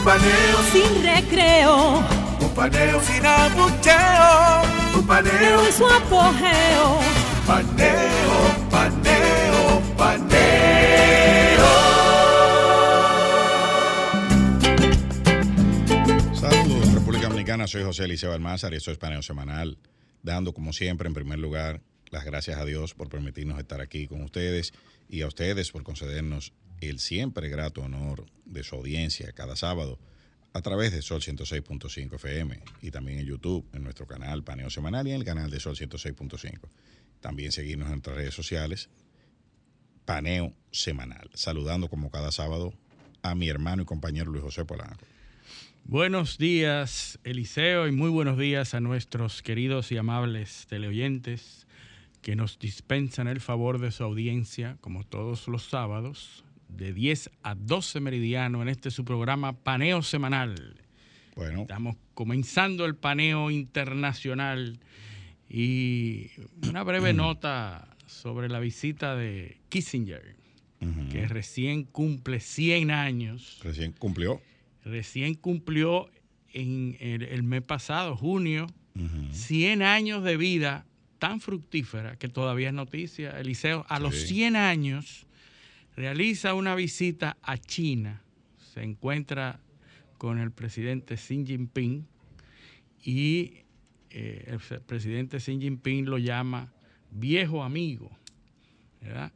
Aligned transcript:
Un 0.00 0.06
paneo 0.06 0.62
sin 0.72 1.02
recreo. 1.04 1.98
Un 2.40 2.54
paneo 2.54 3.02
sin 3.02 3.26
abucheo. 3.26 4.62
Un 4.98 5.06
paneo 5.06 5.66
en 5.66 5.72
su 5.74 5.86
apogeo. 5.86 7.00
Paneo, 7.46 8.68
paneo, 8.70 9.82
paneo. 9.98 11.66
Saludos, 16.34 16.94
República 16.94 17.28
Dominicana. 17.28 17.66
Soy 17.66 17.82
José 17.82 18.04
Eliseo 18.04 18.32
Almázar 18.32 18.72
y 18.72 18.76
esto 18.76 18.90
es 18.92 18.96
Paneo 18.96 19.20
Semanal. 19.20 19.76
Dando, 20.22 20.54
como 20.54 20.72
siempre, 20.72 21.08
en 21.08 21.14
primer 21.14 21.38
lugar, 21.38 21.82
las 22.08 22.24
gracias 22.24 22.58
a 22.58 22.64
Dios 22.64 22.94
por 22.94 23.10
permitirnos 23.10 23.58
estar 23.58 23.82
aquí 23.82 24.06
con 24.06 24.22
ustedes 24.22 24.72
y 25.10 25.20
a 25.20 25.26
ustedes 25.26 25.70
por 25.70 25.82
concedernos 25.82 26.54
el 26.88 26.98
siempre 26.98 27.48
grato 27.48 27.82
honor 27.82 28.26
de 28.44 28.64
su 28.64 28.76
audiencia 28.76 29.32
cada 29.32 29.56
sábado 29.56 29.98
a 30.52 30.62
través 30.62 30.92
de 30.92 31.02
Sol 31.02 31.20
106.5 31.20 32.14
FM 32.14 32.60
y 32.82 32.90
también 32.90 33.20
en 33.20 33.26
YouTube, 33.26 33.68
en 33.72 33.84
nuestro 33.84 34.06
canal 34.06 34.42
Paneo 34.42 34.70
Semanal 34.70 35.06
y 35.06 35.10
en 35.10 35.16
el 35.16 35.24
canal 35.24 35.50
de 35.50 35.60
Sol 35.60 35.76
106.5. 35.76 36.58
También 37.20 37.52
seguirnos 37.52 37.86
en 37.86 37.92
nuestras 37.92 38.16
redes 38.16 38.34
sociales, 38.34 38.88
Paneo 40.04 40.54
Semanal. 40.72 41.30
Saludando 41.34 41.88
como 41.88 42.10
cada 42.10 42.32
sábado 42.32 42.72
a 43.22 43.34
mi 43.34 43.48
hermano 43.48 43.82
y 43.82 43.86
compañero 43.86 44.30
Luis 44.30 44.42
José 44.42 44.64
Polanco. 44.64 45.04
Buenos 45.84 46.38
días, 46.38 47.18
Eliseo, 47.24 47.88
y 47.88 47.92
muy 47.92 48.10
buenos 48.10 48.38
días 48.38 48.74
a 48.74 48.80
nuestros 48.80 49.42
queridos 49.42 49.92
y 49.92 49.96
amables 49.96 50.66
teleoyentes 50.68 51.66
que 52.22 52.36
nos 52.36 52.58
dispensan 52.58 53.28
el 53.28 53.40
favor 53.40 53.80
de 53.80 53.90
su 53.90 54.04
audiencia, 54.04 54.76
como 54.80 55.04
todos 55.04 55.48
los 55.48 55.64
sábados, 55.64 56.44
de 56.76 56.92
10 56.92 57.30
a 57.42 57.54
12 57.54 58.00
meridiano 58.00 58.62
en 58.62 58.68
este 58.68 58.90
su 58.90 59.04
programa 59.04 59.52
Paneo 59.52 60.02
Semanal. 60.02 60.76
Bueno. 61.36 61.62
Estamos 61.62 61.96
comenzando 62.14 62.84
el 62.84 62.96
paneo 62.96 63.50
internacional 63.50 64.80
y 65.48 66.30
una 66.68 66.82
breve 66.82 67.12
nota 67.14 67.96
sobre 68.06 68.48
la 68.48 68.58
visita 68.60 69.14
de 69.16 69.58
Kissinger, 69.68 70.36
que 71.12 71.28
recién 71.28 71.84
cumple 71.84 72.40
100 72.40 72.90
años. 72.90 73.60
Recién 73.62 73.92
cumplió. 73.92 74.40
Recién 74.84 75.34
cumplió 75.34 76.10
en 76.52 76.96
el, 77.00 77.22
el 77.22 77.42
mes 77.42 77.62
pasado, 77.62 78.16
junio, 78.16 78.66
100 79.32 79.82
años 79.82 80.24
de 80.24 80.36
vida 80.36 80.86
tan 81.18 81.40
fructífera 81.40 82.16
que 82.16 82.28
todavía 82.28 82.68
es 82.68 82.74
noticia. 82.74 83.38
Eliseo, 83.38 83.84
a 83.88 84.00
los 84.00 84.16
100 84.16 84.56
años 84.56 85.26
realiza 85.96 86.54
una 86.54 86.74
visita 86.74 87.36
a 87.42 87.58
China, 87.58 88.22
se 88.58 88.82
encuentra 88.82 89.60
con 90.18 90.38
el 90.38 90.50
presidente 90.50 91.16
Xi 91.16 91.44
Jinping 91.46 92.06
y 93.02 93.64
eh, 94.10 94.44
el 94.46 94.80
presidente 94.82 95.38
Xi 95.38 95.58
Jinping 95.58 96.06
lo 96.06 96.18
llama 96.18 96.72
viejo 97.10 97.62
amigo. 97.62 98.10
¿verdad? 99.00 99.32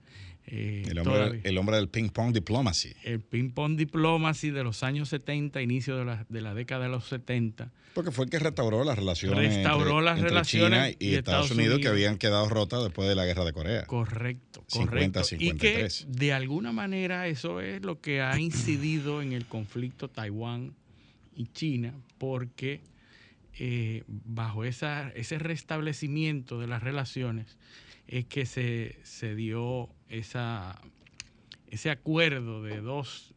Eh, 0.46 0.84
el, 0.88 0.98
hombre, 0.98 1.40
el, 1.42 1.58
hombre, 1.58 1.76
del 1.76 1.88
ping 1.88 2.10
pong 2.10 2.32
diplomacy. 2.32 2.92
El 3.02 3.20
ping 3.20 3.50
pong 3.50 3.76
diplomacy 3.76 4.50
de 4.50 4.62
los 4.62 4.82
años 4.82 5.08
70, 5.08 5.62
inicio 5.62 5.96
de 5.96 6.04
la, 6.04 6.26
de 6.28 6.40
la 6.42 6.54
década 6.54 6.84
de 6.84 6.90
los 6.90 7.06
70. 7.06 7.70
Porque 7.94 8.10
fue 8.10 8.26
el 8.26 8.30
que 8.30 8.38
restauró 8.38 8.84
las 8.84 8.98
relaciones 8.98 9.38
restauró 9.38 10.00
entre, 10.00 10.04
las 10.04 10.18
entre 10.18 10.30
relaciones 10.30 10.78
China 10.78 10.88
y, 10.98 11.14
Estados, 11.14 11.18
Estados 11.18 11.50
Unidos, 11.52 11.74
Unidos, 11.76 11.80
que 11.80 11.88
habían 11.88 12.18
quedado 12.18 12.48
rotas 12.48 12.82
después 12.82 13.08
de 13.08 13.14
la 13.14 13.24
guerra 13.24 13.44
de 13.44 13.52
Corea. 13.52 13.86
Correcto, 13.86 14.64
50, 14.66 14.90
correcto. 14.90 15.24
53. 15.24 16.00
Y 16.00 16.04
que 16.04 16.18
de 16.18 16.32
alguna 16.32 16.72
manera 16.72 17.26
eso 17.28 17.60
es 17.60 17.82
lo 17.82 18.00
que 18.00 18.20
ha 18.20 18.38
incidido 18.38 19.22
en 19.22 19.32
el 19.32 19.46
conflicto 19.46 20.08
Taiwán 20.08 20.74
y 21.36 21.46
China, 21.52 21.94
porque 22.18 22.80
eh, 23.58 24.02
bajo 24.08 24.64
esa, 24.64 25.10
ese 25.10 25.38
restablecimiento 25.38 26.58
de 26.58 26.66
las 26.66 26.82
relaciones 26.82 27.56
es 28.08 28.26
que 28.26 28.44
se, 28.44 28.98
se 29.04 29.34
dio 29.34 29.88
esa, 30.18 30.80
ese 31.68 31.90
acuerdo 31.90 32.62
de 32.62 32.80
dos 32.80 33.34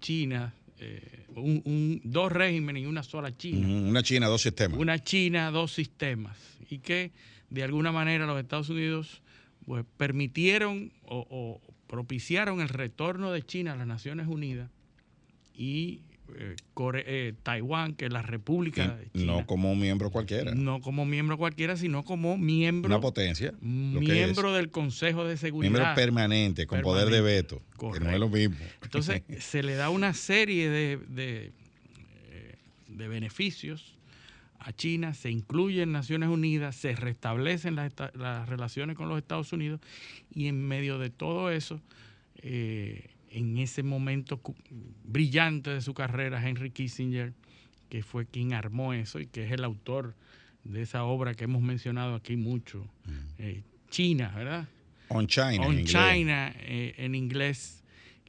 Chinas, 0.00 0.52
eh, 0.78 1.26
un, 1.36 1.62
un, 1.64 2.00
dos 2.04 2.32
regímenes 2.32 2.82
y 2.82 2.86
una 2.86 3.02
sola 3.02 3.36
China. 3.36 3.68
Una 3.68 4.02
China, 4.02 4.28
dos 4.28 4.42
sistemas. 4.42 4.78
Una 4.78 4.98
China, 4.98 5.50
dos 5.50 5.72
sistemas. 5.72 6.38
Y 6.70 6.78
que 6.78 7.12
de 7.50 7.62
alguna 7.62 7.92
manera 7.92 8.26
los 8.26 8.40
Estados 8.40 8.70
Unidos 8.70 9.22
pues, 9.66 9.84
permitieron 9.96 10.92
o, 11.04 11.26
o 11.30 11.60
propiciaron 11.86 12.60
el 12.60 12.68
retorno 12.68 13.30
de 13.30 13.42
China 13.42 13.72
a 13.72 13.76
las 13.76 13.86
Naciones 13.86 14.26
Unidas 14.26 14.70
y 15.54 16.00
eh, 16.36 16.56
Core, 16.74 17.04
eh, 17.06 17.34
Taiwán, 17.42 17.94
que 17.94 18.06
es 18.06 18.12
la 18.12 18.22
República 18.22 18.96
de 18.96 19.10
China. 19.10 19.32
No 19.32 19.46
como 19.46 19.74
miembro 19.74 20.10
cualquiera. 20.10 20.54
No 20.54 20.80
como 20.80 21.04
miembro 21.04 21.38
cualquiera, 21.38 21.76
sino 21.76 22.04
como 22.04 22.36
miembro. 22.36 22.88
Una 22.88 23.00
potencia. 23.00 23.54
Miembro 23.60 24.52
del 24.52 24.70
Consejo 24.70 25.24
de 25.24 25.36
Seguridad. 25.36 25.70
Miembro 25.70 25.94
permanente, 25.94 26.66
con 26.66 26.78
permanente. 26.78 27.04
poder 27.04 27.14
de 27.14 27.20
veto. 27.20 27.62
Correcto. 27.76 27.98
Que 27.98 28.04
no 28.04 28.14
es 28.14 28.20
lo 28.20 28.28
mismo. 28.28 28.56
Entonces, 28.82 29.22
se 29.38 29.62
le 29.62 29.74
da 29.74 29.90
una 29.90 30.14
serie 30.14 30.68
de, 30.68 30.98
de, 31.08 31.52
de, 32.88 33.08
beneficios 33.08 33.94
a 34.58 34.72
China, 34.72 35.14
se 35.14 35.30
incluyen 35.30 35.92
Naciones 35.92 36.28
Unidas, 36.28 36.74
se 36.74 36.96
restablecen 36.96 37.76
las, 37.76 37.92
las, 38.14 38.48
relaciones 38.48 38.96
con 38.96 39.08
los 39.08 39.18
Estados 39.18 39.52
Unidos 39.52 39.80
y 40.34 40.46
en 40.48 40.66
medio 40.66 40.98
de 40.98 41.10
todo 41.10 41.50
eso. 41.50 41.80
Eh, 42.42 43.13
en 43.34 43.58
ese 43.58 43.82
momento 43.82 44.40
brillante 45.02 45.70
de 45.70 45.80
su 45.80 45.92
carrera, 45.92 46.46
Henry 46.46 46.70
Kissinger, 46.70 47.32
que 47.88 48.02
fue 48.02 48.26
quien 48.26 48.54
armó 48.54 48.94
eso 48.94 49.18
y 49.18 49.26
que 49.26 49.44
es 49.44 49.50
el 49.50 49.64
autor 49.64 50.14
de 50.62 50.82
esa 50.82 51.02
obra 51.04 51.34
que 51.34 51.44
hemos 51.44 51.60
mencionado 51.60 52.14
aquí 52.14 52.36
mucho, 52.36 52.86
eh, 53.38 53.62
China, 53.90 54.32
¿verdad? 54.36 54.68
On 55.08 55.26
China. 55.26 55.66
On 55.66 55.78
en 55.78 55.84
China, 55.84 56.54
eh, 56.60 56.94
en 56.96 57.16
inglés, 57.16 57.82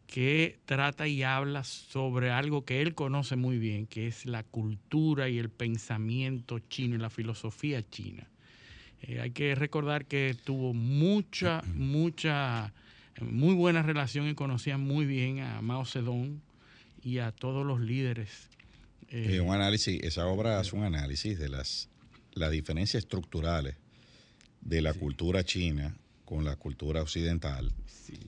que 0.07 0.57
trata 0.65 1.07
y 1.07 1.21
habla 1.21 1.63
sobre 1.63 2.31
algo 2.31 2.65
que 2.65 2.81
él 2.81 2.95
conoce 2.95 3.35
muy 3.35 3.59
bien, 3.59 3.85
que 3.85 4.07
es 4.07 4.25
la 4.25 4.43
cultura 4.43 5.29
y 5.29 5.37
el 5.37 5.49
pensamiento 5.49 6.57
chino 6.59 6.95
y 6.95 6.99
la 6.99 7.11
filosofía 7.11 7.87
china. 7.87 8.27
Eh, 9.03 9.21
hay 9.21 9.31
que 9.31 9.53
recordar 9.53 10.05
que 10.05 10.35
tuvo 10.43 10.73
mucha, 10.73 11.61
mucha 11.75 12.73
muy 13.21 13.55
buena 13.55 13.81
relación 13.81 14.27
y 14.27 14.35
conocía 14.35 14.77
muy 14.77 15.05
bien 15.05 15.39
a 15.39 15.61
Mao 15.61 15.85
Zedong 15.85 16.41
y 17.01 17.19
a 17.19 17.31
todos 17.31 17.65
los 17.65 17.79
líderes. 17.79 18.49
Eh, 19.09 19.39
un 19.39 19.53
análisis, 19.53 20.01
esa 20.03 20.25
obra 20.27 20.59
hace 20.59 20.75
un 20.75 20.83
análisis 20.83 21.37
de 21.37 21.49
las, 21.49 21.89
las 22.33 22.51
diferencias 22.51 23.03
estructurales 23.03 23.75
de 24.61 24.81
la 24.81 24.93
sí. 24.93 24.99
cultura 24.99 25.43
china 25.43 25.95
con 26.25 26.43
la 26.43 26.55
cultura 26.55 27.01
occidental, 27.01 27.71
sí. 27.85 28.19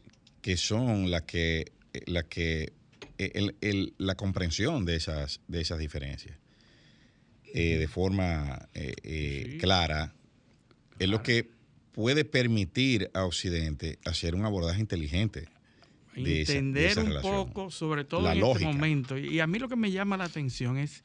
que 0.42 0.56
son 0.56 1.10
las 1.10 1.24
que, 1.24 1.72
la 2.06 2.24
que 2.24 2.74
el, 3.18 3.56
el, 3.62 3.94
la 3.98 4.16
comprensión 4.16 4.86
de 4.86 4.96
esas, 4.96 5.42
de 5.48 5.62
esas 5.62 5.80
diferencias 5.80 6.38
eh, 7.54 7.78
de 7.78 7.88
forma 7.88 8.70
eh, 8.76 9.48
sí. 9.52 9.58
clara 9.58 10.14
es 11.00 11.10
lo 11.10 11.24
que 11.24 11.50
puede 11.98 12.26
permitir 12.26 13.10
a 13.16 13.26
Occidente 13.26 13.98
hacer 14.06 14.36
un 14.36 14.46
abordaje 14.46 14.80
inteligente. 14.80 15.50
De 16.14 16.42
Entender 16.42 16.44
esa, 16.44 16.62
de 16.62 16.86
esa 16.92 17.02
un 17.02 17.08
relación. 17.08 17.34
poco, 17.48 17.72
sobre 17.72 18.04
todo 18.04 18.22
La 18.22 18.34
en 18.34 18.40
lógica. 18.40 18.70
este 18.70 18.78
momento. 18.78 19.18
Y 19.18 19.40
a 19.40 19.48
mí 19.48 19.58
lo 19.58 19.68
que 19.68 19.76
me 19.76 19.90
llama 19.90 20.16
la 20.16 20.26
atención 20.26 20.78
es 20.78 21.04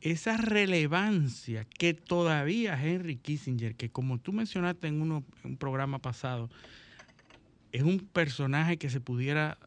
esa 0.00 0.36
relevancia 0.36 1.64
que 1.64 1.92
todavía 1.92 2.80
Henry 2.80 3.16
Kissinger, 3.16 3.74
que 3.74 3.90
como 3.90 4.20
tú 4.20 4.32
mencionaste 4.32 4.86
en 4.86 5.02
uno, 5.02 5.24
un 5.42 5.56
programa 5.56 5.98
pasado, 5.98 6.50
es 7.72 7.82
un 7.82 7.98
personaje 7.98 8.76
que 8.76 8.90
se 8.90 9.00
pudiera 9.00 9.58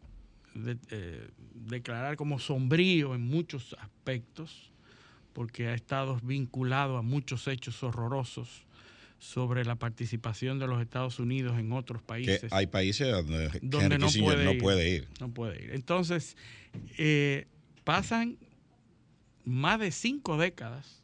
de, 0.56 0.78
eh, 0.92 1.28
declarar 1.54 2.16
como 2.16 2.40
sombrío 2.40 3.14
en 3.14 3.28
muchos 3.28 3.76
aspectos, 3.82 4.72
porque 5.34 5.68
ha 5.68 5.74
estado 5.74 6.18
vinculado 6.24 6.96
a 6.96 7.02
muchos 7.02 7.46
hechos 7.50 7.84
horrorosos 7.84 8.69
sobre 9.20 9.66
la 9.66 9.76
participación 9.76 10.60
de 10.60 10.68
los 10.68 10.82
Estados 10.82 11.20
Unidos 11.20 11.60
en 11.60 11.72
otros 11.74 12.02
países. 12.02 12.42
Que 12.42 12.48
hay 12.52 12.68
países 12.68 13.12
donde, 13.12 14.00
no, 14.00 14.08
puede 14.60 14.90
ir. 14.90 15.08
No 15.20 15.30
puede 15.30 15.64
ir. 15.64 15.72
Entonces, 15.74 16.38
eh, 16.98 17.46
pasan 17.84 18.38
más 19.44 19.80
de 19.80 19.92
cinco 19.92 20.38
décadas 20.38 21.04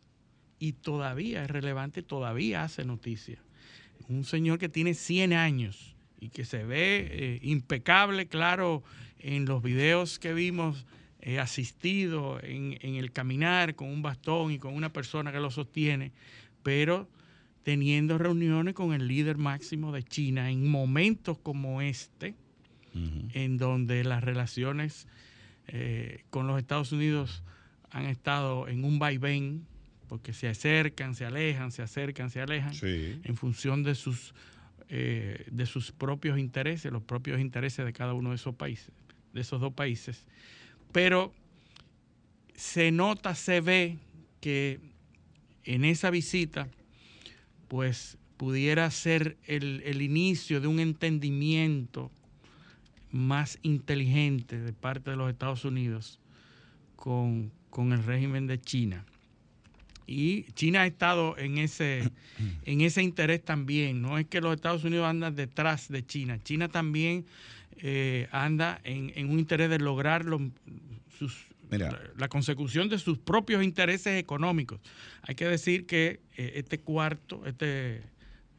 y 0.60 0.74
todavía 0.74 1.44
es 1.44 1.52
relevante, 1.52 2.04
todavía 2.04 2.64
hace 2.64 2.86
noticia. 2.86 3.38
Un 4.08 4.24
señor 4.24 4.60
que 4.60 4.70
tiene 4.70 4.94
100 4.94 5.34
años 5.34 5.96
y 6.20 6.30
que 6.30 6.46
se 6.46 6.64
ve 6.64 7.08
eh, 7.12 7.40
impecable, 7.44 8.28
claro, 8.28 8.82
en 9.20 9.46
los 9.46 9.62
videos 9.62 10.20
que 10.20 10.34
vimos 10.34 10.86
eh, 11.20 11.40
asistido 11.40 12.40
en, 12.42 12.78
en 12.82 12.96
el 12.96 13.12
caminar 13.12 13.76
con 13.76 13.90
un 13.90 14.02
bastón 14.02 14.52
y 14.52 14.60
con 14.60 14.74
una 14.74 14.94
persona 14.94 15.34
que 15.34 15.40
lo 15.40 15.52
sostiene, 15.52 16.14
pero 16.64 17.10
teniendo 17.66 18.20
reuniones 18.20 18.76
con 18.76 18.94
el 18.94 19.08
líder 19.08 19.38
máximo 19.38 19.92
de 19.92 20.04
China 20.04 20.52
en 20.52 20.70
momentos 20.70 21.40
como 21.40 21.82
este, 21.82 22.36
en 23.34 23.58
donde 23.58 24.04
las 24.04 24.24
relaciones 24.24 25.08
eh, 25.68 26.24
con 26.30 26.46
los 26.46 26.60
Estados 26.60 26.92
Unidos 26.92 27.44
han 27.90 28.06
estado 28.06 28.68
en 28.68 28.86
un 28.86 29.00
vaivén, 29.00 29.66
porque 30.08 30.32
se 30.32 30.48
acercan, 30.48 31.16
se 31.16 31.26
alejan, 31.26 31.72
se 31.72 31.82
acercan, 31.82 32.30
se 32.30 32.40
alejan, 32.40 32.74
en 32.84 33.36
función 33.36 33.82
de 33.82 33.96
sus, 33.96 34.36
eh, 34.90 35.48
de 35.52 35.66
sus 35.66 35.92
propios 35.92 36.38
intereses, 36.38 36.92
los 36.92 37.02
propios 37.02 37.42
intereses 37.42 37.84
de 37.84 37.94
cada 37.94 38.14
uno 38.14 38.30
de 38.30 38.36
esos 38.36 38.54
países, 38.54 38.92
de 39.34 39.42
esos 39.42 39.60
dos 39.60 39.74
países. 39.74 40.28
Pero 40.92 41.34
se 42.54 42.92
nota, 42.92 43.34
se 43.34 43.60
ve 43.60 43.98
que 44.40 44.80
en 45.64 45.84
esa 45.84 46.12
visita, 46.12 46.70
pues 47.68 48.18
pudiera 48.38 48.90
ser 48.92 49.38
el, 49.46 49.82
el 49.86 50.02
inicio 50.02 50.62
de 50.62 50.68
un 50.68 50.80
entendimiento 50.80 52.12
más 53.16 53.60
inteligente 53.62 54.60
de 54.60 54.74
parte 54.74 55.12
de 55.12 55.18
los 55.18 55.30
Estados 55.30 55.64
Unidos 55.64 56.20
con, 56.96 57.52
el 57.92 58.04
régimen 58.04 58.48
de 58.48 58.60
China. 58.60 59.06
Y 60.08 60.44
China 60.54 60.82
ha 60.82 60.86
estado 60.86 61.38
en 61.38 61.58
ese, 61.58 62.12
en 62.66 62.82
ese 62.82 63.02
interés 63.02 63.44
también. 63.44 64.02
No 64.02 64.18
es 64.18 64.28
que 64.28 64.42
los 64.42 64.56
Estados 64.56 64.84
Unidos 64.84 65.08
andan 65.08 65.36
detrás 65.36 65.88
de 65.88 66.06
China. 66.06 66.40
China 66.44 66.68
también 66.68 67.26
eh, 67.78 68.28
anda 68.32 68.82
en, 68.84 69.30
un 69.30 69.40
interés 69.40 69.70
de 69.70 69.80
lograr 69.80 70.26
sus, 71.18 71.48
la, 71.70 72.28
consecución 72.28 72.90
de 72.90 73.00
sus 73.00 73.18
propios 73.18 73.64
intereses 73.64 74.20
económicos. 74.20 74.80
Hay 75.22 75.36
que 75.36 75.46
decir 75.46 75.86
que 75.86 76.22
eh, 76.36 76.54
este 76.56 76.80
cuarto, 76.80 77.46
este, 77.46 78.02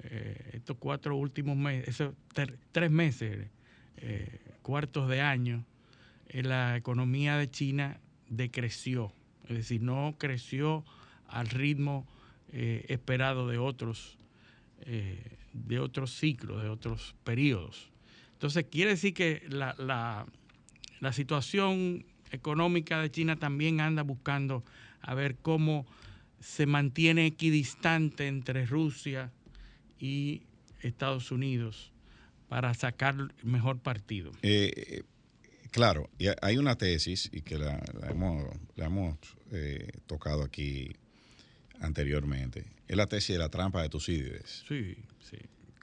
eh, 0.02 0.50
estos 0.54 0.76
cuatro 0.78 1.16
últimos 1.16 1.56
meses, 1.56 2.10
tres 2.72 2.90
meses, 2.90 3.48
eh, 3.98 4.40
cuartos 4.62 5.08
de 5.08 5.20
año, 5.20 5.64
la 6.32 6.76
economía 6.76 7.36
de 7.36 7.50
China 7.50 8.00
decreció, 8.28 9.12
es 9.48 9.56
decir, 9.56 9.80
no 9.80 10.16
creció 10.18 10.84
al 11.28 11.48
ritmo 11.48 12.06
esperado 12.52 13.48
de 13.48 13.58
otros, 13.58 14.18
de 15.52 15.78
otros 15.78 16.12
ciclos, 16.12 16.62
de 16.62 16.68
otros 16.68 17.14
periodos. 17.22 17.90
Entonces, 18.32 18.66
quiere 18.70 18.92
decir 18.92 19.14
que 19.14 19.44
la, 19.48 19.74
la 21.00 21.12
situación 21.12 22.04
económica 22.30 23.00
de 23.00 23.10
China 23.10 23.36
también 23.36 23.80
anda 23.80 24.02
buscando 24.02 24.64
a 25.00 25.14
ver 25.14 25.36
cómo 25.36 25.86
se 26.40 26.66
mantiene 26.66 27.26
equidistante 27.26 28.26
entre 28.26 28.66
Rusia 28.66 29.32
y 29.98 30.42
Estados 30.82 31.30
Unidos 31.30 31.92
para 32.48 32.74
sacar 32.74 33.16
mejor 33.42 33.78
partido. 33.80 34.32
Eh, 34.42 34.72
eh, 34.76 35.02
claro, 35.70 36.10
y 36.18 36.26
hay 36.42 36.58
una 36.58 36.76
tesis 36.76 37.28
y 37.32 37.42
que 37.42 37.58
la, 37.58 37.82
hemos, 38.08 39.16
eh, 39.52 39.88
tocado 40.06 40.42
aquí 40.42 40.92
anteriormente. 41.80 42.64
Es 42.86 42.96
la 42.96 43.06
tesis 43.06 43.34
de 43.34 43.38
la 43.38 43.48
trampa 43.48 43.82
de 43.82 43.88
Tucídides. 43.88 44.64
Sí, 44.68 44.96
sí. 45.20 45.38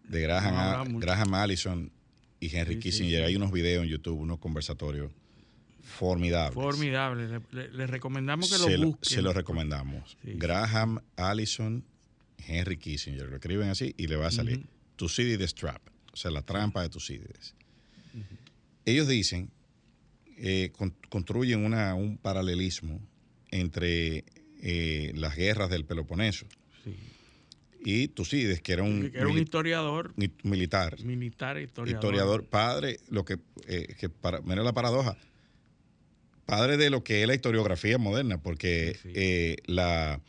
De 0.08 0.22
Graham, 0.22 1.00
Graham 1.00 1.34
Allison 1.34 1.92
y 2.40 2.56
Henry 2.56 2.80
Kissinger. 2.80 3.24
Hay 3.24 3.36
unos 3.36 3.52
videos 3.52 3.84
en 3.84 3.90
YouTube, 3.90 4.20
unos 4.20 4.40
conversatorios 4.40 5.12
formidables. 5.84 6.54
Formidables. 6.54 7.42
Le, 7.52 7.88
recomendamos 7.88 8.52
que 8.52 8.58
lo 8.58 8.86
busquen. 8.86 8.98
se 9.02 9.22
lo 9.22 9.34
recomendamos. 9.34 10.18
Graham 10.24 11.00
Allison, 11.16 11.84
Henry 12.38 12.78
Kissinger. 12.78 13.28
Lo 13.30 13.36
escriben 13.36 13.70
así 13.70 13.94
y 13.98 14.08
le 14.08 14.16
va 14.16 14.28
a 14.28 14.32
salir. 14.32 14.66
Tucídides 14.96 15.54
Trap 15.54 15.94
o 16.14 16.16
sea, 16.16 16.32
la 16.32 16.44
trampa 16.44 16.82
de 16.84 16.90
Tucídides. 16.90 17.56
Ellos 18.86 19.08
dicen, 19.08 19.50
eh, 20.38 20.72
construyen 21.10 21.66
una, 21.66 21.96
un 21.96 22.18
paralelismo 22.18 23.02
entre 23.50 24.24
eh, 24.62 25.12
las 25.16 25.36
guerras 25.36 25.70
del 25.70 25.86
Peloponeso 25.86 26.46
y 27.84 28.10
Tucídides, 28.10 28.62
que 28.62 28.74
era 28.74 28.84
un, 28.84 29.12
era 29.14 29.28
un 29.28 29.38
historiador 29.38 30.14
militar. 30.44 31.04
Militar, 31.04 31.60
historiador. 31.60 31.90
Historiador, 31.90 32.46
padre, 32.46 33.00
lo 33.10 33.26
que, 33.26 33.40
eh, 33.68 33.96
que 33.98 34.10
para, 34.10 34.42
mira 34.42 34.64
la 34.64 34.74
paradoja, 34.74 35.18
padre 36.46 36.78
de 36.78 36.90
lo 36.90 37.04
que 37.04 37.22
es 37.22 37.28
la 37.28 37.36
historiografía 37.36 37.98
moderna, 37.98 38.42
porque 38.42 39.60
la, 39.66 40.22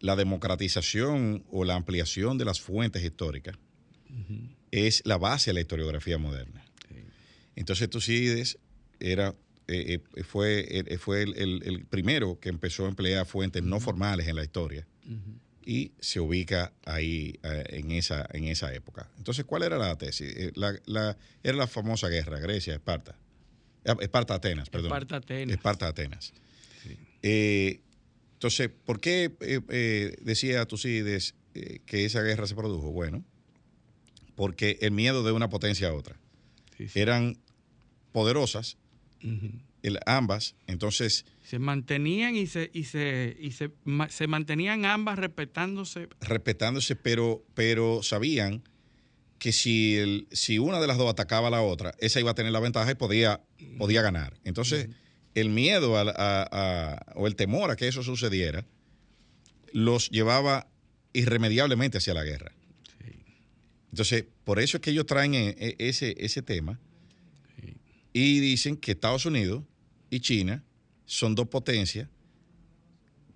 la, 0.00 0.16
democratización 0.16 1.44
o 1.50 1.64
la 1.64 1.74
ampliación 1.74 2.38
de 2.38 2.44
las 2.44 2.60
fuentes 2.60 3.02
históricas 3.02 3.56
es 4.70 5.02
la 5.04 5.18
base 5.18 5.50
de 5.50 5.54
la 5.54 5.60
historiografía 5.60 6.18
moderna. 6.18 6.64
Entonces 7.56 7.90
Tucídides 7.90 8.58
era, 9.00 9.34
eh, 9.66 10.00
eh, 10.14 10.22
fue, 10.22 10.64
eh, 10.70 10.98
fue 10.98 11.22
el, 11.22 11.86
primero 11.90 12.38
que 12.38 12.48
empezó 12.48 12.86
a 12.86 12.88
emplear 12.88 13.26
fuentes 13.26 13.62
no 13.62 13.80
formales 13.80 14.28
en 14.28 14.36
la 14.36 14.44
historia 14.44 14.86
y 15.64 15.92
se 15.98 16.20
ubica 16.20 16.72
ahí 16.86 17.38
en, 17.42 17.90
esa, 17.90 18.26
en 18.32 18.44
esa 18.44 18.72
época. 18.72 19.10
Entonces, 19.18 19.44
¿cuál 19.44 19.64
era 19.64 19.76
la 19.76 19.96
tesis? 19.98 20.52
La, 20.54 21.16
era 21.42 21.56
la 21.56 21.66
famosa 21.66 22.08
guerra, 22.08 22.38
Grecia, 22.38 22.74
Esparta. 22.74 23.18
Ah, 23.86 23.96
Esparta-Atenas, 24.00 24.70
perdón. 24.70 24.92
Esparta-Atenas. 24.92 25.54
Esparta-Atenas. 25.54 26.32
entonces, 27.22 28.70
¿por 28.84 29.00
qué 29.00 29.30
decía 30.20 30.66
Tucídides 30.66 31.34
que 31.86 32.04
esa 32.04 32.22
guerra 32.22 32.46
se 32.46 32.54
produjo? 32.54 32.90
Bueno, 32.90 33.24
porque 34.34 34.78
el 34.82 34.92
miedo 34.92 35.24
de 35.24 35.32
una 35.32 35.48
potencia 35.48 35.88
a 35.88 35.94
otra. 35.94 36.16
Eran 36.94 37.38
poderosas, 38.12 38.76
ambas, 40.06 40.54
entonces... 40.66 41.24
Se 41.42 41.58
mantenían 41.58 42.36
y 42.36 42.46
se, 42.46 42.70
y 42.72 42.84
se, 42.84 43.36
y 43.40 43.52
se, 43.52 43.70
se, 44.10 44.26
mantenían 44.26 44.84
ambas 44.84 45.18
respetándose. 45.18 46.08
Respetándose, 46.20 46.94
pero, 46.94 47.44
pero 47.54 48.02
sabían 48.02 48.62
que 49.38 49.52
si, 49.52 49.96
el, 49.96 50.28
si 50.32 50.58
una 50.58 50.80
de 50.80 50.86
las 50.86 50.98
dos 50.98 51.10
atacaba 51.10 51.48
a 51.48 51.50
la 51.50 51.62
otra, 51.62 51.94
esa 51.98 52.20
iba 52.20 52.32
a 52.32 52.34
tener 52.34 52.52
la 52.52 52.60
ventaja 52.60 52.90
y 52.90 52.94
podía, 52.94 53.40
podía 53.78 54.02
ganar. 54.02 54.34
Entonces, 54.44 54.88
el 55.34 55.50
miedo 55.50 55.92
o 55.92 57.26
el 57.26 57.36
temor 57.36 57.70
a 57.70 57.76
que 57.76 57.88
eso 57.88 58.02
sucediera 58.02 58.66
los 59.72 60.10
llevaba 60.10 60.68
irremediablemente 61.12 61.98
hacia 61.98 62.14
la 62.14 62.24
guerra. 62.24 62.52
Entonces, 63.90 64.24
por 64.44 64.58
eso 64.58 64.76
es 64.76 64.80
que 64.82 64.90
ellos 64.90 65.06
traen 65.06 65.34
e, 65.34 65.48
e, 65.58 65.76
ese, 65.78 66.14
ese 66.18 66.42
tema 66.42 66.78
y 68.12 68.40
dicen 68.40 68.76
que 68.76 68.92
Estados 68.92 69.26
Unidos 69.26 69.64
y 70.10 70.20
China 70.20 70.64
son 71.06 71.34
dos 71.34 71.48
potencias 71.48 72.08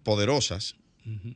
poderosas. 0.02 0.76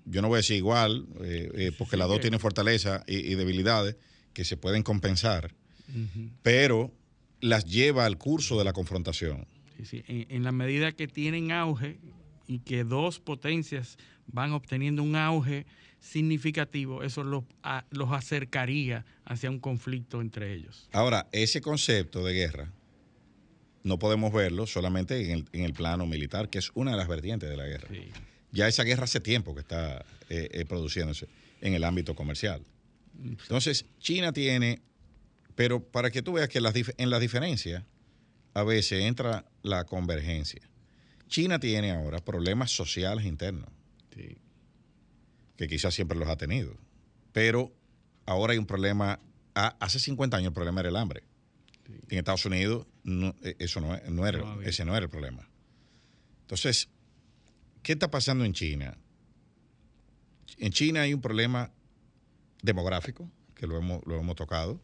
Yo 0.04 0.22
no 0.22 0.28
voy 0.28 0.36
a 0.36 0.38
decir 0.38 0.56
igual, 0.56 1.06
eh, 1.22 1.50
eh, 1.54 1.72
porque 1.76 1.96
las 1.96 2.08
dos 2.08 2.20
tienen 2.20 2.38
fortaleza 2.40 3.04
y, 3.06 3.34
debilidades 3.34 3.96
que 4.36 4.44
se 4.44 4.58
pueden 4.58 4.82
compensar, 4.82 5.54
pero 6.42 6.92
las 7.40 7.64
lleva 7.64 8.04
al 8.04 8.18
curso 8.18 8.58
de 8.58 8.64
la 8.64 8.74
confrontación. 8.74 9.46
En, 9.92 10.26
en 10.28 10.42
la 10.42 10.52
medida 10.52 10.92
que 10.92 11.08
tienen 11.08 11.52
auge 11.52 11.98
y 12.46 12.58
que 12.58 12.84
dos 12.84 13.18
potencias 13.18 13.96
van 14.26 14.52
obteniendo 14.52 15.02
un 15.02 15.16
auge 15.16 15.64
significativo, 16.00 17.02
eso 17.02 17.24
los, 17.24 17.44
los 17.88 18.12
acercaría 18.12 19.06
hacia 19.24 19.48
un 19.48 19.58
conflicto 19.58 20.20
entre 20.20 20.52
ellos. 20.52 20.86
Ahora, 20.92 21.28
ese 21.32 21.62
concepto 21.62 22.22
de 22.22 22.34
guerra 22.34 22.70
no 23.84 23.98
podemos 23.98 24.34
verlo 24.34 24.66
solamente 24.66 25.18
en 25.24 25.30
el, 25.30 25.44
en 25.54 25.64
el 25.64 25.72
plano 25.72 26.04
militar, 26.04 26.50
que 26.50 26.58
es 26.58 26.72
una 26.74 26.90
de 26.90 26.98
las 26.98 27.08
vertientes 27.08 27.48
de 27.48 27.56
la 27.56 27.64
guerra. 27.64 27.88
Ya 28.52 28.68
esa 28.68 28.82
guerra 28.82 29.04
hace 29.04 29.20
tiempo 29.20 29.54
que 29.54 29.60
está 29.60 30.04
eh, 30.28 30.50
eh, 30.52 30.66
produciéndose 30.66 31.26
en 31.62 31.72
el 31.72 31.84
ámbito 31.84 32.14
comercial. 32.14 32.62
Entonces, 33.24 33.86
China 33.98 34.32
tiene, 34.32 34.82
pero 35.54 35.82
para 35.82 36.10
que 36.10 36.22
tú 36.22 36.34
veas 36.34 36.48
que 36.48 36.58
en 36.58 37.10
las 37.10 37.20
diferencias 37.20 37.84
a 38.54 38.62
veces 38.62 39.04
entra 39.04 39.44
la 39.62 39.84
convergencia. 39.84 40.62
China 41.28 41.58
tiene 41.58 41.90
ahora 41.92 42.24
problemas 42.24 42.70
sociales 42.70 43.24
internos. 43.24 43.70
Sí 44.14 44.38
que 45.56 45.66
quizás 45.66 45.94
siempre 45.94 46.18
los 46.18 46.28
ha 46.28 46.36
tenido. 46.36 46.76
Pero 47.32 47.72
ahora 48.26 48.52
hay 48.52 48.58
un 48.58 48.66
problema, 48.66 49.20
hace 49.54 49.98
50 49.98 50.36
años 50.36 50.48
el 50.48 50.54
problema 50.54 50.80
era 50.80 50.90
el 50.90 50.96
hambre. 50.96 51.22
En 52.08 52.18
Estados 52.18 52.44
Unidos 52.44 52.86
e, 53.42 53.56
eso 53.58 53.80
no, 53.80 54.26
era, 54.26 54.56
ese 54.64 54.84
no 54.84 54.96
era 54.96 55.04
el 55.04 55.10
problema. 55.10 55.48
Entonces, 56.42 56.88
¿qué 57.82 57.92
está 57.92 58.10
pasando 58.10 58.44
en 58.44 58.52
China? 58.52 58.96
En 60.58 60.72
China 60.72 61.02
hay 61.02 61.14
un 61.14 61.20
problema 61.20 61.72
demográfico, 62.66 63.30
que 63.54 63.66
lo 63.66 63.78
hemos, 63.78 64.04
lo 64.06 64.18
hemos 64.18 64.36
tocado. 64.36 64.80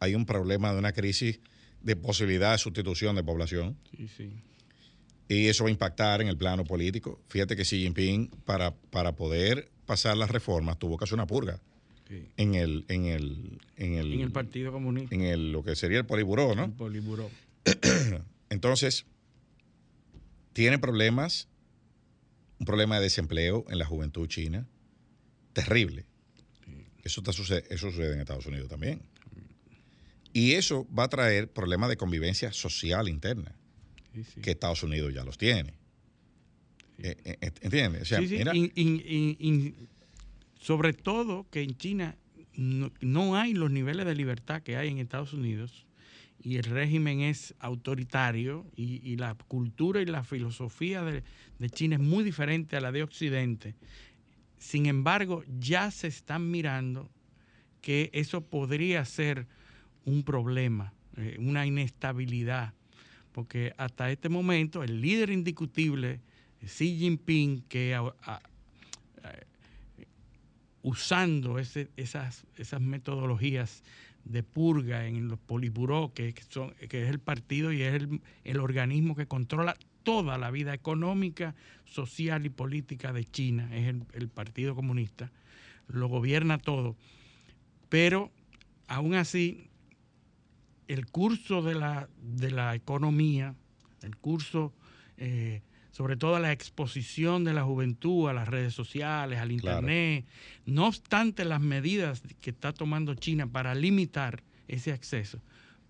Hay 0.00 0.14
un 0.14 0.26
problema 0.26 0.72
de 0.72 0.78
una 0.78 0.92
crisis 0.92 1.40
de 1.80 1.96
posibilidad 1.96 2.52
de 2.52 2.58
sustitución 2.58 3.16
de 3.16 3.24
población. 3.24 3.78
Sí, 3.96 4.08
sí. 4.08 4.30
Y 5.28 5.46
eso 5.48 5.64
va 5.64 5.68
a 5.68 5.70
impactar 5.72 6.20
en 6.20 6.28
el 6.28 6.36
plano 6.36 6.64
político. 6.64 7.20
Fíjate 7.28 7.56
que 7.56 7.62
Xi 7.62 7.82
Jinping, 7.82 8.28
para, 8.44 8.74
para 8.74 9.16
poder 9.16 9.70
pasar 9.86 10.16
las 10.16 10.30
reformas, 10.30 10.78
tuvo 10.78 10.98
que 10.98 11.04
hacer 11.04 11.14
una 11.14 11.26
purga 11.26 11.60
sí. 12.08 12.26
en 12.36 12.54
el, 12.54 12.84
en 12.88 13.06
el, 13.06 13.58
en 13.76 13.94
el, 13.94 14.12
En 14.12 14.20
el 14.20 14.32
Partido 14.32 14.72
Comunista. 14.72 15.14
en 15.14 15.22
el 15.22 15.52
lo 15.52 15.62
que 15.62 15.74
sería 15.74 15.98
el 15.98 16.06
poliburó, 16.06 16.54
¿no? 16.54 16.64
El 16.64 16.72
Poliburó. 16.72 17.30
Entonces, 18.50 19.06
tiene 20.52 20.78
problemas, 20.78 21.48
un 22.58 22.66
problema 22.66 22.96
de 22.96 23.04
desempleo 23.04 23.64
en 23.70 23.78
la 23.78 23.86
juventud 23.86 24.28
china, 24.28 24.66
terrible. 25.54 26.04
Eso, 27.04 27.20
está 27.20 27.32
suce- 27.32 27.64
eso 27.70 27.90
sucede 27.90 28.14
en 28.14 28.20
Estados 28.20 28.46
Unidos 28.46 28.68
también. 28.68 29.00
Y 30.32 30.52
eso 30.52 30.86
va 30.96 31.04
a 31.04 31.08
traer 31.08 31.50
problemas 31.52 31.88
de 31.90 31.96
convivencia 31.96 32.52
social 32.52 33.08
interna, 33.08 33.54
Sí, 34.14 34.24
sí. 34.24 34.40
que 34.40 34.52
Estados 34.52 34.82
Unidos 34.82 35.12
ya 35.12 35.24
los 35.24 35.36
tiene. 35.36 35.74
Eh, 36.98 37.16
eh, 37.24 37.50
¿Entiendes? 37.62 38.02
O 38.02 38.04
sea, 38.04 38.20
Sí, 38.20 38.28
sí, 38.28 38.36
mira, 38.38 38.54
in- 38.54 38.72
in- 38.76 39.02
in- 39.06 39.36
in- 39.40 39.74
sobre 40.60 40.92
todo 40.92 41.46
que 41.50 41.62
en 41.62 41.76
China 41.76 42.16
no, 42.54 42.92
no 43.00 43.36
hay 43.36 43.54
los 43.54 43.70
niveles 43.70 44.06
de 44.06 44.14
libertad 44.14 44.62
que 44.62 44.76
hay 44.76 44.88
en 44.88 44.98
Estados 44.98 45.32
Unidos 45.32 45.86
y 46.44 46.56
el 46.56 46.64
régimen 46.64 47.20
es 47.20 47.54
autoritario 47.58 48.66
y, 48.76 49.00
y 49.08 49.16
la 49.16 49.34
cultura 49.34 50.00
y 50.02 50.06
la 50.06 50.22
filosofía 50.22 51.02
de, 51.02 51.22
de 51.58 51.70
China 51.70 51.96
es 51.96 52.02
muy 52.02 52.22
diferente 52.24 52.76
a 52.76 52.80
la 52.80 52.92
de 52.92 53.02
Occidente. 53.02 53.74
Sin 54.62 54.86
embargo, 54.86 55.42
ya 55.58 55.90
se 55.90 56.06
están 56.06 56.48
mirando 56.48 57.10
que 57.80 58.10
eso 58.12 58.42
podría 58.42 59.04
ser 59.04 59.48
un 60.04 60.22
problema, 60.22 60.92
eh, 61.16 61.34
una 61.40 61.66
inestabilidad, 61.66 62.72
porque 63.32 63.74
hasta 63.76 64.08
este 64.12 64.28
momento 64.28 64.84
el 64.84 65.00
líder 65.00 65.30
indiscutible, 65.30 66.20
Xi 66.64 66.96
Jinping, 66.96 67.62
que 67.68 67.96
a- 67.96 68.40
usando 70.82 71.58
ese- 71.58 71.90
esas, 71.96 72.44
esas 72.56 72.80
metodologías 72.80 73.82
de 74.24 74.44
purga 74.44 75.06
en 75.08 75.26
los 75.26 75.40
poliburó, 75.40 76.12
que, 76.14 76.34
que 76.88 77.02
es 77.02 77.08
el 77.10 77.18
partido 77.18 77.72
y 77.72 77.82
es 77.82 77.94
el, 77.94 78.20
el 78.44 78.60
organismo 78.60 79.16
que 79.16 79.26
controla 79.26 79.76
toda 80.02 80.38
la 80.38 80.50
vida 80.50 80.74
económica, 80.74 81.54
social 81.84 82.44
y 82.46 82.50
política 82.50 83.12
de 83.12 83.24
China, 83.24 83.68
es 83.74 83.86
el, 83.88 84.04
el 84.12 84.28
Partido 84.28 84.74
Comunista, 84.74 85.30
lo 85.88 86.08
gobierna 86.08 86.58
todo. 86.58 86.96
Pero 87.88 88.30
aún 88.88 89.14
así, 89.14 89.68
el 90.88 91.06
curso 91.06 91.62
de 91.62 91.74
la, 91.74 92.08
de 92.22 92.50
la 92.50 92.74
economía, 92.74 93.54
el 94.02 94.16
curso, 94.16 94.72
eh, 95.16 95.62
sobre 95.90 96.16
todo 96.16 96.38
la 96.38 96.52
exposición 96.52 97.44
de 97.44 97.52
la 97.52 97.64
juventud 97.64 98.28
a 98.28 98.32
las 98.32 98.48
redes 98.48 98.74
sociales, 98.74 99.38
al 99.38 99.48
Claro. 99.58 99.78
Internet, 99.80 100.26
no 100.66 100.86
obstante 100.86 101.44
las 101.44 101.60
medidas 101.60 102.22
que 102.40 102.50
está 102.50 102.72
tomando 102.72 103.14
China 103.14 103.46
para 103.46 103.74
limitar 103.74 104.42
ese 104.68 104.92
acceso, 104.92 105.40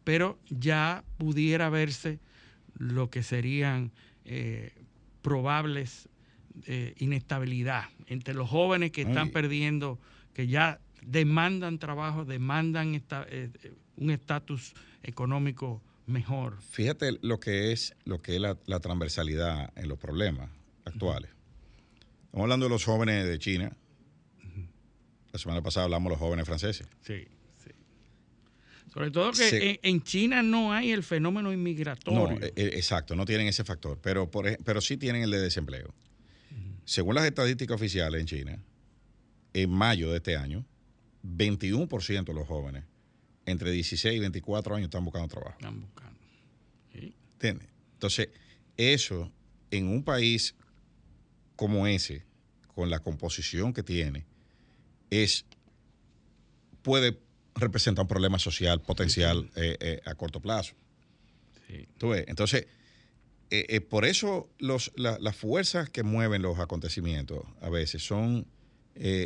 pero 0.04 0.38
ya 0.50 1.04
pudiera 1.18 1.68
verse 1.70 2.18
lo 2.78 3.10
que 3.10 3.22
serían 3.22 3.92
eh, 4.24 4.72
probables 5.22 6.08
eh, 6.66 6.94
inestabilidad 6.98 7.84
entre 8.06 8.34
los 8.34 8.48
jóvenes 8.50 8.92
que 8.92 9.02
están 9.02 9.28
Ay. 9.28 9.32
perdiendo, 9.32 9.98
que 10.34 10.46
ya 10.46 10.80
demandan 11.04 11.78
trabajo, 11.78 12.24
demandan 12.24 12.94
esta- 12.94 13.26
eh, 13.28 13.50
un 13.96 14.10
estatus 14.10 14.74
económico 15.02 15.82
mejor. 16.06 16.60
fíjate 16.60 17.18
lo 17.22 17.38
que 17.40 17.72
es, 17.72 17.94
lo 18.04 18.20
que 18.20 18.34
es 18.36 18.40
la, 18.40 18.58
la 18.66 18.80
transversalidad 18.80 19.72
en 19.76 19.88
los 19.88 19.98
problemas 19.98 20.50
actuales. 20.84 21.30
Estamos 22.26 22.44
hablando 22.44 22.66
de 22.66 22.70
los 22.70 22.84
jóvenes 22.84 23.26
de 23.26 23.38
China. 23.38 23.76
La 25.32 25.38
semana 25.38 25.62
pasada 25.62 25.84
hablamos 25.84 26.10
de 26.10 26.10
los 26.10 26.18
jóvenes 26.18 26.44
franceses. 26.46 26.86
Sí. 27.02 27.26
Sobre 28.92 29.10
todo 29.10 29.30
que 29.32 29.48
Se- 29.48 29.70
en, 29.70 29.78
en 29.82 30.02
China 30.02 30.42
no 30.42 30.72
hay 30.72 30.90
el 30.92 31.02
fenómeno 31.02 31.48
No, 31.48 31.54
inmigratorio. 31.54 32.38
eh, 32.42 32.52
eh, 32.56 32.70
exacto, 32.74 33.14
no 33.16 33.24
tienen 33.24 33.46
ese 33.48 33.64
factor, 33.64 33.98
pero, 34.02 34.30
por, 34.30 34.56
pero 34.64 34.80
sí 34.80 34.96
tienen 34.96 35.22
el 35.22 35.30
de 35.30 35.40
desempleo. 35.40 35.94
Según 36.84 37.14
las 37.14 37.24
estadísticas 37.24 37.76
oficiales 37.76 38.20
en 38.20 38.26
China, 38.26 38.58
en 39.54 39.70
mayo 39.70 40.10
de 40.10 40.16
este 40.16 40.36
año, 40.36 40.64
21% 41.24 42.24
de 42.24 42.34
los 42.34 42.46
jóvenes 42.48 42.84
entre 43.46 43.70
16 43.70 44.16
y 44.16 44.18
24 44.18 44.74
años 44.74 44.86
están 44.86 45.04
buscando 45.04 45.28
trabajo. 45.28 45.56
Están 45.58 45.80
buscando. 45.80 46.18
Sí. 46.92 47.14
¿Entiendes? 47.34 47.68
Entonces, 47.94 48.28
eso 48.76 49.30
en 49.70 49.88
un 49.88 50.02
país 50.02 50.54
como 51.56 51.86
ese, 51.86 52.24
con 52.74 52.90
la 52.90 52.98
composición 52.98 53.72
que 53.72 53.82
tiene, 53.82 54.26
es 55.10 55.44
puede 56.82 57.16
representar 57.54 58.02
un 58.04 58.08
problema 58.08 58.38
social 58.38 58.80
potencial 58.80 59.50
eh, 59.56 59.76
eh, 59.80 60.00
a 60.04 60.14
corto 60.14 60.40
plazo. 60.40 60.74
Sí. 61.68 61.86
¿Tú 61.98 62.10
ves? 62.10 62.24
Entonces, 62.28 62.66
eh, 63.50 63.80
por 63.80 64.04
eso 64.04 64.48
los, 64.58 64.92
la- 64.96 65.18
las 65.18 65.36
fuerzas 65.36 65.90
que 65.90 66.02
mueven 66.02 66.40
los 66.42 66.58
acontecimientos 66.58 67.44
a 67.60 67.68
veces 67.68 68.02
son, 68.04 68.46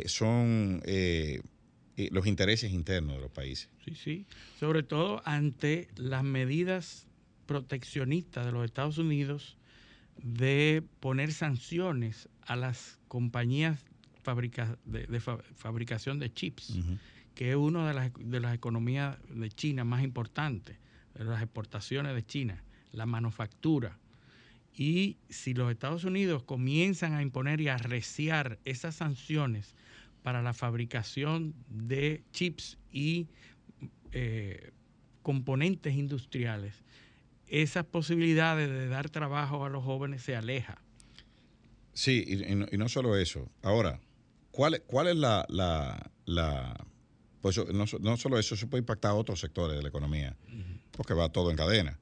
son 0.05 0.81
los 2.11 2.27
intereses 2.27 2.71
internos 2.71 3.15
de 3.15 3.21
los 3.21 3.31
países. 3.31 3.69
Sí, 3.85 3.95
sí. 3.95 4.25
Sobre 4.59 4.83
todo 4.83 5.21
ante 5.25 5.87
las 5.95 6.23
medidas 6.23 7.07
proteccionistas 7.45 8.45
de 8.45 8.51
los 8.51 8.65
Estados 8.65 8.97
Unidos 8.97 9.57
de 10.21 10.83
poner 10.99 11.31
sanciones 11.31 12.27
a 12.41 12.55
las 12.55 12.99
compañías 13.07 13.79
fabrica- 14.23 14.77
de, 14.85 15.07
de 15.07 15.19
fa- 15.21 15.39
fabricación 15.55 16.19
de 16.19 16.33
chips, 16.33 16.73
que 17.37 17.51
es 17.51 17.55
una 17.55 17.87
de 17.87 17.93
las, 17.93 18.11
de 18.17 18.39
las 18.39 18.55
economías 18.55 19.15
de 19.29 19.51
China 19.51 19.83
más 19.83 20.03
importantes, 20.03 20.75
las 21.13 21.39
exportaciones 21.43 22.15
de 22.15 22.25
China, 22.25 22.63
la 22.91 23.05
manufactura. 23.05 23.99
Y 24.73 25.17
si 25.29 25.53
los 25.53 25.71
Estados 25.71 26.03
Unidos 26.03 26.41
comienzan 26.41 27.13
a 27.13 27.21
imponer 27.21 27.61
y 27.61 27.67
a 27.67 27.75
arreciar 27.75 28.57
esas 28.65 28.95
sanciones 28.95 29.75
para 30.23 30.41
la 30.41 30.55
fabricación 30.55 31.53
de 31.69 32.23
chips 32.31 32.79
y 32.91 33.27
eh, 34.13 34.71
componentes 35.21 35.93
industriales, 35.93 36.73
esas 37.45 37.85
posibilidades 37.85 38.67
de 38.67 38.87
dar 38.87 39.11
trabajo 39.11 39.63
a 39.63 39.69
los 39.69 39.85
jóvenes 39.85 40.23
se 40.23 40.35
aleja. 40.35 40.81
Sí, 41.93 42.25
y, 42.27 42.77
no, 42.77 42.89
solo 42.89 43.15
eso. 43.15 43.47
Ahora, 43.61 43.99
¿cuál, 44.49 44.81
cuál 44.87 45.09
es 45.09 45.17
la- 45.17 45.45
pues 47.53 47.73
no, 47.73 47.87
so- 47.87 47.99
no 47.99 48.17
solo 48.17 48.37
eso, 48.39 48.55
eso 48.55 48.67
puede 48.67 48.81
impactar 48.81 49.11
a 49.11 49.15
otros 49.15 49.39
sectores 49.39 49.77
de 49.77 49.83
la 49.83 49.89
economía, 49.89 50.35
porque 50.91 51.13
va 51.13 51.29
todo 51.29 51.49
en 51.51 51.57
cadena. 51.57 51.97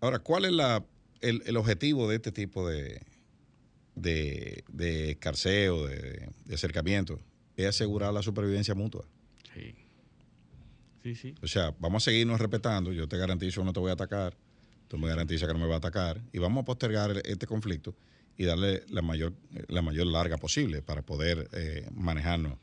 Ahora, 0.00 0.18
¿cuál 0.18 0.44
es 0.46 0.52
la, 0.52 0.84
el, 1.20 1.42
el 1.46 1.56
objetivo 1.56 2.08
de 2.08 2.16
este 2.16 2.32
tipo 2.32 2.68
de, 2.68 3.00
de, 3.94 4.64
de 4.68 5.10
escarceo, 5.12 5.86
de, 5.86 6.28
de 6.44 6.54
acercamiento? 6.54 7.20
Es 7.56 7.66
asegurar 7.66 8.12
la 8.12 8.22
supervivencia 8.22 8.74
mutua. 8.74 9.04
Sí, 9.54 9.74
sí, 11.02 11.14
sí. 11.14 11.34
O 11.42 11.46
sea, 11.46 11.74
vamos 11.78 12.02
a 12.02 12.10
seguirnos 12.10 12.40
respetando. 12.40 12.92
Yo 12.92 13.06
te 13.08 13.16
garantizo 13.18 13.60
que 13.60 13.64
no 13.66 13.72
te 13.72 13.80
voy 13.80 13.90
a 13.90 13.94
atacar. 13.94 14.36
Tú 14.88 14.98
me 14.98 15.08
garantizas 15.08 15.46
que 15.46 15.52
no 15.54 15.60
me 15.60 15.66
va 15.66 15.74
a 15.74 15.78
atacar. 15.78 16.20
Y 16.32 16.38
vamos 16.38 16.62
a 16.62 16.64
postergar 16.64 17.22
este 17.24 17.46
conflicto 17.46 17.94
y 18.36 18.44
darle 18.44 18.82
la 18.88 19.02
mayor, 19.02 19.34
la 19.68 19.82
mayor 19.82 20.06
larga 20.06 20.36
posible 20.38 20.82
para 20.82 21.02
poder 21.02 21.48
eh, 21.52 21.86
manejarnos 21.94 22.58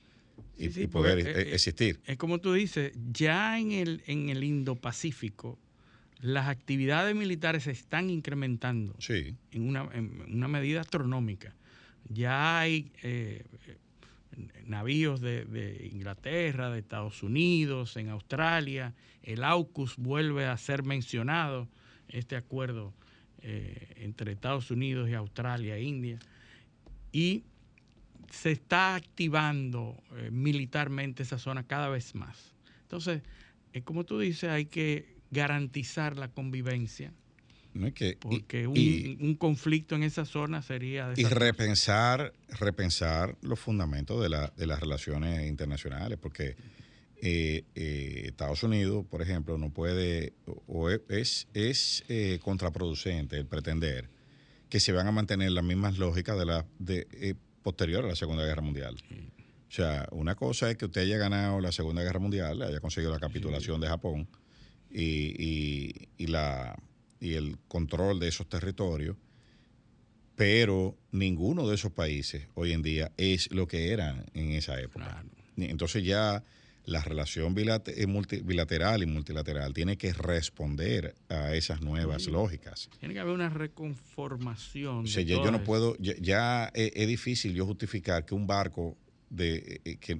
y, 0.57 0.65
Sí, 0.65 0.71
sí, 0.71 0.81
y 0.83 0.87
poder 0.87 1.19
eh, 1.19 1.31
eh, 1.31 1.53
existir. 1.53 1.99
Es 2.05 2.17
como 2.17 2.39
tú 2.39 2.53
dices, 2.53 2.93
ya 3.11 3.59
en 3.59 3.71
el, 3.71 4.03
en 4.07 4.29
el 4.29 4.43
Indo-Pacífico, 4.43 5.57
las 6.21 6.47
actividades 6.47 7.15
militares 7.15 7.63
se 7.63 7.71
están 7.71 8.09
incrementando 8.09 8.93
Sí, 8.99 9.35
en 9.51 9.67
una, 9.67 9.89
en 9.93 10.21
una 10.27 10.47
medida 10.47 10.81
astronómica. 10.81 11.55
Ya 12.09 12.59
hay 12.59 12.91
eh, 13.03 13.45
navíos 14.65 15.21
de, 15.21 15.45
de 15.45 15.89
Inglaterra, 15.91 16.69
de 16.69 16.79
Estados 16.79 17.23
Unidos, 17.23 17.95
en 17.97 18.09
Australia. 18.09 18.93
El 19.23 19.43
AUKUS 19.43 19.97
vuelve 19.97 20.45
a 20.45 20.57
ser 20.57 20.83
mencionado, 20.83 21.67
este 22.09 22.35
acuerdo 22.35 22.93
eh, 23.41 23.93
entre 23.97 24.31
Estados 24.31 24.71
Unidos 24.71 25.09
y 25.09 25.13
Australia 25.13 25.77
e 25.77 25.83
India. 25.83 26.19
Y 27.11 27.43
se 28.31 28.51
está 28.51 28.95
activando 28.95 30.01
eh, 30.17 30.29
militarmente 30.31 31.23
esa 31.23 31.37
zona 31.37 31.63
cada 31.63 31.89
vez 31.89 32.15
más. 32.15 32.53
Entonces, 32.83 33.21
eh, 33.73 33.81
como 33.81 34.03
tú 34.05 34.19
dices, 34.19 34.49
hay 34.49 34.65
que 34.65 35.17
garantizar 35.31 36.17
la 36.17 36.27
convivencia 36.29 37.13
No 37.73 37.87
es 37.87 37.93
que, 37.93 38.17
porque 38.19 38.65
un, 38.67 38.75
y- 38.77 39.17
un 39.21 39.35
conflicto 39.35 39.95
en 39.95 40.03
esa 40.03 40.25
zona 40.25 40.61
sería... 40.61 41.13
y 41.15 41.23
repensar, 41.25 42.33
repensar 42.59 43.37
los 43.41 43.59
fundamentos 43.59 44.21
de, 44.23 44.29
la- 44.29 44.51
de 44.57 44.65
las 44.67 44.79
relaciones 44.79 45.47
internacionales, 45.47 46.17
porque 46.19 46.55
eh, 47.21 47.63
eh, 47.75 48.23
Estados 48.27 48.63
Unidos, 48.63 49.05
por 49.09 49.21
ejemplo, 49.21 49.57
no 49.57 49.69
puede, 49.71 50.33
o- 50.67 50.89
es, 50.89 51.47
es 51.53 52.03
eh, 52.09 52.39
contraproducente 52.41 53.37
el 53.37 53.45
pretender 53.45 54.09
que 54.69 54.79
se 54.79 54.91
van 54.91 55.07
a 55.07 55.11
mantener 55.11 55.51
las 55.51 55.63
mismas 55.63 55.97
lógicas 55.97 56.37
de 56.39 56.45
la 56.45 56.65
de, 56.79 57.35
posterior 57.69 58.03
a 58.05 58.07
la 58.07 58.15
Segunda 58.15 58.43
Guerra 58.45 58.61
Mundial. 58.61 58.95
O 59.67 59.71
sea, 59.71 60.07
una 60.11 60.35
cosa 60.35 60.69
es 60.71 60.77
que 60.77 60.85
usted 60.85 61.01
haya 61.01 61.17
ganado 61.17 61.59
la 61.61 61.71
Segunda 61.71 62.01
Guerra 62.03 62.19
Mundial, 62.19 62.61
haya 62.61 62.79
conseguido 62.79 63.11
la 63.11 63.19
capitulación 63.19 63.79
de 63.81 63.87
Japón 63.87 64.27
y, 64.91 65.03
y- 65.37 66.07
y 66.17 66.27
la, 66.27 66.75
y 67.19 67.35
el 67.35 67.57
control 67.67 68.19
de 68.19 68.27
esos 68.29 68.47
territorios, 68.49 69.15
pero 70.35 70.97
ninguno 71.11 71.67
de 71.67 71.75
esos 71.75 71.91
países 71.91 72.47
hoy 72.55 72.71
en 72.71 72.81
día 72.81 73.11
es 73.17 73.51
lo 73.51 73.67
que 73.67 73.91
eran 73.91 74.25
en 74.33 74.51
esa 74.53 74.79
época. 74.79 75.05
Claro. 75.05 75.29
Entonces 75.57 76.03
ya 76.03 76.43
la 76.85 77.01
relación 77.01 77.55
eh, 77.57 78.41
bilateral 78.43 79.03
y 79.03 79.05
multilateral 79.05 79.73
tiene 79.73 79.97
que 79.97 80.13
responder 80.13 81.15
a 81.29 81.53
esas 81.55 81.81
nuevas 81.81 82.27
lógicas. 82.27 82.89
Tiene 82.99 83.13
que 83.13 83.19
haber 83.19 83.33
una 83.33 83.49
reconformación. 83.49 84.99
O 84.99 85.03
de 85.03 85.07
sea, 85.07 85.23
ya 85.23 85.35
yo 85.35 85.51
no 85.51 85.63
puedo, 85.63 85.95
ya, 85.99 86.13
ya 86.19 86.71
es, 86.73 86.91
es 86.95 87.07
difícil 87.07 87.53
yo 87.53 87.65
justificar 87.65 88.25
que 88.25 88.35
un 88.35 88.47
barco 88.47 88.97
de 89.29 89.81
eh, 89.85 89.97
que 89.97 90.13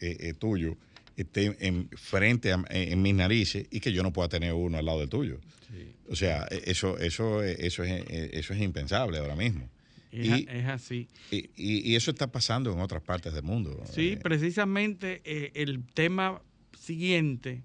eh, 0.00 0.16
eh, 0.20 0.34
tuyo 0.34 0.76
esté 1.16 1.56
en, 1.66 1.88
frente 1.96 2.52
a 2.52 2.64
en, 2.70 3.02
mis 3.02 3.14
narices 3.14 3.66
y 3.70 3.80
que 3.80 3.92
yo 3.92 4.02
no 4.02 4.12
pueda 4.12 4.28
tener 4.28 4.52
uno 4.52 4.78
al 4.78 4.86
lado 4.86 5.00
del 5.00 5.08
tuyo. 5.08 5.40
Sí. 5.68 5.92
O 6.08 6.14
sea, 6.14 6.46
eh, 6.50 6.62
eso, 6.66 6.98
eso, 6.98 7.42
eh, 7.42 7.56
eso 7.58 7.82
es, 7.82 8.04
eso 8.08 8.54
es 8.54 8.60
impensable 8.60 9.18
ahora 9.18 9.34
mismo. 9.34 9.68
Es, 10.10 10.26
Y- 10.40 10.46
es 10.48 10.66
así. 10.66 11.08
Y, 11.30 11.94
eso 11.94 12.10
está 12.10 12.30
pasando 12.32 12.72
en 12.72 12.80
otras 12.80 13.02
partes 13.02 13.32
del 13.34 13.42
mundo. 13.42 13.82
Sí, 13.92 14.12
Eh, 14.12 14.16
precisamente 14.16 15.20
eh, 15.24 15.52
el 15.54 15.84
tema 15.84 16.40
siguiente 16.78 17.62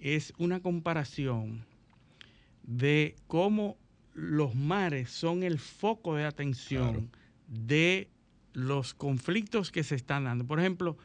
es 0.00 0.32
una 0.38 0.60
comparación 0.60 1.64
de 2.62 3.16
cómo 3.26 3.76
los 4.14 4.54
mares 4.54 5.10
son 5.10 5.42
el 5.42 5.58
foco 5.58 6.16
de 6.16 6.24
atención 6.24 6.92
Claro. 6.92 7.08
de 7.48 8.08
los 8.52 8.94
conflictos 8.94 9.70
que 9.70 9.82
se 9.84 9.94
están 9.94 10.24
dando. 10.24 10.46
Por 10.46 10.58
ejemplo, 10.60 10.96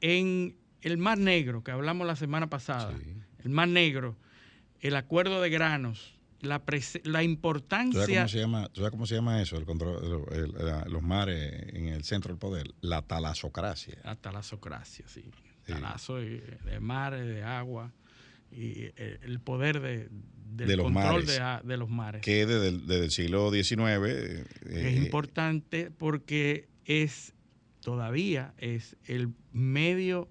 en 0.00 0.56
el 0.82 0.96
Mar 0.98 1.18
Negro, 1.18 1.62
que 1.64 1.70
hablamos 1.72 2.06
la 2.06 2.16
semana 2.16 2.48
pasada, 2.48 2.96
Sí. 2.98 3.12
el 3.44 3.50
Mar 3.50 3.68
Negro, 3.68 4.16
el 4.80 4.96
acuerdo 4.96 5.40
de 5.42 5.50
granos, 5.50 6.18
la, 6.42 6.58
la 6.58 6.60
¿Tú 6.60 6.80
sabes, 7.12 7.24
importancia... 7.24 8.16
cómo 8.16 8.28
se 8.28 8.38
llama, 8.38 8.68
tú 8.68 8.80
sabes 8.80 8.90
cómo 8.90 9.06
se 9.06 9.14
llama 9.14 9.42
eso, 9.42 9.56
el 9.56 9.64
control, 9.64 10.24
el- 10.32 10.92
los 10.92 11.02
mares 11.02 11.52
en 11.74 11.88
el 11.88 12.04
centro 12.04 12.30
del 12.32 12.38
poder? 12.38 12.72
La 12.80 13.02
talasocracia. 13.02 13.98
La 14.04 14.16
talasocracia, 14.16 15.06
sí. 15.08 15.22
Sí. 15.66 15.72
Talazo 15.72 16.16
de, 16.16 16.40
de 16.64 16.80
mares, 16.80 17.26
de 17.26 17.42
agua 17.42 17.92
y 18.50 18.84
eh, 18.96 19.18
el 19.22 19.38
poder 19.40 19.80
de, 19.80 20.08
del 20.46 20.68
De 20.68 20.76
los 20.76 20.84
control 20.84 21.24
mares. 21.26 21.66
de, 21.66 21.76
los 21.76 21.88
mares. 21.90 22.22
Que 22.22 22.46
desde 22.46 22.68
el, 22.68 22.86
desde 22.86 23.04
el 23.04 23.10
siglo 23.10 23.50
XIX... 23.52 23.78
eh, 23.78 24.44
es 24.70 24.96
importante 24.96 25.90
porque 25.90 26.68
es 26.86 27.34
todavía 27.80 28.52
es 28.58 28.96
el 29.06 29.32
medio 29.52 30.28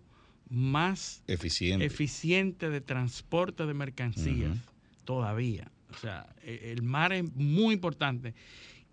más 0.50 1.24
eficiente. 1.28 1.86
eficiente 1.86 2.70
de 2.70 2.82
transporte 2.82 3.66
de 3.66 3.74
mercancías 3.74 4.58
todavía. 5.06 5.72
O 5.92 5.98
sea, 5.98 6.28
e- 6.44 6.72
el 6.72 6.84
mar 6.84 7.14
es 7.14 7.24
muy 7.36 7.74
importante. 7.74 8.34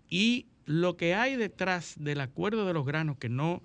Y 0.09 0.47
lo 0.65 0.97
que 0.97 1.13
hay 1.13 1.35
detrás 1.35 1.95
del 1.97 2.21
acuerdo 2.21 2.65
de 2.65 2.73
los 2.73 2.85
granos, 2.85 3.17
que 3.17 3.29
no, 3.29 3.61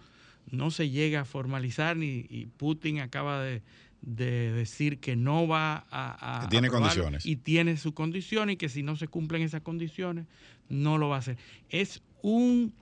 no 0.51 0.71
se 0.71 0.90
llega 0.90 1.21
a 1.21 1.25
formalizar, 1.25 1.97
ni, 1.97 2.27
y 2.29 2.47
Putin 2.57 3.01
acaba 3.01 3.42
de, 3.42 3.62
de 4.03 4.53
decir 4.53 4.99
que 4.99 5.16
no 5.16 5.47
va 5.47 5.87
a... 5.90 6.38
a 6.38 6.42
Que 6.42 6.49
tiene 6.49 6.68
condiciones. 6.68 7.25
Y 7.27 7.37
tiene 7.37 7.77
sus 7.77 7.92
condiciones 7.92 8.55
y 8.55 8.57
que 8.57 8.68
si 8.68 8.83
no 8.83 8.97
se 8.97 9.09
cumplen 9.09 9.42
esas 9.42 9.62
condiciones, 9.62 10.27
no 10.68 10.99
lo 10.99 11.09
va 11.09 11.16
a 11.16 11.18
hacer. 11.21 11.38
Es 11.71 12.03
un, 12.23 12.73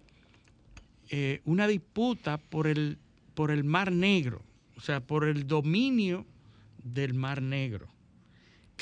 eh, 1.09 1.41
una 1.45 1.67
disputa 1.67 2.39
por 2.39 2.67
el, 2.67 2.99
por 3.35 3.51
el 3.51 3.65
Mar 3.65 3.93
Negro, 3.93 4.43
o 4.77 4.81
sea, 4.81 5.01
por 5.01 5.25
el 5.25 5.47
dominio 5.47 6.27
del 6.83 7.15
Mar 7.15 7.43
Negro. 7.43 7.89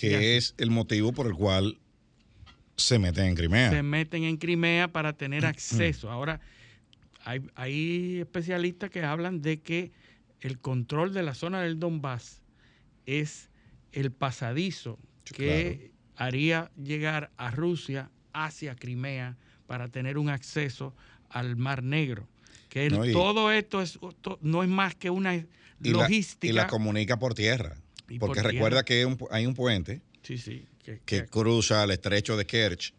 Que 0.00 0.36
es 0.36 0.54
el 0.58 0.70
motivo 0.70 1.12
por 1.12 1.26
el 1.26 1.34
cual 1.34 1.78
se 2.76 2.98
meten 2.98 3.26
en 3.26 3.34
Crimea. 3.34 3.70
se 3.70 3.82
meten 3.82 4.24
en 4.24 4.36
Crimea 4.36 4.88
para 4.88 5.12
tener 5.14 5.44
acceso. 5.44 6.10
Ahora, 6.10 6.40
hay, 7.24 7.42
hay 7.56 8.18
especialistas 8.20 8.90
que 8.90 9.02
hablan 9.02 9.42
de 9.42 9.60
que 9.60 9.90
el 10.40 10.58
control 10.60 11.12
de 11.12 11.22
la 11.24 11.34
zona 11.34 11.60
del 11.62 11.80
Donbass 11.80 12.42
es 13.06 13.50
el 13.92 14.12
pasadizo 14.12 14.98
que 15.24 15.90
haría 16.16 16.70
llegar 16.82 17.30
a 17.36 17.50
Rusia 17.50 18.10
hacia 18.32 18.76
Crimea 18.76 19.36
para 19.66 19.88
tener 19.88 20.16
un 20.18 20.28
acceso 20.30 20.94
al 21.28 21.56
Mar 21.56 21.82
Negro. 21.82 22.28
Que 22.68 22.86
el- 22.86 22.94
No, 22.94 23.04
y- 23.04 23.12
todo 23.12 23.50
esto 23.50 23.82
es, 23.82 23.98
to- 24.20 24.38
no 24.40 24.62
es 24.62 24.68
más 24.68 24.94
que 24.94 25.10
una 25.10 25.34
y 25.34 25.46
la, 25.80 25.90
logística. 26.02 26.50
y 26.52 26.54
la 26.54 26.66
comunica 26.68 27.18
por 27.18 27.34
tierra. 27.34 27.76
Por 28.08 28.28
Porque 28.28 28.42
recuerda 28.42 28.84
que 28.84 28.94
hay 28.94 29.04
un, 29.04 29.18
pu- 29.18 29.28
hay 29.30 29.44
un 29.46 29.54
puente 29.54 30.00
sí, 30.22 30.38
sí, 30.38 30.64
que, 30.82 31.00
que 31.04 31.22
que- 31.22 31.26
cruza 31.26 31.84
el 31.84 31.90
estrecho 31.90 32.36
de 32.36 32.46
Kerch. 32.46 32.94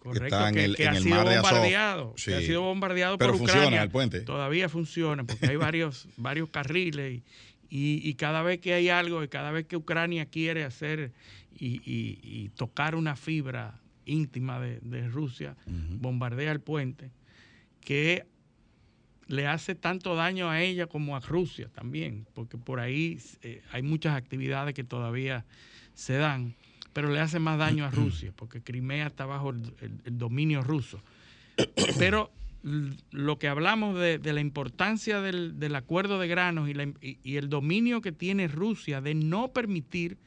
Correcto, 0.00 0.24
está 0.24 0.48
en 0.48 0.54
que, 0.54 0.64
el- 0.64 0.76
que 0.76 0.82
en 0.84 0.88
ha 0.88 0.96
el 0.96 1.02
sido 1.02 1.14
mar 1.16 1.28
de 1.28 1.34
Azov. 1.36 1.50
bombardeado, 1.50 2.14
que 2.14 2.34
ha 2.34 2.40
Sí. 2.40 2.46
sido 2.46 2.62
bombardeado 2.62 3.18
Pero 3.18 3.30
por 3.32 3.38
funciona 3.38 3.60
Ucrania. 3.66 3.82
el 3.82 3.90
puente. 3.90 4.20
Todavía 4.22 4.68
funciona, 4.68 5.24
porque 5.24 5.46
hay 5.46 5.56
varios, 5.56 6.08
varios 6.16 6.48
carriles 6.48 7.12
y, 7.12 7.22
y- 7.68 8.08
y 8.08 8.14
cada 8.14 8.42
vez 8.42 8.60
que 8.60 8.72
hay 8.74 8.88
algo, 8.88 9.22
y 9.22 9.28
cada 9.28 9.50
vez 9.52 9.66
que 9.66 9.76
Ucrania 9.76 10.26
quiere 10.26 10.64
hacer 10.64 11.12
y, 11.56 11.82
y- 11.84 12.18
y 12.22 12.48
tocar 12.56 12.94
una 12.94 13.14
fibra 13.14 13.78
íntima 14.06 14.58
de, 14.58 14.80
de 14.80 15.06
Rusia, 15.08 15.54
bombardea 15.66 16.50
el 16.50 16.60
puente, 16.60 17.10
que 17.80 18.24
le 19.30 19.46
hace 19.46 19.74
tanto 19.74 20.14
daño 20.16 20.50
a 20.50 20.60
ella 20.60 20.86
como 20.86 21.16
a 21.16 21.20
Rusia 21.20 21.68
también, 21.72 22.26
porque 22.34 22.58
por 22.58 22.80
ahí 22.80 23.18
eh, 23.42 23.62
hay 23.72 23.82
muchas 23.82 24.16
actividades 24.16 24.74
que 24.74 24.84
todavía 24.84 25.44
se 25.94 26.14
dan, 26.14 26.54
pero 26.92 27.10
le 27.10 27.20
hace 27.20 27.38
más 27.38 27.56
daño 27.58 27.84
a 27.84 27.90
Rusia, 28.02 28.32
porque 28.34 28.60
Crimea 28.60 29.06
está 29.06 29.26
bajo 29.26 29.50
el, 29.50 29.62
el- 29.80 30.00
el 30.04 30.18
dominio 30.18 30.62
ruso. 30.62 31.00
Pero 31.98 32.30
lo 33.12 33.38
que 33.38 33.48
hablamos 33.48 33.98
de, 33.98 34.18
de 34.18 34.32
la 34.32 34.40
importancia 34.40 35.20
del, 35.20 35.58
del 35.58 35.74
acuerdo 35.76 36.18
de 36.18 36.28
granos 36.28 36.68
y, 36.68 36.74
la- 36.74 36.92
y- 37.00 37.18
y 37.22 37.36
el 37.36 37.48
dominio 37.48 38.00
que 38.02 38.12
tiene 38.12 38.48
Rusia 38.48 39.00
de 39.00 39.14
no 39.14 39.48
permitir 39.52 40.18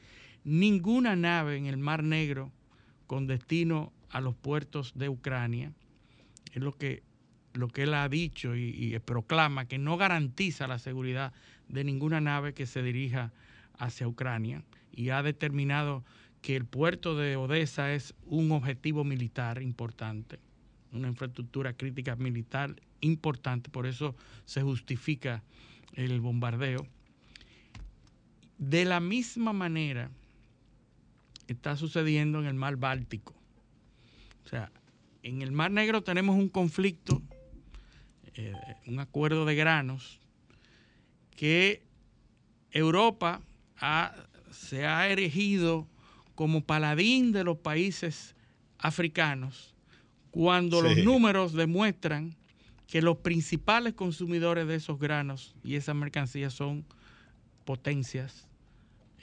ninguna 0.44 1.14
nave 1.16 1.56
en 1.56 1.66
el 1.66 1.76
Mar 1.76 2.02
Negro 2.02 2.50
con 3.06 3.26
destino 3.26 3.92
a 4.10 4.20
los 4.20 4.34
puertos 4.34 4.92
de 4.94 5.08
Ucrania, 5.08 5.72
es 6.52 6.62
lo 6.62 6.72
que, 6.72 7.02
lo 7.54 7.68
que 7.68 7.84
él 7.84 7.94
ha 7.94 8.08
dicho 8.08 8.54
y, 8.56 8.98
proclama 9.04 9.66
que 9.66 9.78
no 9.78 9.96
garantiza 9.96 10.66
la 10.66 10.78
seguridad 10.78 11.32
de 11.68 11.84
ninguna 11.84 12.20
nave 12.20 12.52
que 12.52 12.66
se 12.66 12.82
dirija 12.82 13.32
hacia 13.78 14.06
Ucrania 14.08 14.62
y 14.92 15.10
ha 15.10 15.22
determinado 15.22 16.04
que 16.42 16.56
el 16.56 16.66
puerto 16.66 17.16
de 17.16 17.36
Odessa 17.36 17.94
es 17.94 18.14
un 18.26 18.52
objetivo 18.52 19.04
militar 19.04 19.62
importante, 19.62 20.38
una 20.92 21.08
infraestructura 21.08 21.72
crítica 21.72 22.16
militar 22.16 22.76
importante, 23.00 23.70
por 23.70 23.86
eso 23.86 24.14
se 24.44 24.62
justifica 24.62 25.42
el 25.94 26.20
bombardeo. 26.20 26.86
De 28.58 28.84
la 28.84 29.00
misma 29.00 29.52
manera 29.52 30.10
está 31.46 31.76
sucediendo 31.76 32.40
en 32.40 32.46
el 32.46 32.54
mar 32.54 32.76
Báltico. 32.76 33.34
O 34.44 34.48
sea, 34.48 34.70
en 35.22 35.40
el 35.40 35.52
Mar 35.52 35.70
Negro 35.70 36.02
tenemos 36.02 36.36
un 36.36 36.48
conflicto, 36.48 37.22
eh, 38.36 38.52
un 38.86 38.98
acuerdo 39.00 39.44
de 39.44 39.54
granos, 39.54 40.20
que 41.36 41.82
Europa 42.70 43.40
ha- 43.80 44.14
se 44.50 44.86
ha 44.86 45.08
erigido 45.08 45.86
como 46.34 46.62
paladín 46.64 47.32
de 47.32 47.44
los 47.44 47.58
países 47.58 48.34
africanos 48.78 49.74
cuando 50.30 50.80
Sí. 50.80 50.88
los 50.88 51.04
números 51.04 51.52
demuestran 51.52 52.34
que 52.88 53.02
los 53.02 53.18
principales 53.18 53.94
consumidores 53.94 54.66
de 54.66 54.76
esos 54.76 54.98
granos 54.98 55.54
y 55.64 55.74
esas 55.76 55.94
mercancías 55.96 56.52
son 56.52 56.84
potencias 57.64 58.46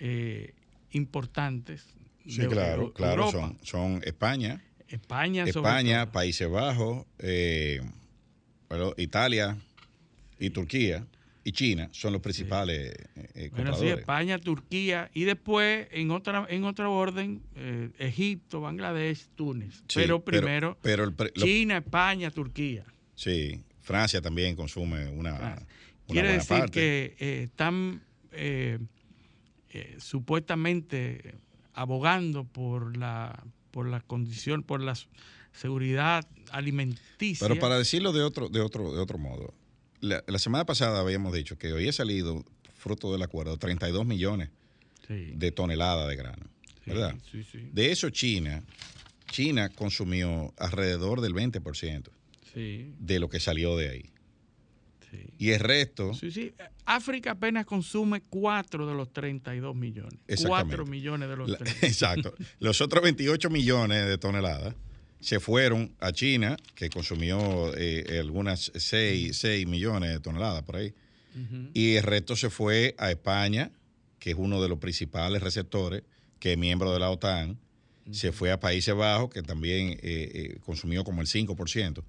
eh, 0.03 0.53
importantes. 0.91 1.85
Sí, 2.27 2.41
de 2.41 2.47
claro, 2.47 2.91
claro. 2.93 3.29
Son, 3.31 3.57
son 3.61 4.01
España, 4.03 4.61
España. 4.87 6.11
Países 6.11 6.49
Bajos, 6.49 7.05
eh, 7.19 7.81
bueno, 8.71 8.93
Italia 8.97 9.57
y 10.39 10.49
Turquía. 10.49 11.05
y 11.43 11.51
China 11.53 11.89
son 11.91 12.13
los 12.13 12.21
principales 12.21 12.93
eh, 13.15 13.29
eh, 13.33 13.49
Bueno, 13.51 13.73
sí. 13.75 13.87
España, 13.87 14.37
Turquía 14.39 15.09
y 15.13 15.23
después 15.25 15.87
en 15.91 16.11
otra 16.11 16.45
en 16.49 16.63
otro 16.65 16.93
orden 16.93 17.41
eh, 17.55 17.89
Egipto, 17.97 18.61
Bangladesh, 18.61 19.27
Túnez. 19.35 19.75
Sí, 19.87 19.95
pero 19.95 20.23
primero 20.23 20.77
pero 20.81 21.03
el 21.03 21.13
pre- 21.13 21.31
lo- 21.35 21.43
China, 21.45 21.77
España, 21.77 22.29
Turquía. 22.31 22.85
sí, 23.15 23.61
Francia 23.81 24.21
también 24.21 24.55
consume 24.55 25.09
una, 25.09 25.35
Francia. 25.35 25.65
una 25.67 26.13
Quiere 26.13 26.27
buena 26.29 26.43
decir 26.43 26.57
parte. 26.59 26.71
que 26.71 27.15
eh, 27.19 27.43
están 27.43 28.01
eh, 28.31 28.77
supuestamente 29.97 31.35
abogando 31.73 32.43
por 32.43 32.97
la 32.97 33.43
por 33.71 33.87
la 33.87 34.01
condición, 34.01 34.63
por 34.63 34.81
la 34.81 34.93
seguridad 35.53 36.27
alimenticia. 36.51 37.47
Pero 37.47 37.59
para 37.59 37.77
decirlo 37.77 38.13
de 38.13 38.23
otro, 38.23 38.49
de 38.49 38.61
otro, 38.61 38.93
de 38.93 38.99
otro 38.99 39.17
modo, 39.17 39.53
la, 39.99 40.23
la 40.27 40.39
semana 40.39 40.65
pasada 40.65 40.99
habíamos 40.99 41.33
dicho 41.33 41.57
que 41.57 41.71
hoy 41.73 41.87
ha 41.87 41.93
salido, 41.93 42.43
fruto 42.75 43.11
del 43.11 43.21
acuerdo, 43.21 43.57
32 43.57 44.05
millones 44.05 44.49
Sí, 45.07 45.33
de 45.35 45.51
toneladas 45.51 46.07
de 46.07 46.15
grano. 46.15 46.43
sí, 46.83 46.89
¿Verdad? 46.91 47.15
Sí, 47.31 47.43
De 47.73 47.91
eso 47.91 48.09
China, 48.11 48.63
China 49.29 49.69
consumió 49.69 50.53
alrededor 50.57 51.21
del 51.21 51.33
20% 51.33 52.09
sí, 52.53 52.93
de 52.99 53.19
lo 53.19 53.29
que 53.29 53.39
salió 53.39 53.75
de 53.77 53.89
ahí. 53.89 54.05
Y 55.37 55.49
el 55.49 55.59
resto, 55.59 56.13
Sí, 56.13 56.31
sí. 56.31 56.53
África 56.85 57.31
apenas 57.31 57.65
consume 57.65 58.21
4 58.21 58.87
de 58.87 58.93
los 58.95 59.11
32 59.11 59.75
millones. 59.75 60.17
Exactamente. 60.27 60.77
4 60.77 60.85
millones 60.85 61.27
de 61.29 61.35
los 61.35 61.49
la- 61.49 61.57
32. 61.57 61.83
exacto, 61.91 62.33
los 62.59 62.79
otros 62.79 63.03
28 63.03 63.49
millones 63.49 64.07
de 64.07 64.17
toneladas 64.17 64.73
se 65.21 65.39
fueron 65.39 65.93
a 65.99 66.11
China, 66.11 66.57
que 66.75 66.89
consumió 66.89 67.71
eh, 67.77 68.17
algunas 68.19 68.71
6, 68.75 69.37
6 69.37 69.67
millones 69.67 70.09
de 70.11 70.19
toneladas 70.19 70.63
por 70.63 70.75
ahí. 70.77 70.93
Y 71.73 71.95
el 71.95 72.03
resto 72.03 72.35
se 72.35 72.49
fue 72.49 72.93
a 72.97 73.09
España, 73.11 73.71
que 74.19 74.31
es 74.31 74.35
uno 74.37 74.61
de 74.61 74.67
los 74.67 74.79
principales 74.79 75.41
receptores, 75.41 76.03
que 76.39 76.51
es 76.53 76.57
miembro 76.57 76.91
de 76.91 76.99
la 76.99 77.09
OTAN. 77.09 77.57
Se 78.11 78.31
fue 78.33 78.51
a 78.51 78.59
Países 78.59 78.93
Bajos, 78.95 79.29
que 79.29 79.41
también 79.41 79.91
eh, 79.91 79.97
eh, 80.03 80.57
consumió 80.65 81.03
como 81.05 81.21
el 81.21 81.27
5% 81.27 82.03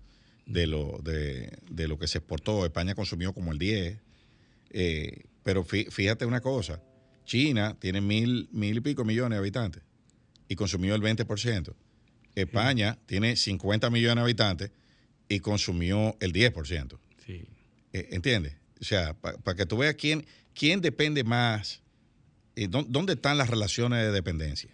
de 0.46 0.66
lo, 0.66 0.98
de, 1.05 1.57
de 1.70 1.87
lo 1.87 1.98
que 1.98 2.09
se 2.09 2.18
exportó. 2.18 2.64
España 2.64 2.94
consumió 2.96 3.33
como 3.33 3.53
el 3.53 3.59
10%. 3.59 3.98
Eh, 4.70 5.25
pero 5.44 5.64
fí- 5.64 5.90
fíjate 5.90 6.25
una 6.25 6.40
cosa, 6.40 6.81
China 7.27 7.77
tiene 7.79 8.01
mil, 8.01 8.48
mil 8.53 8.77
y 8.79 8.81
pico 8.81 9.05
millones 9.05 9.37
de 9.37 9.38
habitantes 9.40 9.83
y 10.48 10.55
consumió 10.57 10.94
el 10.94 11.03
20%. 11.03 11.75
España 12.35 12.99
tiene 13.07 13.37
50 13.37 13.90
millones 13.90 14.16
de 14.16 14.23
habitantes 14.23 14.71
y 15.29 15.40
consumió 15.40 16.16
el 16.21 16.33
10%. 16.33 16.99
Sí. 17.27 17.45
Eh, 17.92 18.09
¿Entiendes? 18.12 18.55
O 18.81 18.85
sea, 18.85 19.14
para 19.14 19.57
que 19.57 19.66
tú 19.66 19.77
veas 19.79 19.95
quién, 19.95 20.25
quién 20.55 20.81
depende 20.81 21.25
más, 21.25 21.83
eh, 22.57 22.68
dó- 22.68 22.87
dónde 22.88 23.14
están 23.14 23.38
las 23.38 23.49
relaciones 23.51 24.01
de 24.05 24.11
dependencia. 24.12 24.71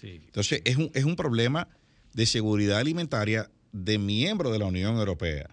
Sí. 0.00 0.20
Entonces, 0.24 0.60
es 0.64 0.76
un, 0.76 0.90
es 0.94 1.04
un 1.04 1.16
problema 1.16 1.68
de 2.12 2.26
seguridad 2.26 2.78
alimentaria 2.78 3.50
de 3.72 3.98
miembros 3.98 4.52
de 4.52 4.58
la 4.58 4.66
Unión 4.66 4.96
Europea. 4.96 5.50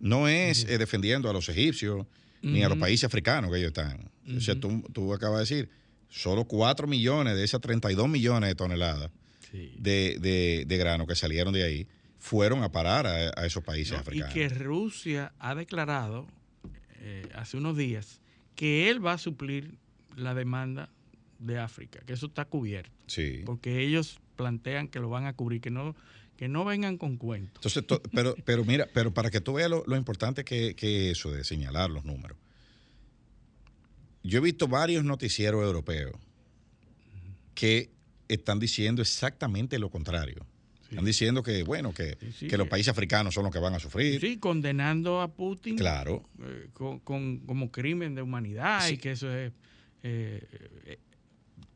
No 0.00 0.28
es 0.28 0.64
eh, 0.64 0.78
defendiendo 0.78 1.30
a 1.30 1.32
los 1.32 1.48
egipcios 1.48 2.06
ni 2.42 2.62
a 2.62 2.68
los 2.68 2.76
países 2.76 3.04
africanos 3.04 3.50
que 3.50 3.56
ellos 3.56 3.68
están. 3.68 4.10
O 4.36 4.40
sea, 4.40 4.54
tú, 4.54 4.82
tú 4.92 5.14
acabas 5.14 5.48
de 5.48 5.54
decir, 5.56 5.70
solo 6.10 6.44
4 6.44 6.86
millones 6.86 7.36
de 7.36 7.42
esas 7.44 7.60
32 7.62 8.06
millones 8.08 8.50
de 8.50 8.54
toneladas 8.54 9.10
sí. 9.54 9.74
de, 9.78 10.18
de- 10.20 10.64
de 10.66 10.76
grano 10.76 11.06
que 11.06 11.14
salieron 11.14 11.52
de 11.54 11.62
ahí 11.64 11.86
fueron 12.18 12.62
a 12.62 12.72
parar 12.72 13.06
a, 13.06 13.32
a 13.40 13.46
esos 13.46 13.62
países 13.62 13.92
No, 13.92 13.98
y 13.98 14.00
africanos. 14.00 14.34
que 14.34 14.48
Rusia 14.48 15.32
ha 15.38 15.54
declarado 15.54 16.26
eh, 17.00 17.28
hace 17.34 17.56
unos 17.58 17.76
días 17.76 18.20
que 18.56 18.88
él 18.90 19.04
va 19.04 19.12
a 19.12 19.18
suplir 19.18 19.74
la 20.16 20.34
demanda 20.34 20.88
de 21.38 21.58
África, 21.58 22.00
que 22.06 22.12
eso 22.14 22.26
está 22.26 22.44
cubierto, 22.46 22.90
Sí. 23.06 23.42
porque 23.44 23.80
ellos 23.82 24.18
plantean 24.36 24.88
que 24.88 25.00
lo 25.00 25.08
van 25.10 25.26
a 25.26 25.34
cubrir, 25.34 25.60
que 25.60 25.70
no, 25.70 25.94
que 26.38 26.48
no 26.48 26.64
vengan 26.64 26.96
con 26.96 27.16
cuentos. 27.18 27.56
Entonces, 27.56 27.86
to- 27.86 28.00
pero, 28.14 28.34
pero 28.46 28.64
mira, 28.64 28.88
pero 28.94 29.12
para 29.12 29.30
que 29.30 29.40
tú 29.40 29.52
veas 29.54 29.68
lo, 29.68 29.84
lo 29.86 29.96
importante 29.96 30.44
que, 30.44 30.74
que 30.74 31.10
es 31.10 31.18
eso 31.18 31.30
de 31.30 31.44
señalar 31.44 31.90
los 31.90 32.04
números. 32.04 32.38
Yo 34.22 34.38
he 34.38 34.40
visto 34.40 34.66
varios 34.68 35.04
noticieros 35.04 35.62
europeos 35.62 36.14
que 37.54 37.90
están 38.28 38.58
diciendo 38.58 39.02
exactamente 39.02 39.78
lo 39.78 39.90
contrario. 39.90 40.46
Están 40.90 41.04
diciendo 41.04 41.42
que, 41.42 41.62
bueno, 41.64 41.92
que, 41.92 42.16
Sí, 42.20 42.32
sí, 42.40 42.46
que 42.48 42.56
los 42.56 42.68
países 42.68 42.90
africanos 42.90 43.34
son 43.34 43.44
los 43.44 43.52
que 43.52 43.58
van 43.58 43.74
a 43.74 43.80
sufrir. 43.80 44.20
Sí, 44.20 44.36
condenando 44.38 45.20
a 45.20 45.28
Putin 45.34 45.76
Claro. 45.76 46.28
eh, 46.40 46.68
con, 46.72 47.00
con- 47.00 47.38
como 47.40 47.72
crimen 47.72 48.14
de 48.14 48.22
humanidad 48.22 48.86
y 48.88 48.98
que 48.98 49.12
eso 49.12 49.34
es 49.34 49.50
eh, 50.04 50.46
eh, 50.86 50.98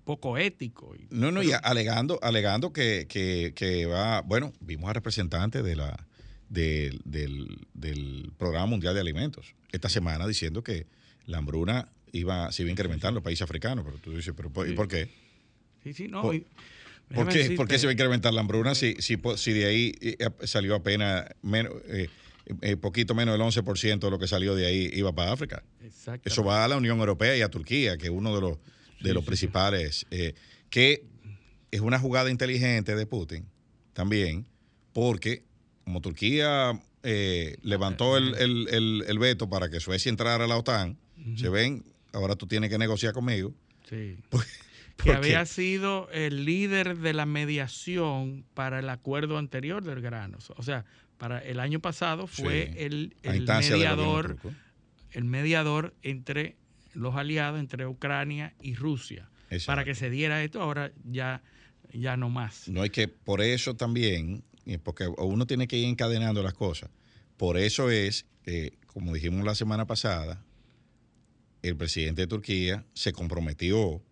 poco 0.05 0.39
ético. 0.39 0.95
Y- 0.95 1.09
No, 1.11 1.33
no, 1.33 1.43
y 1.43 1.51
alegando, 1.53 2.19
alegando 2.23 2.73
que, 2.73 3.07
que- 3.09 3.53
que 3.57 3.87
va, 3.87 4.21
bueno, 4.23 4.53
vimos 4.61 4.89
a 4.89 4.93
representantes 4.93 5.65
de 5.65 5.75
la, 5.77 6.07
del, 6.49 7.01
del- 7.05 7.67
del 7.75 8.31
Programa 8.39 8.67
Mundial 8.67 8.95
de 8.95 9.01
Alimentos 9.01 9.55
esta 9.73 9.89
semana 9.89 10.27
diciendo 10.29 10.63
que 10.63 10.87
la 11.27 11.39
hambruna 11.39 11.89
iba, 12.13 12.53
se 12.53 12.63
iba 12.63 12.69
a 12.69 12.73
incrementar 12.73 13.09
en 13.11 13.17
los 13.17 13.25
países 13.25 13.43
africanos, 13.43 13.85
pero 13.85 13.99
tú 13.99 14.15
dices, 14.15 14.33
pero 14.37 14.51
¿por, 14.51 14.69
¿y 14.69 14.75
por 14.75 14.87
qué? 14.89 15.11
Sí, 15.85 15.93
sí, 15.93 16.09
no. 16.09 16.23
¿Por- 16.23 16.35
y- 16.35 16.41
¿Por 16.41 16.49
déjame 17.11 17.33
qué, 17.33 17.39
decirte- 17.39 17.57
por 17.57 17.69
qué 17.69 17.79
se 17.79 17.87
va 17.87 17.91
a 17.91 17.93
incrementar 17.95 18.35
la 18.35 18.41
hambruna 18.43 18.75
si, 18.75 18.95
si, 18.99 19.17
si 19.37 19.53
de 19.53 19.65
ahí 19.65 19.93
eh, 20.01 20.17
salió 20.45 20.75
apenas 20.75 21.25
menos, 21.41 21.73
eh, 21.89 22.09
eh, 22.61 22.77
poquito 22.77 23.15
menos 23.15 23.33
del 23.35 23.41
11% 23.41 23.99
de 24.07 24.11
lo 24.11 24.19
que 24.19 24.27
salió 24.29 24.55
de 24.55 24.67
ahí 24.67 24.91
iba 24.93 25.15
para 25.15 25.33
África? 25.33 25.63
Eso 26.29 26.45
va 26.45 26.65
a 26.65 26.69
la 26.69 26.77
Unión 26.77 26.99
Europea 26.99 27.35
y 27.37 27.41
a 27.41 27.49
Turquía, 27.49 27.97
que 27.97 28.05
es 28.07 28.11
uno 28.13 28.35
de 28.35 28.41
los, 28.43 28.59
de 29.01 29.09
Sí, 29.09 29.13
los 29.15 29.25
principales, 29.25 30.07
eh, 30.11 30.35
que 30.69 31.05
es 31.71 31.81
una 31.81 31.99
jugada 31.99 32.31
inteligente 32.31 32.95
de 32.95 33.07
Putin 33.07 33.47
también, 33.95 34.47
porque 34.93 35.45
como 35.85 36.01
Turquía 36.03 36.79
eh, 37.05 37.57
levantó 37.63 38.19
el, 38.19 38.35
el- 38.35 38.69
el- 38.71 39.05
el 39.09 39.19
veto 39.19 39.49
para 39.49 39.71
que 39.71 39.81
Suecia 39.81 40.11
entrara 40.11 40.45
a 40.45 40.49
la 40.49 40.57
OTAN, 40.59 40.99
se 41.37 41.49
ven, 41.49 41.85
ahora 42.13 42.37
tú 42.37 42.47
tienes 42.47 42.69
que 42.71 42.77
negociar 42.79 43.15
conmigo. 43.15 43.55
Sí. 43.89 44.19
¿Por- 44.29 44.45
que 45.03 45.13
había 45.13 45.47
sido 45.47 46.09
el 46.11 46.45
líder 46.45 46.99
de 46.99 47.13
la 47.13 47.27
mediación 47.27 48.45
para 48.55 48.81
el 48.81 48.89
acuerdo 48.89 49.39
anterior 49.39 49.83
del 49.83 50.01
grano. 50.01 50.39
O 50.57 50.63
sea, 50.63 50.85
para 51.19 51.39
el 51.39 51.61
año 51.61 51.81
pasado 51.81 52.27
fue 52.27 52.73
Sí. 52.73 52.79
el, 52.79 53.15
mediador, 53.47 54.39
el 55.13 55.25
mediador 55.25 55.95
entre 56.03 56.57
los 56.95 57.15
aliados, 57.17 57.61
entre 57.61 57.87
Ucrania 57.87 58.55
y 58.61 58.75
Rusia, 58.75 59.29
Exacto. 59.51 59.67
para 59.67 59.85
que 59.85 59.95
se 59.95 60.11
diera 60.11 60.43
esto. 60.43 60.61
Ahora 60.63 60.93
ya, 61.05 61.43
ya 61.93 62.17
no 62.17 62.29
más. 62.29 62.69
No 62.69 62.83
hay 62.83 62.91
que, 62.91 63.09
por 63.09 63.41
eso 63.41 63.75
también, 63.75 64.43
eh, 64.67 64.79
porque 64.79 65.07
uno 65.07 65.47
tiene 65.47 65.69
que 65.69 65.77
ir 65.79 65.87
encadenando 65.87 66.43
las 66.43 66.55
cosas. 66.55 66.91
Por 67.37 67.57
eso 67.57 67.91
es 67.91 68.27
como 68.87 69.13
dijimos 69.13 69.45
la 69.45 69.55
semana 69.55 69.87
pasada, 69.87 70.43
el 71.63 71.77
presidente 71.77 72.23
de 72.23 72.27
Turquía 72.27 72.85
se 72.95 73.13
comprometió 73.13 74.03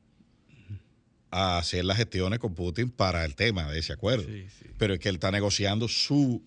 a 1.38 1.58
hacer 1.58 1.84
las 1.84 1.96
gestiones 1.98 2.38
con 2.38 2.54
Putin 2.54 2.90
para 2.90 3.24
el 3.24 3.34
tema 3.34 3.70
de 3.70 3.78
ese 3.78 3.92
acuerdo. 3.92 4.24
Sí, 4.24 4.46
sí. 4.58 4.66
Pero 4.78 4.94
es 4.94 5.00
que 5.00 5.08
él 5.08 5.16
está 5.16 5.30
negociando 5.30 5.88
su, 5.88 6.42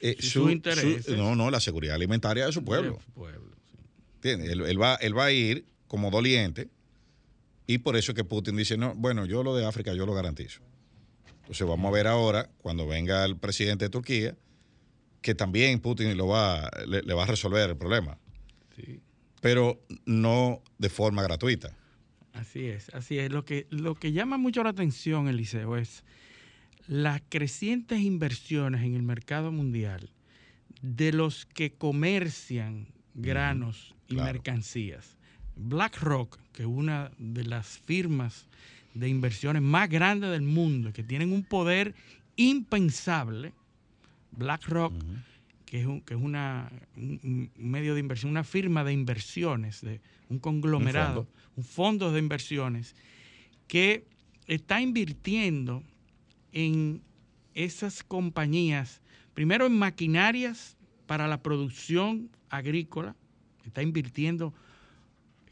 eh, 0.00 0.16
Sí, 0.20 0.28
su- 0.30 0.40
su- 1.04 1.16
no, 1.16 1.36
no, 1.36 1.50
la 1.50 1.60
seguridad 1.60 1.94
alimentaria 1.94 2.46
de 2.46 2.52
su 2.52 2.64
pueblo. 2.64 2.98
Él, 4.22 4.60
él 4.62 4.80
va, 4.80 4.94
él 4.96 5.16
va 5.16 5.26
a 5.26 5.32
ir 5.32 5.64
como 5.88 6.10
doliente 6.10 6.68
y 7.66 7.78
por 7.78 7.96
eso 7.96 8.12
es 8.12 8.16
que 8.16 8.24
Putin 8.24 8.56
dice, 8.56 8.76
no, 8.76 8.94
bueno, 8.94 9.26
yo 9.26 9.42
lo 9.42 9.54
de 9.54 9.66
África 9.66 9.92
yo 9.94 10.06
lo 10.06 10.14
garantizo. 10.14 10.60
Entonces 11.40 11.66
vamos 11.66 11.88
a 11.88 11.92
ver 11.92 12.06
ahora, 12.06 12.48
cuando 12.58 12.86
venga 12.86 13.24
el 13.24 13.36
presidente 13.36 13.84
de 13.86 13.90
Turquía, 13.90 14.36
que 15.20 15.34
también 15.34 15.78
Putin 15.80 16.16
lo 16.16 16.26
va, 16.28 16.70
le, 16.86 17.02
le 17.02 17.14
va 17.14 17.24
a 17.24 17.26
resolver 17.26 17.68
el 17.70 17.76
problema, 17.76 18.18
pero 19.40 19.80
no 20.06 20.62
de 20.78 20.88
forma 20.88 21.22
gratuita. 21.22 21.76
Así 22.32 22.66
es, 22.66 22.88
así 22.90 23.18
es. 23.18 23.30
Lo 23.30 23.44
que, 23.44 23.66
lo 23.70 23.94
que 23.94 24.12
llama 24.12 24.38
mucho 24.38 24.62
la 24.62 24.70
atención, 24.70 25.28
Eliseo, 25.28 25.76
es 25.76 26.04
las 26.86 27.22
crecientes 27.28 28.00
inversiones 28.00 28.82
en 28.82 28.94
el 28.94 29.02
mercado 29.02 29.52
mundial 29.52 30.10
de 30.80 31.12
los 31.12 31.46
que 31.46 31.72
comercian 31.72 32.88
granos 33.14 33.94
y 34.08 34.14
claro. 34.14 34.32
mercancías. 34.32 35.16
BlackRock, 35.56 36.38
que 36.52 36.62
es 36.62 36.68
una 36.68 37.12
de 37.18 37.44
las 37.44 37.78
firmas 37.78 38.48
de 38.94 39.08
inversiones 39.08 39.62
más 39.62 39.88
grandes 39.88 40.30
del 40.30 40.42
mundo, 40.42 40.92
que 40.92 41.02
tienen 41.02 41.32
un 41.32 41.44
poder 41.44 41.94
impensable, 42.36 43.52
BlackRock, 44.32 44.94
que 45.72 45.80
es, 45.80 45.86
un, 45.86 46.02
que 46.02 46.12
es 46.12 46.20
una, 46.20 46.70
un, 46.98 47.50
un 47.56 47.70
medio 47.70 47.94
de 47.94 48.00
inversión, 48.00 48.30
una 48.30 48.44
firma 48.44 48.84
de 48.84 48.92
inversiones, 48.92 49.80
de 49.80 50.02
un 50.28 50.38
conglomerado, 50.38 51.26
un 51.56 51.64
fondo, 51.64 52.12
de 52.12 52.18
inversiones, 52.18 52.94
que 53.68 54.04
está 54.46 54.82
invirtiendo 54.82 55.82
en 56.52 57.00
esas 57.54 58.02
compañías, 58.02 59.00
primero 59.32 59.64
en 59.64 59.78
maquinarias 59.78 60.76
para 61.06 61.26
la 61.26 61.42
producción 61.42 62.28
agrícola, 62.50 63.16
está 63.64 63.82
invirtiendo 63.82 64.52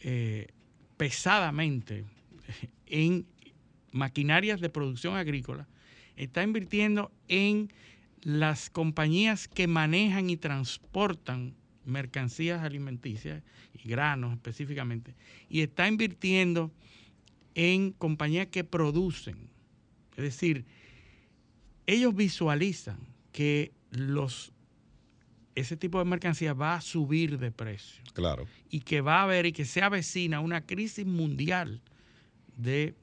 eh, 0.01 0.49
pesadamente 0.99 2.05
en 2.85 3.25
maquinarias 3.91 4.61
de 4.61 4.69
producción 4.69 5.17
agrícola, 5.17 5.67
está 6.15 6.43
invirtiendo 6.43 7.11
en 7.27 7.73
las 8.23 8.71
compañías 8.71 9.49
que 9.49 9.67
manejan 9.67 10.31
y 10.31 10.37
transportan 10.37 11.55
mercancías 11.85 12.63
alimenticias 12.63 13.43
y 13.73 13.89
granos 13.89 14.35
específicamente, 14.35 15.15
y 15.49 15.61
está 15.61 15.89
invirtiendo 15.89 16.71
en 17.55 17.93
compañías 17.93 18.49
que 18.49 18.65
producen. 18.65 19.51
Es 20.17 20.25
decir, 20.25 20.65
ellos 21.87 22.15
visualizan 22.15 22.99
que 23.33 23.73
los 23.91 24.53
ese 25.55 25.77
tipo 25.77 25.99
de 25.99 26.05
mercancía 26.05 26.55
va 26.55 26.75
a 26.75 26.81
subir 26.81 27.39
de 27.39 27.51
precio. 27.51 28.03
Claro. 28.15 28.47
Y 28.71 28.81
que 28.81 29.01
va 29.01 29.21
a 29.21 29.23
haber 29.25 29.47
y 29.47 29.53
que 29.53 29.65
se 29.65 29.83
avecina 29.83 30.41
una 30.41 30.65
crisis 30.65 31.05
mundial 31.05 31.83
de, 32.57 32.95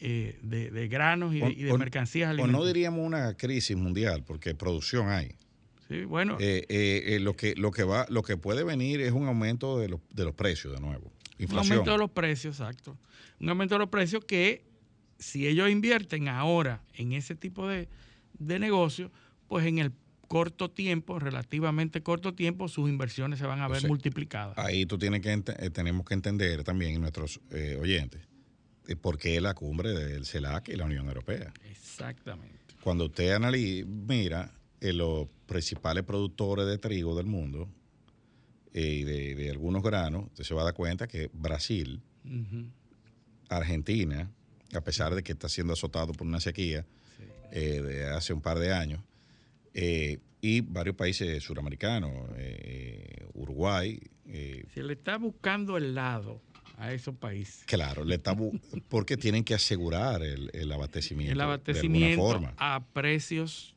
eh, 0.00 0.38
de, 0.42 0.88
granos 0.88 1.34
y, 1.34 1.40
de, 1.40 1.76
mercancías 1.76 2.30
alimentarias. 2.30 2.60
O 2.60 2.64
no 2.64 2.66
diríamos 2.66 3.06
una 3.06 3.34
crisis 3.34 3.76
mundial, 3.76 4.24
porque 4.24 4.54
producción 4.54 5.08
hay. 5.08 5.32
Sí, 5.88 6.04
bueno. 6.04 6.36
Eh, 6.40 6.64
eh, 6.68 7.18
lo, 7.20 7.34
que, 7.34 7.54
lo, 7.56 7.70
que 7.70 7.84
va, 7.84 8.06
lo 8.08 8.22
que 8.22 8.36
puede 8.36 8.64
venir 8.64 9.00
es 9.00 9.12
un 9.12 9.26
aumento 9.26 9.78
de, 9.78 9.88
los, 9.88 10.00
de 10.10 10.24
los 10.24 10.34
precios 10.34 10.72
de 10.72 10.80
nuevo. 10.80 11.12
Inflación. 11.38 11.66
Un 11.66 11.72
aumento 11.72 11.92
de 11.92 11.98
los 11.98 12.10
precios, 12.10 12.60
exacto. 12.60 12.96
Un 13.40 13.48
aumento 13.48 13.74
de 13.74 13.80
los 13.80 13.88
precios 13.88 14.24
que 14.24 14.64
si 15.18 15.46
ellos 15.46 15.70
invierten 15.70 16.28
ahora 16.28 16.82
en 16.94 17.12
ese 17.12 17.34
tipo 17.34 17.68
de, 17.68 17.88
de 18.38 18.58
negocio, 18.58 19.10
pues 19.48 19.66
en 19.66 19.78
el 19.78 19.92
corto 20.30 20.70
tiempo, 20.70 21.18
relativamente 21.18 22.02
corto 22.02 22.34
tiempo, 22.34 22.68
sus 22.68 22.88
inversiones 22.88 23.40
se 23.40 23.46
van 23.46 23.60
a 23.60 23.66
ver 23.66 23.84
multiplicadas. 23.88 24.56
Ahí 24.58 24.86
tú 24.86 24.96
tienes 24.96 25.22
que 25.22 25.32
eh, 25.32 25.70
tenemos 25.70 26.06
que 26.06 26.14
entender 26.14 26.62
también 26.62 27.00
nuestros 27.00 27.40
eh, 27.50 27.76
oyentes 27.80 28.22
eh, 28.22 28.29
por 29.00 29.18
qué 29.18 29.40
la 29.40 29.54
cumbre 29.54 29.92
del 29.92 30.26
CELAC 30.26 30.68
y 30.68 30.76
la 30.76 30.84
Unión 30.84 31.06
Europea. 31.08 31.52
Exactamente. 31.70 32.58
Cuando 32.82 33.06
usted 33.06 33.32
analiza, 33.32 33.86
mira 33.88 34.52
los 34.80 35.28
principales 35.46 36.04
productores 36.04 36.66
de 36.66 36.78
trigo 36.78 37.14
del 37.16 37.26
mundo 37.26 37.68
y 38.72 39.02
de, 39.02 39.50
algunos 39.50 39.82
granos, 39.82 40.26
usted 40.26 40.44
se 40.44 40.54
va 40.54 40.62
a 40.62 40.64
dar 40.64 40.74
cuenta 40.74 41.06
que 41.06 41.30
Brasil, 41.32 42.00
Argentina, 43.48 44.30
a 44.74 44.80
pesar 44.80 45.14
de 45.14 45.22
que 45.22 45.32
está 45.32 45.48
siendo 45.48 45.72
azotado 45.72 46.12
por 46.12 46.26
una 46.26 46.40
sequía 46.40 46.86
de 47.50 48.08
hace 48.08 48.32
un 48.32 48.40
par 48.40 48.58
de 48.58 48.72
años, 48.72 49.00
eh, 49.74 50.18
y 50.40 50.62
varios 50.62 50.96
países 50.96 51.42
suramericanos, 51.42 52.12
eh, 52.36 53.26
Uruguay. 53.34 54.00
Eh, 54.26 54.64
Se 54.72 54.82
le 54.82 54.94
está 54.94 55.18
buscando 55.18 55.76
el 55.76 55.94
lado 55.94 56.40
a 56.80 56.92
esos 56.92 57.14
países. 57.14 57.64
Claro, 57.66 58.04
le 58.04 58.16
está 58.16 58.34
porque 58.88 59.16
tienen 59.16 59.44
que 59.44 59.54
asegurar 59.54 60.22
el, 60.22 60.72
abastecimiento. 60.72 61.32
El 61.32 61.40
abastecimiento 61.40 62.40
a 62.56 62.82
precios 62.92 63.74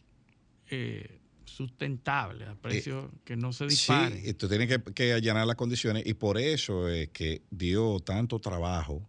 sustentables, 1.46 2.48
a 2.48 2.56
precios 2.56 3.12
que 3.26 3.36
no 3.36 3.52
se 3.54 3.68
disparen. 3.68 4.22
Sí, 4.22 4.30
esto 4.30 4.48
tiene 4.48 4.68
que, 4.68 4.82
que 4.82 5.14
allanar 5.14 5.46
las 5.46 5.58
condiciones 5.58 6.04
y 6.06 6.14
por 6.14 6.38
eso 6.38 6.88
es 6.90 7.10
que 7.10 7.44
dio 7.52 8.00
tanto 8.00 8.40
trabajo 8.40 9.08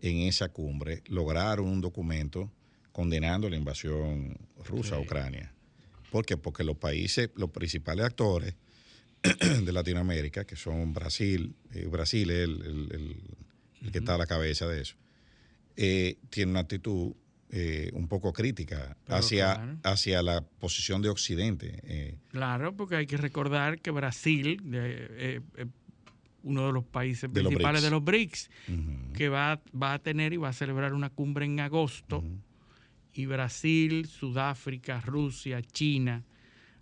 en 0.00 0.18
esa 0.18 0.50
cumbre 0.50 1.02
lograr 1.06 1.60
un 1.60 1.80
documento 1.80 2.52
condenando 2.92 3.48
la 3.48 3.56
invasión 3.56 4.36
rusa 4.64 4.96
a 4.96 5.00
Ucrania. 5.00 5.52
¿Por 6.10 6.26
qué? 6.26 6.36
Porque 6.36 6.64
los 6.64 6.76
países, 6.76 7.30
los 7.34 7.50
principales 7.50 8.04
actores 8.04 8.54
de 9.64 9.72
Latinoamérica, 9.72 10.44
que 10.44 10.56
son 10.56 10.92
Brasil, 10.94 11.54
eh, 11.72 11.86
Brasil 11.86 12.30
es 12.30 12.38
el, 12.40 13.16
que 13.92 13.98
está 13.98 14.14
a 14.14 14.18
la 14.18 14.26
cabeza 14.26 14.66
de 14.66 14.82
eso, 14.82 14.96
eh, 15.76 16.18
tiene 16.30 16.52
una 16.52 16.60
actitud 16.60 17.12
eh, 17.50 17.90
un 17.94 18.08
poco 18.08 18.32
crítica 18.32 18.96
hacia, 19.08 19.78
hacia 19.82 20.22
la 20.22 20.40
posición 20.42 21.02
de 21.02 21.08
Occidente. 21.08 22.18
claro, 22.30 22.76
porque 22.76 22.96
hay 22.96 23.06
que 23.06 23.16
recordar 23.16 23.80
que 23.80 23.90
Brasil, 23.90 24.62
uno 26.42 26.66
de 26.66 26.72
los 26.72 26.84
países 26.84 27.28
principales 27.28 27.82
de 27.82 27.90
los 27.90 28.02
BRICS, 28.02 28.50
que 29.14 29.28
va, 29.28 29.60
va 29.70 29.94
a 29.94 29.98
tener 29.98 30.32
y 30.32 30.36
va 30.36 30.50
a 30.50 30.52
celebrar 30.52 30.94
una 30.94 31.10
cumbre 31.10 31.44
en 31.44 31.60
agosto 31.60 32.24
y 33.12 33.26
Brasil, 33.26 34.06
Sudáfrica, 34.06 35.00
Rusia, 35.00 35.62
China, 35.62 36.24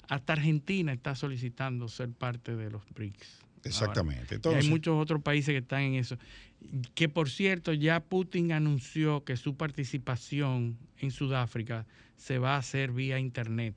hasta 0.08 0.32
Argentina 0.32 0.92
está 0.92 1.14
solicitando 1.14 1.88
ser 1.88 2.10
parte 2.10 2.56
de 2.56 2.70
los 2.70 2.82
BRICS. 2.94 3.40
Exactamente. 3.64 4.40
hay 4.44 4.68
muchos 4.68 5.00
otros 5.00 5.22
países 5.22 5.52
que 5.52 5.58
están 5.58 5.82
en 5.82 5.94
eso. 5.94 6.16
Que 6.94 7.08
por 7.08 7.28
cierto, 7.28 7.72
ya 7.72 8.00
Putin 8.00 8.52
anunció 8.52 9.24
que 9.24 9.36
su 9.36 9.56
participación 9.56 10.78
en 10.98 11.10
Sudáfrica 11.10 11.86
se 12.16 12.38
va 12.38 12.54
a 12.54 12.58
hacer 12.58 12.92
vía 12.92 13.18
Internet, 13.18 13.74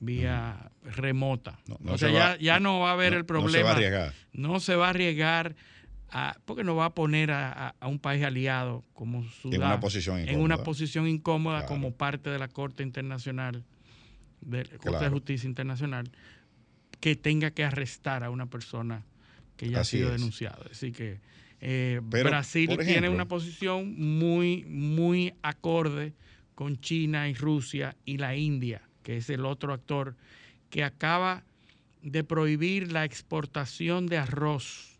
vía 0.00 0.70
remota. 0.82 1.58
o 1.84 1.98
sea, 1.98 2.36
ya, 2.38 2.60
no 2.60 2.80
va 2.80 2.90
a 2.90 2.92
haber 2.94 3.14
el 3.14 3.24
problema. 3.24 3.48
No 3.48 3.52
se 3.52 3.62
va 3.62 3.70
a 3.70 3.72
arriesgar. 3.72 4.14
No 4.32 4.60
se 4.60 4.74
va 4.76 4.86
a 4.86 4.90
arriesgar 4.90 5.56
porque 6.44 6.64
no 6.64 6.76
va 6.76 6.86
a 6.86 6.94
poner 6.94 7.30
a, 7.30 7.74
un 7.82 7.98
país 7.98 8.22
aliado 8.24 8.84
como 8.92 9.24
Sudán 9.24 9.54
en 9.54 9.62
una 9.62 9.80
posición 9.80 10.18
incómoda, 10.18 10.32
en 10.32 10.40
una 10.40 10.56
posición 10.58 11.08
incómoda 11.08 11.66
como 11.66 11.92
parte 11.92 12.30
de 12.30 12.38
la 12.38 12.48
Corte 12.48 12.82
Internacional, 12.82 13.64
de 14.42 14.64
la 14.64 14.78
Corte 14.78 15.04
de 15.04 15.10
Justicia 15.10 15.48
Internacional, 15.48 16.10
que 17.00 17.16
tenga 17.16 17.50
que 17.50 17.64
arrestar 17.64 18.22
a 18.22 18.30
una 18.30 18.46
persona 18.46 19.04
que 19.56 19.68
ya 19.70 19.80
ha 19.80 19.84
sido 19.84 20.10
denunciada. 20.10 20.66
Así 20.70 20.92
que 20.92 21.20
eh, 21.60 22.00
Brasil 22.02 22.76
tiene 22.84 23.08
una 23.08 23.26
posición 23.26 23.94
muy, 23.98 24.64
muy 24.64 25.34
acorde 25.42 26.12
con 26.54 26.80
China 26.80 27.28
y 27.28 27.34
Rusia 27.34 27.96
y 28.04 28.18
la 28.18 28.36
India, 28.36 28.82
que 29.02 29.16
es 29.16 29.30
el 29.30 29.44
otro 29.44 29.72
actor 29.72 30.16
que 30.70 30.84
acaba 30.84 31.44
de 32.02 32.24
prohibir 32.24 32.92
la 32.92 33.04
exportación 33.04 34.06
de 34.06 34.18
arroz. 34.18 34.98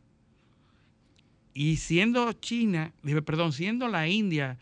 Y 1.55 1.77
siendo 1.77 2.33
China, 2.33 2.93
perdón, 3.25 3.53
siendo 3.53 3.89
la 3.89 4.09
India 4.09 4.59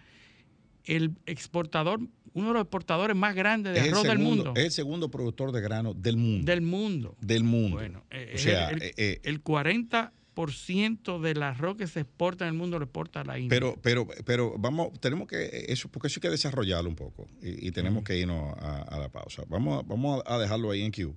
el 0.84 1.12
exportador, 1.26 2.00
uno 2.34 2.48
de 2.48 2.54
los 2.54 2.62
exportadores 2.62 3.16
más 3.16 3.34
grandes 3.34 3.74
de 3.74 3.80
arroz 3.80 4.02
del 4.02 4.18
mundo. 4.18 4.52
Es 4.56 4.64
el 4.64 4.70
segundo 4.72 5.10
productor 5.10 5.52
de 5.52 5.60
grano 5.60 5.94
del 5.94 6.16
mundo. 6.16 6.46
Del 6.46 6.62
mundo. 6.62 7.16
Del 7.20 7.44
mundo. 7.44 7.76
Bueno, 7.76 8.04
o 8.34 8.38
sea, 8.38 8.70
el, 8.70 8.92
el, 8.96 9.44
40% 9.44 10.10
eh, 10.10 11.16
eh, 11.16 11.20
del 11.22 11.42
arroz 11.42 11.76
que 11.76 11.86
se 11.86 12.00
exporta 12.00 12.44
en 12.44 12.54
el 12.54 12.58
mundo 12.58 12.78
lo 12.78 12.84
exporta 12.84 13.24
la 13.24 13.38
India. 13.38 13.50
Pero, 13.50 13.76
pero, 13.82 14.06
pero 14.24 14.54
vamos, 14.58 14.98
tenemos 15.00 15.28
que, 15.28 15.66
eso, 15.68 15.88
porque 15.88 16.08
eso 16.08 16.18
hay 16.18 16.22
que 16.22 16.30
desarrollarlo 16.30 16.88
un 16.88 16.96
poco 16.96 17.28
y, 17.42 17.70
tenemos 17.72 18.04
que 18.04 18.18
irnos 18.18 18.54
a, 18.58 18.98
la 18.98 19.08
pausa. 19.08 19.42
Vamos, 19.48 19.86
vamos 19.86 20.22
a 20.26 20.38
dejarlo 20.38 20.70
ahí 20.70 20.82
en 20.82 20.92
Q 20.92 21.14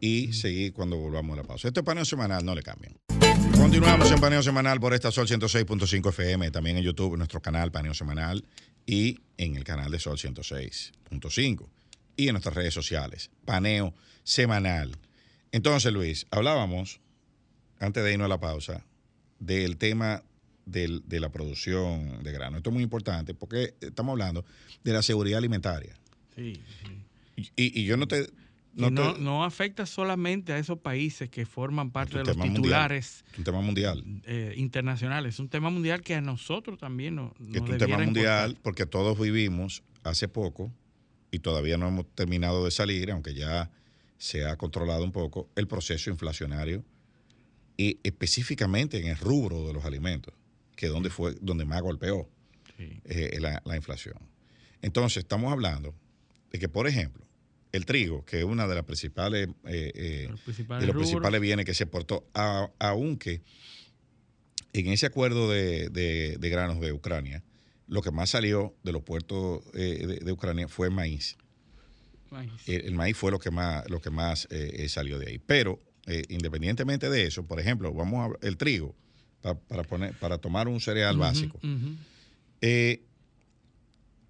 y 0.00 0.32
seguir 0.32 0.72
cuando 0.72 0.96
volvamos 0.96 1.34
a 1.34 1.42
la 1.42 1.46
pausa. 1.46 1.68
Este 1.68 1.80
es 1.80 1.86
paneo 1.86 2.04
semanal, 2.04 2.44
no 2.44 2.54
le 2.54 2.62
cambien. 2.62 2.96
Continuamos 3.56 4.10
en 4.10 4.20
Paneo 4.20 4.42
Semanal 4.42 4.80
por 4.80 4.92
esta 4.92 5.12
Sol 5.12 5.28
106.5 5.28 6.08
FM, 6.08 6.50
también 6.50 6.78
en 6.78 6.82
YouTube, 6.82 7.16
nuestro 7.16 7.40
canal 7.40 7.70
Paneo 7.70 7.94
Semanal 7.94 8.44
y 8.86 9.20
en 9.38 9.56
el 9.56 9.64
canal 9.64 9.90
de 9.90 9.98
Sol 9.98 10.18
106.5 10.18 11.68
y 12.16 12.28
en 12.28 12.34
nuestras 12.34 12.54
redes 12.54 12.74
sociales, 12.74 13.30
Paneo 13.44 13.94
Semanal. 14.24 14.96
Entonces, 15.50 15.92
Luis, 15.92 16.26
hablábamos, 16.30 17.00
antes 17.78 18.04
de 18.04 18.12
irnos 18.12 18.26
a 18.26 18.28
la 18.28 18.40
pausa, 18.40 18.84
del 19.38 19.76
tema 19.76 20.22
de 20.64 21.20
la 21.20 21.30
producción 21.30 22.22
de 22.22 22.32
grano. 22.32 22.56
Esto 22.56 22.70
es 22.70 22.74
muy 22.74 22.84
importante 22.84 23.34
porque 23.34 23.74
estamos 23.80 24.12
hablando 24.12 24.44
de 24.84 24.92
la 24.92 25.02
seguridad 25.02 25.38
alimentaria. 25.38 25.94
Sí, 26.36 26.60
sí. 27.36 27.50
y, 27.56 27.84
yo 27.84 27.96
no 27.96 28.06
te, 28.06 28.30
no, 28.74 28.90
no, 28.90 29.44
afecta 29.44 29.86
solamente 29.86 30.52
a 30.52 30.58
esos 30.58 30.78
países 30.78 31.28
que 31.28 31.46
forman 31.46 31.90
parte 31.90 32.18
de 32.18 32.24
los 32.24 32.36
titulares. 32.36 33.24
un 33.36 33.44
tema 33.44 33.60
mundial. 33.60 34.04
Eh, 34.24 34.54
internacionales. 34.56 35.34
Es 35.34 35.40
un 35.40 35.48
tema 35.48 35.70
mundial 35.70 36.02
que 36.02 36.14
a 36.14 36.20
nosotros 36.20 36.78
también 36.78 37.16
nos, 37.16 37.32
Es 37.52 37.60
un 37.60 37.78
tema 37.78 37.98
mundial 37.98 38.58
porque 38.62 38.86
todos 38.86 39.18
vivimos 39.18 39.82
hace 40.04 40.28
poco 40.28 40.72
y 41.30 41.38
todavía 41.38 41.76
no 41.76 41.88
hemos 41.88 42.06
terminado 42.14 42.64
de 42.64 42.70
salir, 42.70 43.10
aunque 43.10 43.34
ya 43.34 43.70
se 44.18 44.46
ha 44.46 44.56
controlado 44.56 45.04
un 45.04 45.12
poco, 45.12 45.48
el 45.56 45.66
proceso 45.66 46.10
inflacionario 46.10 46.84
y 47.76 47.98
específicamente 48.02 48.98
en 48.98 49.06
el 49.06 49.16
rubro 49.16 49.66
de 49.66 49.72
los 49.72 49.84
alimentos, 49.84 50.34
que 50.76 50.86
es 50.86 50.92
donde 50.92 51.10
fue 51.10 51.34
donde 51.40 51.64
más 51.64 51.80
golpeó 51.82 52.28
eh, 52.78 53.38
la 53.40 53.76
inflación. 53.76 54.16
Entonces, 54.82 55.18
estamos 55.18 55.52
hablando 55.52 55.94
de 56.50 56.58
que, 56.58 56.68
por 56.68 56.88
ejemplo, 56.88 57.24
el 57.72 57.86
trigo, 57.86 58.24
que 58.24 58.38
es 58.38 58.44
una 58.44 58.66
de 58.68 58.74
las 58.74 58.84
principales, 58.84 59.48
eh, 59.66 59.92
eh, 59.94 60.28
de 60.80 60.86
los 60.86 60.94
principales 60.96 61.40
bienes 61.40 61.64
que 61.64 61.74
se 61.74 61.84
exportó, 61.84 62.26
aunque 62.78 63.42
en 64.74 64.86
ese 64.88 65.06
acuerdo 65.06 65.50
de, 65.50 66.38
granos 66.40 66.80
de 66.80 66.92
Ucrania, 66.92 67.42
lo 67.88 68.02
que 68.02 68.10
más 68.10 68.30
salió 68.30 68.74
de 68.82 68.92
los 68.92 69.02
puertos 69.02 69.62
eh, 69.74 70.20
de, 70.22 70.32
Ucrania 70.32 70.68
fue 70.68 70.90
maíz. 70.90 71.36
El, 72.66 72.94
maíz 72.94 73.16
fue 73.16 73.30
lo 73.30 73.38
que 73.38 73.50
más, 73.50 73.88
lo 73.90 74.00
que 74.00 74.10
más 74.10 74.48
salió 74.88 75.18
de 75.18 75.28
ahí. 75.30 75.38
Pero 75.38 75.78
independientemente 76.28 77.08
de 77.10 77.24
eso, 77.26 77.46
por 77.46 77.60
ejemplo, 77.60 77.92
vamos 77.92 78.30
a 78.42 78.46
el 78.46 78.56
trigo, 78.56 78.94
pa- 79.40 79.58
para, 79.58 79.82
poner, 79.82 80.14
para 80.18 80.38
tomar 80.38 80.68
un 80.68 80.80
cereal 80.80 81.16
básico. 81.18 81.58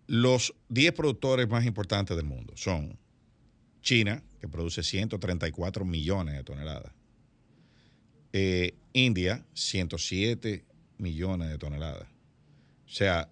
los 0.06 0.54
10 0.68 0.92
productores 0.92 1.48
más 1.48 1.64
importantes 1.64 2.16
del 2.16 2.26
mundo 2.26 2.52
son 2.56 2.98
China, 3.82 4.22
que 4.40 4.48
produce 4.48 4.82
134 4.82 5.84
millones 5.84 6.36
de 6.36 6.44
toneladas. 6.44 6.92
Eh, 8.32 8.74
India, 8.92 9.44
107 9.54 10.64
millones 10.98 11.50
de 11.50 11.58
toneladas. 11.58 12.08
O 12.86 12.88
sea, 12.88 13.30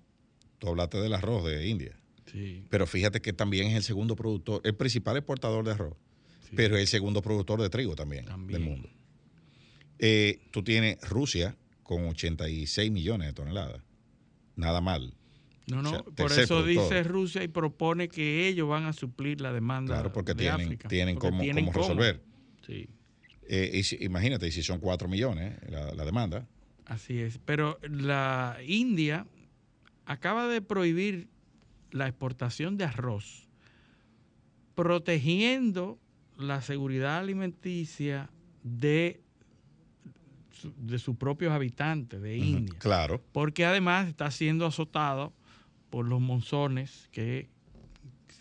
tú 0.58 0.68
hablaste 0.68 0.98
del 0.98 1.14
arroz 1.14 1.44
de 1.44 1.66
India, 1.68 1.96
Sí, 2.30 2.64
pero 2.68 2.86
fíjate 2.86 3.20
que 3.20 3.32
también 3.32 3.66
es 3.68 3.74
el 3.76 3.82
segundo 3.82 4.14
productor, 4.14 4.60
el 4.64 4.76
principal 4.76 5.16
exportador 5.16 5.64
de 5.64 5.72
arroz, 5.72 5.96
sí. 6.42 6.52
pero 6.54 6.76
es 6.76 6.82
el 6.82 6.86
segundo 6.86 7.22
productor 7.22 7.60
de 7.60 7.68
trigo 7.70 7.96
también, 7.96 8.24
También. 8.24 8.60
del 8.60 8.70
mundo. 8.70 8.88
Eh, 9.98 10.40
tú 10.52 10.62
tienes 10.62 11.00
Rusia 11.08 11.56
con 11.82 12.06
86 12.06 12.90
millones 12.92 13.26
de 13.28 13.32
toneladas. 13.32 13.82
Nada 14.54 14.80
mal. 14.80 15.12
No, 15.70 15.82
no, 15.82 15.88
O 15.90 15.92
sea, 15.92 16.02
por 16.02 16.32
eso 16.32 16.64
dice 16.64 17.02
Rusia 17.02 17.42
y 17.42 17.48
propone 17.48 18.08
que 18.08 18.46
ellos 18.48 18.68
van 18.68 18.84
a 18.84 18.92
suplir 18.92 19.40
la 19.40 19.52
demanda 19.52 19.94
Claro, 19.94 20.12
porque 20.12 20.32
de 20.34 20.38
tienen, 20.44 20.60
África, 20.66 20.88
tienen 20.88 21.14
porque 21.14 21.28
cómo, 21.28 21.42
tienen 21.42 21.66
cómo 21.66 21.78
resolver. 21.78 22.22
Sí, 22.66 22.88
Eh, 23.48 23.70
y 23.74 23.82
si- 23.82 23.96
imagínate, 24.00 24.46
y 24.46 24.52
si 24.52 24.62
son 24.62 24.78
4 24.80 25.08
millones 25.08 25.58
la, 25.68 25.92
la 25.94 26.04
demanda, 26.04 26.46
así 26.86 27.18
es. 27.18 27.38
Pero 27.44 27.78
la 27.82 28.58
India 28.64 29.26
acaba 30.06 30.46
de 30.48 30.62
prohibir 30.62 31.28
la 31.90 32.06
exportación 32.06 32.76
de 32.76 32.84
arroz, 32.84 33.48
protegiendo 34.74 35.98
la 36.36 36.62
seguridad 36.62 37.18
alimenticia 37.18 38.30
de, 38.62 39.20
de 40.76 40.98
sus 40.98 41.16
propios 41.16 41.52
habitantes 41.52 42.20
de 42.22 42.36
India. 42.38 42.74
claro, 42.78 43.22
porque 43.32 43.64
además 43.64 44.08
está 44.08 44.30
siendo 44.30 44.66
azotado 44.66 45.32
por 45.90 46.06
los 46.06 46.20
monzones 46.20 47.08
que 47.12 47.48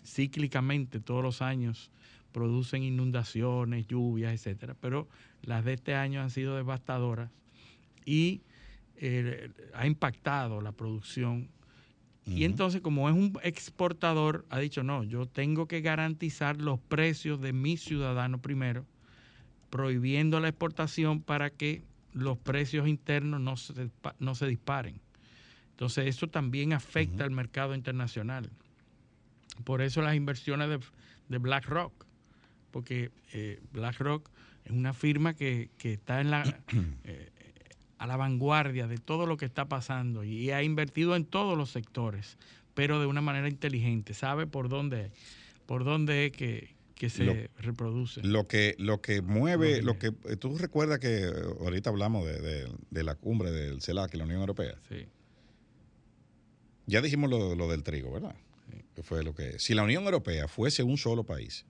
cíclicamente 0.04 1.00
todos 1.00 1.22
los 1.22 1.42
años 1.42 1.90
producen 2.32 2.82
inundaciones, 2.82 3.86
lluvias, 3.86 4.32
etcétera, 4.32 4.76
pero 4.80 5.08
las 5.42 5.64
de 5.64 5.74
este 5.74 5.94
año 5.94 6.20
han 6.20 6.30
sido 6.30 6.56
devastadoras 6.56 7.30
y 8.04 8.42
eh, 8.96 9.50
ha 9.74 9.86
impactado 9.86 10.60
la 10.60 10.72
producción. 10.72 11.48
Y 12.26 12.44
entonces, 12.44 12.80
como 12.80 13.08
es 13.08 13.16
un 13.16 13.32
exportador, 13.42 14.46
ha 14.50 14.60
dicho, 14.60 14.84
no, 14.84 15.02
yo 15.02 15.26
tengo 15.26 15.66
que 15.66 15.80
garantizar 15.80 16.60
los 16.60 16.78
precios 16.78 17.40
de 17.40 17.52
mis 17.52 17.82
ciudadanos 17.82 18.40
primero, 18.40 18.86
prohibiendo 19.68 20.38
la 20.38 20.48
exportación 20.48 21.22
para 21.22 21.50
que 21.50 21.82
los 22.12 22.38
precios 22.38 22.86
internos 22.86 23.40
no 23.40 23.56
se, 23.56 23.90
no 24.20 24.34
se 24.36 24.46
disparen. 24.46 25.00
Entonces, 25.80 26.08
eso 26.14 26.28
también 26.28 26.74
afecta 26.74 27.24
al 27.24 27.30
mercado 27.30 27.74
internacional. 27.74 28.50
Por 29.64 29.80
eso 29.80 30.02
las 30.02 30.14
inversiones 30.14 30.68
de, 30.68 30.78
de 31.30 31.38
BlackRock, 31.38 32.04
porque 32.70 33.10
eh, 33.32 33.62
BlackRock 33.72 34.28
es 34.66 34.72
una 34.72 34.92
firma 34.92 35.32
que, 35.32 35.70
que 35.78 35.94
está 35.94 36.20
en 36.20 36.30
la, 36.30 36.42
eh, 37.04 37.30
a 37.96 38.06
la 38.06 38.18
vanguardia 38.18 38.88
de 38.88 38.98
todo 38.98 39.24
lo 39.24 39.38
que 39.38 39.46
está 39.46 39.68
pasando 39.70 40.22
y 40.22 40.50
ha 40.50 40.62
invertido 40.62 41.16
en 41.16 41.24
todos 41.24 41.56
los 41.56 41.70
sectores, 41.70 42.36
pero 42.74 43.00
de 43.00 43.06
una 43.06 43.22
manera 43.22 43.48
inteligente, 43.48 44.12
sabe 44.12 44.46
por 44.46 44.68
dónde, 44.68 45.10
por 45.64 45.84
dónde 45.84 46.26
es 46.26 46.32
que, 46.32 46.74
que 46.94 47.08
se 47.08 47.24
Lo- 47.24 47.34
reproduce. 47.56 48.20
lo 48.22 48.46
que, 48.46 48.74
lo 48.78 49.00
que 49.00 49.22
mueve, 49.22 49.80
Lo 49.80 49.98
que 49.98 50.08
eh, 50.28 50.36
tú 50.36 50.58
recuerdas 50.58 50.98
que 50.98 51.24
ahorita 51.60 51.88
hablamos 51.88 52.26
de, 52.26 52.38
de- 52.38 52.68
de 52.90 53.02
la 53.02 53.14
cumbre 53.14 53.50
del 53.50 53.80
CELAC 53.80 54.12
y 54.12 54.18
la 54.18 54.24
Unión 54.24 54.40
Europea. 54.40 54.74
Sí, 54.86 55.06
Ya 56.90 57.00
dijimos 57.00 57.30
lo, 57.30 57.54
lo 57.54 57.68
del 57.68 57.82
trigo, 57.84 58.12
¿verdad? 58.12 58.34
Que 58.94 59.02
fue 59.02 59.22
lo 59.22 59.34
que. 59.34 59.58
Si 59.58 59.74
la 59.74 59.84
Unión 59.84 60.04
Europea 60.04 60.48
fuese 60.48 60.82
un 60.82 60.98
solo 60.98 61.24
país, 61.24 61.64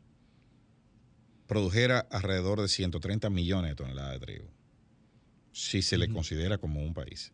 produjera 1.47 1.99
alrededor 2.11 2.61
de 2.61 2.69
130 2.69 3.29
millones 3.29 3.73
de 3.73 3.75
toneladas 3.75 4.13
de 4.15 4.21
trigo. 4.21 4.47
Si 5.53 5.83
se 5.83 5.99
le 5.99 6.09
considera 6.09 6.59
como 6.59 6.81
un 6.81 6.95
país. 6.95 7.33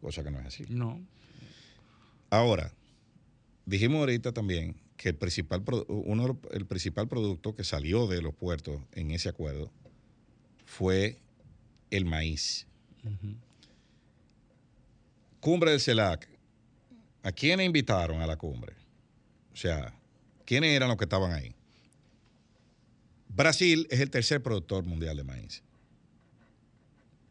Cosa 0.00 0.22
que 0.22 0.30
no 0.30 0.40
es 0.40 0.46
así. 0.46 0.64
no, 0.68 1.00
Ahora, 2.28 2.74
dijimos 3.64 4.00
ahorita 4.00 4.32
también 4.32 4.76
que 4.96 5.10
el 5.10 5.14
principal, 5.14 5.62
uno, 5.86 6.40
el 6.50 6.66
principal 6.66 7.08
producto 7.08 7.54
que 7.54 7.62
salió 7.62 8.06
de 8.06 8.22
los 8.22 8.34
puertos 8.34 8.82
en 8.92 9.12
ese 9.12 9.28
acuerdo 9.28 9.70
fue 10.64 11.18
el 11.90 12.04
maíz. 12.04 12.66
Cumbre 15.40 15.70
del 15.70 15.80
CELAC. 15.80 16.31
¿A 17.22 17.32
quiénes 17.32 17.66
invitaron 17.66 18.20
a 18.20 18.26
la 18.26 18.36
cumbre? 18.36 18.74
O 19.52 19.56
sea, 19.56 19.94
¿quiénes 20.44 20.70
eran 20.74 20.88
los 20.88 20.96
que 20.96 21.04
estaban 21.04 21.32
ahí? 21.32 21.54
Brasil 23.28 23.86
es 23.90 24.00
el 24.00 24.10
tercer 24.10 24.42
productor 24.42 24.84
mundial 24.84 25.16
de 25.16 25.24
maíz. 25.24 25.62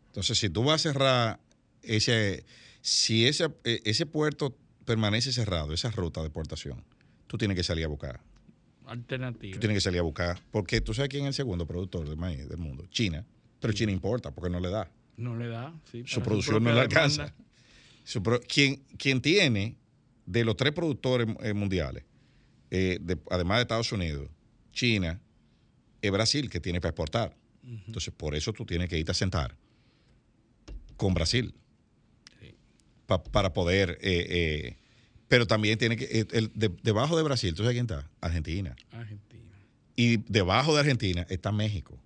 Entonces, 0.08 0.38
si 0.38 0.50
tú 0.50 0.64
vas 0.64 0.86
a 0.86 0.92
cerrar 0.92 1.40
ese, 1.84 2.46
si 2.82 3.28
ese, 3.28 3.46
eh, 3.64 3.82
ese 3.86 4.06
puerto 4.06 4.58
permanece 4.86 5.32
cerrado, 5.32 5.74
esa 5.74 5.92
ruta 5.92 6.22
de 6.22 6.28
exportación, 6.28 6.84
tú 7.28 7.38
tienes 7.38 7.56
que 7.56 7.64
salir 7.64 7.86
a 7.86 7.88
buscar. 7.88 8.20
alternativa. 8.88 9.54
Tú 9.54 9.60
tienes 9.60 9.78
que 9.78 9.82
salir 9.82 10.00
a 10.00 10.04
buscar. 10.04 10.42
Porque 10.52 10.82
tú 10.82 10.94
sabes 10.94 11.10
quién 11.10 11.24
es 11.24 11.28
el 11.30 11.34
segundo 11.34 11.66
productor 11.68 12.10
de 12.10 12.16
maíz 12.16 12.48
del 12.50 12.58
mundo. 12.58 12.86
China. 12.90 13.26
Pero 13.60 13.74
China 13.74 13.92
importa 13.92 14.32
porque 14.32 14.50
no 14.50 14.60
le 14.60 14.70
da. 14.70 14.90
No 15.18 15.36
le 15.36 15.48
da, 15.48 15.74
sí, 15.92 16.04
Su 16.08 16.22
producción 16.24 16.64
no 16.64 16.74
le 16.74 16.82
alcanza. 16.82 17.34
Su 18.04 18.24
pro- 18.24 18.42
quien, 18.42 18.78
quien 18.98 19.22
tiene 19.22 19.78
de 20.32 20.46
los 20.46 20.56
tres 20.56 20.72
productores 20.74 21.28
eh, 21.44 21.54
mundiales, 21.54 22.04
eh, 22.70 22.98
de- 23.02 23.18
además 23.30 23.58
de 23.58 23.62
Estados 23.64 23.92
Unidos, 23.92 24.30
China, 24.72 25.20
es 26.02 26.12
Brasil 26.12 26.50
que 26.50 26.60
tiene 26.60 26.80
para 26.80 26.90
exportar. 26.92 27.36
Entonces, 27.88 28.14
por 28.16 28.34
eso 28.34 28.54
tú 28.54 28.66
tienes 28.66 28.90
que 28.90 28.98
irte 28.98 29.12
a 29.12 29.16
sentar 29.16 29.56
con 30.98 31.14
Brasil 31.14 31.54
Sí. 32.40 32.56
pa- 33.06 33.22
para 33.24 33.54
poder. 33.54 33.98
eh, 34.02 34.78
pero 35.28 35.48
también 35.48 35.78
tiene 35.78 35.96
que. 35.96 36.28
el- 36.32 36.52
de- 36.54 36.72
debajo 36.84 37.16
de 37.16 37.24
Brasil, 37.24 37.54
¿tú 37.54 37.64
sabes 37.64 37.74
quién 37.76 37.86
está? 37.86 38.10
Argentina. 38.20 38.76
Argentina. 38.92 39.56
Y 39.96 40.18
debajo 40.30 40.74
de 40.74 40.80
Argentina 40.82 41.26
está 41.30 41.52
México. 41.52 41.98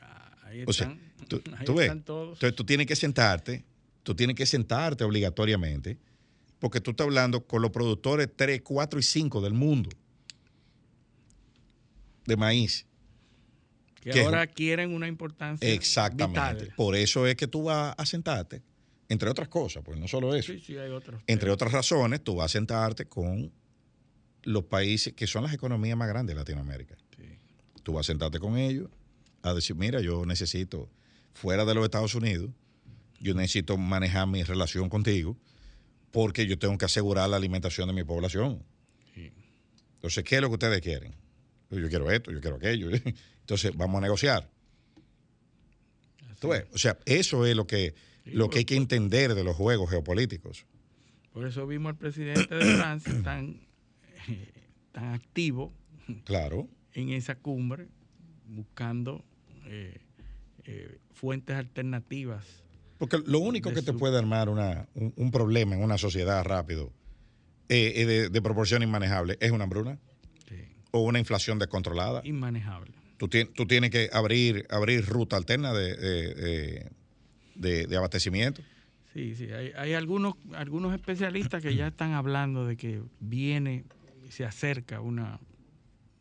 Ah, 0.00 0.36
Ahí 0.44 0.64
O 0.66 0.72
sea, 0.72 0.86
están, 0.88 1.00
tú, 1.28 1.42
ahí 1.56 1.64
tú 1.64 1.74
ves. 1.74 1.86
están 1.86 2.02
todos. 2.04 2.34
Entonces 2.36 2.54
tú 2.56 2.64
tienes 2.64 2.86
que 2.86 2.94
sentarte, 2.96 3.64
tú 4.02 4.14
tienes 4.14 4.36
que 4.36 4.46
sentarte 4.46 5.02
obligatoriamente, 5.04 5.96
porque 6.60 6.80
tú 6.80 6.92
estás 6.92 7.06
hablando 7.06 7.44
con 7.44 7.60
los 7.62 7.72
productores 7.72 8.28
3, 8.36 8.60
4 8.62 9.00
y 9.00 9.02
5 9.02 9.40
del 9.40 9.54
mundo 9.54 9.90
de 12.26 12.36
maíz. 12.36 12.86
que 14.00 14.10
que- 14.10 14.24
ahora 14.24 14.46
quieren 14.46 14.94
una 14.94 15.06
importancia 15.08 15.68
Exactamente. 15.70 16.40
vital. 16.64 16.74
Por 16.74 16.96
eso 16.96 17.26
es 17.26 17.34
que 17.36 17.46
tú 17.46 17.64
vas 17.64 17.94
a 17.98 18.06
sentarte, 18.06 18.62
entre 19.10 19.28
otras 19.28 19.48
cosas, 19.48 19.82
pues 19.84 19.98
no 19.98 20.08
solo 20.08 20.34
eso. 20.34 20.54
Sí, 20.54 20.58
sí, 20.60 20.78
hay 20.78 20.90
otros. 20.90 21.22
Entre 21.26 21.50
otras 21.50 21.70
razones, 21.72 22.22
tú 22.24 22.36
vas 22.36 22.46
a 22.46 22.48
sentarte 22.48 23.04
con 23.04 23.52
los 24.44 24.64
países 24.64 25.12
que 25.12 25.26
son 25.26 25.42
las 25.42 25.52
economías 25.52 25.98
más 25.98 26.08
grandes 26.08 26.34
de 26.34 26.40
Latinoamérica. 26.40 26.96
Sí. 27.14 27.24
Tú 27.82 27.92
vas 27.92 28.06
a 28.06 28.12
sentarte 28.12 28.38
con 28.38 28.56
ellos 28.56 28.88
a 29.42 29.52
decir, 29.52 29.76
mira, 29.76 30.00
yo 30.00 30.24
necesito, 30.24 30.88
fuera 31.34 31.66
de 31.66 31.74
los 31.74 31.84
Estados 31.84 32.14
Unidos, 32.14 32.50
yo 33.20 33.34
necesito 33.34 33.76
manejar 33.76 34.26
mi 34.28 34.42
relación 34.44 34.88
contigo 34.88 35.36
porque 36.10 36.46
yo 36.46 36.58
tengo 36.58 36.76
que 36.78 36.84
asegurar 36.84 37.28
la 37.28 37.36
alimentación 37.36 37.88
de 37.88 37.94
mi 37.94 38.04
población. 38.04 38.62
Sí. 39.14 39.32
Entonces, 39.94 40.24
¿qué 40.24 40.36
es 40.36 40.42
lo 40.42 40.48
que 40.48 40.54
ustedes 40.54 40.80
quieren? 40.80 41.14
Yo 41.70 41.88
quiero 41.88 42.10
esto, 42.10 42.32
yo 42.32 42.40
quiero 42.40 42.56
aquello. 42.56 42.90
Entonces, 43.40 43.76
vamos 43.76 43.98
a 43.98 44.00
negociar. 44.02 44.48
¿Tú 46.40 46.48
ves? 46.48 46.64
O 46.72 46.78
sea, 46.78 46.98
eso 47.04 47.46
es 47.46 47.54
lo 47.54 47.66
que, 47.66 47.94
Sí, 48.24 48.32
lo 48.32 48.50
que 48.50 48.58
hay 48.60 48.64
que 48.64 48.76
entender 48.76 49.34
de 49.34 49.44
los 49.44 49.56
juegos 49.56 49.90
geopolíticos. 49.90 50.66
Por 51.32 51.46
eso 51.46 51.66
vimos 51.66 51.90
al 51.90 51.96
presidente 51.96 52.54
de 52.54 52.76
Francia 52.76 53.14
tan, 53.24 53.60
eh, 54.28 54.48
tan 54.92 55.14
activo 55.14 55.72
Claro. 56.24 56.68
en 56.92 57.10
esa 57.10 57.36
cumbre, 57.36 57.86
buscando 58.46 59.24
eh, 59.66 59.98
eh, 60.64 60.98
fuentes 61.12 61.56
alternativas. 61.56 62.44
Porque 63.00 63.18
lo 63.26 63.38
único 63.40 63.72
que 63.72 63.80
te 63.82 63.94
puede 63.94 64.18
armar 64.18 64.48
una, 64.50 64.86
un, 64.94 65.12
un 65.16 65.30
problema 65.30 65.74
en 65.74 65.82
una 65.82 65.96
sociedad 65.98 66.44
rápido 66.44 66.92
eh, 67.70 67.94
eh, 67.96 68.04
de, 68.06 68.28
de 68.28 68.42
proporción 68.42 68.82
inmanejable 68.82 69.38
es 69.40 69.50
una 69.52 69.64
hambruna 69.64 69.98
Sí, 70.48 70.56
o 70.92 71.00
una 71.00 71.18
inflación 71.18 71.58
descontrolada. 71.58 72.20
inmanejable. 72.24 72.92
Tú, 73.16 73.26
tien- 73.28 73.50
tú 73.54 73.66
tienes 73.66 73.90
que 73.90 74.10
abrir, 74.12 74.66
abrir 74.70 75.06
ruta 75.06 75.36
alterna 75.36 75.72
de, 75.72 75.96
de- 75.96 76.34
de- 76.34 76.90
de- 77.54 77.86
de 77.86 77.96
abastecimiento. 77.96 78.62
Sí, 79.14 79.34
sí, 79.34 79.50
hay, 79.50 79.72
hay 79.76 79.94
algunos, 79.94 80.34
algunos 80.52 80.92
especialistas 80.94 81.62
que 81.62 81.74
ya 81.74 81.86
están 81.88 82.12
hablando 82.12 82.66
de 82.66 82.76
que 82.76 83.02
viene, 83.18 83.84
se 84.28 84.44
acerca 84.44 85.00
una, 85.00 85.40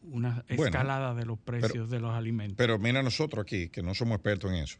una 0.02 0.44
Bueno, 0.48 0.64
escalada 0.66 1.14
de 1.14 1.26
los 1.26 1.38
precios 1.40 1.90
de 1.90 2.00
los 2.00 2.12
alimentos. 2.16 2.56
Pero 2.58 2.80
mira 2.80 3.04
nosotros 3.04 3.44
aquí, 3.44 3.68
que 3.70 3.84
no 3.84 3.94
somos 3.94 4.16
expertos 4.16 4.50
en 4.52 4.58
eso. 4.64 4.80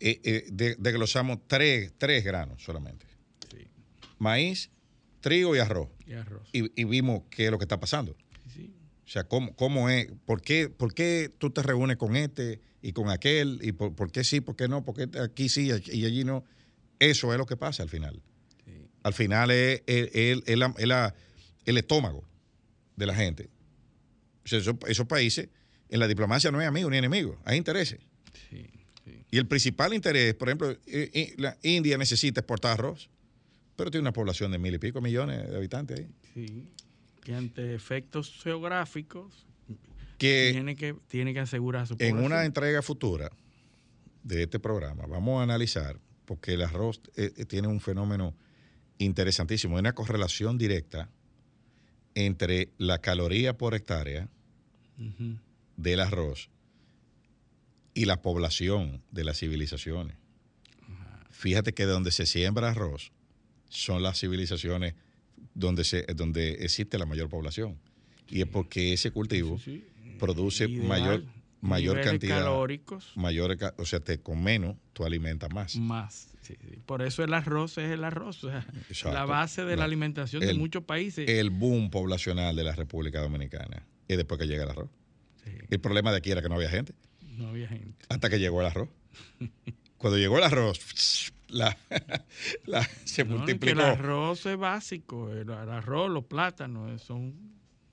Eh, 0.00 0.20
eh, 0.24 0.44
de- 0.50 0.76
desglosamos 0.78 1.38
tres, 1.46 1.92
tres 1.98 2.24
granos 2.24 2.62
solamente. 2.62 3.06
Sí. 3.50 3.66
Maíz, 4.18 4.70
trigo 5.20 5.56
y 5.56 5.58
arroz. 5.58 5.88
Y 6.06 6.12
arroz. 6.14 6.48
Y, 6.52 6.80
y 6.80 6.84
vimos 6.84 7.22
qué 7.30 7.46
es 7.46 7.50
lo 7.50 7.58
que 7.58 7.64
está 7.64 7.80
pasando. 7.80 8.16
Sí. 8.54 8.72
O 9.04 9.08
sea, 9.08 9.24
cómo, 9.24 9.54
cómo 9.56 9.88
es, 9.88 10.08
por 10.24 10.42
qué, 10.42 10.68
por 10.68 10.92
qué 10.94 11.32
tú 11.38 11.50
te 11.50 11.62
reúnes 11.62 11.96
con 11.96 12.16
este 12.16 12.60
y 12.82 12.92
con 12.92 13.08
aquel, 13.10 13.58
y 13.62 13.72
por, 13.72 13.94
por 13.94 14.10
qué 14.12 14.22
sí, 14.24 14.40
por 14.40 14.56
qué 14.56 14.68
no, 14.68 14.84
por 14.84 14.94
qué 14.96 15.18
aquí 15.20 15.48
sí 15.48 15.68
y 15.86 16.04
allí 16.04 16.24
no. 16.24 16.44
Eso 16.98 17.32
es 17.32 17.38
lo 17.38 17.46
que 17.46 17.56
pasa 17.56 17.82
al 17.82 17.88
final. 17.88 18.22
Sí. 18.64 18.72
Al 19.02 19.12
final 19.14 19.50
es 19.50 19.82
el, 19.86 20.42
la- 20.58 20.74
la- 20.78 21.14
estómago 21.64 22.24
de 22.96 23.06
la 23.06 23.14
gente. 23.14 23.48
O 24.44 24.48
sea, 24.48 24.58
esos, 24.60 24.76
esos 24.86 25.06
países, 25.06 25.48
en 25.88 26.00
la 26.00 26.08
diplomacia 26.08 26.50
no 26.50 26.58
hay 26.58 26.66
amigo 26.66 26.88
ni 26.90 26.96
enemigo, 26.98 27.38
hay 27.44 27.58
intereses. 27.58 28.00
Sí. 28.50 28.66
Y 29.30 29.38
el 29.38 29.46
principal 29.46 29.92
interés, 29.92 30.34
por 30.34 30.48
ejemplo, 30.48 30.76
la 31.36 31.56
India 31.62 31.98
necesita 31.98 32.40
exportar 32.40 32.72
arroz, 32.72 33.10
pero 33.74 33.90
tiene 33.90 34.02
una 34.02 34.12
población 34.12 34.52
de 34.52 34.58
mil 34.58 34.74
y 34.74 34.78
pico 34.78 35.00
millones 35.00 35.50
de 35.50 35.56
habitantes 35.56 35.98
ahí. 35.98 36.08
Sí. 36.34 36.68
Que 37.22 37.34
ante 37.34 37.74
efectos 37.74 38.40
geográficos 38.42 39.46
Que 40.16 40.50
tiene 40.52 40.76
que, 40.76 40.94
tiene 41.08 41.34
que 41.34 41.40
asegurar 41.40 41.86
su 41.86 41.96
en 41.98 42.18
una 42.18 42.44
entrega 42.44 42.82
futura 42.82 43.30
de 44.22 44.44
este 44.44 44.58
programa 44.58 45.06
vamos 45.06 45.40
a 45.40 45.42
analizar, 45.42 45.98
porque 46.24 46.54
el 46.54 46.62
arroz 46.62 47.00
eh, 47.16 47.32
eh, 47.36 47.44
tiene 47.44 47.68
un 47.68 47.80
fenómeno 47.80 48.34
interesantísimo, 48.98 49.76
hay 49.76 49.80
una 49.80 49.94
correlación 49.94 50.56
directa 50.56 51.10
entre 52.14 52.70
la 52.78 53.00
caloría 53.00 53.58
por 53.58 53.74
hectárea 53.74 54.28
del 55.76 56.00
arroz 56.00 56.48
y 57.96 58.04
la 58.04 58.20
población 58.22 59.02
de 59.10 59.24
las 59.24 59.38
civilizaciones. 59.38 60.16
Fíjate 61.30 61.72
que 61.74 61.84
donde 61.84 62.10
se 62.12 62.26
siembra 62.26 62.70
arroz 62.70 63.12
son 63.68 64.02
las 64.02 64.18
civilizaciones 64.20 64.94
donde, 65.54 65.84
se, 65.84 66.02
donde 66.14 66.52
existe 66.64 66.98
la 66.98 67.06
mayor 67.06 67.28
población. 67.28 67.78
Y 68.28 68.40
es 68.42 68.46
porque 68.48 68.92
ese 68.92 69.10
cultivo 69.10 69.58
Sí, 69.58 69.84
sí. 70.02 70.16
produce 70.18 70.64
Ideal. 70.68 70.86
mayor, 70.88 71.24
mayor 71.60 72.00
cantidad, 72.02 72.38
calóricos 72.40 73.12
mayor, 73.16 73.56
o 73.78 73.84
sea, 73.84 74.00
te, 74.00 74.18
con 74.18 74.42
menos 74.42 74.76
tú 74.92 75.04
alimentas 75.04 75.52
más. 75.52 75.76
más. 75.76 76.28
Por 76.86 77.02
eso 77.02 77.24
el 77.24 77.34
arroz 77.34 77.76
es 77.78 77.90
el 77.90 78.04
arroz. 78.04 78.44
o 78.44 78.50
sea, 78.50 78.66
Exacto. 78.88 79.12
la 79.18 79.24
base 79.24 79.62
de 79.64 79.70
la, 79.70 79.76
La- 79.80 79.84
alimentación 79.84 80.42
de 80.42 80.54
muchos 80.54 80.84
países. 80.84 81.28
El 81.28 81.50
boom 81.50 81.90
poblacional 81.90 82.54
de 82.56 82.62
la 82.64 82.72
República 82.74 83.20
Dominicana 83.20 83.84
es 84.06 84.16
después 84.16 84.38
que 84.40 84.46
llega 84.46 84.64
el 84.64 84.70
arroz. 84.70 84.90
El 85.70 85.80
problema 85.80 86.10
de 86.12 86.18
aquí 86.18 86.30
era 86.30 86.42
que 86.42 86.48
no 86.48 86.54
había 86.56 86.70
gente, 86.70 86.92
no 87.36 87.48
había 87.48 87.68
gente. 87.68 88.04
hasta 88.08 88.28
que 88.30 88.38
llegó 88.38 88.60
el 88.60 88.66
arroz. 88.66 88.88
Cuando 89.98 90.18
llegó 90.18 90.36
el 90.38 90.44
arroz, 90.44 91.32
la, 91.48 91.76
la- 92.66 92.82
se 92.82 92.84
No, 92.84 92.90
es 93.04 93.06
que 93.14 93.24
multiplicó. 93.24 93.80
el 93.80 93.86
arroz 93.86 94.44
es 94.46 94.56
básico. 94.58 95.30
El, 95.32 95.38
el 95.48 95.50
arroz, 95.50 96.10
los 96.10 96.24
plátanos, 96.24 96.90
eh, 96.92 97.02
son 97.04 97.34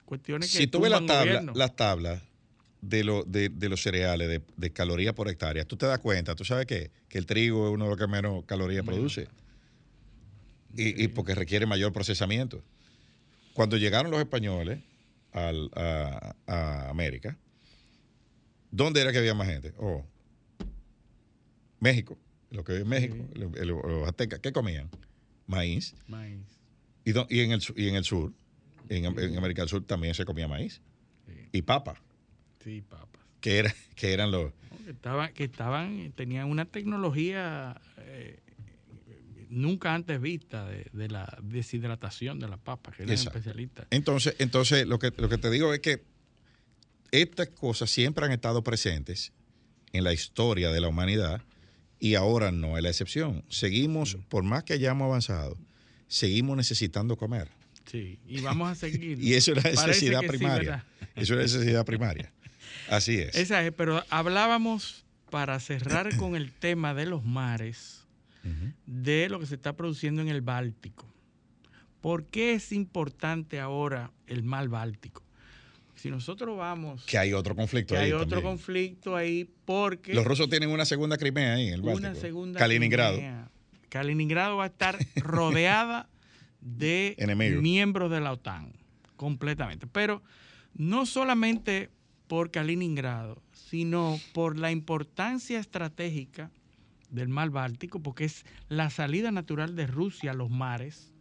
cuestiones 0.05 0.51
que 0.51 0.57
Si 0.57 0.67
tú 0.67 0.81
ves 0.81 0.91
la 0.91 0.97
tumban 0.99 1.17
tabla, 1.17 1.51
las 1.55 1.75
tablas 1.75 2.21
de, 2.81 3.03
lo- 3.05 3.23
de, 3.23 3.47
de 3.49 3.69
los 3.69 3.81
cereales, 3.81 4.27
de, 4.27 4.41
de 4.57 4.73
calorías 4.73 5.13
por 5.13 5.29
hectárea, 5.29 5.63
tú 5.65 5.77
te 5.77 5.85
das 5.85 5.99
cuenta, 5.99 6.35
tú 6.35 6.43
sabes 6.43 6.65
qué? 6.65 6.91
que 7.07 7.17
el 7.17 7.25
trigo 7.25 7.67
es 7.67 7.73
uno 7.73 7.85
de 7.85 7.89
los 7.91 7.97
que 7.99 8.07
menos 8.07 8.43
calorías 8.45 8.83
produce. 8.85 9.27
Y, 10.75 11.03
y 11.03 11.07
porque 11.07 11.35
requiere 11.35 11.65
mayor 11.65 11.93
procesamiento. 11.93 12.63
Cuando 13.53 13.77
llegaron 13.77 14.11
los 14.11 14.19
españoles 14.19 14.79
al- 15.31 15.69
a, 15.75 16.35
a 16.47 16.89
América, 16.89 17.37
¿dónde 18.73 19.01
era 19.01 19.11
que 19.11 19.19
había 19.19 19.33
más 19.35 19.47
gente? 19.47 19.71
Oh, 19.77 20.03
México. 21.79 22.17
Lo 22.49 22.63
que 22.63 22.77
es 22.77 22.85
México, 22.85 23.15
Sí. 23.33 23.39
lo- 23.39 23.49
lo- 23.49 23.81
los 23.87 24.07
aztecas, 24.07 24.39
¿qué 24.39 24.51
comían? 24.51 24.89
Maíz. 25.47 25.95
Maíz. 26.07 26.41
Y, 27.05 27.11
do- 27.11 27.27
y 27.29 27.39
en, 27.41 27.51
el, 27.51 27.61
y 27.75 27.87
en 27.89 27.95
el 27.95 28.03
sur, 28.03 28.31
en, 28.89 29.05
Am- 29.05 29.19
en 29.19 29.37
América 29.37 29.61
del 29.63 29.69
Sur 29.69 29.83
también 29.85 30.13
se 30.13 30.23
comía 30.25 30.47
maíz. 30.47 30.81
Sí. 31.25 31.33
Y 31.51 31.61
papa, 31.63 32.01
Sí, 32.63 32.81
papas. 32.87 33.21
que, 33.41 33.57
era, 33.59 33.73
que 33.95 34.13
eran 34.13 34.31
los... 34.31 34.53
¿no? 34.71 34.85
Que 34.85 34.91
estaban, 34.91 35.33
que 35.33 35.43
estaban, 35.45 36.11
tenían 36.15 36.49
una 36.49 36.65
tecnología 36.65 37.79
eh, 37.97 38.39
nunca 39.49 39.93
antes 39.93 40.21
vista 40.21 40.65
de, 40.67 40.87
de 40.93 41.07
la 41.09 41.37
deshidratación 41.41 42.39
de 42.39 42.47
las 42.47 42.59
papas, 42.59 42.95
que 42.95 43.03
eran 43.03 43.13
Exacto. 43.13 43.39
especialistas. 43.39 43.87
Entonces, 43.89 44.35
entonces 44.39 44.87
lo, 44.87 44.99
que, 44.99 45.11
lo 45.17 45.27
que 45.27 45.37
te 45.37 45.49
digo 45.49 45.73
es 45.73 45.79
que 45.81 46.03
estas 47.13 47.49
cosas 47.49 47.91
siempre 47.91 48.25
han 48.25 48.31
estado 48.31 48.63
presentes 48.63 49.33
en 49.91 50.03
la 50.03 50.13
historia 50.13 50.71
de 50.71 50.81
la 50.81 50.87
humanidad 50.87 51.43
y 51.99 52.15
ahora 52.15 52.51
no 52.51 52.75
es 52.75 52.83
la 52.83 52.89
excepción. 52.89 53.45
Seguimos, 53.49 54.17
por 54.29 54.43
más 54.43 54.63
que 54.63 54.73
hayamos 54.73 55.05
avanzado, 55.05 55.55
seguimos 56.07 56.57
necesitando 56.57 57.15
comer. 57.15 57.49
Sí, 57.85 58.19
y 58.27 58.41
vamos 58.41 58.71
a 58.71 58.75
seguir. 58.75 59.19
Y 59.21 59.35
eso 59.35 59.53
es 59.53 59.63
la 59.63 59.69
necesidad 59.69 60.21
sí, 60.21 60.27
primaria. 60.27 60.85
eso 61.15 61.33
es 61.33 61.37
la 61.53 61.59
necesidad 61.59 61.85
primaria. 61.85 62.33
Así 62.89 63.19
es. 63.19 63.35
Esa 63.35 63.63
es, 63.63 63.71
pero 63.73 64.03
hablábamos 64.09 65.05
para 65.29 65.59
cerrar 65.59 66.17
con 66.17 66.35
el 66.35 66.51
tema 66.51 66.95
de 66.95 67.05
los 67.05 67.23
mares, 67.23 68.07
de 68.87 69.29
lo 69.29 69.39
que 69.39 69.45
se 69.45 69.55
está 69.55 69.73
produciendo 69.73 70.21
en 70.21 70.29
el 70.29 70.41
Báltico. 70.41 71.07
¿Por 72.01 72.25
qué 72.25 72.53
es 72.55 72.71
importante 72.71 73.59
ahora 73.59 74.11
el 74.27 74.43
mar 74.43 74.67
Báltico? 74.67 75.22
Si 75.95 76.09
nosotros 76.09 76.57
vamos, 76.57 77.05
Que 77.05 77.17
hay 77.17 77.33
otro 77.33 77.55
conflicto 77.55 77.93
que 77.93 77.99
ahí 77.99 78.05
hay 78.07 78.11
otro 78.13 78.27
también. 78.29 78.43
conflicto 78.51 79.15
ahí 79.15 79.49
porque 79.65 80.13
Los 80.13 80.25
rusos 80.25 80.49
tienen 80.49 80.69
una 80.69 80.85
segunda 80.85 81.17
Crimea 81.17 81.53
ahí 81.53 81.67
en 81.67 81.73
el 81.75 81.81
Báltico. 81.81 82.07
una 82.07 82.15
segunda 82.15 82.59
Kaliningrado. 82.59 83.15
Crimea. 83.17 83.49
Kaliningrado 83.89 84.57
va 84.57 84.63
a 84.63 84.67
estar 84.67 84.97
rodeada 85.17 86.09
de 86.61 87.15
Enemigos. 87.19 87.61
miembros 87.61 88.09
de 88.11 88.19
la 88.21 88.31
OTAN, 88.31 88.73
completamente. 89.17 89.85
Pero 89.87 90.23
no 90.73 91.05
solamente 91.05 91.89
por 92.27 92.49
Kaliningrado, 92.51 93.41
sino 93.53 94.19
por 94.33 94.57
la 94.57 94.71
importancia 94.71 95.59
estratégica 95.59 96.49
del 97.11 97.27
mar 97.29 97.51
Báltico, 97.51 98.01
porque 98.01 98.25
es 98.25 98.43
la 98.69 98.89
salida 98.89 99.31
natural 99.31 99.75
de 99.75 99.85
Rusia 99.85 100.31
a 100.31 100.33
los 100.33 100.49
mares, 100.49 101.11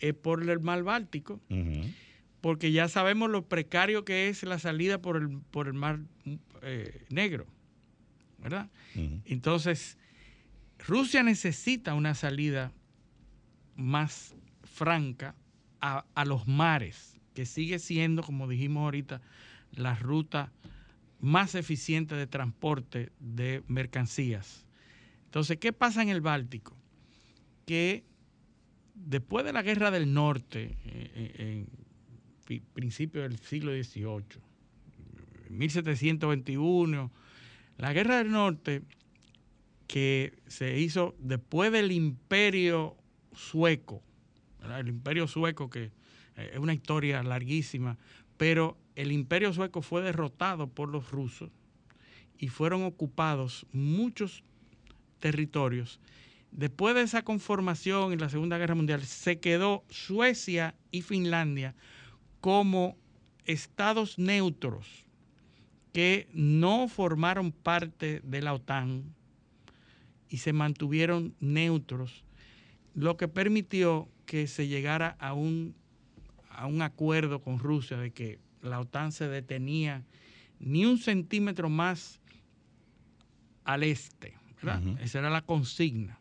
eh, 0.00 0.12
por 0.14 0.48
el 0.48 0.60
mar 0.60 0.82
Báltico, 0.82 1.40
Ujú. 1.50 1.82
Porque 2.44 2.72
ya 2.72 2.88
sabemos 2.88 3.30
lo 3.30 3.48
precario 3.48 4.04
que 4.04 4.28
es 4.28 4.42
la 4.42 4.58
salida 4.58 5.00
por 5.00 5.16
el, 5.16 5.40
por 5.50 5.66
el 5.66 5.72
mar 5.72 6.00
eh, 6.60 7.06
Negro, 7.08 7.46
¿verdad? 8.36 8.68
Entonces, 9.24 9.96
Rusia 10.78 11.22
necesita 11.22 11.94
una 11.94 12.14
salida 12.14 12.70
más 13.76 14.34
franca 14.62 15.34
a, 15.80 16.04
a 16.14 16.26
los 16.26 16.46
mares, 16.46 17.18
que 17.32 17.46
sigue 17.46 17.78
siendo, 17.78 18.22
como 18.22 18.46
dijimos 18.46 18.82
ahorita, 18.82 19.22
la 19.72 19.94
ruta 19.94 20.52
más 21.20 21.54
eficiente 21.54 22.14
de 22.14 22.26
transporte 22.26 23.10
de 23.20 23.62
mercancías. 23.68 24.66
Entonces, 25.24 25.56
¿qué 25.56 25.72
pasa 25.72 26.02
en 26.02 26.10
el 26.10 26.20
Báltico? 26.20 26.76
Que 27.64 28.04
después 28.94 29.46
de 29.46 29.54
la 29.54 29.62
guerra 29.62 29.90
del 29.90 30.12
norte, 30.12 30.76
eh, 30.84 31.10
eh, 31.14 31.66
principios 32.72 33.28
del 33.28 33.38
siglo 33.38 33.72
XVIII, 33.72 34.40
1721, 35.50 37.10
la 37.78 37.92
guerra 37.92 38.18
del 38.18 38.30
norte 38.30 38.82
que 39.86 40.34
se 40.46 40.78
hizo 40.78 41.14
después 41.18 41.72
del 41.72 41.92
imperio 41.92 42.96
sueco, 43.32 44.02
el 44.78 44.88
imperio 44.88 45.26
sueco 45.26 45.68
que 45.68 45.92
eh, 46.36 46.50
es 46.54 46.58
una 46.58 46.74
historia 46.74 47.22
larguísima, 47.22 47.98
pero 48.36 48.76
el 48.96 49.12
imperio 49.12 49.52
sueco 49.52 49.82
fue 49.82 50.02
derrotado 50.02 50.68
por 50.68 50.88
los 50.88 51.10
rusos 51.10 51.50
y 52.38 52.48
fueron 52.48 52.84
ocupados 52.84 53.66
muchos 53.72 54.42
territorios. 55.18 56.00
Después 56.50 56.94
de 56.94 57.02
esa 57.02 57.22
conformación 57.22 58.12
en 58.12 58.20
la 58.20 58.28
Segunda 58.28 58.58
Guerra 58.58 58.74
Mundial, 58.74 59.02
se 59.02 59.40
quedó 59.40 59.84
Suecia 59.88 60.74
y 60.90 61.02
Finlandia 61.02 61.74
como 62.44 62.94
estados 63.46 64.18
neutros 64.18 65.06
que 65.94 66.28
no 66.34 66.88
formaron 66.88 67.52
parte 67.52 68.20
de 68.22 68.42
la 68.42 68.52
OTAN 68.52 69.14
y 70.28 70.36
se 70.36 70.52
mantuvieron 70.52 71.34
neutros, 71.40 72.22
lo 72.94 73.16
que 73.16 73.28
permitió 73.28 74.10
que 74.26 74.46
se 74.46 74.68
llegara 74.68 75.16
a 75.20 75.32
un, 75.32 75.74
a 76.50 76.66
un 76.66 76.82
acuerdo 76.82 77.40
con 77.40 77.58
Rusia 77.58 77.96
de 77.96 78.10
que 78.10 78.38
la 78.60 78.78
OTAN 78.78 79.12
se 79.12 79.26
detenía 79.26 80.04
ni 80.60 80.84
un 80.84 80.98
centímetro 80.98 81.70
más 81.70 82.20
al 83.64 83.84
este. 83.84 84.34
Esa 85.00 85.20
era 85.20 85.30
la 85.30 85.40
consigna. 85.40 86.18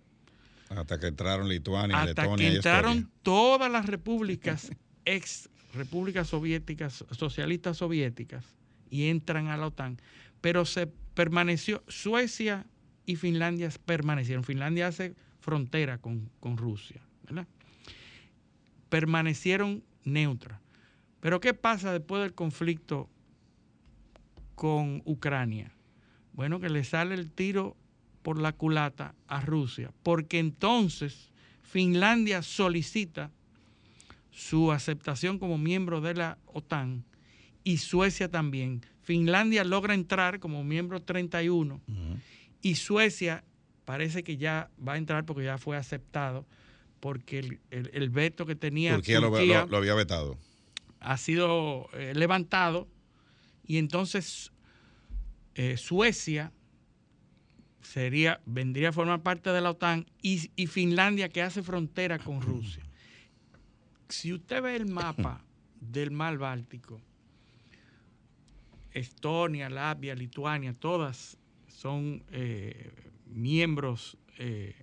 Hasta 0.69 1.01
que 1.01 1.07
entraron 1.07 1.49
Lituania, 1.49 1.97
Hasta 1.97 2.21
Letonia 2.23 2.47
que 2.47 2.53
y 2.53 2.55
entraron 2.55 2.91
Estonia. 2.93 3.13
todas 3.23 3.69
las 3.69 3.87
repúblicas, 3.87 4.71
ex 5.03 5.49
repúblicas 5.73 6.27
soviéticas, 6.27 7.05
socialistas 7.11 7.77
soviéticas, 7.77 8.45
y 8.89 9.09
entran 9.09 9.47
a 9.47 9.57
la 9.57 9.67
OTAN. 9.67 9.99
Pero 10.41 10.65
se 10.65 10.87
permaneció, 10.87 11.83
Suecia 11.87 12.65
y 13.05 13.15
Finlandia 13.15 13.69
permanecieron. 13.85 14.43
Finlandia 14.43 14.87
hace 14.87 15.15
frontera 15.39 15.97
con, 15.97 16.29
con 16.39 16.57
Rusia, 16.57 17.01
¿verdad? 17.23 17.47
Permanecieron 18.89 19.83
neutras. 20.03 20.59
Pero 21.19 21.39
¿qué 21.39 21.53
pasa 21.53 21.91
después 21.91 22.21
del 22.21 22.33
conflicto 22.33 23.09
con 24.55 25.01
Ucrania? 25.05 25.71
Bueno, 26.33 26.59
que 26.59 26.69
le 26.69 26.83
sale 26.83 27.15
el 27.15 27.31
tiro 27.31 27.75
por 28.21 28.39
la 28.39 28.53
culata 28.53 29.15
a 29.27 29.41
Rusia, 29.41 29.91
porque 30.03 30.39
entonces 30.39 31.31
Finlandia 31.61 32.41
solicita 32.41 33.31
su 34.33 34.71
aceptación 34.71 35.37
como 35.37 35.57
miembro 35.57 36.01
de 36.01 36.15
la 36.15 36.37
OTAN 36.47 37.05
y 37.63 37.77
Suecia 37.77 38.29
también. 38.29 38.81
Finlandia 39.03 39.63
logra 39.63 39.93
entrar 39.93 40.39
como 40.39 40.63
miembro 40.63 41.01
31 41.01 41.79
y 42.61 42.75
Suecia 42.75 43.43
parece 43.85 44.23
que 44.23 44.37
ya 44.37 44.71
va 44.85 44.93
a 44.93 44.97
entrar 44.97 45.25
porque 45.25 45.43
ya 45.43 45.57
fue 45.57 45.77
aceptado 45.77 46.45
porque 46.99 47.59
el, 47.69 48.09
veto 48.09 48.45
que 48.45 48.55
tenía 48.55 48.95
Turquía, 48.95 49.19
Turquía 49.19 49.65
lo, 49.69 49.77
había 49.77 49.93
vetado. 49.93 50.37
Ha 50.99 51.17
sido 51.17 51.89
eh, 51.93 52.13
levantado 52.15 52.87
y 53.67 53.77
entonces 53.77 54.51
eh, 55.55 55.77
Suecia 55.77 56.53
sería, 57.81 58.41
vendría 58.45 58.89
a 58.89 58.93
formar 58.93 59.21
parte 59.21 59.51
de 59.51 59.61
la 59.61 59.71
OTAN 59.71 60.07
y, 60.21 60.49
y 60.55 60.67
Finlandia 60.67 61.29
que 61.29 61.41
hace 61.41 61.61
frontera 61.61 62.17
con 62.19 62.41
Rusia. 62.41 62.83
Si 64.09 64.33
usted 64.33 64.61
ve 64.61 64.75
el 64.75 64.85
mapa 64.85 65.43
del 65.79 66.11
mar 66.11 66.37
Báltico, 66.37 67.01
Estonia, 68.91 69.69
Latvia, 69.69 70.15
Lituania, 70.15 70.73
todas 70.73 71.37
son 71.67 72.23
eh, 72.31 72.91
miembros 73.25 74.17
eh, 74.37 74.75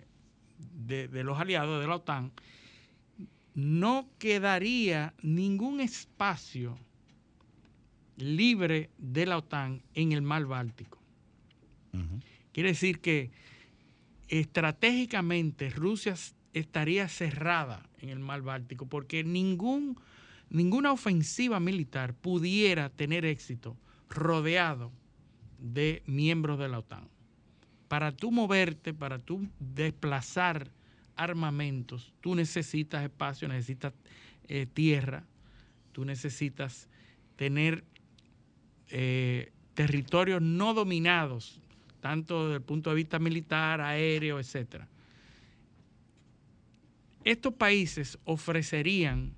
de, 0.58 1.08
de, 1.08 1.24
los 1.24 1.38
aliados 1.38 1.80
de 1.80 1.86
la 1.86 1.96
OTAN, 1.96 2.32
no 3.54 4.08
quedaría 4.18 5.14
ningún 5.22 5.80
espacio 5.80 6.78
libre 8.16 8.90
de 8.98 9.26
la 9.26 9.38
OTAN 9.38 9.82
en 9.94 10.12
el 10.12 10.22
mar 10.22 10.46
Báltico. 10.46 10.98
Quiere 12.52 12.70
decir 12.70 13.00
que 13.00 13.30
estratégicamente 14.28 15.70
Rusia 15.70 16.14
estaría 16.52 17.08
cerrada 17.08 17.89
en 18.00 18.08
el 18.08 18.18
mar 18.18 18.42
Báltico 18.42 18.86
porque 18.86 19.24
ningún, 19.24 19.98
ninguna 20.48 20.92
ofensiva 20.92 21.60
militar 21.60 22.14
pudiera 22.14 22.90
tener 22.90 23.24
éxito 23.24 23.76
rodeado 24.08 24.92
de 25.58 26.02
miembros 26.06 26.58
de 26.58 26.68
la 26.68 26.78
OTAN. 26.78 27.08
Para 27.88 28.12
tú 28.12 28.30
moverte, 28.30 28.94
para 28.94 29.18
tú 29.18 29.48
desplazar 29.58 30.70
armamentos, 31.16 32.12
tú 32.20 32.34
necesitas 32.34 33.02
espacio, 33.02 33.48
necesitas 33.48 33.92
eh, 34.48 34.66
tierra, 34.66 35.24
tú 35.92 36.04
necesitas 36.04 36.88
tener 37.36 37.84
eh, 38.88 39.52
territorios 39.74 40.42
no 40.42 40.74
dominados, 40.74 41.60
tanto 42.00 42.44
desde 42.44 42.56
el 42.56 42.62
punto 42.62 42.90
de 42.90 42.96
vista 42.96 43.18
militar, 43.18 43.80
aéreo, 43.80 44.38
etc. 44.38 44.84
Estos 47.24 47.54
países 47.54 48.18
ofrecerían, 48.24 49.34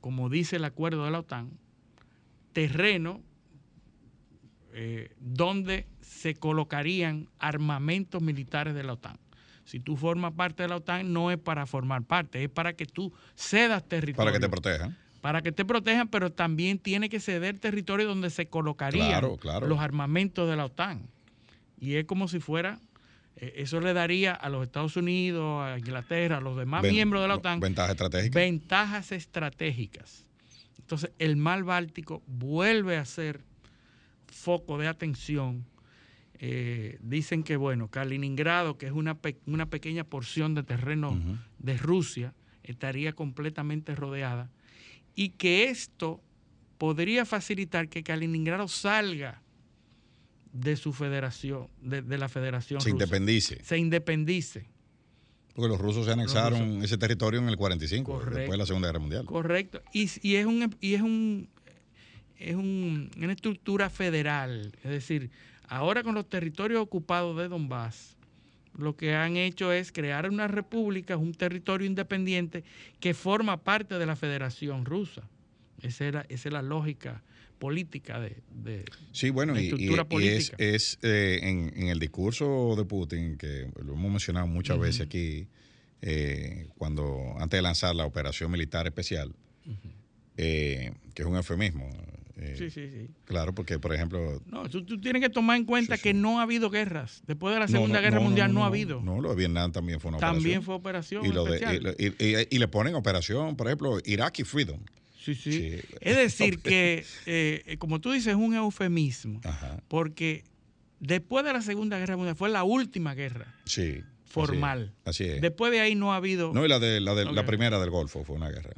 como 0.00 0.28
dice 0.28 0.56
el 0.56 0.64
acuerdo 0.64 1.04
de 1.04 1.10
la 1.10 1.20
OTAN, 1.20 1.50
terreno 2.52 3.22
eh, 4.72 5.14
donde 5.20 5.86
se 6.00 6.34
colocarían 6.34 7.28
armamentos 7.38 8.22
militares 8.22 8.74
de 8.74 8.82
la 8.82 8.94
OTAN. 8.94 9.18
Si 9.64 9.80
tú 9.80 9.96
formas 9.96 10.32
parte 10.32 10.62
de 10.62 10.68
la 10.68 10.76
OTAN, 10.76 11.12
no 11.12 11.30
es 11.30 11.38
para 11.38 11.66
formar 11.66 12.02
parte, 12.04 12.44
es 12.44 12.48
para 12.48 12.74
que 12.74 12.86
tú 12.86 13.12
cedas 13.34 13.86
territorio. 13.86 14.24
Para 14.24 14.32
que 14.32 14.40
te 14.40 14.48
protejan. 14.48 14.96
Para 15.20 15.42
que 15.42 15.50
te 15.50 15.64
protejan, 15.64 16.08
pero 16.08 16.30
también 16.30 16.78
tiene 16.78 17.08
que 17.08 17.20
ceder 17.20 17.58
territorio 17.58 18.06
donde 18.06 18.30
se 18.30 18.48
colocarían 18.48 19.22
los 19.62 19.80
armamentos 19.80 20.48
de 20.48 20.56
la 20.56 20.66
OTAN. 20.66 21.08
Y 21.78 21.94
es 21.94 22.04
como 22.04 22.28
si 22.28 22.38
fuera, 22.38 22.78
eso 23.36 23.80
le 23.80 23.92
daría 23.92 24.32
a 24.32 24.48
los 24.48 24.64
Estados 24.64 24.96
Unidos, 24.96 25.62
a 25.62 25.78
Inglaterra, 25.78 26.38
a 26.38 26.40
los 26.40 26.56
demás 26.56 26.82
miembros 26.82 27.22
de 27.22 27.28
la 27.28 27.34
OTAN. 27.36 27.60
Ventajas 27.60 27.90
estratégicas. 27.90 28.34
Ventajas 28.34 29.12
estratégicas. 29.12 30.26
Entonces, 30.78 31.10
el 31.18 31.36
mar 31.36 31.64
Báltico 31.64 32.22
vuelve 32.26 32.96
a 32.96 33.04
ser 33.04 33.42
foco 34.26 34.78
de 34.78 34.88
atención. 34.88 35.66
Eh, 36.38 36.98
dicen 37.00 37.42
que, 37.42 37.56
bueno, 37.56 37.88
Kaliningrado, 37.88 38.78
que 38.78 38.86
es 38.86 38.92
una, 38.92 39.18
una 39.46 39.66
pequeña 39.66 40.04
porción 40.04 40.54
de 40.54 40.62
terreno 40.62 41.18
de 41.58 41.76
Rusia, 41.76 42.34
estaría 42.62 43.12
completamente 43.12 43.94
rodeada 43.94 44.50
y 45.14 45.30
que 45.30 45.64
esto 45.64 46.20
podría 46.78 47.24
facilitar 47.24 47.88
que 47.88 48.02
Kaliningrado 48.02 48.68
salga 48.68 49.42
de 50.60 50.76
su 50.76 50.92
federación, 50.92 51.68
de, 51.80 52.18
la 52.18 52.28
federación. 52.28 52.80
Se 52.80 52.90
independice. 52.90 53.62
Se 53.64 53.78
independice. 53.78 54.66
Porque 55.54 55.68
los 55.68 55.80
rusos 55.80 56.04
se 56.04 56.12
anexaron 56.12 56.82
ese 56.82 56.98
territorio 56.98 57.40
en 57.40 57.48
el 57.48 57.56
45, 57.56 58.20
después 58.26 58.50
de 58.50 58.56
la 58.56 58.66
Segunda 58.66 58.88
Guerra 58.88 59.00
Mundial. 59.00 59.24
Correcto. 59.24 59.80
Y, 59.92 60.10
y 60.20 60.36
es 60.36 60.44
un, 60.44 60.76
y 60.80 60.94
es 60.94 61.00
un 61.00 61.48
es 62.38 62.54
una 62.54 63.32
estructura 63.32 63.90
federal, 63.90 64.72
es 64.82 64.90
decir, 64.90 65.30
ahora 65.68 66.02
con 66.02 66.14
los 66.14 66.28
territorios 66.28 66.80
ocupados 66.80 67.36
de 67.38 67.48
Donbass, 67.48 68.16
lo 68.76 68.94
que 68.94 69.14
han 69.14 69.36
hecho 69.36 69.72
es 69.72 69.90
crear 69.90 70.28
una 70.28 70.48
república, 70.48 71.16
un 71.16 71.32
territorio 71.32 71.86
independiente 71.86 72.62
que 73.00 73.14
forma 73.14 73.56
parte 73.56 73.98
de 73.98 74.04
la 74.04 74.16
Federación 74.16 74.84
Rusa. 74.84 75.22
Esa, 75.80 76.26
es 76.28 76.44
la 76.46 76.62
lógica 76.62 77.22
política 77.58 78.20
de, 78.20 78.36
de 78.50 78.84
sí 79.12 79.30
bueno 79.30 79.58
y, 79.58 79.72
es, 80.58 80.98
eh, 81.02 81.40
en, 81.42 81.88
el 81.88 81.98
discurso 81.98 82.74
de 82.76 82.84
Putin 82.84 83.36
que 83.36 83.68
lo 83.84 83.94
hemos 83.94 84.10
mencionado 84.10 84.46
muchas 84.46 84.78
veces 84.78 85.02
aquí 85.02 85.48
eh, 86.02 86.68
cuando 86.76 87.34
antes 87.38 87.58
de 87.58 87.62
lanzar 87.62 87.94
la 87.94 88.06
operación 88.06 88.50
militar 88.50 88.86
especial 88.86 89.34
eh, 90.36 90.92
que 91.14 91.22
es 91.22 91.28
un 91.28 91.36
eufemismo 91.36 91.90
eh, 92.38 92.54
sí, 92.56 92.70
sí, 92.70 92.90
sí. 92.90 93.10
Claro, 93.24 93.54
porque, 93.54 93.78
por 93.78 93.94
ejemplo... 93.94 94.42
No, 94.46 94.68
tú, 94.68 95.00
tienes 95.00 95.22
que 95.22 95.30
tomar 95.30 95.56
en 95.56 95.64
cuenta 95.64 95.96
que 95.96 96.12
no 96.12 96.38
ha 96.38 96.42
habido 96.42 96.68
guerras. 96.68 97.22
Después 97.26 97.54
de 97.54 97.60
la 97.60 97.68
Segunda 97.68 98.00
Guerra 98.00 98.20
Mundial 98.20 98.52
no, 98.52 98.64
ha 98.64 98.66
habido. 98.66 99.00
No, 99.00 99.22
lo 99.22 99.30
de 99.30 99.36
Vietnam 99.36 99.72
también 99.72 100.00
fue 100.00 100.10
una 100.10 100.18
operación. 100.18 100.42
También 100.42 100.62
fue 100.62 100.74
operación 100.74 101.24
y, 101.24 102.58
le 102.58 102.68
ponen 102.68 102.94
operación, 102.94 103.56
por 103.56 103.68
ejemplo, 103.68 103.98
Iraqi 104.04 104.44
Freedom. 104.44 104.78
Sí, 105.34 105.34
sí. 105.34 105.80
Es 106.00 106.16
decir, 106.16 106.60
que, 106.60 107.04
eh, 107.26 107.76
como 107.78 108.00
tú 108.00 108.12
dices, 108.12 108.28
es 108.28 108.34
un 108.36 108.54
eufemismo. 108.54 109.40
Porque 109.88 110.44
después 111.00 111.44
de 111.44 111.52
la 111.52 111.62
Segunda 111.62 111.98
Guerra 111.98 112.16
Mundial 112.16 112.36
fue 112.36 112.48
la 112.48 112.62
última 112.62 113.14
guerra. 113.14 113.54
Sí. 113.64 114.02
Formal. 114.24 114.92
Así 115.04 115.24
es. 115.24 115.40
Después 115.40 115.72
de 115.72 115.80
ahí 115.80 115.94
no 115.94 116.12
ha 116.12 116.16
habido. 116.16 116.52
No, 116.52 116.64
y 116.64 116.68
la 116.68 116.78
de 116.78 117.00
la, 117.00 117.14
de, 117.14 117.24
la 117.24 117.46
primera 117.46 117.78
del 117.78 117.90
Golfo 117.90 118.22
fue 118.22 118.36
una 118.36 118.50
guerra. 118.50 118.70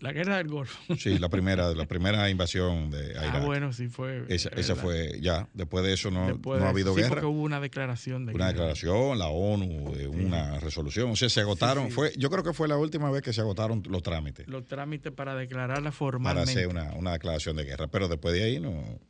La 0.00 0.12
guerra 0.12 0.36
del 0.36 0.48
Golfo. 0.48 0.78
Sí, 0.96 1.18
la 1.18 1.28
primera, 1.28 1.74
la 1.74 1.86
primera 1.86 2.30
invasión 2.30 2.90
de 2.90 3.10
Irak. 3.10 3.34
Ah, 3.34 3.40
bueno, 3.40 3.72
sí 3.72 3.88
fue. 3.88 4.24
Esa, 4.28 4.50
esa 4.50 4.76
fue 4.76 5.18
ya. 5.20 5.48
Después 5.54 5.84
de 5.84 5.92
eso 5.92 6.10
no, 6.10 6.32
no 6.32 6.64
ha 6.64 6.68
habido 6.68 6.94
sí, 6.94 7.00
guerra. 7.00 7.14
Porque 7.14 7.26
hubo 7.26 7.42
una 7.42 7.58
declaración 7.60 8.24
de 8.24 8.32
Una 8.32 8.48
declaración, 8.48 9.18
la 9.18 9.26
ONU, 9.26 9.92
una 10.10 10.60
resolución. 10.60 11.10
O 11.10 11.16
sea, 11.16 11.28
se 11.28 11.40
agotaron. 11.40 11.90
fue 11.90 12.12
Yo 12.16 12.30
creo 12.30 12.44
que 12.44 12.52
fue 12.52 12.68
la 12.68 12.76
última 12.76 13.10
vez 13.10 13.22
que 13.22 13.32
se 13.32 13.40
agotaron 13.40 13.82
los 13.88 14.02
trámites. 14.02 14.46
Los 14.46 14.66
trámites 14.66 15.12
para 15.12 15.34
declararla 15.34 15.90
formalmente. 15.90 16.52
Para 16.52 16.58
hacer 16.58 16.68
una, 16.68 16.94
una 16.94 17.12
declaración 17.12 17.56
de 17.56 17.64
guerra. 17.64 17.88
Pero 17.88 18.06
después 18.06 18.34
de 18.34 18.44
ahí 18.44 18.60
no. 18.60 19.00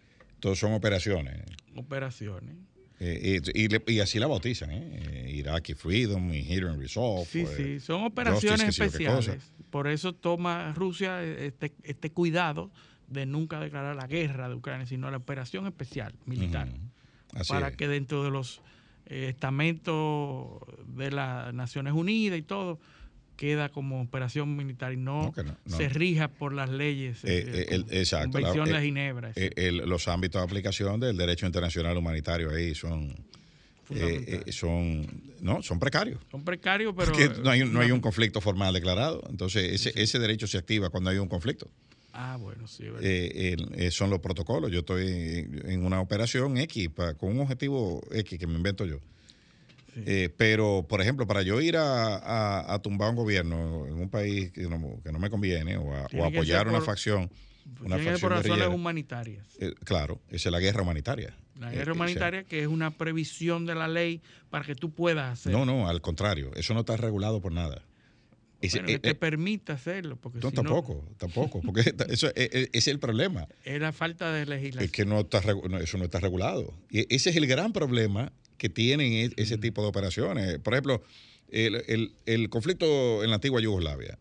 Todos 0.40 0.58
son 0.58 0.72
operaciones. 0.72 1.42
Operaciones. 1.74 2.54
Eh, 3.00 3.40
y, 3.54 3.92
y, 3.92 4.00
así 4.00 4.18
la 4.18 4.26
bautizan, 4.26 4.70
¿eh? 4.72 5.00
eh 5.06 5.30
Iraqi 5.30 5.74
Freedom 5.74 6.32
y 6.32 6.40
Hidden 6.40 6.80
Resolve. 6.80 7.26
Sí, 7.26 7.42
pues, 7.42 7.56
sí, 7.56 7.80
son 7.80 8.02
operaciones 8.02 8.76
especiales. 8.78 9.52
Por 9.70 9.86
eso 9.86 10.14
toma 10.14 10.72
Rusia 10.72 11.22
este, 11.22 11.72
este 11.84 12.10
cuidado 12.10 12.72
de 13.06 13.24
nunca 13.24 13.60
declarar 13.60 13.94
la 13.94 14.06
guerra 14.06 14.48
de 14.48 14.54
Ucrania, 14.54 14.86
sino 14.86 15.10
la 15.10 15.18
operación 15.18 15.66
especial 15.66 16.12
militar. 16.26 16.68
para 17.48 17.70
que 17.72 17.86
dentro 17.86 18.24
de 18.24 18.30
los 18.30 18.62
eh, 19.06 19.28
estamentos 19.28 20.60
de 20.86 21.10
las 21.12 21.54
Naciones 21.54 21.92
Unidas 21.92 22.38
y 22.38 22.42
todo, 22.42 22.80
queda 23.38 23.68
como 23.68 24.02
operación 24.02 24.56
militar 24.56 24.92
y 24.92 24.96
no, 24.96 25.32
se 25.64 25.88
rija 25.88 26.28
por 26.28 26.52
las 26.52 26.68
leyes 26.68 27.24
eh, 27.24 27.66
eh, 27.70 27.84
eh 27.88 28.04
Convención 28.10 28.68
de 28.68 28.82
Ginebra. 28.82 29.32
los 29.86 30.08
ámbitos 30.08 30.42
de 30.42 30.44
aplicación 30.44 31.00
del 31.00 31.16
derecho 31.16 31.46
internacional 31.46 31.96
humanitario 31.96 32.50
ahí 32.50 32.74
son 32.74 33.14
son 34.50 35.06
no 35.40 35.62
son 35.62 35.78
precarios. 35.78 36.20
Son 36.30 36.44
precarios, 36.44 36.92
pero 36.94 37.12
no 37.42 37.50
hay, 37.50 37.64
no 37.64 37.80
hay 37.80 37.92
un 37.92 38.00
conflicto 38.00 38.40
formal 38.40 38.74
declarado. 38.74 39.22
Entonces 39.30 39.72
ese, 39.72 39.92
ese 39.94 40.18
derecho 40.18 40.46
se 40.46 40.58
activa 40.58 40.90
cuando 40.90 41.08
hay 41.08 41.18
un 41.18 41.28
conflicto. 41.28 41.70
Ah, 42.12 42.36
bueno, 42.38 42.66
sí. 42.66 42.84
son 43.92 44.10
los 44.10 44.18
protocolos. 44.18 44.72
Yo 44.72 44.80
estoy 44.80 45.46
en 45.64 45.84
una 45.84 46.00
operación 46.00 46.58
X 46.58 46.90
con 47.16 47.30
un 47.30 47.40
objetivo 47.40 48.02
X 48.10 48.36
que 48.36 48.46
me 48.48 48.54
invento 48.54 48.84
yo 48.84 48.98
Eh, 49.96 50.28
pero, 50.36 50.86
por 50.88 51.00
ejemplo, 51.00 51.26
para 51.26 51.42
yo 51.42 51.60
ir 51.60 51.76
a, 51.76 52.72
a, 52.72 52.82
tumbar 52.82 53.10
un 53.10 53.16
gobierno 53.16 53.86
en 53.86 53.94
un 53.94 54.08
país 54.08 54.52
que 54.52 54.62
no, 54.62 55.00
que 55.02 55.12
no 55.12 55.18
me 55.18 55.30
conviene 55.30 55.76
o, 55.76 55.92
a, 55.92 56.04
apoyar 56.04 56.68
una 56.68 56.80
facción, 56.80 57.30
una 57.82 57.96
facción 57.96 58.20
por 58.20 58.32
razones 58.32 58.68
humanitarias. 58.68 59.46
Eh, 59.60 59.74
claro, 59.84 60.20
esa 60.30 60.48
es 60.48 60.52
la 60.52 60.60
guerra 60.60 60.82
humanitaria. 60.82 61.34
La 61.58 61.72
guerra 61.72 61.92
humanitaria, 61.92 62.44
que 62.44 62.60
es 62.60 62.68
una 62.68 62.92
previsión 62.92 63.66
de 63.66 63.74
la 63.74 63.88
ley 63.88 64.20
para 64.50 64.64
que 64.64 64.76
tú 64.76 64.90
puedas 64.90 65.32
hacer. 65.32 65.52
No, 65.52 65.64
no, 65.64 65.88
al 65.88 66.00
contrario, 66.00 66.52
eso 66.54 66.74
no 66.74 66.80
está 66.80 66.96
regulado 66.96 67.40
por 67.40 67.52
nada. 67.52 67.82
Bueno, 68.60 68.86
que 68.86 68.98
te 68.98 69.14
permita 69.14 69.74
hacerlo. 69.74 70.16
Porque 70.16 70.40
no, 70.40 70.50
tampoco, 70.50 71.04
tampoco, 71.16 71.60
porque 71.60 71.94
eso 72.08 72.28
es, 72.34 72.68
es, 72.72 72.88
el 72.88 72.98
problema. 72.98 73.46
Es 73.64 73.80
la 73.80 73.92
falta 73.92 74.32
de 74.32 74.46
legislación. 74.46 74.84
Es 74.84 74.90
que 74.90 75.04
no 75.04 75.20
está, 75.20 75.40
eso 75.80 75.98
no 75.98 76.04
está 76.04 76.18
regulado. 76.18 76.74
Y 76.90 77.12
ese 77.14 77.30
es 77.30 77.36
el 77.36 77.46
gran 77.46 77.72
problema 77.72 78.32
que 78.58 78.68
tienen 78.68 79.12
e, 79.12 79.30
ese 79.36 79.56
tipo 79.56 79.82
de 79.82 79.88
operaciones. 79.88 80.58
Por 80.58 80.74
ejemplo, 80.74 81.02
el, 81.48 82.12
el, 82.26 82.50
conflicto 82.50 83.24
en 83.24 83.30
la 83.30 83.36
antigua 83.36 83.60
Yugoslavia. 83.60 84.18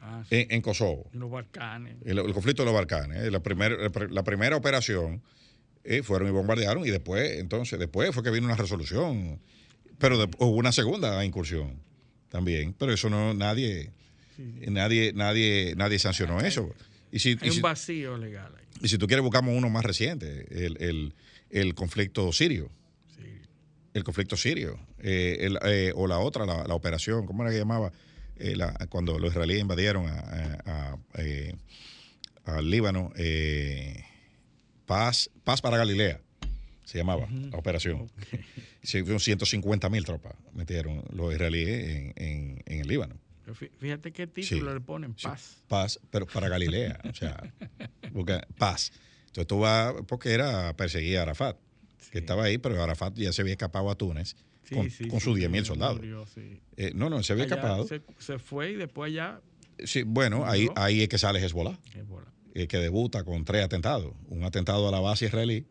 Ah, 0.00 0.24
en, 0.30 0.62
Kosovo. 0.62 1.08
En 1.12 1.20
los 1.20 1.30
Balcanes. 1.30 1.96
El, 2.04 2.32
conflicto 2.32 2.62
de 2.62 2.66
los 2.66 2.74
Balcanes. 2.74 3.30
La, 3.30 3.40
primer, 3.40 3.90
la 4.10 4.24
primera 4.24 4.56
operación 4.56 5.22
eh, 5.84 6.02
fueron 6.02 6.28
y 6.28 6.30
bombardearon 6.30 6.86
y 6.86 6.90
después, 6.90 7.38
entonces, 7.38 7.78
después 7.78 8.14
fue 8.14 8.22
que 8.22 8.30
vino 8.30 8.46
una 8.46 8.56
resolución. 8.56 9.40
Pero 9.98 10.28
hubo 10.38 10.56
una 10.56 10.72
segunda 10.72 11.24
incursión 11.24 11.80
también, 12.28 12.72
pero 12.72 12.92
eso 12.92 13.10
no, 13.10 13.34
nadie, 13.34 13.90
nadie, 14.38 15.12
nadie, 15.12 15.74
nadie 15.76 15.98
sancionó 15.98 16.40
eso. 16.40 16.74
Y 17.12 17.18
si, 17.18 17.36
Hay 17.40 17.50
un 17.50 17.60
vacío 17.60 18.16
legal 18.16 18.52
ahí. 18.56 18.64
Y 18.80 18.88
si 18.88 18.98
tú 18.98 19.06
quieres, 19.06 19.22
buscamos 19.22 19.54
uno 19.56 19.68
más 19.70 19.84
reciente, 19.84 20.46
el, 21.50 21.74
conflicto 21.74 22.32
sirio. 22.32 22.70
El 23.94 24.04
conflicto 24.04 24.36
sirio. 24.36 24.78
Eh, 24.98 25.50
eh, 25.64 25.92
o 25.94 26.06
la 26.06 26.18
otra, 26.18 26.46
la, 26.46 26.74
operación, 26.74 27.26
¿cómo 27.26 27.42
era 27.42 27.52
que 27.52 27.58
llamaba? 27.58 27.92
Eh, 28.36 28.56
cuando 28.88 29.18
los 29.18 29.30
israelíes 29.30 29.60
invadieron 29.60 30.06
a, 30.08 30.96
al 32.44 32.70
Líbano, 32.70 33.12
paz, 34.86 35.30
paz 35.44 35.60
para 35.60 35.76
Galilea 35.76 36.20
se 36.92 36.98
llamaba 36.98 37.26
la 37.50 37.56
operación. 37.56 38.10
Okay. 38.82 39.18
150 39.18 39.88
mil 39.88 40.04
tropas 40.04 40.34
metieron 40.52 41.02
los 41.10 41.32
israelíes 41.32 42.12
en, 42.16 42.62
el 42.66 42.86
Líbano. 42.86 43.16
Fíjate 43.78 44.12
qué 44.12 44.26
título 44.26 44.74
le 44.74 44.80
ponen, 44.80 45.14
paz. 45.14 45.62
paz, 45.68 45.98
pero 46.10 46.26
para 46.26 46.48
Galilea, 46.48 47.00
o 47.08 47.14
sea, 47.14 47.42
paz. 48.58 48.92
Entonces 49.26 49.46
tú 49.46 49.60
vas, 49.60 49.94
porque 50.06 50.32
era 50.32 50.76
perseguir 50.76 51.16
a 51.16 51.22
Arafat, 51.22 51.56
que 52.12 52.18
estaba 52.18 52.44
ahí, 52.44 52.58
pero 52.58 52.80
Arafat 52.80 53.16
ya 53.16 53.32
se 53.32 53.40
había 53.40 53.54
escapado 53.54 53.90
a 53.90 53.96
Túnez 53.96 54.36
con, 54.70 54.90
sus 55.18 55.34
10 55.34 55.50
mil 55.50 55.64
soldados. 55.64 55.98
Eh, 56.76 56.92
no, 56.94 57.08
no, 57.08 57.22
se 57.22 57.32
había 57.32 57.44
escapado. 57.44 57.86
Se, 58.18 58.38
fue 58.38 58.72
y 58.72 58.74
después 58.74 59.14
ya... 59.14 59.40
Sí, 59.84 60.02
bueno, 60.02 60.44
ahí, 60.44 60.68
ahí 60.76 61.00
es 61.00 61.08
que 61.08 61.16
sale 61.16 61.42
Hezbollah, 61.42 61.78
Hezbollah. 61.94 62.30
Eh, 62.54 62.66
que 62.68 62.76
debuta 62.76 63.24
con 63.24 63.46
tres 63.46 63.64
atentados. 63.64 64.12
Un 64.28 64.44
atentado 64.44 64.86
a 64.86 64.90
la 64.90 65.00
base 65.00 65.24
israelí, 65.24 65.66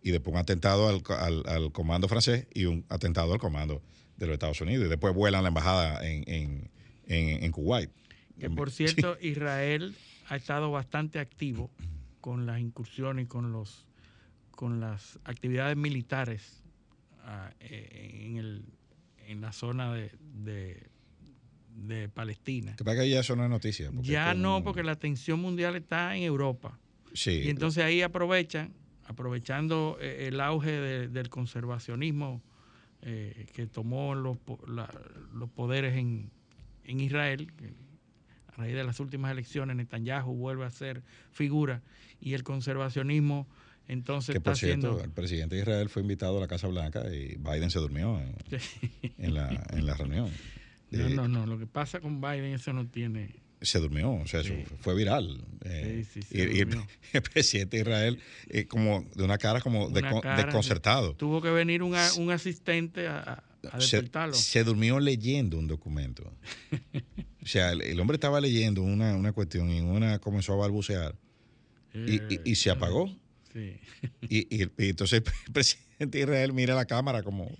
y 0.00 0.12
después 0.12 0.32
un 0.32 0.38
atentado 0.38 0.88
al, 0.88 1.02
al, 1.46 1.72
comando 1.72 2.06
francés 2.06 2.46
y 2.54 2.66
un 2.66 2.86
atentado 2.88 3.32
al 3.32 3.40
comando 3.40 3.82
de 4.16 4.26
los 4.26 4.34
Estados 4.34 4.60
Unidos. 4.60 4.86
Y 4.86 4.88
después 4.88 5.12
vuelan 5.12 5.42
la 5.42 5.48
embajada 5.48 6.08
en, 6.08 6.22
en, 6.28 6.70
en, 7.08 7.50
Kuwait. 7.50 7.90
Que 8.38 8.48
por 8.48 8.70
cierto, 8.70 9.18
Israel 9.20 9.96
ha 10.28 10.36
estado 10.36 10.70
bastante 10.70 11.18
activo 11.18 11.68
con 12.20 12.46
las 12.46 12.60
incursiones 12.60 13.24
y 13.24 13.28
con, 13.28 13.50
los, 13.50 13.86
con 14.60 14.78
las 14.78 15.18
actividades 15.24 15.74
militares 15.74 16.62
ah, 17.24 17.50
eh, 17.60 18.26
en, 18.26 18.36
el, 18.36 18.62
en 19.26 19.40
la 19.40 19.52
zona 19.52 19.94
de, 19.94 20.10
de, 21.76 22.10
Palestina. 22.10 22.76
Que 22.76 22.84
para 22.84 23.00
que 23.00 23.08
ya 23.08 23.20
eso 23.20 23.34
no 23.36 23.44
es 23.44 23.48
noticia. 23.48 23.90
Ya 24.02 24.34
no, 24.34 24.62
porque 24.62 24.82
la 24.82 24.92
atención 24.92 25.40
mundial 25.40 25.76
está 25.76 26.14
en 26.14 26.24
Europa. 26.24 26.78
Sí. 27.14 27.40
Y 27.44 27.48
entonces 27.48 27.82
ahí 27.82 28.02
aprovechan 28.02 28.74
aprovechando 29.06 29.96
eh, 29.98 30.28
el 30.28 30.38
auge 30.42 31.08
del 31.08 31.30
conservacionismo 31.30 32.42
eh, 33.00 33.46
que 33.54 33.66
tomó 33.66 34.14
los, 34.14 34.36
los 35.32 35.48
poderes 35.48 35.96
en, 35.96 36.30
Israel, 36.84 37.50
a 38.48 38.56
raíz 38.56 38.74
de 38.74 38.84
las 38.84 39.00
últimas 39.00 39.32
elecciones, 39.32 39.74
Netanyahu 39.74 40.34
vuelve 40.34 40.66
a 40.66 40.70
ser 40.70 41.02
figura 41.30 41.80
y 42.20 42.34
el 42.34 42.42
conservacionismo 42.42 43.48
entonces 43.92 44.34
que 44.34 44.40
por 44.40 44.56
cierto, 44.56 45.02
el 45.02 45.10
presidente 45.10 45.56
de 45.56 45.62
Israel 45.62 45.88
fue 45.88 46.02
invitado 46.02 46.38
a 46.38 46.40
la 46.40 46.48
Casa 46.48 46.68
Blanca 46.68 47.02
y 47.12 47.36
Biden 47.36 47.70
se 47.70 47.78
durmió 47.78 48.20
en, 49.18 49.34
la, 49.34 49.66
en 49.70 49.86
la 49.86 49.94
reunión. 49.94 50.30
No, 50.92 51.08
no, 51.08 51.28
no, 51.28 51.46
lo 51.46 51.56
que 51.56 51.68
pasa 51.68 52.00
con 52.00 52.20
Biden 52.20 52.46
eso 52.46 52.72
no 52.72 52.84
tiene 52.88 53.36
se 53.62 53.78
durmió, 53.78 54.12
o 54.12 54.26
sea, 54.26 54.40
eso 54.40 54.54
fue 54.80 54.94
viral. 54.94 55.44
Eh, 55.64 56.04
y, 56.30 56.60
el, 57.16 57.22
presidente 57.22 57.76
de 57.76 57.82
Israel, 57.82 58.18
eh, 58.48 58.66
como 58.66 59.04
de 59.14 59.24
una 59.24 59.38
cara 59.38 59.60
como 59.60 59.90
desconcertado. 59.90 61.14
Tuvo 61.14 61.42
que 61.42 61.50
venir 61.50 61.82
un, 61.82 61.94
un 62.18 62.30
asistente 62.30 63.06
a, 63.08 63.42
despertarlo. 63.78 64.34
Se, 64.34 64.64
durmió 64.64 64.98
leyendo 64.98 65.58
un 65.58 65.66
documento. 65.66 66.32
o 67.42 67.46
sea, 67.46 67.72
el, 67.72 68.00
hombre 68.00 68.14
estaba 68.14 68.40
leyendo 68.40 68.82
una, 68.82 69.14
una, 69.16 69.32
cuestión 69.32 69.70
y 69.70 69.80
una 69.80 70.18
comenzó 70.18 70.54
a 70.54 70.56
balbucear 70.56 71.14
y, 71.92 72.54
se 72.54 72.70
apagó. 72.70 73.10
Sí. 73.52 73.80
Y, 74.28 74.62
entonces 74.78 75.22
el 75.46 75.52
presidente 75.52 76.18
de 76.18 76.24
Israel 76.24 76.52
mira 76.52 76.74
la 76.74 76.84
cámara 76.84 77.22
como, 77.22 77.50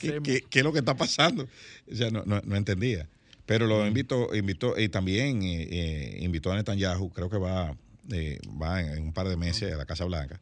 qué, 0.00 0.44
qué, 0.50 0.58
es 0.58 0.64
lo 0.64 0.72
que 0.72 0.80
está 0.80 0.96
pasando? 0.96 1.48
O 1.90 1.94
sea, 1.94 2.10
no, 2.10 2.24
no, 2.24 2.40
no 2.44 2.56
entendía. 2.56 3.08
Pero 3.46 3.66
lo 3.66 3.86
invito, 3.86 4.34
invito 4.34 4.78
y 4.78 4.88
también 4.88 5.42
eh, 5.42 5.68
eh, 5.70 6.18
invitó 6.22 6.50
a 6.50 6.56
Netanyahu, 6.56 7.10
creo 7.10 7.28
que 7.28 7.36
va, 7.36 7.76
eh, 8.10 8.38
va 8.60 8.80
en, 8.80 9.02
un 9.02 9.12
par 9.12 9.28
de 9.28 9.36
meses 9.36 9.72
a 9.72 9.76
la 9.76 9.84
Casa 9.84 10.04
Blanca, 10.04 10.40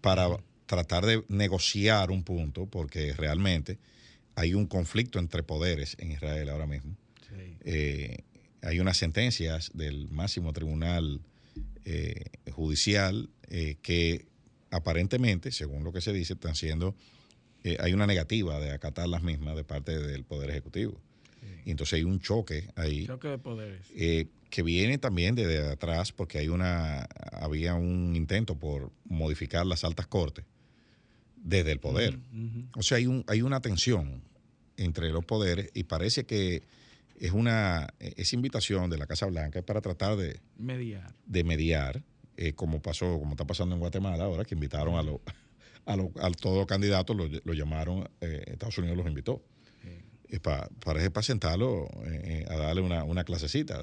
para 0.00 0.28
tratar 0.66 1.06
de 1.06 1.24
negociar 1.28 2.10
un 2.10 2.24
punto, 2.24 2.66
porque 2.66 3.12
realmente 3.12 3.78
hay 4.34 4.54
un 4.54 4.66
conflicto 4.66 5.20
entre 5.20 5.44
poderes 5.44 5.96
en 6.00 6.10
Israel 6.10 6.48
ahora 6.48 6.66
mismo. 6.66 6.96
hay 8.62 8.80
unas 8.80 8.96
sentencias 8.96 9.70
del 9.74 10.08
máximo 10.10 10.52
tribunal 10.52 11.20
judicial 12.50 13.28
que 13.48 14.26
aparentemente, 14.70 15.52
según 15.52 15.84
lo 15.84 15.92
que 15.92 16.00
se 16.00 16.12
dice, 16.12 16.34
están 16.34 16.54
siendo, 16.54 16.94
hay 17.78 17.92
una 17.92 18.06
negativa 18.06 18.60
de 18.60 18.72
acatar 18.72 19.08
las 19.08 19.22
mismas 19.22 19.56
de 19.56 19.64
parte 19.64 19.98
del 19.98 20.24
Poder 20.24 20.50
Ejecutivo. 20.50 21.00
Y 21.64 21.70
entonces 21.70 21.94
hay 21.94 22.04
un 22.04 22.20
choque 22.20 22.68
ahí. 22.76 23.06
Choque 23.06 23.28
de 23.28 23.38
poderes. 23.38 23.86
Eh, 23.94 24.26
que 24.50 24.62
viene 24.62 24.98
también 24.98 25.34
desde 25.34 25.66
atrás 25.66 26.12
porque 26.12 26.38
hay 26.38 26.48
una, 26.48 27.02
había 27.32 27.74
un 27.74 28.14
intento 28.14 28.56
por 28.56 28.92
modificar 29.04 29.66
las 29.66 29.82
altas 29.82 30.06
cortes 30.06 30.44
desde 31.36 31.72
el 31.72 31.80
poder. 31.80 32.18
O 32.76 32.82
sea, 32.82 32.98
hay, 32.98 33.06
un, 33.06 33.24
hay 33.26 33.42
una 33.42 33.60
tensión 33.60 34.22
entre 34.76 35.10
los 35.10 35.24
poderes 35.24 35.70
y 35.74 35.84
parece 35.84 36.24
que 36.24 36.62
es 37.18 37.32
una 37.32 37.88
esa 37.98 38.36
invitación 38.36 38.90
de 38.90 38.98
la 38.98 39.06
Casa 39.06 39.26
Blanca 39.26 39.60
es 39.60 39.64
para 39.64 39.80
tratar 39.80 40.16
de 40.16 40.40
mediar. 40.56 41.14
De 41.26 41.44
mediar, 41.44 42.02
eh, 42.36 42.52
como 42.54 42.80
pasó, 42.80 43.18
como 43.18 43.32
está 43.32 43.46
pasando 43.46 43.74
en 43.74 43.80
Guatemala 43.80 44.24
ahora, 44.24 44.44
que 44.44 44.54
invitaron 44.54 44.96
a, 44.96 45.02
los 45.02 45.20
a, 45.86 45.92
a 46.26 46.30
todos 46.32 46.58
los 46.58 46.66
candidatos, 46.66 47.16
lo, 47.16 47.52
llamaron, 47.52 48.08
eh, 48.20 48.44
Estados 48.46 48.78
Unidos 48.78 48.96
los 48.96 49.06
invitó 49.06 49.42
para, 50.40 50.68
para, 50.80 51.22
sentarlo 51.22 51.88
eh, 52.06 52.44
a 52.48 52.56
darle 52.56 52.82
una, 52.82 53.04
una 53.04 53.24
clasecita. 53.24 53.80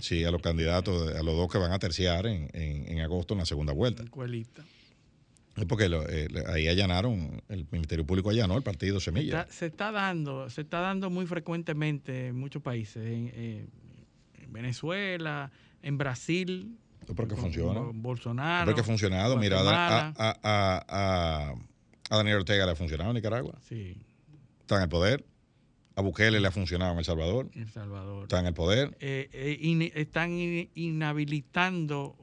sí, 0.00 0.24
a 0.24 0.30
los 0.30 0.40
candidatos, 0.40 1.14
a 1.14 1.22
los 1.22 1.36
dos 1.36 1.50
que 1.50 1.58
van 1.58 1.72
a 1.72 1.78
terciar 1.78 2.26
en, 2.26 2.48
en, 2.54 3.00
agosto 3.00 3.34
en 3.34 3.38
la 3.38 3.46
segunda 3.46 3.72
vuelta. 3.72 4.04
Es 5.56 5.66
porque 5.66 5.86
eh, 6.08 6.28
ahí 6.48 6.68
allanaron, 6.68 7.42
el 7.48 7.66
Ministerio 7.70 8.06
Público 8.06 8.30
allanó 8.30 8.56
el 8.56 8.62
partido 8.62 9.00
Semilla. 9.00 9.46
se 9.50 9.66
está 9.66 9.92
dando, 9.92 10.48
se 10.48 10.62
está 10.62 10.80
dando 10.80 11.10
muy 11.10 11.26
frecuentemente 11.26 12.28
en 12.28 12.36
muchos 12.36 12.62
países, 12.62 13.02
en, 13.04 13.68
Venezuela, 14.48 15.50
en 15.82 15.98
Brasil. 15.98 16.76
Porque 17.14 17.36
funciona. 17.36 17.80
Bolsonaro. 17.92 18.66
Porque 18.66 18.80
ha 18.80 18.84
funcionado. 18.84 19.36
Mira, 19.36 19.60
a, 19.60 20.12
a, 20.16 20.38
a, 20.42 21.54
a, 22.10 22.16
Daniel 22.16 22.38
Ortega 22.38 22.66
le 22.66 22.72
ha 22.72 22.76
funcionado 22.76 23.10
en 23.10 23.16
Nicaragua. 23.16 23.58
Sí. 23.68 23.96
Está 24.60 24.76
en 24.76 24.82
el 24.82 24.88
poder. 24.88 25.24
A 25.94 26.00
Bukele 26.00 26.40
le 26.40 26.48
ha 26.48 26.50
funcionado 26.50 26.92
en 26.92 26.98
El 26.98 27.04
Salvador. 27.04 27.50
El 27.54 27.70
Salvador. 27.70 28.22
Está 28.22 28.40
en 28.40 28.46
el 28.46 28.54
poder. 28.54 28.96
Eh, 29.00 29.28
eh, 29.32 29.92
están 29.94 30.30
inhabilitando 30.74 32.16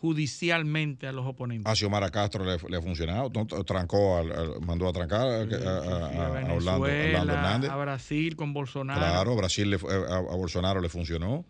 judicialmente 0.00 1.06
a 1.06 1.12
los 1.12 1.26
oponentes. 1.26 1.70
A 1.70 1.76
Xiomara 1.76 2.10
Castro 2.10 2.44
le, 2.44 2.76
ha 2.76 2.82
funcionado, 2.82 3.30
trancó, 3.64 4.22
mandó 4.62 4.88
a 4.88 4.92
trancar 4.92 5.26
a, 5.28 6.54
Orlando, 6.54 6.86
Hernández. 6.86 7.70
A 7.70 7.76
Brasil 7.76 8.34
con 8.34 8.54
Bolsonaro. 8.54 8.98
Claro, 8.98 9.36
Brasil 9.36 9.74
a, 9.74 10.20
Bolsonaro 10.36 10.80
le 10.80 10.88
funcionó. 10.88 11.44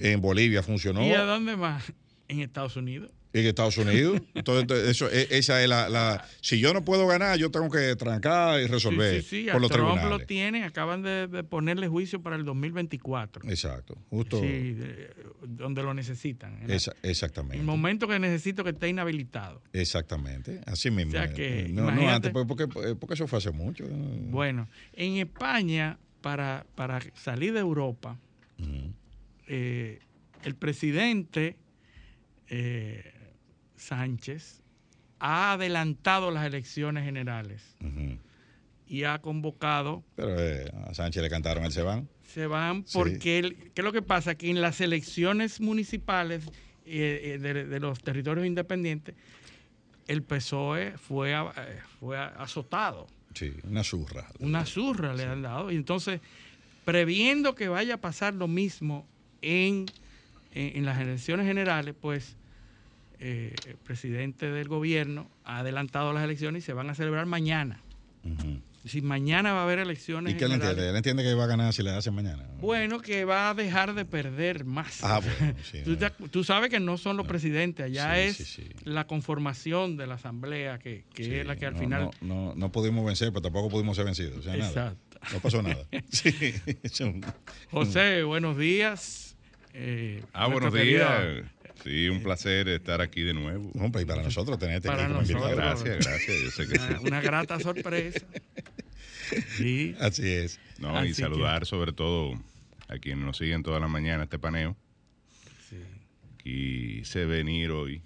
En 0.00 0.20
Bolivia 0.20 0.62
funcionó. 0.62 1.06
¿Y 1.06 1.12
a 1.12 1.22
dónde 1.22 1.56
más? 1.56 1.92
En 2.28 2.40
Estados 2.40 2.76
Unidos. 2.76 3.10
En 3.34 3.44
Estados 3.46 3.76
Unidos. 3.76 4.20
Entonces, 4.34 4.88
eso, 4.88 5.10
e- 5.10 5.28
esa 5.30 5.62
es 5.62 5.68
la, 5.68 5.88
la- 5.90 6.26
Si 6.40 6.58
yo 6.60 6.72
no 6.72 6.82
puedo 6.84 7.06
ganar, 7.06 7.38
yo 7.38 7.50
tengo 7.50 7.70
que 7.70 7.94
trancar 7.94 8.58
y 8.60 8.66
resolver 8.66 9.16
Sí, 9.22 9.28
sí, 9.28 9.44
sí, 9.44 9.50
por 9.52 9.60
los 9.60 9.70
Trump 9.70 9.90
tribunales. 9.92 10.20
lo 10.20 10.26
tienen, 10.26 10.64
acaban 10.64 11.02
de, 11.02 11.26
de 11.28 11.44
ponerle 11.44 11.88
juicio 11.88 12.22
para 12.22 12.36
el 12.36 12.44
2024. 12.46 13.48
Exacto. 13.50 13.98
Justo. 14.08 14.40
Sí, 14.40 14.72
de- 14.72 15.10
donde 15.46 15.82
lo 15.82 15.92
necesitan. 15.92 16.58
Esa- 16.70 16.94
en 17.02 17.10
exactamente. 17.10 17.58
el 17.58 17.64
momento 17.64 18.08
que 18.08 18.18
necesito 18.18 18.64
que 18.64 18.70
esté 18.70 18.88
inhabilitado. 18.88 19.62
Exactamente. 19.74 20.62
Así 20.66 20.90
mismo. 20.90 21.10
O 21.10 21.14
sea 21.22 21.32
que, 21.32 21.68
no, 21.70 21.90
no 21.90 22.08
antes, 22.10 22.32
pues, 22.32 22.46
porque, 22.46 22.66
porque 22.66 23.14
eso 23.14 23.26
fue 23.26 23.38
hace 23.38 23.50
mucho. 23.50 23.84
Bueno, 23.88 24.68
en 24.94 25.18
España, 25.18 25.98
para, 26.22 26.64
para 26.74 26.98
salir 27.14 27.52
de 27.52 27.60
Europa. 27.60 28.18
Eh, 29.48 30.00
el 30.44 30.54
presidente 30.54 31.56
eh, 32.48 33.12
Sánchez 33.76 34.62
ha 35.18 35.52
adelantado 35.52 36.30
las 36.30 36.46
elecciones 36.46 37.04
generales 37.04 37.76
y 38.86 39.04
ha 39.04 39.18
convocado, 39.20 40.04
Pero 40.16 40.38
eh, 40.40 40.70
a 40.86 40.94
Sánchez 40.94 41.22
le 41.22 41.28
cantaron 41.30 41.64
el 41.64 41.72
se 41.72 41.82
van. 41.82 42.08
se 42.24 42.46
van 42.46 42.84
Sí. 42.86 42.96
porque, 42.98 43.18
¿qué 43.74 43.80
es 43.80 43.84
lo 43.84 43.92
que 43.92 44.02
pasa? 44.02 44.34
Que 44.36 44.48
en 44.50 44.60
las 44.60 44.80
elecciones 44.80 45.60
municipales 45.60 46.44
de, 46.84 47.38
de 47.38 47.80
los 47.80 48.00
territorios 48.02 48.46
independientes, 48.46 49.14
el 50.06 50.22
PSOE 50.22 50.96
fue, 50.96 51.34
fue 52.00 52.16
azotado. 52.16 53.06
Sí, 53.34 53.52
una 53.64 53.84
zurra. 53.84 54.26
Una 54.40 54.64
zurra 54.64 55.12
le 55.14 55.24
han 55.24 55.42
dado. 55.42 55.70
Y 55.70 55.76
entonces, 55.76 56.20
previendo 56.86 57.54
que 57.54 57.68
vaya 57.68 57.94
a 57.94 58.00
pasar 58.00 58.32
lo 58.34 58.48
mismo 58.48 59.06
en, 59.42 59.86
en, 60.52 60.76
en 60.78 60.84
las 60.84 60.98
elecciones 61.00 61.46
generales, 61.46 61.94
pues 62.00 62.36
eh, 63.20 63.54
el 63.66 63.76
presidente 63.76 64.50
del 64.50 64.68
gobierno 64.68 65.28
ha 65.44 65.58
adelantado 65.58 66.12
las 66.12 66.22
elecciones 66.24 66.62
y 66.62 66.66
se 66.66 66.72
van 66.72 66.90
a 66.90 66.94
celebrar 66.94 67.26
mañana. 67.26 67.80
Ujú. 68.24 68.60
Si 68.86 69.02
mañana 69.02 69.52
va 69.52 69.60
a 69.60 69.62
haber 69.64 69.80
elecciones 69.80 70.32
¿Y 70.32 70.36
qué 70.36 70.44
él 70.44 70.52
entiende? 70.52 70.88
Él 70.88 70.96
entiende 70.96 71.22
que 71.24 71.34
va 71.34 71.44
a 71.44 71.46
ganar 71.48 71.72
si 71.74 71.82
le 71.82 71.90
hacen 71.90 72.14
mañana. 72.14 72.46
bueno, 72.60 73.00
que 73.00 73.24
va 73.24 73.50
a 73.50 73.54
dejar 73.54 73.92
de 73.94 74.04
perder 74.04 74.64
más. 74.64 75.02
Ah, 75.02 75.20
bueno, 75.20 75.58
sí, 75.64 75.82
tú, 75.84 75.96
te- 75.96 76.10
tú 76.30 76.44
sabes 76.44 76.70
que 76.70 76.78
no 76.80 76.96
son 76.96 77.16
los 77.16 77.26
presidentes, 77.26 77.84
allá 77.84 78.14
Sí, 78.14 78.20
es 78.42 78.48
sí, 78.48 78.68
la 78.84 79.06
conformación 79.06 79.96
de 79.96 80.06
la 80.06 80.14
asamblea 80.14 80.78
que, 80.78 81.04
es 81.16 81.44
la 81.44 81.56
que 81.56 81.66
al 81.66 81.74
no, 81.74 81.78
final... 81.80 82.10
No, 82.22 82.34
no, 82.46 82.54
no 82.54 82.72
pudimos 82.72 83.04
vencer, 83.04 83.28
pero 83.30 83.42
tampoco 83.42 83.68
pudimos 83.68 83.96
ser 83.96 84.06
vencidos. 84.06 84.38
O 84.38 84.42
sea, 84.42 84.56
nada. 84.56 84.68
Exacto. 84.68 85.18
No 85.32 85.40
pasó 85.40 85.60
nada. 85.60 85.84
José, 87.70 88.22
buenos 88.22 88.56
días. 88.56 89.27
Eh, 89.74 90.22
Ah, 90.32 90.46
buenos 90.46 90.72
días. 90.72 91.44
Sí, 91.84 92.08
un 92.08 92.22
placer 92.22 92.68
estar 92.68 93.00
aquí 93.00 93.22
de 93.22 93.34
nuevo. 93.34 93.70
Y 94.00 94.04
para 94.04 94.22
nosotros 94.22 94.58
tenerte 94.58 94.88
Para 94.88 95.04
aquí 95.04 95.12
como 95.12 95.20
invitado. 95.22 95.56
Gracias, 95.56 96.06
gracias. 96.06 96.36
Yo 96.42 96.50
sé 96.50 96.66
que 96.68 96.78
sí. 96.78 96.84
Una, 97.02 97.20
grata 97.20 97.60
sorpresa. 97.60 98.26
Sí. 99.56 99.94
Así 100.00 100.26
es. 100.28 100.58
No, 100.78 100.96
Así 100.96 101.08
y 101.08 101.10
que- 101.10 101.22
saludar 101.22 101.66
sobre 101.66 101.92
todo 101.92 102.32
a 102.88 102.98
quienes 102.98 103.24
nos 103.24 103.36
siguen 103.36 103.62
toda 103.62 103.78
la 103.78 103.88
mañana 103.88 104.24
este 104.24 104.38
paneo. 104.38 104.76
Quise 106.42 107.26
venir 107.26 107.70
hoy. 107.70 108.02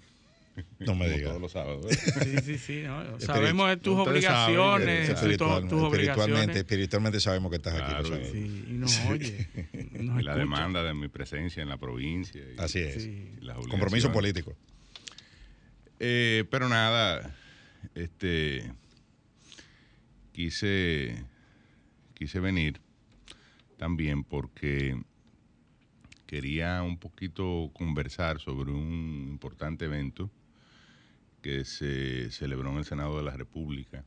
No 0.79 0.93
me 0.95 1.09
digas. 1.09 1.29
todos 1.29 1.41
los 1.41 1.51
sábados. 1.51 1.83
¿verdad? 1.85 2.23
Sí, 2.23 2.37
sí, 2.43 2.57
sí. 2.57 2.81
no, 2.83 3.19
Sabemos 3.19 3.69
de 3.69 3.77
tus 3.77 3.97
obligaciones, 3.99 5.09
esa- 5.09 5.13
tus- 5.13 5.21
Espiritualmente, 5.23 5.75
obligaciones. 5.75 6.09
espiritualmente, 6.09 6.59
espiritualmente 6.59 7.19
sabemos 7.19 7.49
que 7.49 7.55
estás 7.57 7.81
aquí. 7.81 8.09
Lo. 8.09 8.15
Sí, 8.31 8.65
y 8.69 8.73
nos 8.73 8.99
oye. 9.07 9.47
y 9.73 10.03
nos 10.03 10.19
Y 10.21 10.23
la 10.23 10.35
demanda 10.35 10.83
de 10.83 10.93
mi 10.93 11.07
presencia 11.07 11.63
en 11.63 11.69
la 11.69 11.77
provincia. 11.77 12.41
y- 12.41 12.59
Así 12.59 12.79
es. 12.79 13.01
Sí. 13.03 13.33
y 13.41 13.43
las 13.45 13.57
Compromiso 13.67 14.11
político. 14.11 14.55
Eh, 15.99 16.43
pero 16.51 16.69
nada, 16.69 17.35
este 17.95 18.71
quise 20.33 21.23
quise 22.13 22.39
venir 22.39 22.79
también 23.77 24.23
porque 24.23 25.01
quería 26.27 26.81
un 26.83 26.97
poquito 26.97 27.69
conversar 27.73 28.39
sobre 28.39 28.71
un 28.71 29.27
importante 29.29 29.85
evento 29.85 30.29
que 31.43 31.65
se 31.65 32.31
celebró 32.31 32.71
en 32.71 32.77
el 32.77 32.85
Senado 32.85 33.17
de 33.17 33.23
la 33.23 33.35
República 33.35 34.05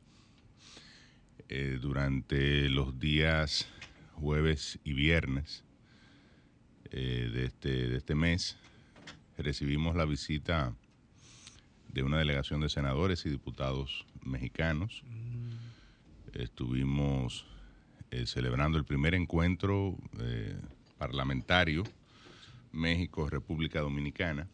eh, 1.47 1.77
durante 1.79 2.67
los 2.67 2.99
días 2.99 3.69
jueves 4.15 4.79
y 4.83 4.93
viernes 4.93 5.63
eh, 6.91 7.29
de, 7.31 7.45
este, 7.45 7.89
de 7.89 7.97
este 7.97 8.15
mes. 8.15 8.57
Recibimos 9.37 9.95
la 9.95 10.05
visita 10.05 10.75
de 11.93 12.01
una 12.01 12.17
delegación 12.17 12.59
de 12.59 12.69
senadores 12.69 13.23
y 13.27 13.29
diputados 13.29 14.07
mexicanos. 14.25 15.03
Estuvimos 16.33 17.45
eh, 18.09 18.25
celebrando 18.25 18.79
el 18.79 18.83
primer 18.83 19.13
encuentro 19.13 19.95
parlamentario 20.97 21.83
México-República 22.71 23.81
Dominicana. 23.81 24.47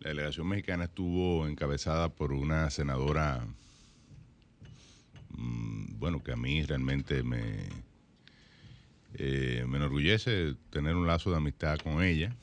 La 0.00 0.10
delegación 0.10 0.48
mexicana 0.48 0.84
estuvo 0.84 1.46
encabezada 1.48 2.08
por 2.08 2.32
una 2.32 2.70
senadora, 2.70 3.44
mm, 5.30 5.98
bueno, 5.98 6.22
que 6.22 6.32
a 6.32 6.36
mí 6.36 6.62
realmente 6.62 7.24
me, 7.24 7.68
eh, 9.14 9.64
me 9.66 9.78
enorgullece 9.78 10.54
tener 10.70 10.94
un 10.94 11.06
lazo 11.06 11.30
de 11.30 11.38
amistad 11.38 11.78
con 11.78 12.02
ella, 12.02 12.34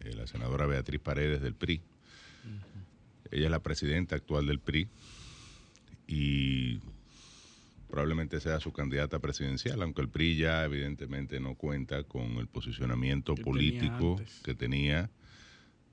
eh, 0.00 0.14
la 0.14 0.26
senadora 0.26 0.66
Beatriz 0.66 1.00
Paredes 1.00 1.40
del 1.40 1.54
PRI. 1.54 1.80
Ella 3.30 3.44
es 3.44 3.50
la 3.50 3.62
presidenta 3.62 4.16
actual 4.16 4.46
del 4.46 4.58
PRI 4.58 4.88
y 6.08 6.80
probablemente 7.88 8.40
sea 8.40 8.58
su 8.58 8.72
candidata 8.72 9.20
presidencial, 9.20 9.80
aunque 9.82 10.02
el 10.02 10.08
PRI 10.08 10.36
ya 10.36 10.64
evidentemente 10.64 11.38
no 11.38 11.54
cuenta 11.54 12.02
con 12.02 12.38
el 12.38 12.48
posicionamiento 12.48 13.36
Que 13.36 13.42
político 13.42 14.20
que 14.42 14.54
tenía 14.56 15.08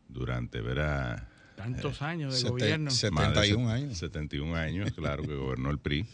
durante 0.09 0.61
verá 0.61 1.29
Tantos 1.55 2.01
años 2.01 2.33
de 2.33 2.39
Sete- 2.39 2.49
gobierno. 2.51 2.91
set- 2.91 3.11
más 3.11 3.29
de 3.29 3.35
71 3.35 3.67
set- 3.69 3.75
años. 3.83 3.97
71 3.97 4.55
años, 4.55 4.91
claro, 4.93 5.23
que 5.23 5.33
gobernó 5.35 5.71
el 5.71 5.79
PRI. 5.79 6.05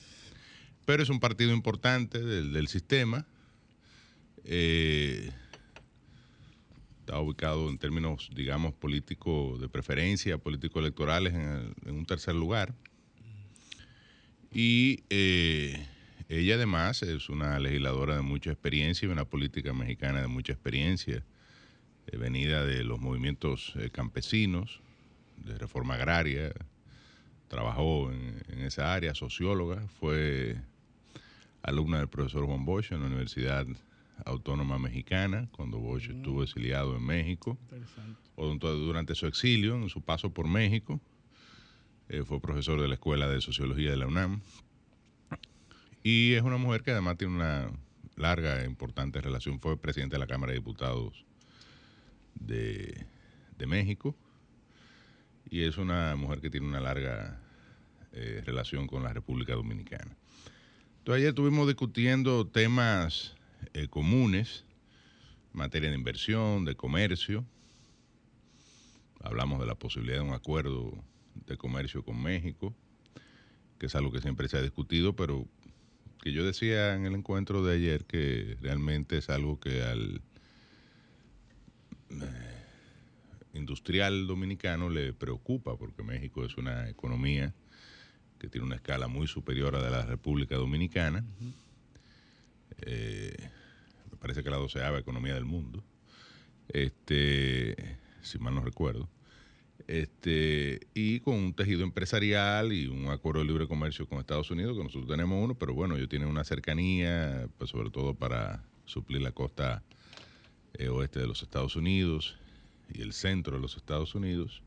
Pero 0.85 1.03
es 1.03 1.09
un 1.09 1.19
partido 1.19 1.53
importante 1.53 2.19
del, 2.19 2.53
del 2.53 2.67
sistema. 2.69 3.25
Eh, 4.45 5.31
está 7.01 7.19
ubicado 7.19 7.69
en 7.69 7.77
términos, 7.77 8.29
digamos, 8.33 8.73
políticos 8.73 9.59
de 9.59 9.67
preferencia, 9.69 10.37
políticos 10.37 10.81
electorales, 10.81 11.33
en, 11.33 11.41
el- 11.41 11.73
en 11.85 11.95
un 11.95 12.05
tercer 12.05 12.35
lugar. 12.35 12.73
Y 14.51 15.03
eh, 15.09 15.85
ella 16.29 16.55
además 16.55 17.01
es 17.03 17.27
una 17.29 17.59
legisladora 17.59 18.15
de 18.15 18.21
mucha 18.21 18.51
experiencia 18.51 19.07
y 19.07 19.11
una 19.11 19.25
política 19.25 19.73
mexicana 19.73 20.21
de 20.21 20.27
mucha 20.27 20.53
experiencia, 20.53 21.17
eh, 21.17 21.23
venida 22.11 22.63
de 22.65 22.83
los 22.83 22.99
movimientos 22.99 23.73
eh, 23.77 23.89
campesinos, 23.89 24.81
de 25.37 25.57
reforma 25.57 25.95
agraria, 25.95 26.53
trabajó 27.47 28.11
en, 28.11 28.41
en 28.49 28.59
esa 28.59 28.93
área, 28.93 29.13
socióloga, 29.15 29.87
fue 29.99 30.57
alumna 31.63 31.97
del 31.99 32.07
profesor 32.09 32.45
Juan 32.45 32.65
Bosch 32.65 32.91
en 32.91 33.01
la 33.01 33.07
Universidad 33.07 33.65
Autónoma 34.25 34.77
Mexicana, 34.79 35.49
cuando 35.51 35.79
Bosch 35.79 36.09
estuvo 36.09 36.43
exiliado 36.43 36.95
en 36.95 37.03
México, 37.03 37.57
Interesante. 37.63 38.19
o 38.35 38.45
durante- 38.45 38.67
durante 38.67 39.15
su 39.15 39.25
exilio, 39.27 39.75
en 39.75 39.89
su 39.89 40.01
paso 40.01 40.31
por 40.33 40.47
México, 40.47 40.99
eh, 42.09 42.23
fue 42.23 42.39
profesor 42.39 42.79
de 42.81 42.87
la 42.87 42.93
Escuela 42.95 43.27
de 43.27 43.41
Sociología 43.41 43.89
de 43.91 43.97
la 43.97 44.07
UNAM, 44.07 44.41
y 46.03 46.33
es 46.33 46.41
una 46.43 46.57
mujer 46.57 46.83
que 46.83 46.91
además 46.91 47.17
tiene 47.17 47.33
una 47.35 47.71
larga 48.15 48.61
e 48.61 48.65
importante 48.65 49.19
relación, 49.21 49.59
fue 49.59 49.77
presidente 49.77 50.15
de 50.15 50.19
la 50.19 50.27
Cámara 50.27 50.51
de 50.51 50.59
Diputados 50.59 51.25
de, 52.35 53.05
de 53.57 53.67
México, 53.67 54.15
y 55.49 55.63
es 55.63 55.77
una 55.77 56.15
mujer 56.15 56.41
que 56.41 56.49
tiene 56.49 56.67
una 56.67 56.79
larga 56.79 57.39
eh, 58.11 58.41
relación 58.45 58.87
con 58.87 59.03
la 59.03 59.13
República 59.13 59.53
Dominicana. 59.53 60.15
Entonces 60.99 61.19
ayer 61.19 61.29
estuvimos 61.29 61.67
discutiendo 61.67 62.47
temas 62.47 63.35
eh, 63.73 63.87
comunes, 63.87 64.65
materia 65.51 65.89
de 65.89 65.95
inversión, 65.95 66.63
de 66.63 66.75
comercio. 66.75 67.45
Hablamos 69.19 69.59
de 69.59 69.65
la 69.65 69.75
posibilidad 69.75 70.17
de 70.17 70.23
un 70.23 70.33
acuerdo 70.33 71.03
de 71.47 71.57
comercio 71.57 72.03
con 72.03 72.21
México, 72.21 72.73
que 73.79 73.87
es 73.87 73.95
algo 73.95 74.11
que 74.11 74.21
siempre 74.21 74.47
se 74.47 74.57
ha 74.57 74.61
discutido, 74.61 75.15
pero 75.15 75.47
que 76.21 76.31
yo 76.31 76.45
decía 76.45 76.95
en 76.95 77.05
el 77.05 77.15
encuentro 77.15 77.65
de 77.65 77.75
ayer 77.75 78.05
que 78.05 78.57
realmente 78.61 79.17
es 79.17 79.29
algo 79.29 79.59
que 79.59 79.81
al 79.81 80.21
industrial 83.53 84.27
dominicano 84.27 84.89
le 84.89 85.13
preocupa 85.13 85.77
porque 85.77 86.03
México 86.03 86.43
es 86.45 86.57
una 86.57 86.89
economía 86.89 87.53
que 88.39 88.49
tiene 88.49 88.65
una 88.67 88.75
escala 88.75 89.07
muy 89.07 89.27
superior 89.27 89.75
a 89.75 89.79
la 89.79 89.85
de 89.85 89.91
la 89.91 90.05
República 90.05 90.55
Dominicana. 90.55 91.23
Eh, 92.81 93.49
me 94.11 94.17
parece 94.17 94.43
que 94.43 94.49
la 94.49 94.57
doceava 94.57 94.99
economía 94.99 95.33
del 95.33 95.45
mundo, 95.45 95.83
este, 96.69 97.97
si 98.21 98.39
mal 98.39 98.55
no 98.55 98.61
recuerdo. 98.61 99.07
este, 99.87 100.87
y 100.93 101.19
con 101.19 101.35
un 101.35 101.53
tejido 101.53 101.83
empresarial 101.83 102.71
y 102.73 102.87
un 102.87 103.07
acuerdo 103.09 103.41
de 103.41 103.47
libre 103.47 103.67
comercio 103.67 104.07
con 104.07 104.19
Estados 104.19 104.49
Unidos, 104.51 104.77
que 104.77 104.83
nosotros 104.83 105.09
tenemos 105.09 105.43
uno, 105.43 105.55
pero 105.55 105.73
bueno, 105.73 105.95
ellos 105.95 106.09
tienen 106.09 106.27
una 106.27 106.43
cercanía, 106.43 107.47
pues 107.57 107.69
sobre 107.71 107.89
todo 107.89 108.13
para 108.13 108.63
suplir 108.85 109.21
la 109.21 109.31
costa 109.31 109.83
eh, 110.73 110.89
oeste 110.89 111.19
de 111.19 111.27
los 111.27 111.41
Estados 111.41 111.75
Unidos 111.75 112.37
y 112.93 113.01
el 113.01 113.13
centro 113.13 113.55
de 113.55 113.61
los 113.61 113.77
Estados 113.77 114.15
Unidos, 114.15 114.61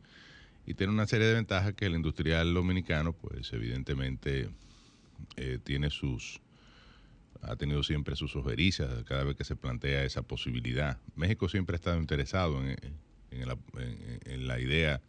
y 0.66 0.74
tiene 0.74 0.92
una 0.92 1.06
serie 1.06 1.28
de 1.28 1.34
ventajas 1.34 1.74
que 1.74 1.86
el 1.86 1.94
industrial 1.94 2.52
dominicano, 2.52 3.12
pues 3.12 3.52
evidentemente 3.52 4.48
eh, 5.36 5.58
tiene 5.62 5.90
sus, 5.90 6.40
ha 7.42 7.56
tenido 7.56 7.82
siempre 7.82 8.16
sus 8.16 8.34
ojerizas 8.34 9.04
cada 9.04 9.22
vez 9.22 9.36
que 9.36 9.44
se 9.44 9.54
plantea 9.54 10.04
esa 10.04 10.22
posibilidad. 10.22 10.98
México 11.14 11.48
siempre 11.48 11.74
ha 11.74 11.78
estado 11.78 11.98
interesado 11.98 12.60
en, 12.64 12.76
en, 13.30 14.46
la 14.46 14.60
idea 14.60 15.00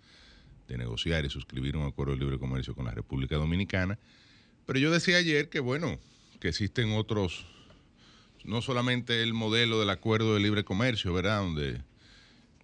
de 0.68 0.78
negociar 0.78 1.26
y 1.26 1.30
suscribir 1.30 1.78
un 1.78 1.88
acuerdo 1.88 2.14
de 2.14 2.20
libre 2.20 2.38
comercio 2.38 2.76
con 2.76 2.86
la 2.86 2.92
República 2.92 3.36
Dominicana. 3.36 3.98
Pero 4.66 4.80
yo 4.80 4.92
decía 4.92 5.18
ayer 5.18 5.50
que, 5.50 5.60
bueno, 5.60 6.00
que 6.40 6.50
existen 6.50 6.92
otros, 6.92 7.46
no 8.48 8.62
solamente 8.62 9.22
el 9.22 9.34
modelo 9.34 9.80
del 9.80 9.90
acuerdo 9.90 10.34
de 10.34 10.40
libre 10.40 10.64
comercio, 10.64 11.14
¿verdad? 11.14 11.42
Donde 11.42 11.82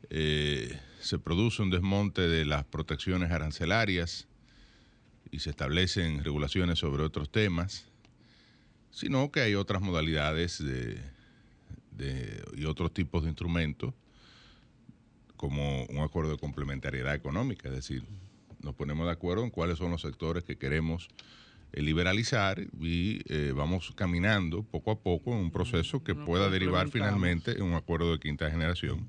eh, 0.09 0.79
se 1.01 1.19
produce 1.19 1.61
un 1.61 1.69
desmonte 1.69 2.21
de 2.21 2.45
las 2.45 2.63
protecciones 2.63 3.31
arancelarias 3.31 4.27
y 5.29 5.39
se 5.39 5.49
establecen 5.49 6.23
regulaciones 6.23 6.79
sobre 6.79 7.03
otros 7.03 7.29
temas, 7.29 7.85
sino 8.91 9.29
que 9.31 9.41
hay 9.41 9.55
otras 9.55 9.81
modalidades 9.81 10.63
de, 10.63 11.01
y 12.55 12.65
otros 12.65 12.93
tipos 12.93 13.23
de 13.23 13.29
instrumentos 13.29 13.93
como 15.35 15.83
un 15.85 15.99
acuerdo 15.99 16.31
de 16.31 16.37
complementariedad 16.37 17.13
económica, 17.13 17.67
es 17.67 17.75
decir, 17.75 18.03
nos 18.61 18.73
ponemos 18.75 19.05
de 19.05 19.11
acuerdo 19.11 19.43
en 19.43 19.49
cuáles 19.49 19.79
son 19.79 19.91
los 19.91 20.01
sectores 20.01 20.45
que 20.45 20.57
queremos 20.57 21.09
liberalizar 21.81 22.59
y 22.79 23.21
eh, 23.33 23.51
vamos 23.55 23.91
caminando 23.95 24.63
poco 24.63 24.91
a 24.91 24.99
poco 24.99 25.31
en 25.33 25.39
un 25.39 25.51
proceso 25.51 26.03
que 26.03 26.13
pueda 26.13 26.49
derivar 26.49 26.89
finalmente 26.89 27.53
en 27.53 27.63
un 27.63 27.73
acuerdo 27.73 28.11
de 28.11 28.19
quinta 28.19 28.49
generación, 28.51 29.05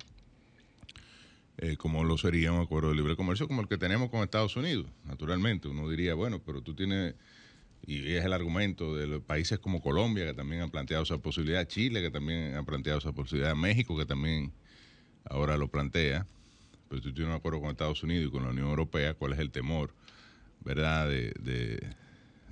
eh, 1.58 1.76
como 1.76 2.04
lo 2.04 2.16
sería 2.16 2.52
un 2.52 2.60
acuerdo 2.60 2.88
de 2.88 2.96
libre 2.96 3.16
comercio 3.16 3.46
como 3.46 3.60
el 3.60 3.68
que 3.68 3.76
tenemos 3.76 4.10
con 4.10 4.22
Estados 4.22 4.56
Unidos. 4.56 4.86
Naturalmente, 5.04 5.68
uno 5.68 5.88
diría, 5.88 6.14
bueno, 6.14 6.40
pero 6.44 6.62
tú 6.62 6.74
tienes, 6.74 7.14
y 7.86 8.14
es 8.14 8.24
el 8.24 8.32
argumento 8.32 8.94
de 8.96 9.06
los 9.06 9.22
países 9.22 9.58
como 9.58 9.82
Colombia, 9.82 10.24
que 10.24 10.34
también 10.34 10.62
han 10.62 10.70
planteado 10.70 11.02
esa 11.02 11.18
posibilidad, 11.18 11.66
Chile, 11.68 12.00
que 12.00 12.10
también 12.10 12.54
han 12.54 12.64
planteado 12.64 12.98
esa 12.98 13.12
posibilidad, 13.12 13.54
México, 13.54 13.96
que 13.96 14.06
también 14.06 14.52
ahora 15.28 15.56
lo 15.56 15.68
plantea, 15.68 16.26
pero 16.88 17.02
tú 17.02 17.12
tienes 17.12 17.30
un 17.30 17.36
acuerdo 17.36 17.60
con 17.60 17.70
Estados 17.70 18.02
Unidos 18.02 18.28
y 18.28 18.30
con 18.30 18.42
la 18.42 18.50
Unión 18.50 18.68
Europea, 18.68 19.14
¿cuál 19.14 19.34
es 19.34 19.38
el 19.38 19.50
temor, 19.50 19.92
verdad, 20.64 21.08
de, 21.08 21.94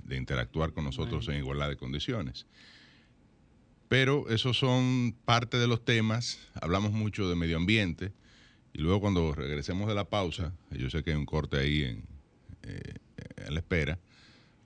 interactuar 0.09 0.73
con 0.73 0.83
nosotros 0.83 1.27
en 1.27 1.37
igualdad 1.37 1.69
de 1.69 1.77
condiciones? 1.77 2.45
Pero 3.89 4.29
esos 4.29 4.57
son 4.57 5.15
parte 5.25 5.57
de 5.57 5.67
los 5.67 5.85
temas, 5.85 6.39
hablamos 6.61 6.91
mucho 6.91 7.29
de 7.29 7.35
medio 7.35 7.57
ambiente, 7.57 8.11
y 8.73 8.79
luego 8.79 9.01
cuando 9.01 9.33
regresemos 9.33 9.87
de 9.87 9.95
la 9.95 10.09
pausa, 10.09 10.53
yo 10.71 10.89
sé 10.89 11.03
que 11.03 11.11
hay 11.11 11.17
un 11.17 11.25
corte 11.25 11.57
ahí 11.57 11.83
en, 11.83 12.03
eh, 12.63 12.95
en 13.45 13.53
la 13.53 13.59
espera, 13.59 13.99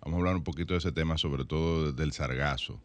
vamos 0.02 0.18
a 0.18 0.20
hablar 0.20 0.36
un 0.36 0.44
poquito 0.44 0.74
de 0.74 0.80
ese 0.80 0.92
tema, 0.92 1.18
sobre 1.18 1.44
todo 1.44 1.92
del 1.92 2.14
sargazo 2.14 2.82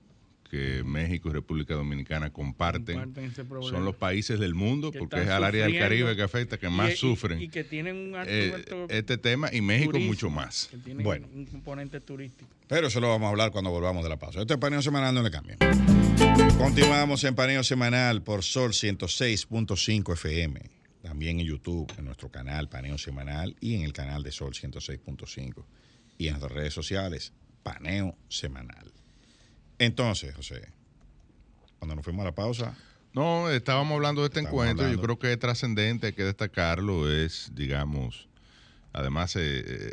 que 0.53 0.85
México 0.85 1.31
y 1.31 1.33
República 1.33 1.73
Dominicana 1.73 2.31
comparten, 2.31 3.15
son 3.63 3.87
los 3.87 3.97
países 3.97 4.39
del 4.39 4.55
mundo, 4.55 4.93
porque 4.93 5.23
es 5.23 5.29
al 5.29 5.45
área 5.45 5.65
del 5.65 5.79
Caribe 5.79 6.15
que 6.15 6.21
afecta, 6.21 6.59
que 6.59 6.69
más 6.69 6.99
sufren. 6.99 7.41
Y, 7.41 7.49
que 7.49 7.65
tienen 7.65 7.97
un 7.97 8.23
eh, 8.27 8.87
este 8.91 9.17
tema 9.17 9.49
y 9.51 9.63
México 9.63 9.99
mucho 9.99 10.29
más. 10.29 10.69
bueno, 11.03 11.27
un 11.33 11.47
componente 11.47 12.01
turístico. 12.01 12.51
Pero 12.69 12.89
eso 12.89 13.01
lo 13.01 13.09
vamos 13.09 13.29
a 13.29 13.31
hablar 13.31 13.51
cuando 13.51 13.71
volvamos 13.71 14.03
de 14.05 14.11
la 14.11 14.19
pausa. 14.19 14.43
Este 14.43 14.53
es 14.53 14.61
Paneo 14.61 14.83
Semanal, 14.83 15.15
no 15.15 15.23
le 15.23 15.31
cambien. 15.31 15.57
Continuamos 16.59 17.25
en 17.25 17.35
Paneo 17.35 17.65
Semanal 17.65 18.23
por 18.23 18.43
Sol 18.43 18.73
106.5 18.73 20.13
FM. 20.13 20.61
También 21.01 21.41
en 21.41 21.47
YouTube, 21.47 21.91
en 21.97 22.05
nuestro 22.05 22.31
canal 22.31 22.69
Paneo 22.69 22.99
Semanal 22.99 23.57
y 23.59 23.77
en 23.77 23.85
el 23.85 23.95
canal 23.95 24.23
de 24.23 24.33
Sol 24.33 24.53
106.5. 24.53 25.65
Y 26.19 26.27
en 26.27 26.35
nuestras 26.35 26.53
redes 26.53 26.75
sociales, 26.75 27.33
Paneo 27.63 28.19
Semanal. 28.29 28.93
Entonces, 29.83 30.33
José, 30.33 30.69
cuando 31.81 31.97
nos 31.97 32.05
fuimos 32.05 32.23
a 32.23 32.27
la 32.27 32.35
pausa. 32.37 32.77
No, 33.15 33.51
estábamos 33.51 33.97
hablando 33.97 34.21
de 34.21 34.29
este 34.29 34.39
encuentro. 34.39 34.89
Yo 34.89 35.01
creo 35.01 35.19
que 35.19 35.33
es 35.33 35.39
trascendente, 35.41 36.07
hay 36.07 36.13
que 36.13 36.23
destacarlo. 36.23 37.11
Es, 37.11 37.51
digamos, 37.53 38.29
además 38.93 39.35
eh, 39.35 39.43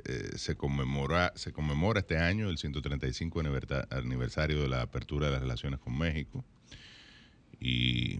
eh, 0.06 0.30
se, 0.36 0.56
conmemora, 0.56 1.34
se 1.36 1.52
conmemora 1.52 2.02
este 2.02 2.20
año 2.20 2.52
el 2.52 2.60
135 2.60 3.42
aniversario 3.90 4.62
de 4.62 4.68
la 4.68 4.84
apertura 4.84 5.26
de 5.26 5.32
las 5.32 5.42
relaciones 5.42 5.80
con 5.80 5.98
México. 5.98 6.46
Y 7.60 8.18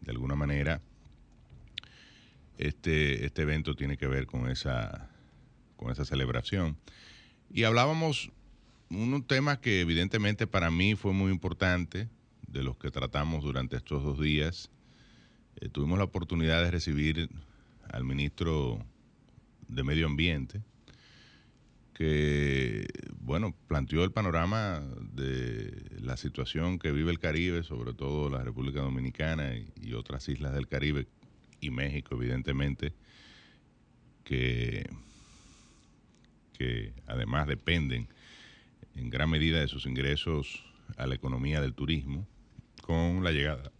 de 0.00 0.12
alguna 0.12 0.34
manera, 0.34 0.80
este, 2.56 3.26
este 3.26 3.42
evento 3.42 3.74
tiene 3.74 3.98
que 3.98 4.06
ver 4.06 4.26
con 4.26 4.48
esa, 4.48 5.10
con 5.76 5.92
esa 5.92 6.06
celebración. 6.06 6.78
Y 7.52 7.64
hablábamos 7.64 8.32
un 8.90 9.22
tema 9.22 9.60
que 9.60 9.80
evidentemente 9.80 10.46
para 10.46 10.70
mí 10.70 10.94
fue 10.96 11.12
muy 11.12 11.30
importante, 11.30 12.08
de 12.48 12.62
los 12.64 12.76
que 12.76 12.90
tratamos 12.90 13.44
durante 13.44 13.76
estos 13.76 14.02
dos 14.02 14.20
días. 14.20 14.70
Eh, 15.60 15.68
tuvimos 15.68 15.98
la 15.98 16.04
oportunidad 16.04 16.62
de 16.62 16.70
recibir 16.70 17.30
al 17.92 18.04
ministro 18.04 18.84
de 19.68 19.84
Medio 19.84 20.06
Ambiente, 20.06 20.60
que, 21.94 22.86
bueno, 23.20 23.54
planteó 23.68 24.02
el 24.04 24.10
panorama 24.10 24.82
de 25.12 26.00
la 26.00 26.16
situación 26.16 26.78
que 26.78 26.92
vive 26.92 27.10
el 27.12 27.20
Caribe, 27.20 27.62
sobre 27.62 27.94
todo 27.94 28.30
la 28.30 28.42
República 28.42 28.80
Dominicana 28.80 29.54
y, 29.54 29.92
otras 29.92 30.28
islas 30.28 30.54
del 30.54 30.66
Caribe, 30.66 31.06
y 31.60 31.70
México, 31.70 32.14
evidentemente, 32.14 32.94
que, 34.24 34.88
que 36.54 36.94
además 37.06 37.46
dependen 37.46 38.08
en 38.96 39.10
gran 39.10 39.30
medida 39.30 39.60
de 39.60 39.68
sus 39.68 39.86
ingresos 39.86 40.64
a 40.96 41.06
la 41.06 41.14
economía 41.14 41.60
del 41.60 41.74
turismo 41.74 42.26
con 42.82 43.22
la 43.22 43.32
llegada 43.32 43.72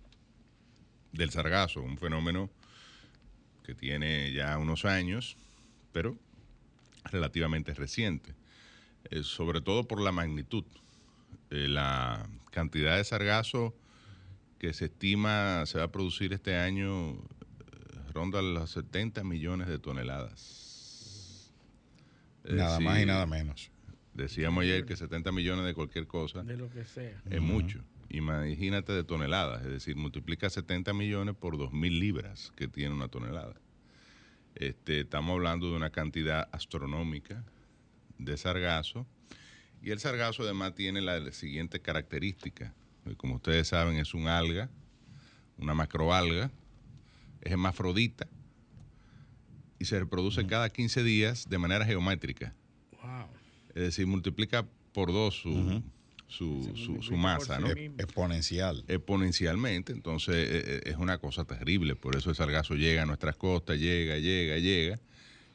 del 1.13 1.31
sargazo, 1.31 1.83
un 1.83 1.99
fenómeno 1.99 2.51
que 3.65 3.75
tiene 3.75 4.33
ya 4.33 4.57
unos 4.59 4.85
años, 4.85 5.37
pero 5.93 6.17
relativamente 7.05 7.75
reciente, 7.75 8.35
eh, 9.11 9.23
sobre 9.23 9.61
todo 9.61 9.87
por 9.87 10.01
la 10.01 10.13
magnitud. 10.13 10.65
Eh, 11.51 11.67
la 11.69 12.29
cantidad 12.51 12.97
de 12.97 13.05
sargazo 13.05 13.75
que 14.59 14.73
se 14.73 14.87
estima 14.87 15.65
se 15.67 15.79
va 15.79 15.85
a 15.85 15.93
producir 15.93 16.33
este 16.33 16.57
año 16.57 17.13
eh, 17.13 17.17
ronda 18.13 18.43
los 18.43 18.71
70 18.71 19.25
millones 19.25 19.69
de 19.69 19.79
toneladas. 19.79 21.53
nada 22.45 22.79
más 22.81 23.01
y 23.01 23.07
nada 23.07 23.27
menos. 23.27 23.71
Decíamos 24.15 24.63
ayer 24.63 24.85
que 24.85 24.97
70 24.97 25.33
millones 25.33 25.65
de 25.65 25.75
cualquier 25.75 26.07
cosa. 26.07 26.43
De 26.43 26.57
lo 26.57 26.71
que 26.71 26.85
sea. 26.85 27.23
Es 27.31 27.41
mucho. 27.41 27.81
Imagínate 28.09 28.93
de 28.93 29.05
toneladas, 29.05 29.63
es 29.63 29.71
decir, 29.71 29.97
multiplica 29.97 30.51
70 30.51 30.93
millones 30.93 31.37
por 31.37 31.57
2.000 31.57 31.99
libras 31.99 32.53
que 32.57 32.67
tiene 32.67 32.95
una 32.95 33.09
tonelada. 33.09 33.55
Este, 34.57 35.01
estamos 35.01 35.35
hablando 35.35 35.71
de 35.71 35.77
una 35.77 35.91
cantidad 35.91 36.49
astronómica 36.51 37.45
de 38.19 38.37
sargazo. 38.37 39.07
Y 39.83 39.91
el 39.91 40.01
sargazo 40.01 40.43
además 40.43 40.75
tiene 40.75 41.01
la 41.01 41.33
siguiente 41.33 41.81
característica. 41.81 42.75
Como 43.17 43.37
ustedes 43.37 43.69
saben, 43.69 43.97
es 43.97 44.13
un 44.13 44.27
alga, 44.27 44.69
una 45.57 45.73
macroalga, 45.73 46.51
es 47.41 47.53
hermafrodita 47.53 48.27
y 49.79 49.87
se 49.87 49.99
reproduce 49.99 50.47
cada 50.47 50.69
15 50.69 51.03
días 51.03 51.49
de 51.49 51.59
manera 51.59 51.87
geométrica. 51.87 52.55
Es 53.75 53.83
decir, 53.83 54.07
multiplica 54.07 54.67
por 54.93 55.13
dos 55.13 55.35
su, 55.35 55.83
su, 57.03 57.17
masa, 57.17 57.59
¿no? 57.59 57.69
Exponencial. 57.69 58.85
Exponencialmente, 58.87 59.93
entonces 59.93 60.37
eh, 60.37 60.63
eh, 60.65 60.81
es 60.87 60.97
una 60.97 61.19
cosa 61.19 61.45
terrible, 61.45 61.97
por 61.97 62.17
eso 62.17 62.31
el 62.31 62.37
sargazo 62.37 62.75
llega 62.75 63.03
a 63.03 63.07
nuestras 63.07 63.37
costas, 63.37 63.79
llega, 63.79 64.17
llega, 64.19 64.59
llega, 64.59 65.01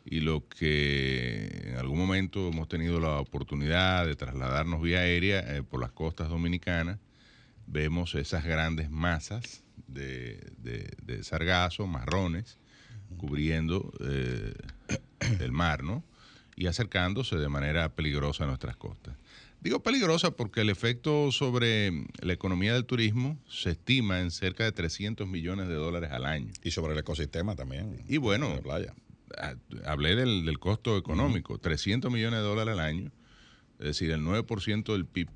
y 0.03 0.19
lo 0.19 0.47
que 0.47 1.69
en 1.69 1.77
algún 1.77 1.97
momento 1.97 2.49
hemos 2.49 2.67
tenido 2.67 2.99
la 2.99 3.19
oportunidad 3.19 4.05
de 4.05 4.15
trasladarnos 4.15 4.81
vía 4.81 4.99
aérea 4.99 5.39
eh, 5.39 5.63
por 5.63 5.79
las 5.79 5.91
costas 5.91 6.29
dominicanas, 6.29 6.99
vemos 7.67 8.13
esas 8.15 8.43
grandes 8.43 8.89
masas 8.91 9.63
de, 9.87 10.39
de, 10.57 11.23
sargazo, 11.23 11.87
marrones, 11.87 12.59
cubriendo 13.17 13.93
el 15.39 15.51
mar, 15.51 15.83
¿no? 15.83 16.03
Y 16.55 16.67
acercándose 16.67 17.35
de 17.37 17.49
manera 17.49 17.89
peligrosa 17.95 18.43
a 18.43 18.47
nuestras 18.47 18.75
costas. 18.77 19.15
Digo 19.61 19.81
peligrosa 19.81 20.31
porque 20.31 20.61
el 20.61 20.69
efecto 20.69 21.31
sobre 21.31 21.91
la 22.21 22.33
economía 22.33 22.73
del 22.73 22.85
turismo 22.85 23.39
se 23.49 23.71
estima 23.71 24.19
en 24.21 24.29
cerca 24.31 24.63
de 24.63 24.71
300 24.71 25.27
millones 25.27 25.67
de 25.67 25.73
dólares 25.73 26.11
al 26.11 26.25
año. 26.25 26.51
Y 26.63 26.71
sobre 26.71 26.93
el 26.93 26.99
ecosistema 26.99 27.55
también. 27.55 28.03
Y 28.07 28.17
bueno, 28.17 28.59
ah, 29.37 29.55
hablé 29.85 30.15
del, 30.15 30.45
del 30.45 30.59
costo 30.59 30.97
económico, 30.97 31.57
300 31.57 32.11
millones 32.11 32.39
de 32.41 32.45
dólares 32.45 32.73
al 32.73 32.79
año, 32.79 33.11
es 33.79 33.85
decir, 33.87 34.11
el 34.11 34.21
9% 34.21 34.93
del 34.93 35.05
PIB 35.05 35.29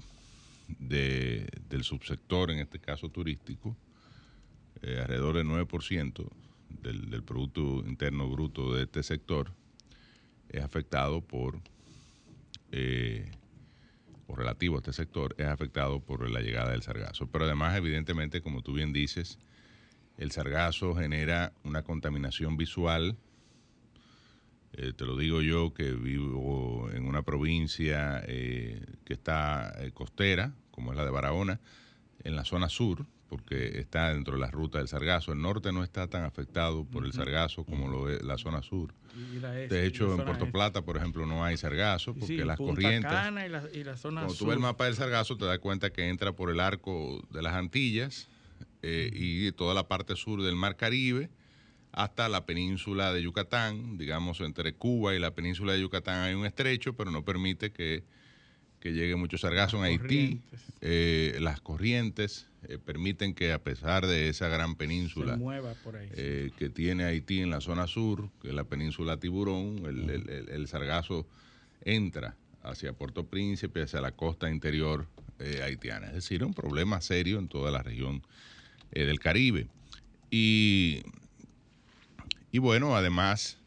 de- 0.78 1.48
del 1.68 1.84
subsector, 1.84 2.52
en 2.52 2.60
este 2.60 2.80
caso 2.80 3.10
turístico, 3.10 3.76
eh, 4.84 5.00
alrededor 5.02 5.38
del 5.38 5.48
9% 5.48 6.30
del, 6.84 7.10
del 7.10 7.24
Producto 7.24 7.84
Interno 7.88 8.30
Bruto 8.30 8.76
de 8.76 8.84
este 8.84 9.02
sector, 9.02 9.52
es 10.50 10.64
afectado 10.64 11.22
por, 11.22 11.60
eh, 12.72 13.32
o 14.28 14.36
relativo 14.36 14.76
a 14.76 14.80
este 14.80 14.94
sector, 14.94 15.36
es 15.38 15.48
afectado 15.48 16.00
por 16.00 16.30
la 16.30 16.42
llegada 16.42 16.72
del 16.72 16.82
sargazo. 16.82 17.28
Pero 17.28 17.46
además, 17.46 17.76
evidentemente, 17.78 18.42
como 18.42 18.62
tú 18.62 18.74
bien 18.74 18.94
dices, 18.94 19.40
el 20.18 20.32
sargazo 20.32 20.96
genera 20.96 21.54
una 21.64 21.84
contaminación 21.84 22.58
visual. 22.58 23.18
Eh, 24.74 24.94
te 24.94 25.06
lo 25.06 25.18
digo 25.18 25.42
yo 25.42 25.74
que 25.74 25.94
vivo 25.94 26.90
en 26.94 27.06
una 27.06 27.24
provincia 27.24 28.22
eh, 28.28 28.86
que 29.04 29.14
está 29.14 29.76
costera, 29.94 30.54
como 30.72 30.92
es 30.92 30.98
la 30.98 31.06
de 31.06 31.12
Barahona, 31.12 31.60
en 32.24 32.36
la 32.36 32.46
zona 32.46 32.70
sur, 32.70 33.06
porque 33.30 33.80
está 33.80 34.12
dentro 34.14 34.34
de 34.34 34.42
la 34.42 34.52
ruta 34.52 34.80
del 34.80 34.88
sargazo. 34.88 35.32
El 35.32 35.42
norte 35.42 35.72
no 35.72 35.84
está 35.84 36.08
tan 36.08 36.24
afectado 36.24 36.84
por 36.86 37.06
el 37.06 37.14
sargazo 37.14 37.64
como 37.64 37.88
lo 37.88 38.10
es 38.10 38.22
la 38.24 38.38
zona 38.38 38.62
sur. 38.64 38.94
De 39.70 39.86
hecho, 39.86 40.16
en 40.16 40.26
Puerto. 40.26 40.52
Plata, 40.52 40.82
por 40.82 40.98
ejemplo, 40.98 41.26
no 41.26 41.44
hay 41.44 41.58
sargazo 41.58 42.14
porque 42.14 42.28
Sí, 42.28 42.38
las 42.38 42.58
Punta 42.58 42.74
corrientes... 42.74 43.12
Cana 43.12 43.46
y 43.46 43.50
la, 43.50 43.64
y 43.74 43.84
la 43.84 43.98
zona 43.98 44.22
Cuando 44.22 44.36
tú 44.36 44.46
ves 44.48 44.56
el 44.56 44.60
mapa 44.60 44.86
del 44.86 44.96
sargazo, 44.96 45.38
te 45.38 45.46
das 45.46 45.60
cuenta 45.60 45.92
que 45.92 46.10
entra 46.10 46.34
por 46.34 46.50
el 46.50 46.60
arco 46.60 47.24
de 47.30 47.42
las 47.42 47.54
Antillas 47.54 48.30
eh, 48.82 49.12
y 49.14 49.52
toda 49.52 49.74
la 49.74 49.88
parte 49.88 50.16
sur 50.16 50.42
del 50.42 50.56
Mar 50.56 50.76
Caribe 50.76 51.30
hasta 51.92 52.30
la 52.30 52.46
península 52.46 53.14
de 53.14 53.22
Yucatán. 53.22 53.98
Digamos, 53.98 54.40
entre 54.42 54.74
Cuba 54.74 55.16
y 55.16 55.20
la 55.20 55.32
península 55.32 55.74
de 55.74 55.82
Yucatán 55.82 56.24
hay 56.24 56.34
un 56.34 56.46
estrecho, 56.46 56.94
pero 56.94 57.12
no 57.12 57.24
permite 57.24 57.72
que, 57.72 58.04
que 58.80 58.94
llegue 58.94 59.16
mucho 59.16 59.38
sargazo 59.38 59.78
en 59.78 59.84
Haití. 59.84 60.42
Eh, 60.82 61.38
las 61.42 61.60
corrientes 61.62 62.48
eh, 62.68 62.78
permiten 62.78 63.34
que, 63.34 63.52
a 63.52 63.60
pesar 63.62 64.06
de 64.08 64.30
esa 64.30 64.48
gran 64.48 64.76
península 64.76 65.36
eh, 66.16 66.52
que 66.58 66.70
tiene 66.70 67.04
Haití 67.04 67.42
en 67.42 67.50
la 67.50 67.60
zona 67.62 67.88
sur, 67.88 68.30
que 68.42 68.50
es 68.50 68.54
la 68.54 68.64
península 68.64 69.18
Tiburón, 69.18 69.86
el, 69.86 70.10
el- 70.10 70.30
el- 70.30 70.50
el 70.50 70.68
sargazo 70.68 71.28
entra 71.84 72.36
hacia 72.64 72.94
Puerto 72.94 73.26
Príncipe, 73.26 73.82
hacia 73.84 74.02
la 74.02 74.12
costa 74.12 74.50
interior 74.50 75.08
haitiana. 75.64 76.08
Es 76.08 76.14
decir, 76.16 76.44
un 76.44 76.54
problema 76.54 77.00
serio 77.00 77.40
en 77.40 77.48
toda 77.48 77.72
la 77.72 77.82
región 77.82 78.22
del 78.92 79.20
Caribe. 79.20 79.68
Y, 80.30 81.02
y 82.52 82.58
bueno, 82.60 82.96
además, 82.98 83.58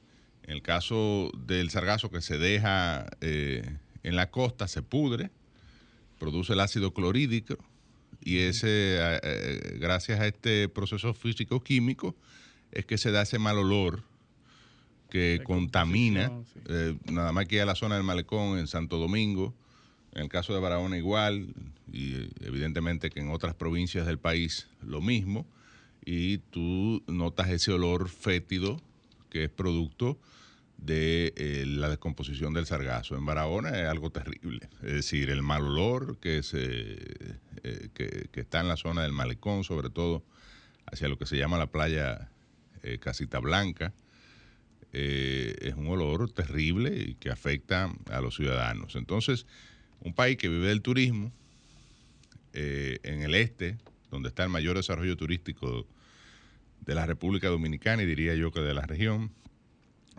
en 0.42 0.50
el 0.50 0.62
caso 0.62 1.30
del 1.46 1.70
sargazo 1.70 2.10
que 2.10 2.20
se 2.20 2.36
deja 2.38 3.06
eh, 3.22 3.78
en 4.02 4.16
la 4.16 4.30
costa, 4.30 4.68
se 4.68 4.82
pudre, 4.82 5.30
produce 6.18 6.52
el 6.52 6.60
ácido 6.60 6.92
clorhídrico 6.92 7.58
y 8.24 8.38
ese, 8.38 8.96
eh, 8.96 9.20
eh, 9.22 9.78
gracias 9.80 10.20
a 10.20 10.26
este 10.26 10.68
proceso 10.68 11.14
físico-químico, 11.14 12.14
es 12.70 12.86
que 12.86 12.98
se 12.98 13.10
da 13.10 13.22
ese 13.22 13.38
mal 13.38 13.58
olor 13.58 14.02
que 15.10 15.42
contamina, 15.44 16.28
sí. 16.28 16.60
eh, 16.68 16.96
nada 17.10 17.32
más 17.32 17.46
que 17.46 17.60
a 17.60 17.66
la 17.66 17.74
zona 17.74 17.96
del 17.96 18.04
malecón 18.04 18.58
en 18.58 18.66
Santo 18.66 18.98
Domingo, 18.98 19.52
en 20.14 20.22
el 20.22 20.28
caso 20.28 20.54
de 20.54 20.60
Barahona 20.60 20.96
igual, 20.96 21.48
y 21.92 22.30
evidentemente 22.40 23.10
que 23.10 23.20
en 23.20 23.30
otras 23.30 23.54
provincias 23.54 24.06
del 24.06 24.18
país 24.18 24.68
lo 24.86 25.00
mismo, 25.00 25.46
y 26.04 26.38
tú 26.38 27.02
notas 27.06 27.50
ese 27.50 27.72
olor 27.72 28.08
fétido 28.08 28.80
que 29.30 29.44
es 29.44 29.50
producto 29.50 30.18
de 30.84 31.32
eh, 31.36 31.64
la 31.66 31.88
descomposición 31.88 32.52
del 32.52 32.66
sargazo. 32.66 33.16
En 33.16 33.24
Barahona 33.24 33.70
es 33.70 33.86
algo 33.86 34.10
terrible, 34.10 34.68
es 34.82 34.92
decir, 34.92 35.30
el 35.30 35.42
mal 35.42 35.62
olor 35.62 36.18
que, 36.18 36.42
se, 36.42 36.98
eh, 37.62 37.88
que, 37.94 38.28
está 38.40 38.60
en 38.60 38.68
la 38.68 38.76
zona 38.76 39.02
del 39.02 39.12
malecón, 39.12 39.62
sobre 39.62 39.90
todo 39.90 40.24
hacia 40.86 41.08
lo 41.08 41.18
que 41.18 41.26
se 41.26 41.36
llama 41.36 41.56
la 41.56 41.68
playa 41.68 42.30
eh, 42.82 42.98
Casita 42.98 43.38
Blanca, 43.38 43.92
es 44.94 45.72
un 45.74 45.86
olor 45.86 46.30
terrible 46.30 46.94
y 46.94 47.14
que 47.14 47.30
afecta 47.30 47.90
a 48.10 48.20
los 48.20 48.36
ciudadanos. 48.36 48.94
Entonces, 48.94 49.46
un 50.00 50.12
país 50.12 50.36
que 50.36 50.50
vive 50.50 50.66
del 50.66 50.82
turismo, 50.82 51.32
en 52.52 53.22
el 53.22 53.34
este, 53.34 53.78
donde 54.10 54.28
está 54.28 54.44
el 54.44 54.50
mayor 54.50 54.76
desarrollo 54.76 55.16
turístico 55.16 55.86
de 56.82 56.94
la 56.94 57.06
República 57.06 57.48
Dominicana 57.48 58.02
y 58.02 58.06
diría 58.06 58.34
yo 58.34 58.52
que 58.52 58.60
de 58.60 58.74
la 58.74 58.82
región, 58.82 59.32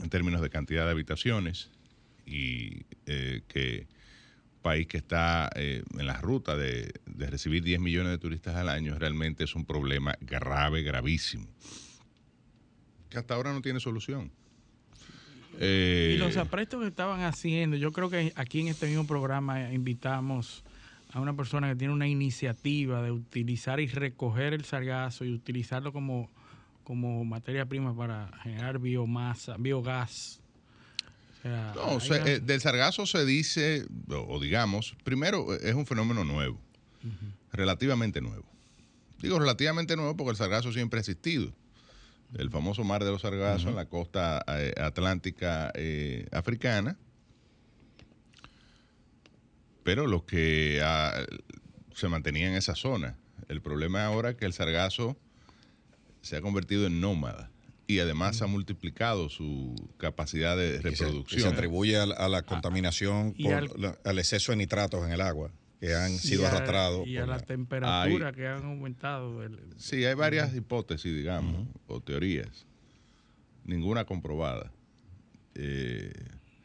en 0.02 0.10
términos 0.10 0.41
de 0.41 0.50
cantidad 0.50 0.86
de 0.86 0.91
habitaciones, 0.91 1.70
y 2.26 2.86
eh, 3.06 3.41
que 3.48 3.88
país 4.62 4.88
que 4.88 4.98
está 4.98 5.50
eh, 5.56 5.84
en 5.98 6.08
la 6.08 6.22
ruta 6.22 6.56
de, 6.56 6.94
de 7.06 7.28
recibir 7.28 7.64
10 7.64 7.82
millones 7.82 8.12
de 8.12 8.18
turistas 8.18 8.56
al 8.56 8.70
año, 8.70 8.98
realmente 8.98 9.44
es 9.44 9.56
un 9.56 9.66
problema 9.66 10.16
grave, 10.22 10.84
gravísimo, 10.84 11.48
que 13.10 13.18
hasta 13.18 13.36
ahora 13.36 13.52
no 13.52 13.62
tiene 13.62 13.80
solución. 13.80 14.32
Eh, 15.60 16.14
Y 16.16 16.18
los 16.18 16.38
aprestos 16.38 16.82
que 16.82 16.88
estaban 16.88 17.22
haciendo, 17.22 17.76
yo 17.78 17.91
creo 17.91 18.10
que 18.10 18.34
aquí 18.36 18.62
en 18.62 18.70
este 18.70 18.88
mismo 18.88 19.06
programa 19.06 19.72
invitamos 19.72 20.64
a 21.12 21.20
una 21.20 21.36
persona 21.36 21.70
que 21.70 21.76
tiene 21.76 21.94
una 21.94 22.08
iniciativa 22.08 23.04
de 23.04 23.12
utilizar 23.12 23.80
y 23.80 23.88
recoger 23.88 24.54
el 24.54 24.66
sargazo 24.66 25.26
y 25.26 25.32
utilizarlo 25.32 25.94
como, 25.94 26.32
como 26.84 27.23
materia 27.25 27.65
prima 27.65 27.95
para 27.95 28.29
generar 28.43 28.79
biomasa, 28.79 29.55
biogás. 29.57 30.39
O 31.39 31.41
sea, 31.41 31.73
No, 31.75 31.99
se- 31.99 32.34
eh, 32.36 32.39
del 32.39 32.61
sargazo 32.61 33.05
se 33.05 33.25
dice, 33.25 33.86
o, 34.09 34.15
o 34.36 34.39
digamos, 34.39 34.95
primero 35.03 35.53
eh, 35.53 35.59
es 35.63 35.75
un 35.75 35.86
fenómeno 35.86 36.23
nuevo, 36.23 36.59
relativamente 37.51 38.21
nuevo. 38.21 38.45
Digo 39.21 39.39
relativamente 39.39 39.95
nuevo 39.95 40.15
porque 40.17 40.31
el 40.31 40.38
sargazo 40.38 40.71
siempre 40.73 40.99
ha 40.99 41.01
existido. 41.01 41.53
El 42.38 42.49
famoso 42.49 42.84
mar 42.84 43.03
de 43.03 43.11
los 43.11 43.21
sargazos 43.21 43.67
en 43.69 43.75
la 43.75 43.86
costa 43.86 44.43
eh, 44.47 44.73
atlántica 44.81 45.71
eh, 45.75 46.27
africana. 46.31 46.97
Pero 49.84 50.07
los 50.07 50.23
que 50.23 50.81
ah, 50.84 51.25
se 51.93 52.07
mantenían 52.07 52.51
en 52.51 52.57
esa 52.57 52.75
zona. 52.75 53.17
El 53.49 53.61
problema 53.61 54.05
ahora 54.05 54.31
es 54.31 54.36
que 54.38 54.45
el 54.45 54.53
sargazo 54.53 55.17
se 56.24 56.36
ha 56.38 56.41
convertido 56.41 56.88
en 56.88 56.99
nómada 56.99 57.51
y 57.86 57.99
además 57.99 58.41
ha 58.41 58.47
multiplicado 58.47 59.30
su 59.30 59.76
capacidad 59.97 60.57
de 60.57 60.69
Y 60.78 60.82
se- 60.82 60.88
y 60.88 60.91
reproducción. 60.91 61.41
Se, 61.41 61.47
atribuye 61.49 61.97
a, 61.97 62.05
la- 62.07 62.15
a 62.15 62.28
la 62.30 62.41
contaminación 62.41 63.36
y 63.38 63.43
por 63.43 63.53
al- 63.53 63.69
la- 63.78 63.97
al 64.03 64.17
exceso 64.17 64.51
de 64.53 64.55
nitratos 64.57 65.05
en 65.05 65.11
el 65.11 65.21
agua 65.21 65.51
que 65.80 65.93
han 65.93 66.11
sido 66.11 66.47
arrastrados. 66.47 67.05
Y 67.05 67.17
a 67.17 67.26
la 67.28 67.36
la- 67.38 67.39
temperatura 67.41 68.32
que 68.32 68.47
han 68.47 68.63
aumentado. 68.63 69.43
el- 69.43 69.59
Sí, 69.78 70.05
hay 70.05 70.15
varias 70.15 70.55
hipótesis, 70.55 71.13
digamos, 71.13 71.67
o 71.88 71.99
teorías. 71.99 72.65
Ninguna 73.65 74.05
comprobada. 74.05 74.71
Eh, 75.55 76.11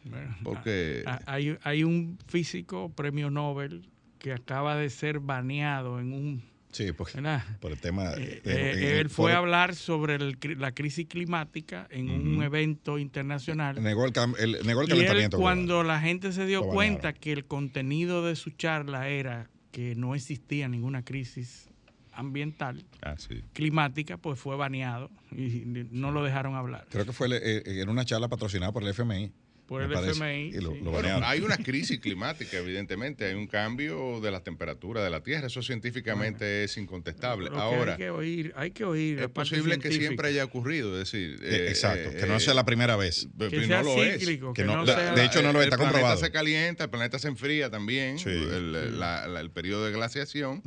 bueno, 0.04 0.36
porque 0.44 1.02
Ah, 1.06 1.20
Hay, 1.26 1.58
hay 1.64 1.82
un 1.84 2.16
físico 2.28 2.90
premio 2.94 3.28
Nobel 3.30 3.88
que 4.20 4.32
acaba 4.32 4.76
de 4.76 4.88
ser 4.88 5.18
baneado 5.20 5.98
en 6.00 6.12
un... 6.12 6.42
sí, 6.72 6.92
porque- 6.92 7.14
¿verdad? 7.14 7.44
por 7.60 7.72
el 7.72 7.78
tema. 7.78 8.12
Eh, 8.14 8.40
de- 8.44 8.52
eh, 8.52 8.70
el 8.72 8.98
él 9.00 9.10
fue 9.10 9.32
a 9.32 9.38
hablar 9.38 9.74
sobre 9.74 10.14
el 10.16 10.38
la 10.58 10.72
crisis 10.72 11.06
climática 11.06 11.86
en 11.90 12.10
un 12.10 12.42
evento 12.42 12.98
internacional. 12.98 13.82
Negó 13.82 14.04
el, 14.06 14.12
el- 14.38 14.66
negó 14.66 14.82
el 14.82 14.88
y 14.88 14.92
él, 14.92 14.98
calentamiento. 14.98 15.38
cuando 15.38 15.82
la 15.82 16.00
gente 16.00 16.32
se 16.32 16.46
dio 16.46 16.62
cuenta 16.66 17.12
que 17.12 17.32
el 17.32 17.44
contenido 17.46 18.24
de 18.24 18.36
su 18.36 18.50
charla 18.50 19.08
era 19.08 19.48
que 19.72 19.94
no 19.94 20.14
existía 20.14 20.68
ninguna 20.68 21.04
crisis 21.04 21.68
ambiental, 22.12 22.84
ah, 23.02 23.14
sí. 23.16 23.42
climática, 23.52 24.16
pues 24.16 24.40
fue 24.40 24.56
baneado 24.56 25.08
y 25.30 25.62
no 25.92 26.10
lo 26.10 26.24
dejaron 26.24 26.56
hablar. 26.56 26.86
Creo 26.90 27.04
que 27.06 27.12
fue 27.12 27.28
eh, 27.30 27.62
en 27.64 27.88
una 27.88 28.04
charla 28.04 28.26
patrocinada 28.28 28.72
por 28.72 28.82
el 28.82 28.88
FMI. 28.88 29.30
Por 29.68 29.82
el 29.82 29.92
parece, 29.92 30.12
FMI, 30.12 30.48
Y 30.48 30.60
lo, 30.62 30.72
sí. 30.72 30.78
lo 30.78 30.90
Bueno, 30.90 30.92
banearon. 30.92 31.24
hay 31.24 31.40
una 31.42 31.58
crisis 31.58 32.00
climática, 32.00 32.56
evidentemente. 32.56 33.26
Hay 33.26 33.34
un 33.34 33.46
cambio 33.46 34.18
de 34.20 34.30
la 34.30 34.40
temperatura 34.42 35.04
de 35.04 35.10
la 35.10 35.22
Tierra. 35.22 35.46
Eso 35.48 35.60
científicamente 35.62 36.64
es 36.64 36.76
incontestable. 36.78 37.50
Lo 37.50 37.56
que 37.56 37.60
Ahora, 37.60 37.92
hay 37.92 37.98
que 37.98 38.10
oír, 38.10 38.52
hay 38.56 38.70
que 38.70 38.84
oír. 38.84 39.18
es 39.20 39.28
posible 39.28 39.78
que 39.78 39.92
siempre 39.92 40.28
haya 40.28 40.42
ocurrido. 40.44 40.92
Es 41.00 41.10
decir, 41.12 41.38
Eh, 41.42 41.66
eh, 41.66 41.68
Exacto, 41.68 42.10
eh, 42.10 42.16
que 42.18 42.26
no 42.26 42.36
eh, 42.36 42.40
sea 42.40 42.54
la 42.54 42.64
primera 42.64 42.96
vez. 42.96 43.28
Que 43.38 43.56
no 43.60 43.66
sea 43.66 43.82
lo 43.82 44.02
es. 44.02 44.18
cíclico, 44.18 44.52
Que 44.54 44.62
que, 44.62 44.66
no- 44.66 44.76
no, 44.78 44.84
la- 44.86 44.94
sea... 44.94 45.12
de 45.14 45.24
hecho, 45.24 45.42
no 45.42 45.52
lo 45.52 45.58
el 45.60 45.64
está 45.64 45.76
planeta 45.76 45.98
comprobado. 45.98 46.20
se 46.24 46.30
calienta, 46.32 46.84
el 46.84 46.90
planeta 46.90 47.18
se 47.18 47.28
enfría 47.28 47.70
también, 47.70 48.18
Sí. 48.18 48.30
el, 48.30 48.98
la- 48.98 49.26
la- 49.28 49.40
el 49.40 49.50
periodo 49.50 49.84
de 49.84 49.92
glaciación, 49.92 50.62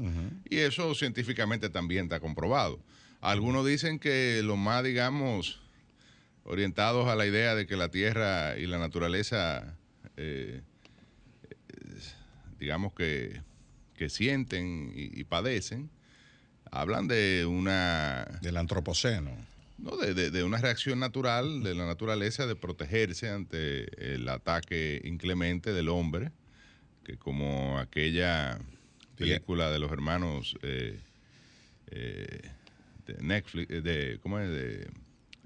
y 0.49 0.57
eso 0.57 0.93
científicamente 0.93 1.69
también 1.69 2.03
está 2.03 2.19
comprobado. 2.19 2.79
Algunos 3.19 3.65
dicen 3.65 3.99
que 3.99 4.41
lo 4.43 4.57
más, 4.57 4.83
digamos, 4.83 5.59
orientados 6.43 7.07
a 7.07 7.15
la 7.15 7.25
idea 7.25 7.55
de 7.55 7.65
que 7.67 7.75
la 7.77 7.89
Tierra 7.89 8.57
y 8.57 8.65
la 8.67 8.77
naturaleza, 8.79 9.77
eh, 10.17 10.61
digamos 12.59 12.93
que, 12.93 13.41
que 13.95 14.09
sienten 14.09 14.91
y, 14.95 15.19
y 15.19 15.23
padecen, 15.23 15.89
hablan 16.71 17.07
de 17.07 17.45
una 17.45 18.25
Del 18.41 18.57
antropoceno. 18.57 19.31
no, 19.77 19.97
de, 19.97 20.13
de- 20.13 20.31
de 20.31 20.43
una 20.43 20.57
reacción 20.57 20.99
natural 20.99 21.63
de 21.63 21.75
la 21.75 21.85
naturaleza 21.85 22.45
de 22.47 22.55
protegerse 22.55 23.29
ante 23.29 24.13
el 24.13 24.27
ataque 24.29 25.01
inclemente 25.03 25.73
del 25.73 25.89
hombre, 25.89 26.31
que 27.03 27.17
como 27.17 27.79
aquella 27.79 28.59
película 29.17 29.69
de 29.71 29.79
los 29.79 29.91
hermanos 29.91 30.55
eh, 30.61 30.99
eh, 31.87 32.41
de 33.07 33.23
Netflix, 33.23 33.69
eh, 33.71 33.81
de, 33.81 34.19
¿cómo 34.21 34.39
es? 34.39 34.49
De 34.49 34.87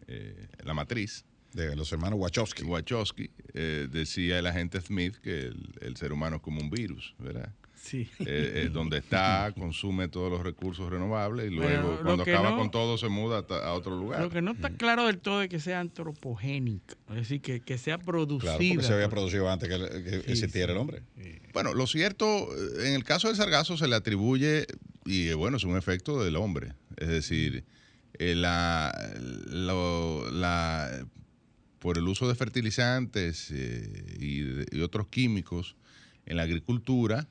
eh, 0.07 0.47
La 0.63 0.73
Matriz, 0.73 1.25
De 1.53 1.75
los 1.75 1.91
hermanos 1.91 2.19
Wachowski. 2.19 2.63
Wachowski, 2.63 3.29
eh, 3.53 3.87
decía 3.89 4.39
el 4.39 4.45
agente 4.47 4.81
Smith 4.81 5.15
que 5.17 5.39
el, 5.41 5.73
el 5.81 5.95
ser 5.97 6.11
humano 6.13 6.37
es 6.37 6.41
como 6.41 6.59
un 6.61 6.69
virus, 6.69 7.15
¿verdad? 7.19 7.53
Sí. 7.75 8.09
Eh, 8.19 8.63
eh, 8.65 8.69
donde 8.73 8.97
está, 8.97 9.53
consume 9.57 10.07
todos 10.07 10.31
los 10.31 10.41
recursos 10.41 10.89
renovables 10.89 11.51
y 11.51 11.55
luego 11.55 11.99
cuando 12.01 12.23
acaba 12.23 12.49
no- 12.51 12.57
con 12.57 12.71
todo 12.71 12.97
se 12.97 13.09
muda 13.09 13.45
a, 13.47 13.53
a 13.67 13.73
otro 13.73 13.95
lugar. 13.95 14.21
Lo 14.21 14.29
que 14.31 14.41
no 14.41 14.51
está 14.53 14.71
claro 14.71 15.05
del 15.05 15.19
todo 15.19 15.43
es 15.43 15.49
que 15.49 15.59
sea 15.59 15.79
antropogénica, 15.81 16.95
es 17.09 17.15
decir, 17.15 17.41
que, 17.41 17.59
que 17.61 17.77
sea 17.77 17.99
producida. 17.99 18.57
Claro, 18.57 18.73
porque 18.73 18.87
se 18.87 18.93
había 18.93 19.09
producido 19.09 19.49
antes 19.49 19.69
que, 19.69 19.77
que 20.03 20.09
Sí, 20.23 20.31
existiera 20.31 20.67
sí. 20.67 20.71
el 20.73 20.77
hombre. 20.77 21.03
Bueno, 21.53 21.73
lo 21.73 21.85
cierto, 21.87 22.25
eh, 22.55 22.87
en 22.89 22.93
el 22.95 23.03
caso 23.03 23.27
del 23.27 23.37
sargazo 23.37 23.77
se 23.77 23.87
le 23.87 23.95
atribuye, 23.95 24.65
y 25.05 25.27
eh, 25.29 25.33
bueno, 25.35 25.57
es 25.57 25.63
un 25.63 25.77
efecto 25.77 26.23
del 26.23 26.35
hombre. 26.37 26.73
Es 26.97 27.07
decir, 27.07 27.63
eh, 28.20 28.36
la, 28.36 28.91
lo- 29.49 30.30
la- 30.32 31.05
por 31.80 31.97
el 31.97 32.07
uso 32.07 32.28
de 32.28 32.36
fertilizantes 32.36 33.51
eh, 33.51 34.18
y, 34.20 34.76
y 34.78 34.82
otros 34.82 35.07
químicos 35.07 35.76
en 36.26 36.38
la 36.38 36.43
agricultura, 36.43 37.28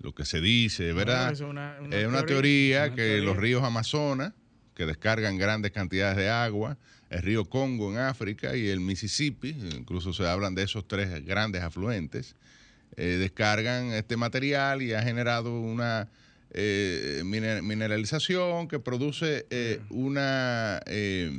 lo 0.00 0.14
que 0.14 0.24
se 0.24 0.40
dice, 0.40 0.92
¿verdad? 0.92 1.32
es 1.32 1.40
una- 1.40 1.76
una 1.80 1.96
es 1.96 2.06
una 2.06 2.24
teoría, 2.26 2.26
teoría 2.26 2.84
una 2.86 2.94
que 2.96 3.02
teoría. 3.02 3.24
los 3.24 3.36
ríos 3.36 3.64
Amazonas, 3.64 4.32
que 4.74 4.86
descargan 4.86 5.38
grandes 5.38 5.72
cantidades 5.72 6.16
de 6.16 6.28
agua, 6.28 6.76
el 7.10 7.22
río 7.22 7.46
Congo 7.46 7.90
en 7.90 7.98
África 7.98 8.54
y 8.54 8.68
el 8.68 8.80
Mississippi, 8.80 9.56
incluso 9.74 10.12
se 10.12 10.26
hablan 10.28 10.54
de 10.54 10.64
esos 10.64 10.86
tres 10.86 11.24
grandes 11.24 11.62
afluentes, 11.62 12.36
eh, 12.96 13.16
descargan 13.18 13.92
este 13.92 14.16
material 14.16 14.82
y 14.82 14.92
ha 14.92 15.02
generado 15.02 15.58
una 15.60 16.08
eh, 16.52 17.22
mine- 17.24 17.62
mineralización 17.62 18.68
que 18.68 18.78
produce 18.78 19.46
eh, 19.50 19.80
una 19.90 20.80
eh, 20.86 21.30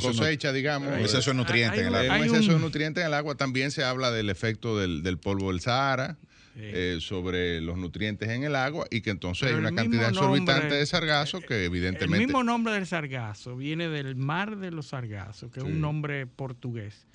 cosecha, 0.00 0.52
digamos. 0.52 0.88
Un 0.92 1.00
exceso 1.00 1.30
de 1.30 1.36
nutrientes 1.36 1.80
hay 1.80 1.86
en 1.86 1.94
el 1.94 2.04
Eh, 2.04 2.08
agua. 2.10 2.18
un 2.18 2.24
exceso 2.34 2.52
de 2.54 2.58
nutrientes 2.58 3.02
en 3.02 3.08
el 3.08 3.14
agua. 3.14 3.34
También 3.36 3.70
se 3.70 3.84
habla 3.84 4.10
del 4.10 4.30
efecto 4.30 4.78
del, 4.78 5.02
del 5.02 5.18
polvo 5.18 5.50
del 5.52 5.60
Sahara 5.60 6.16
Sí. 6.54 6.64
eh, 6.64 6.98
sobre 7.00 7.60
los 7.60 7.76
nutrientes 7.78 8.28
en 8.30 8.42
el 8.42 8.56
agua 8.56 8.84
y 8.90 9.00
que 9.00 9.10
entonces 9.10 9.42
Pero 9.46 9.54
hay 9.54 9.60
una 9.60 9.68
el 9.68 9.76
cantidad 9.76 10.08
exorbitante 10.08 10.62
nombre- 10.62 10.78
de 10.78 10.86
sargazo 10.86 11.40
que 11.40 11.54
El 11.58 11.62
evidentemente... 11.66 12.26
mismo 12.26 12.42
nombre 12.42 12.72
del 12.72 12.84
sargazo 12.84 13.56
viene 13.56 13.88
del 13.88 14.16
mar 14.16 14.56
de 14.56 14.72
los 14.72 14.88
sargazos, 14.88 15.52
que 15.52 15.60
es 15.60 15.64
un 15.66 15.80
nombre 15.80 16.26
portugués. 16.26 17.06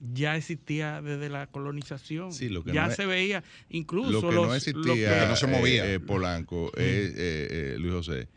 Ya 0.00 0.36
existía 0.36 1.02
desde 1.02 1.28
la 1.28 1.46
colonización. 1.48 2.32
Sí, 2.32 2.48
lo 2.48 2.62
que 2.62 2.72
ya 2.72 2.84
no 2.86 2.90
es- 2.90 2.96
se 2.96 3.06
veía, 3.06 3.42
incluso 3.68 4.10
lo 4.12 4.20
que 4.20 4.26
los, 4.26 4.34
no 4.34 4.46
lo 4.46 4.54
existía, 4.54 4.84
que- 5.14 5.20
Que 5.20 5.26
no 5.26 5.36
se 5.36 5.46
movía. 5.48 5.84
eh, 5.86 5.94
eh, 5.94 6.00
Polanco, 6.00 6.68
es, 6.76 6.82
eh, 6.84 7.14
eh, 7.16 7.76
Luis 7.78 7.92
José, 7.94 8.28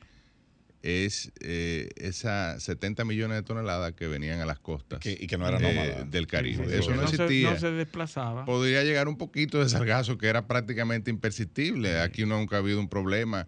es 0.83 1.31
eh, 1.41 1.89
esas 1.97 2.63
70 2.63 3.05
millones 3.05 3.37
de 3.37 3.43
toneladas 3.43 3.93
que 3.93 4.07
venían 4.07 4.39
a 4.39 4.45
las 4.47 4.57
costas 4.59 4.99
Que- 4.99 5.15
y 5.19 5.27
que 5.27 5.37
no 5.37 5.47
eran 5.47 5.63
eh, 5.63 5.73
nómadas. 5.75 6.09
del 6.09 6.25
Caribe. 6.25 6.65
Sí, 6.67 6.73
Eso 6.73 6.95
no 6.95 7.07
se- 7.07 7.15
existía. 7.17 7.51
no 7.51 7.59
se 7.59 7.71
desplazaba. 7.71 8.45
Podría 8.45 8.83
llegar 8.83 9.07
un 9.07 9.17
poquito 9.17 9.59
de 9.63 9.69
sargazo 9.69 10.17
que 10.17 10.25
era 10.27 10.47
prácticamente 10.47 11.11
imperceptible. 11.11 11.99
Aquí 11.99 12.25
nunca 12.25 12.55
ha 12.55 12.59
habido 12.59 12.79
un 12.79 12.89
problema 12.89 13.45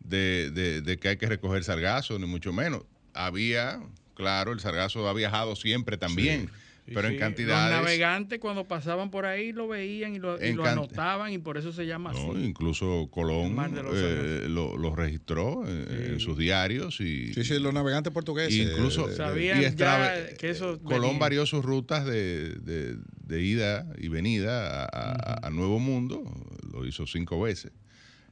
de, 0.00 0.50
de- 0.50 0.82
de 0.82 0.98
que 0.98 1.08
hay 1.08 1.16
que 1.16 1.26
recoger 1.26 1.64
sargazo, 1.64 2.18
ni 2.18 2.26
mucho 2.26 2.52
menos. 2.52 2.82
Había, 3.14 3.80
claro, 4.14 4.52
el 4.52 4.60
sargazo 4.60 5.08
ha 5.08 5.14
viajado 5.14 5.56
siempre 5.56 5.96
también, 5.96 6.48
Sí, 6.48 6.52
pero 6.92 7.08
en 7.08 7.16
cantidades... 7.16 7.72
Los 7.74 7.82
navegantes 7.84 8.38
cuando 8.38 8.64
pasaban 8.64 9.10
por 9.10 9.24
ahí 9.24 9.52
lo 9.52 9.68
veían 9.68 10.14
y 10.14 10.18
lo, 10.18 10.38
y 10.42 10.48
En 10.48 10.56
lo 10.56 10.64
can- 10.64 10.72
anotaban 10.72 11.32
y 11.32 11.38
por 11.38 11.56
eso 11.56 11.72
se 11.72 11.86
llama 11.86 12.12
No, 12.12 12.32
así. 12.32 12.44
incluso 12.44 13.08
Colón 13.10 13.56
los 13.56 13.94
eh, 13.96 14.46
lo, 14.48 14.76
lo 14.76 14.94
registró 14.94 15.66
en, 15.66 16.20
sus 16.20 16.36
diarios 16.36 17.00
y, 17.00 17.32
Sí, 17.32 17.44
sí, 17.44 17.58
los 17.58 17.72
navegantes 17.72 18.12
portugueses. 18.12 18.54
incluso 18.54 19.06
eh, 19.06 19.10
de- 19.12 19.16
Sabían 19.16 19.62
y 19.62 19.64
extra- 19.64 20.28
ya 20.30 20.36
que 20.36 20.50
eso 20.50 20.78
Colón 20.82 21.02
venía. 21.02 21.18
varió 21.20 21.46
sus 21.46 21.64
rutas 21.64 22.04
de, 22.04 22.50
de- 22.56 22.96
de 23.26 23.42
ida 23.42 23.86
y 23.98 24.08
venida 24.08 24.84
a, 24.84 24.84
a- 24.84 25.46
a 25.46 25.50
Nuevo 25.50 25.78
Mundo, 25.78 26.22
lo 26.70 26.84
hizo 26.86 27.06
cinco 27.06 27.40
veces, 27.40 27.72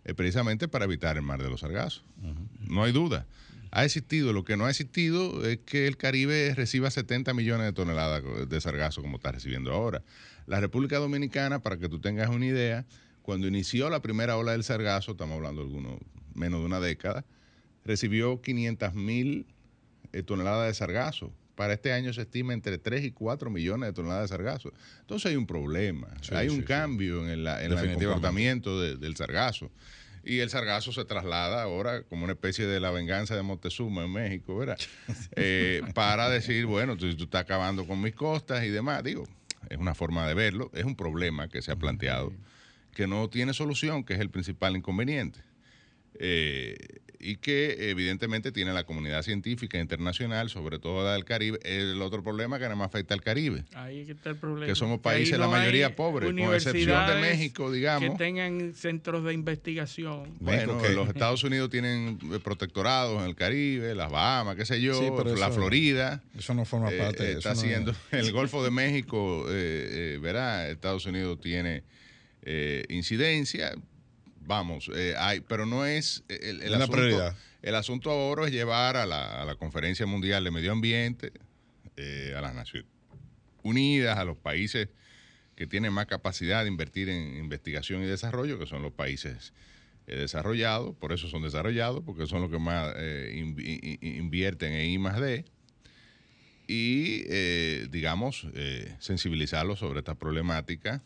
eh, 0.05 0.13
precisamente 0.15 0.69
para 0.69 0.85
evitar 0.85 1.17
el 1.17 1.23
mar 1.23 1.43
de 1.43 1.49
los 1.49 1.61
sargazos. 1.61 2.05
No 2.69 2.85
hay 2.85 2.93
duda. 2.93 3.27
Ha 3.75 3.85
existido, 3.87 4.35
lo 4.35 4.45
que 4.45 4.57
no 4.59 4.67
ha 4.67 4.71
existido 4.71 5.47
es 5.47 5.59
que 5.65 5.87
el 5.87 5.97
Caribe 5.97 6.55
reciba 6.55 6.91
70 6.91 7.33
millones 7.33 7.65
de 7.67 7.73
toneladas 7.73 8.23
de 8.47 8.61
sargazo 8.61 9.01
como 9.01 9.17
está 9.17 9.33
recibiendo 9.33 9.73
ahora. 9.73 10.03
La 10.47 10.61
República 10.61 10.99
Dominicana, 10.99 11.61
para 11.63 11.79
que 11.79 11.89
tú 11.89 11.99
tengas 11.99 12.29
una 12.29 12.45
idea, 12.45 12.85
cuando 13.23 13.47
inició 13.49 13.89
la 13.89 14.03
primera 14.03 14.37
ola 14.37 14.53
del 14.53 14.63
sargazo, 14.63 15.13
estamos 15.13 15.37
hablando 15.37 15.63
de 15.63 15.69
algunos 15.69 15.99
menos 16.35 16.61
de 16.61 16.67
una 16.67 16.81
década, 16.81 17.25
recibió 17.85 18.43
500 18.43 18.93
mil 18.95 19.47
eh, 20.13 20.23
toneladas 20.23 20.67
de 20.69 20.75
sargazo. 20.75 21.33
Para 21.55 21.73
este 21.73 21.93
año 21.93 22.13
se 22.13 22.23
estima 22.23 22.53
entre 22.53 22.77
3 22.77 23.05
y 23.05 23.11
4 23.13 23.49
millones 23.49 23.89
de 23.89 23.93
toneladas 23.95 24.25
de 24.29 24.37
sargazo. 24.37 24.73
Entonces 25.01 25.31
hay 25.31 25.37
un 25.37 25.47
problema, 25.47 26.09
Sí, 26.21 26.35
hay 26.35 26.49
sí, 26.51 26.55
un 26.57 26.61
sí. 26.61 26.67
cambio 26.67 27.23
en, 27.23 27.31
el- 27.31 27.47
en 27.47 27.47
el 27.47 27.57
Definitivamente. 27.71 28.05
comportamiento 28.07 28.81
de- 28.83 28.97
del 28.99 29.17
sargazo. 29.17 29.71
Y 30.25 30.39
el 30.39 30.51
sargazo 30.51 30.93
se 30.93 31.05
traslada 31.05 31.63
ahora 31.63 32.03
como 32.05 32.25
una 32.25 32.35
especie 32.35 32.67
de 32.67 32.79
la 32.79 32.91
venganza 32.91 33.35
de 33.35 33.43
Montezuma 33.43 34.05
en 34.05 34.13
México, 34.13 34.57
¿verdad? 34.57 34.79
Eh, 35.37 35.83
para 35.95 36.29
decir, 36.29 36.67
bueno, 36.67 36.97
tú, 36.97 37.15
tú 37.17 37.25
estás 37.25 37.43
acabando 37.43 37.87
con 37.87 38.01
mis 38.01 38.15
costas 38.15 38.65
y 38.65 38.69
demás. 38.69 39.03
Digo, 39.03 39.25
es 39.69 39.79
una 39.79 39.95
forma 39.95 40.27
de 40.29 40.35
verlo, 40.35 40.71
es 40.75 40.85
un 40.85 40.97
problema 40.97 41.49
que 41.49 41.63
se 41.63 41.73
ha 41.73 41.77
planteado, 41.77 42.33
que 42.95 43.07
no 43.07 43.29
tiene 43.29 43.55
solución, 43.55 44.05
que 44.05 44.15
es 44.15 44.21
el 44.21 44.31
principal 44.31 44.77
inconveniente. 44.77 45.41
Eh, 46.19 47.01
y 47.23 47.37
que 47.37 47.91
evidentemente 47.91 48.51
tiene 48.51 48.73
la 48.73 48.85
comunidad 48.85 49.23
científica 49.23 49.79
internacional, 49.79 50.51
sobre 50.51 50.79
todo 50.81 51.05
la 51.05 51.13
del 51.15 51.25
Caribe. 51.25 51.61
El 51.63 52.03
otro 52.03 52.23
problema 52.23 52.59
que 52.59 52.65
nada 52.65 52.75
más 52.75 52.87
afecta 52.89 53.15
al 53.15 53.23
Caribe, 53.23 53.65
Ahí 53.75 54.01
es 54.01 54.07
que 54.07 54.13
está 54.13 54.31
el 54.31 54.37
problema. 54.37 54.67
que 54.67 54.75
somos 54.75 54.99
Que 54.99 55.03
países, 55.05 55.39
la 55.39 55.47
mayoría 55.49 55.95
pobres, 55.95 56.29
con 56.31 56.39
excepción 56.55 57.07
de 57.07 57.21
México, 57.21 57.71
Que 57.71 57.77
digamos. 57.77 58.17
tengan 58.19 58.75
centros 58.75 59.23
de 59.25 59.33
investigación. 59.35 60.37
Bueno, 60.41 60.83
¿qué? 60.83 60.91
los 60.93 61.09
Estados 61.09 61.45
Unidos 61.45 61.71
tienen 61.71 62.19
eh, 62.33 62.39
protectorados 62.43 63.23
en 63.23 63.29
el 63.29 63.37
Caribe, 63.37 63.95
las 63.95 64.11
Bahamas, 64.11 64.57
qué 64.57 64.67
sé 64.67 64.81
yo, 64.81 64.95
Sí, 64.99 65.07
pero 65.17 65.35
la 65.37 65.47
eso- 65.47 65.55
Florida. 65.55 66.23
Eso 66.37 66.55
no 66.55 66.65
forma 66.65 66.91
eh, 66.93 66.99
parte. 66.99 67.23
eh, 67.25 67.29
eso 67.31 67.39
está 67.39 67.55
no- 67.55 67.61
haciendo 67.61 67.95
el 68.11 68.33
Golfo 68.33 68.65
de 68.65 68.71
México, 68.83 69.47
eh, 69.49 70.15
eh, 70.17 70.19
verá, 70.21 70.69
Estados 70.69 71.07
Unidos 71.07 71.41
tiene 71.41 71.85
eh, 72.45 72.85
incidencia, 72.89 73.73
vamos, 74.45 74.91
eh, 74.95 75.15
hay, 75.19 75.41
pero 75.41 75.67
no 75.67 75.85
es 75.87 76.25
eh, 76.29 76.39
el, 76.43 76.63
el 76.63 76.69
Una 76.69 76.85
asunto. 76.85 76.93
prioridad. 76.93 77.37
El 77.63 77.75
asunto 77.75 78.11
ahora 78.11 78.47
es 78.47 78.53
llevar 78.53 78.97
a 78.97 79.07
la, 79.07 79.43
a 79.43 79.45
la 79.45 79.55
Conferencia 79.55 80.05
Mundial 80.07 80.43
de 80.45 80.51
Medio 80.51 80.73
Ambiente, 80.73 81.33
eh, 81.97 82.35
a 82.37 82.41
las 82.41 82.55
Naciones 82.55 82.89
Unidas, 83.63 84.19
a 84.19 84.25
los 84.25 84.37
países 84.37 84.89
que 85.55 85.67
tienen 85.67 85.93
más 85.93 86.07
capacidad 86.07 86.63
de 86.63 86.69
invertir 86.69 87.09
en 87.09 87.37
investigación 87.37 88.03
y 88.03 88.07
desarrollo, 88.07 88.59
que 88.59 88.67
son 88.67 88.83
los 88.83 88.93
países 88.93 89.53
eh, 90.09 90.17
desarrollados, 90.17 90.97
por 90.97 91.13
eso 91.13 91.29
son 91.29 91.43
desarrollados, 91.43 92.03
porque 92.05 92.27
son 92.27 92.41
los 92.43 92.51
que 92.51 92.59
más 92.59 92.95
invierten 94.01 94.73
en 94.73 94.91
I 94.91 94.99
más 94.99 95.21
D, 95.21 95.45
y, 96.67 97.25
eh, 97.29 97.87
digamos, 97.91 98.47
eh, 98.55 98.97
sensibilizarlos 98.99 99.79
sobre 99.81 99.99
esta 99.99 100.15
problemática 100.15 101.03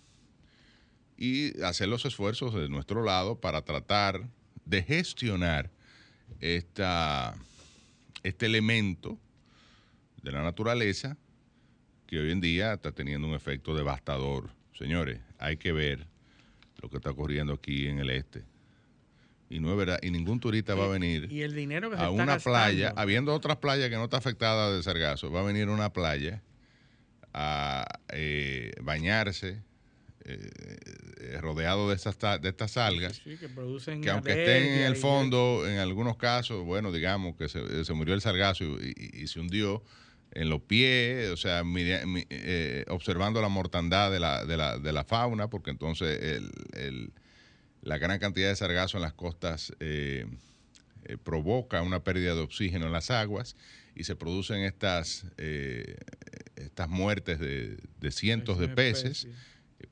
y 1.17 1.61
hacer 1.63 1.89
los 1.89 2.05
esfuerzos 2.05 2.55
de 2.55 2.69
nuestro 2.69 3.03
lado 3.03 3.41
para 3.41 3.63
tratar 3.63 4.29
de 4.65 4.83
gestionar 4.83 5.71
esta, 6.41 7.35
este 8.23 8.47
elemento 8.47 9.19
de 10.23 10.33
la 10.33 10.43
naturaleza 10.43 11.17
que 12.07 12.19
hoy 12.19 12.31
en 12.31 12.41
día 12.41 12.75
está 12.75 12.93
teniendo 12.93 13.27
un 13.27 13.35
efecto 13.35 13.75
devastador. 13.75 14.51
Señores, 14.77 15.21
hay 15.39 15.57
que 15.57 15.73
ver 15.73 16.07
lo 16.83 16.91
que 16.91 16.97
está 16.97 17.11
ocurriendo 17.11 17.55
aquí 17.55 17.87
en 17.87 17.99
el 17.99 18.11
este. 18.11 18.45
Y 19.49 19.61
no 19.61 19.71
es 19.71 19.77
verdad, 19.77 20.01
y 20.03 20.11
ningún 20.11 20.41
turista 20.41 20.75
va 20.75 20.87
a 20.87 20.89
venir 20.89 21.31
Y 21.31 21.43
el 21.43 21.55
dinero 21.55 21.89
que 21.89 21.97
a 21.97 22.11
una 22.11 22.35
gastando. 22.35 22.59
playa, 22.59 22.93
habiendo 22.97 23.33
otras 23.33 23.59
playas 23.59 23.89
que 23.89 23.95
no 23.95 24.05
está 24.05 24.17
afectada 24.17 24.75
de 24.75 24.83
sargazo, 24.83 25.31
va 25.31 25.41
a 25.41 25.45
venir 25.45 25.69
a 25.69 25.73
una 25.73 25.93
playa 25.93 26.43
a 27.33 27.87
eh, 28.09 28.73
bañarse 28.83 29.63
eh, 30.29 30.51
eh, 31.21 31.39
rodeado 31.41 31.89
de 31.89 31.95
estas, 31.97 32.17
ta- 32.19 32.39
de 32.39 32.49
estas 32.49 32.77
algas 32.77 33.21
Sí, 33.25 33.37
que 33.39 33.49
producen 33.49 34.01
que 34.03 34.11
aunque 34.11 34.33
estén 34.33 34.65
en 34.65 34.83
el 34.87 34.93
y- 34.97 34.97
fondo, 34.97 35.65
en 35.69 35.79
algunos 35.79 36.17
casos, 36.17 36.65
bueno, 36.65 36.93
digamos 36.93 37.37
que 37.37 37.49
se, 37.49 37.85
se 37.85 37.93
murió 37.93 38.15
el 38.15 38.21
sargazo 38.21 38.65
y, 38.65 38.93
y- 38.97 39.23
y 39.23 39.27
se 39.29 39.41
hundió 39.41 39.83
en 40.33 40.49
los 40.51 40.61
pies, 40.63 41.31
o 41.31 41.37
sea, 41.37 41.63
mide- 41.65 42.05
mi- 42.07 42.27
eh, 42.31 42.85
observando 42.89 43.41
la 43.41 43.49
mortandad 43.49 44.11
de 44.11 44.21
la, 44.21 44.45
de 44.45 44.57
la, 44.57 44.79
de 44.79 44.93
la 44.93 45.05
fauna, 45.05 45.49
porque 45.49 45.71
entonces 45.71 46.21
el- 46.23 46.51
el- 46.75 47.13
la 47.83 47.99
gran 47.99 48.19
cantidad 48.19 48.49
de 48.49 48.57
sargazo 48.57 48.99
en 48.99 49.03
las 49.03 49.13
costas 49.13 49.73
eh, 49.81 50.27
eh, 51.05 51.17
provoca 51.23 51.83
una 51.83 52.03
pérdida 52.03 52.35
de 52.35 52.41
oxígeno 52.41 52.87
en 52.87 52.93
las 52.93 53.11
aguas 53.13 53.55
y 53.95 54.05
se 54.05 54.17
producen 54.17 54.61
estas, 54.63 55.25
eh, 55.39 55.97
estas 56.57 56.89
muertes 56.89 57.39
de, 57.39 57.79
de 58.01 58.11
cientos 58.11 58.59
de 58.59 58.69
peces. 58.69 59.29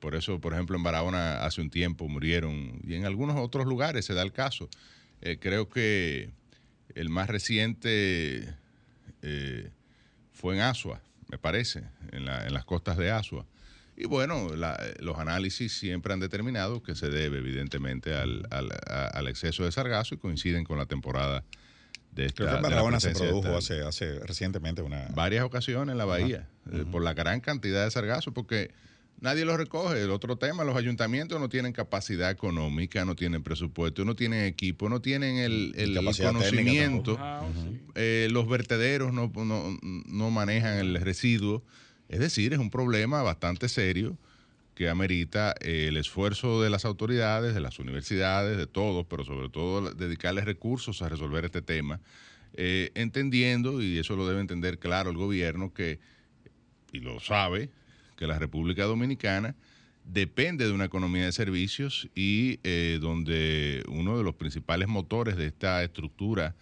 Por 0.01 0.15
eso, 0.15 0.40
por 0.40 0.52
ejemplo, 0.55 0.77
en 0.77 0.82
Barahona 0.82 1.44
hace 1.44 1.61
un 1.61 1.70
tiempo 1.70 2.09
murieron 2.09 2.81
y 2.86 2.94
en 2.94 3.05
algunos 3.05 3.36
otros 3.36 3.66
lugares 3.66 4.05
se 4.05 4.15
da 4.15 4.23
el 4.23 4.32
caso. 4.32 4.69
Eh, 5.20 5.39
creo 5.40 5.69
que 5.69 6.31
el 6.94 7.09
más 7.09 7.28
reciente 7.28 8.55
eh, 9.23 9.70
fue 10.32 10.55
en 10.56 10.61
Asua, 10.62 11.01
me 11.31 11.39
parece, 11.39 11.85
en, 12.12 12.24
la- 12.24 12.47
en 12.47 12.52
las 12.55 12.65
costas 12.65 12.97
de 12.97 13.11
Asua. 13.11 13.47
Y 13.97 14.06
bueno, 14.06 14.55
la- 14.56 14.78
los 15.01 15.19
análisis 15.19 15.73
siempre 15.78 16.12
han 16.12 16.20
determinado 16.20 16.82
que 16.82 16.94
se 16.94 17.09
debe 17.09 17.39
evidentemente 17.39 18.15
al, 18.15 18.47
al- 18.51 18.73
a- 18.89 19.06
al 19.09 19.28
exceso 19.28 19.65
de 19.65 19.73
sargazo 19.73 20.15
y 20.15 20.19
coinciden 20.19 20.65
con 20.65 20.78
la 20.78 20.86
temporada 20.86 21.44
de 22.12 22.27
esta 22.27 22.44
Creo 22.44 22.48
que 22.51 22.56
en 22.56 22.62
Barahona 22.62 23.01
se 23.01 23.11
produjo 23.11 23.56
hace, 23.56 23.82
hace 23.82 24.19
recientemente 24.20 24.82
una... 24.82 25.06
varias 25.15 25.44
ocasiones 25.44 25.93
en 25.93 25.98
la 25.98 26.05
bahía, 26.05 26.48
eh, 26.73 26.85
por 26.90 27.02
la 27.02 27.15
gran 27.15 27.40
cantidad 27.40 27.85
de 27.85 27.90
sargazo, 27.90 28.32
porque 28.32 28.73
nadie 29.25 29.45
los 29.47 29.57
recoge. 29.57 30.03
El 30.03 30.11
otro 30.11 30.37
tema, 30.37 30.63
los 30.65 30.77
ayuntamientos 30.77 31.41
no 31.41 31.49
tienen 31.49 31.73
capacidad 31.73 32.31
económica, 32.31 33.05
no 33.05 33.17
tienen 33.17 33.43
presupuesto, 33.43 34.05
no 34.05 34.15
tienen 34.15 34.45
equipo, 34.45 34.89
no 34.89 35.01
tienen 35.01 35.39
el, 35.39 35.73
conocimiento. 36.21 37.17
Ah, 37.19 37.49
sí. 37.65 37.81
Eh, 37.97 38.29
los 38.31 38.47
vertederos 38.47 39.13
no, 39.13 39.33
no- 39.35 39.79
no 39.83 40.31
manejan 40.31 40.79
el 40.79 40.95
residuo. 41.01 41.65
Es 42.09 42.21
decir, 42.21 42.53
es 42.53 42.59
un 42.59 42.71
problema 42.71 43.23
bastante 43.23 43.69
serio 43.69 44.17
que 44.75 44.91
amerita 44.91 45.55
eh, 45.61 45.87
el 45.89 45.97
esfuerzo 45.97 46.61
de 46.63 46.69
las 46.69 46.85
autoridades, 46.85 47.55
de 47.55 47.61
las 47.61 47.79
universidades, 47.79 48.59
de 48.59 48.67
todos, 48.67 49.07
pero 49.07 49.25
sobre 49.25 49.49
todo 49.49 49.95
dedicarles 49.95 50.45
recursos 50.45 51.01
a 51.01 51.09
resolver 51.09 51.45
este 51.47 51.63
tema, 51.63 52.01
eh, 52.53 52.91
entendiendo, 52.95 53.81
y 53.81 53.99
eso 53.99 54.17
lo 54.17 54.29
debe 54.29 54.41
entender 54.41 54.79
claro 54.79 55.11
el 55.11 55.17
gobierno, 55.17 55.73
que, 55.73 55.99
y 56.93 56.99
lo 56.99 57.21
sabe, 57.21 57.71
que 58.16 58.27
la 58.27 58.39
República 58.39 58.85
Dominicana 58.85 59.55
depende 60.05 60.66
de 60.66 60.73
una 60.73 60.85
economía 60.85 61.24
de 61.24 61.32
servicios 61.32 62.09
y 62.15 62.61
eh, 62.62 62.99
donde 63.01 63.82
uno 63.89 64.19
de 64.19 64.24
los 64.24 64.35
principales 64.35 64.89
motores 64.89 65.36
de 65.36 65.47
esta 65.47 65.82
estructura 65.82 66.55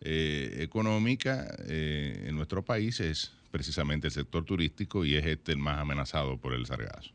eh, 0.00 0.58
económica 0.60 1.54
eh, 1.66 2.24
en 2.26 2.36
nuestro 2.36 2.64
país 2.64 3.00
es 3.00 3.32
precisamente 3.50 4.08
el 4.08 4.12
sector 4.12 4.44
turístico 4.44 5.04
y 5.04 5.16
es 5.16 5.26
este 5.26 5.52
el 5.52 5.58
más 5.58 5.78
amenazado 5.78 6.36
por 6.38 6.52
el 6.52 6.66
sargazo. 6.66 7.10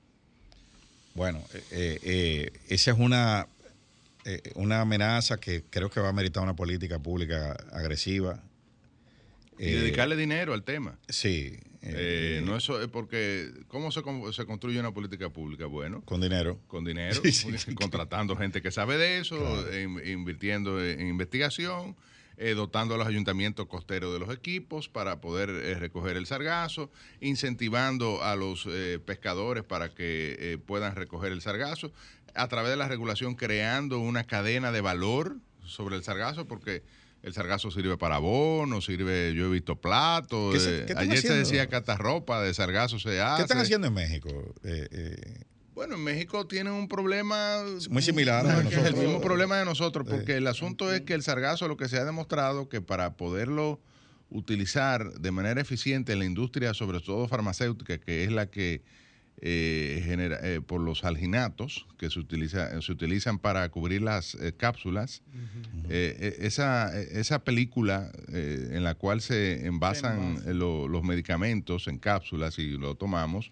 Bueno, 1.14 1.44
esa 1.72 2.92
es 2.92 2.98
una, 2.98 3.46
una 4.56 4.80
amenaza 4.80 5.38
que 5.38 5.64
creo 5.70 5.90
que 5.90 6.00
va 6.00 6.10
a 6.10 6.14
meritar 6.14 6.42
una 6.42 6.56
política 6.56 7.00
pública 7.00 7.52
agresiva. 7.74 8.42
Y 9.60 9.72
dedicarle 9.72 10.16
dinero 10.16 10.54
al 10.54 10.64
tema. 10.64 10.98
Sí. 11.10 11.60
Eh, 11.84 12.38
Eh, 12.40 12.42
no 12.46 12.56
eso 12.56 12.82
es 12.82 12.88
porque 12.88 13.50
¿cómo 13.68 13.92
se, 13.92 14.02
se 14.34 14.46
construye 14.46 14.80
una 14.80 14.94
política 14.94 15.30
pública? 15.30 15.66
Bueno, 15.66 16.02
Con 16.06 16.22
dinero. 16.22 16.60
con 16.68 16.84
dinero, 16.86 17.22
Sí, 17.32 17.48
contratando 17.76 18.36
gente 18.36 18.62
que 18.62 18.72
sabe 18.72 18.98
de 18.98 19.20
eso, 19.20 19.38
Claro. 19.38 20.06
invirtiendo 20.06 20.84
en 20.84 21.08
investigación, 21.08 21.96
eh, 22.38 22.54
dotando 22.56 22.96
a 22.96 22.98
los 22.98 23.08
ayuntamientos 23.08 23.68
costeros 23.68 24.14
de 24.14 24.20
los 24.20 24.34
equipos 24.34 24.90
para 24.90 25.22
poder 25.22 25.50
eh, 25.50 25.76
recoger 25.76 26.18
el 26.18 26.26
sargazo, 26.26 26.90
incentivando 27.20 28.24
a 28.24 28.36
los 28.36 28.66
eh, 28.68 29.00
pescadores 29.04 29.64
para 29.64 29.94
que 29.94 30.36
eh, 30.40 30.58
puedan 30.58 30.96
recoger 30.96 31.32
el 31.32 31.42
sargazo, 31.42 31.92
a 32.36 32.48
través 32.48 32.72
de 32.72 32.78
la 32.78 32.88
regulación 32.88 33.36
creando 33.36 34.00
una 34.00 34.24
cadena 34.24 34.72
de 34.72 34.82
valor 34.82 35.38
sobre 35.66 35.96
el 35.96 36.04
sargazo, 36.04 36.48
porque 36.48 36.84
el 37.24 37.34
sargazo 37.34 37.70
sirve 37.72 37.98
para 37.98 38.16
abono, 38.16 38.82
sirve, 38.82 39.34
yo 39.36 39.46
he 39.48 39.50
visto 39.52 39.80
platos, 39.80 40.54
¿Qué 40.56 40.60
se- 40.60 40.80
eh, 40.92 40.96
ayer 40.98 41.20
se 41.20 41.34
decía 41.34 41.68
que 41.68 41.76
hasta 41.76 41.96
ropa 41.98 42.42
de 42.42 42.54
sargazo 42.54 43.00
se 43.00 43.22
hace. 43.22 43.38
¿Qué 43.38 43.42
están 43.44 43.60
haciendo 43.60 43.88
en 43.88 43.94
México? 43.94 44.30
Eh, 44.64 44.88
eh, 44.92 45.44
Bueno, 45.74 45.96
en 45.96 46.04
México 46.04 46.46
tienen 46.48 46.74
un 46.74 46.88
problema 46.88 47.64
Muy 47.90 48.02
similar 48.02 48.46
a 48.46 48.62
que 48.62 48.68
es 48.68 48.74
el 48.74 48.82
nosotros. 48.84 49.04
mismo 49.04 49.22
problema 49.22 49.58
de 49.58 49.66
nosotros, 49.66 50.06
Eh. 50.08 50.12
porque 50.12 50.36
el 50.36 50.46
asunto 50.48 50.92
es 50.94 51.02
que 51.02 51.14
el 51.14 51.24
sargazo 51.24 51.68
lo 51.68 51.78
que 51.78 51.88
se 51.88 51.98
ha 51.98 52.06
demostrado 52.06 52.68
que 52.70 52.82
para 52.82 53.16
poderlo 53.18 53.80
utilizar 54.30 55.12
de 55.14 55.32
manera 55.32 55.62
eficiente 55.62 56.14
en 56.14 56.20
la 56.20 56.26
industria, 56.26 56.74
sobre 56.74 57.00
todo 57.02 57.28
farmacéutica, 57.28 57.98
que 58.00 58.24
es 58.24 58.32
la 58.32 58.48
que 58.50 58.82
eh, 59.44 60.04
genera 60.06 60.40
eh, 60.44 60.62
por 60.62 60.80
los 60.82 61.04
alginatos 61.04 61.88
que 61.98 62.10
se 62.12 62.20
utiliza 62.20 62.80
se 62.82 62.92
utilizan 62.92 63.40
para 63.40 63.68
cubrir 63.70 64.02
las 64.04 64.36
eh, 64.36 64.54
cápsulas, 64.56 65.24
eh, 65.90 66.16
eh, 66.20 66.36
esa 66.42 66.96
esa 67.02 67.44
película 67.44 68.12
eh, 68.32 68.70
en 68.74 68.84
la 68.84 68.94
cual 68.96 69.20
se 69.22 69.66
envasan 69.66 70.20
envasa. 70.36 70.52
eh, 70.52 70.54
lo- 70.54 70.88
los 70.88 71.04
medicamentos 71.04 71.88
en 71.88 71.98
cápsulas 71.98 72.60
y 72.60 72.70
lo 72.78 72.94
tomamos 72.96 73.52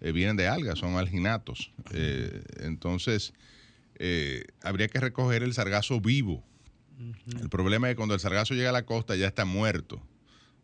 eh, 0.00 0.12
vienen 0.12 0.36
de 0.36 0.48
algas, 0.48 0.78
son 0.78 0.96
alginatos. 0.96 1.72
Eh, 1.92 2.42
entonces, 2.60 3.32
eh, 4.00 4.44
habría 4.62 4.88
que 4.88 5.00
recoger 5.00 5.42
el 5.42 5.54
sargazo 5.54 6.00
vivo. 6.00 6.44
El 7.40 7.48
problema 7.48 7.88
es 7.88 7.92
que 7.92 7.96
cuando 7.96 8.14
el 8.14 8.20
sargazo 8.20 8.54
llega 8.54 8.70
a 8.70 8.72
la 8.72 8.84
costa 8.86 9.14
ya 9.16 9.26
está 9.28 9.44
muerto. 9.44 10.02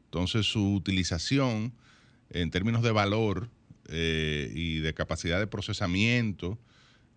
Entonces, 0.06 0.46
su 0.46 0.74
utilización 0.74 1.72
en 2.30 2.50
términos 2.50 2.82
de 2.82 2.90
valor 2.92 3.50
eh, 3.88 4.50
y 4.54 4.80
de 4.80 4.94
capacidad 4.94 5.38
de 5.38 5.46
procesamiento, 5.46 6.58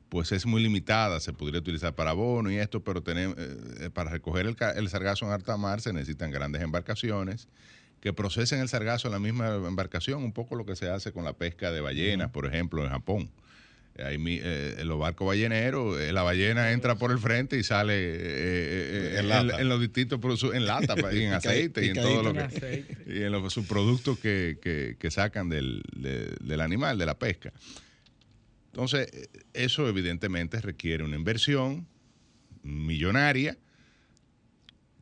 pues 0.09 0.31
es 0.31 0.45
muy 0.45 0.61
limitada. 0.61 1.19
Se 1.19 1.33
podría 1.33 1.59
utilizar 1.59 1.95
para 1.95 2.11
abono 2.11 2.51
y 2.51 2.57
esto, 2.57 2.83
pero 2.83 3.01
tenemos, 3.01 3.35
eh, 3.37 3.89
para 3.93 4.09
recoger 4.09 4.45
el, 4.45 4.55
el 4.75 4.89
sargazo 4.89 5.25
en 5.25 5.31
alta 5.31 5.57
mar 5.57 5.81
se 5.81 5.93
necesitan 5.93 6.31
grandes 6.31 6.61
embarcaciones 6.61 7.47
que 8.01 8.13
procesen 8.13 8.59
el 8.59 8.69
sargazo 8.69 9.07
en 9.07 9.13
la 9.13 9.19
misma 9.19 9.55
embarcación, 9.55 10.23
un 10.23 10.31
poco 10.31 10.55
lo 10.55 10.65
que 10.65 10.75
se 10.75 10.89
hace 10.89 11.11
con 11.11 11.23
la 11.23 11.33
pesca 11.33 11.71
de 11.71 11.81
ballenas, 11.81 12.29
por 12.29 12.45
ejemplo, 12.45 12.83
en 12.83 12.89
Japón. 12.89 13.29
Ahí, 14.03 14.17
mi- 14.17 14.39
eh, 14.41 14.75
en 14.79 14.87
los 14.87 14.99
barcos 14.99 15.27
balleneros, 15.27 15.99
eh, 15.99 16.13
la 16.13 16.21
ballena 16.21 16.71
entra 16.71 16.95
por 16.95 17.11
el 17.11 17.17
frente 17.19 17.57
y 17.57 17.63
sale 17.63 17.93
eh, 17.95 18.17
eh, 18.19 18.19
eh, 18.19 19.09
En 19.13 19.19
en, 19.19 19.29
lata. 19.29 19.61
en 19.61 19.69
los 19.69 19.81
distintos 19.81 20.19
produ- 20.19 20.53
en 20.55 20.65
lata, 20.65 20.95
pa- 20.95 21.13
y 21.13 21.23
en 21.23 21.33
aceite 21.33 21.83
y 21.85 21.89
en 21.89 21.95
todo 21.95 22.21
lo 22.23 22.33
que 22.33 22.85
y 23.07 23.23
en 23.23 23.31
los 23.31 23.51
subproductos 23.53 24.19
que, 24.19 24.59
que- 24.61 24.97
que 24.99 25.11
sacan 25.11 25.49
del, 25.49 25.81
de- 25.95 26.35
del 26.41 26.61
animal, 26.61 26.97
de 26.97 27.05
la 27.07 27.17
pesca. 27.17 27.51
Entonces, 28.71 29.09
eh, 29.13 29.29
eso 29.53 29.87
evidentemente 29.89 30.61
requiere 30.61 31.03
una 31.03 31.15
inversión 31.15 31.87
millonaria, 32.61 33.57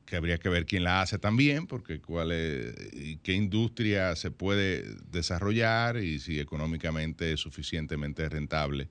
que 0.06 0.16
habría 0.16 0.38
que 0.38 0.50
ver 0.50 0.66
quién 0.66 0.84
la 0.84 1.02
hace 1.02 1.18
también, 1.18 1.66
porque 1.68 2.00
cuál 2.00 2.32
es, 2.32 2.76
y 2.94 3.18
qué 3.18 3.34
industria 3.34 4.16
se 4.16 4.30
puede 4.32 4.84
desarrollar 5.12 5.98
y 5.98 6.20
si 6.20 6.40
económicamente 6.40 7.34
es 7.34 7.40
suficientemente 7.40 8.28
rentable 8.30 8.90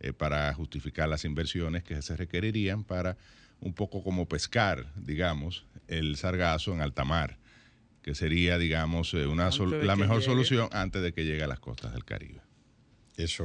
eh, 0.00 0.12
para 0.12 0.52
justificar 0.54 1.08
las 1.08 1.24
inversiones 1.24 1.82
que 1.82 2.00
se 2.02 2.16
requerirían 2.16 2.84
para 2.84 3.16
un 3.60 3.72
poco 3.74 4.02
como 4.02 4.26
pescar, 4.28 4.92
digamos, 4.96 5.64
el 5.88 6.16
sargazo 6.16 6.72
en 6.74 6.80
alta 6.80 7.04
mar, 7.04 7.38
que 8.02 8.14
sería, 8.14 8.58
digamos, 8.58 9.12
eh, 9.14 9.26
una 9.26 9.50
sol- 9.52 9.76
la 9.86 9.96
mejor 9.96 10.16
llegue. 10.20 10.26
solución 10.26 10.68
antes 10.72 11.02
de 11.02 11.12
que 11.12 11.24
llegue 11.24 11.42
a 11.42 11.46
las 11.48 11.60
costas 11.60 11.92
del 11.92 12.04
Caribe. 12.04 12.40
eso. 13.16 13.44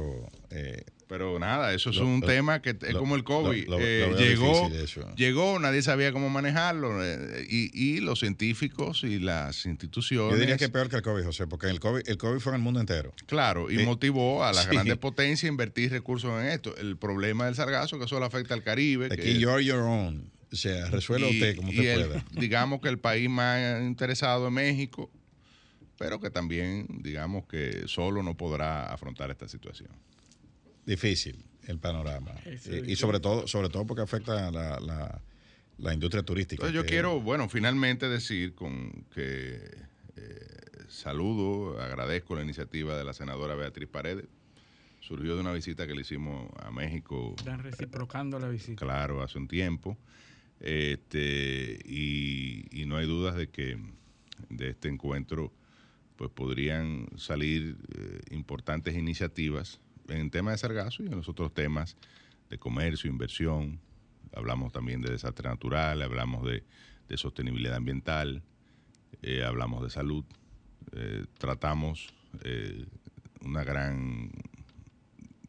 eh, 0.50 0.84
Pero 1.08 1.38
nada, 1.38 1.72
eso 1.72 1.90
es 1.90 1.96
Lo- 1.96 2.06
un 2.06 2.20
lo- 2.20 2.26
tema 2.26 2.60
que 2.60 2.70
es 2.70 2.92
lo- 2.92 2.98
como 2.98 3.14
el 3.14 3.22
COVID. 3.22 3.68
Eh, 3.78 4.12
llegó, 4.18 4.68
llegó, 5.14 5.58
nadie 5.60 5.80
sabía 5.80 6.10
cómo 6.10 6.28
manejarlo 6.30 7.04
eh, 7.04 7.46
y, 7.48 7.70
y 7.80 8.00
los 8.00 8.18
científicos 8.18 9.04
y 9.04 9.20
las 9.20 9.66
instituciones. 9.66 10.32
yo 10.34 10.40
diría 10.40 10.56
que 10.56 10.64
es 10.64 10.70
peor 10.70 10.88
que 10.88 10.96
el 10.96 11.02
COVID, 11.02 11.22
José, 11.24 11.46
porque 11.46 11.68
el 11.68 11.78
COVID, 11.78 12.02
el 12.08 12.18
COVID 12.18 12.40
fue 12.40 12.50
en 12.52 12.56
el 12.56 12.62
mundo 12.62 12.80
entero. 12.80 13.12
Claro, 13.26 13.70
y 13.70 13.80
Eh, 13.80 13.84
motivó 13.84 14.42
a 14.42 14.52
las 14.52 14.64
sí. 14.64 14.70
grandes 14.72 14.96
potencias 14.96 15.44
a 15.44 15.46
invertir 15.52 15.92
recursos 15.92 16.30
en 16.42 16.48
esto. 16.48 16.76
El 16.76 16.96
problema 16.96 17.46
del 17.46 17.54
sargazo, 17.54 18.00
que 18.00 18.08
solo 18.08 18.26
afecta 18.26 18.54
al 18.54 18.64
Caribe. 18.64 19.06
Aquí, 19.06 19.16
que- 19.22 19.38
you're 19.38 19.64
your 19.64 19.78
own. 19.82 20.28
O 20.52 20.56
sea, 20.56 20.86
resuelva 20.90 21.28
usted 21.28 21.54
como 21.54 21.68
usted 21.68 21.84
el- 22.00 22.06
pueda. 22.08 22.24
Digamos 22.32 22.80
que 22.80 22.88
el 22.88 22.98
país 22.98 23.30
más 23.30 23.80
interesado 23.82 24.48
es 24.48 24.52
México, 24.52 25.08
pero 25.98 26.18
que 26.20 26.30
también, 26.30 26.86
digamos 27.02 27.46
que 27.46 27.84
solo 27.86 28.24
no 28.24 28.36
podrá 28.36 28.92
afrontar 28.92 29.30
esta 29.30 29.46
situación. 29.48 29.90
Difícil 30.86 31.44
el 31.66 31.78
panorama. 31.78 32.32
Eh, 32.44 32.84
y 32.86 32.94
sobre 32.96 33.18
todo, 33.20 33.46
sobre 33.48 33.68
todo 33.68 33.84
porque 33.86 34.02
afecta 34.02 34.46
a 34.48 34.50
la, 34.52 34.78
la, 34.80 35.20
la 35.78 35.92
industria 35.94 36.22
turística. 36.22 36.62
Entonces 36.62 36.74
yo 36.76 36.82
que- 36.82 36.88
quiero, 36.90 37.20
bueno, 37.20 37.48
finalmente 37.48 38.08
decir 38.08 38.54
con 38.54 39.04
que 39.12 39.60
eh, 40.16 40.46
saludo, 40.88 41.80
agradezco 41.80 42.36
la 42.36 42.42
iniciativa 42.44 42.96
de 42.96 43.04
la 43.04 43.12
senadora 43.12 43.54
Beatriz 43.56 43.88
Paredes. 43.88 44.26
Surgió 45.00 45.34
de 45.34 45.40
una 45.40 45.52
visita 45.52 45.86
que 45.86 45.94
le 45.94 46.00
hicimos 46.02 46.48
a 46.58 46.70
México, 46.70 47.34
Están 47.38 47.62
reciprocando 47.62 48.38
la 48.38 48.48
visita. 48.48 48.84
claro, 48.84 49.22
hace 49.22 49.38
un 49.38 49.46
tiempo. 49.48 49.96
Este, 50.60 51.78
y, 51.84 52.66
y 52.70 52.86
no 52.86 52.96
hay 52.96 53.06
dudas 53.06 53.34
de 53.36 53.48
que 53.48 53.76
de 54.48 54.70
este 54.70 54.88
encuentro 54.88 55.52
pues 56.16 56.30
podrían 56.30 57.08
salir 57.16 57.76
eh, 57.94 58.20
importantes 58.30 58.94
iniciativas 58.96 59.80
en 60.08 60.18
el 60.18 60.30
tema 60.30 60.52
de 60.52 60.58
sargazo 60.58 61.02
y 61.02 61.06
en 61.06 61.16
los 61.16 61.28
otros 61.28 61.52
temas 61.52 61.96
de 62.48 62.58
comercio, 62.58 63.10
inversión. 63.10 63.80
Hablamos 64.34 64.72
también 64.72 65.00
de 65.00 65.10
desastre 65.10 65.48
natural, 65.48 66.02
hablamos 66.02 66.44
de, 66.46 66.62
de 67.08 67.16
sostenibilidad 67.16 67.76
ambiental. 67.76 68.42
eh, 69.22 69.44
hablamos 69.44 69.82
de 69.82 69.90
salud, 69.90 70.24
eh, 70.92 71.24
tratamos 71.38 72.12
eh, 72.44 72.84
una 73.40 73.64
gran 73.64 74.30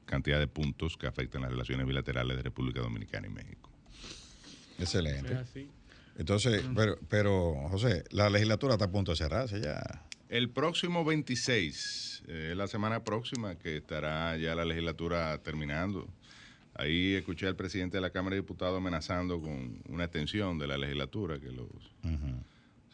cantidad 0.05 0.39
de 0.39 0.47
puntos 0.47 0.97
que 0.97 1.07
afectan 1.07 1.41
las 1.41 1.51
relaciones 1.51 1.85
bilaterales 1.85 2.38
de 2.38 2.43
República 2.43 2.79
Dominicana 2.79 3.27
y 3.27 3.29
México. 3.29 3.69
Excelente. 4.79 5.35
Así. 5.35 5.69
Entonces, 6.17 6.63
pero, 6.75 6.97
pero, 7.09 7.67
José, 7.69 8.03
la 8.11 8.29
legislatura 8.29 8.73
está 8.73 8.85
a 8.85 8.91
punto 8.91 9.11
de 9.11 9.17
cerrarse 9.17 9.61
ya. 9.61 10.05
El 10.30 10.49
próximo 10.49 11.06
26, 11.06 12.24
eh, 12.28 12.54
la 12.56 12.68
semana 12.68 13.04
próxima, 13.04 13.56
que 13.56 13.78
estará 13.78 14.36
ya 14.38 14.56
la 14.56 14.66
legislatura 14.66 15.38
terminando. 15.41 16.08
Ahí 16.74 17.14
escuché 17.16 17.48
al 17.48 17.56
presidente 17.56 17.98
de 17.98 18.02
la 18.02 18.10
Cámara 18.10 18.36
de 18.36 18.41
Diputados 18.41 18.78
amenazando 18.78 19.41
con 19.41 19.82
una 19.88 20.04
extensión 20.04 20.60
de 20.60 20.68
la 20.68 20.78
legislatura, 20.78 21.40
que 21.40 21.52
los 21.52 21.70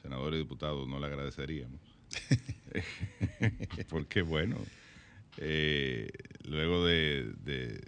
senadores 0.02 0.38
y 0.38 0.44
diputados 0.44 0.88
no 0.88 1.00
le 1.00 1.08
agradeceríamos. 1.08 1.80
Porque, 3.90 4.22
bueno, 4.22 4.58
eh, 5.38 6.10
luego 6.46 6.86
de, 6.86 7.34
de, 7.44 7.82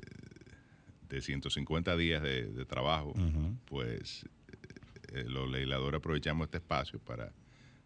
de 1.08 1.22
150 1.22 1.96
días 1.98 2.24
de, 2.24 2.48
de 2.48 2.66
trabajo, 2.66 3.14
pues 3.66 4.26
eh, 5.14 5.24
los 5.28 5.50
legisladores 5.50 6.00
aprovechamos 6.00 6.46
este 6.46 6.58
espacio 6.58 7.00
para 7.00 7.32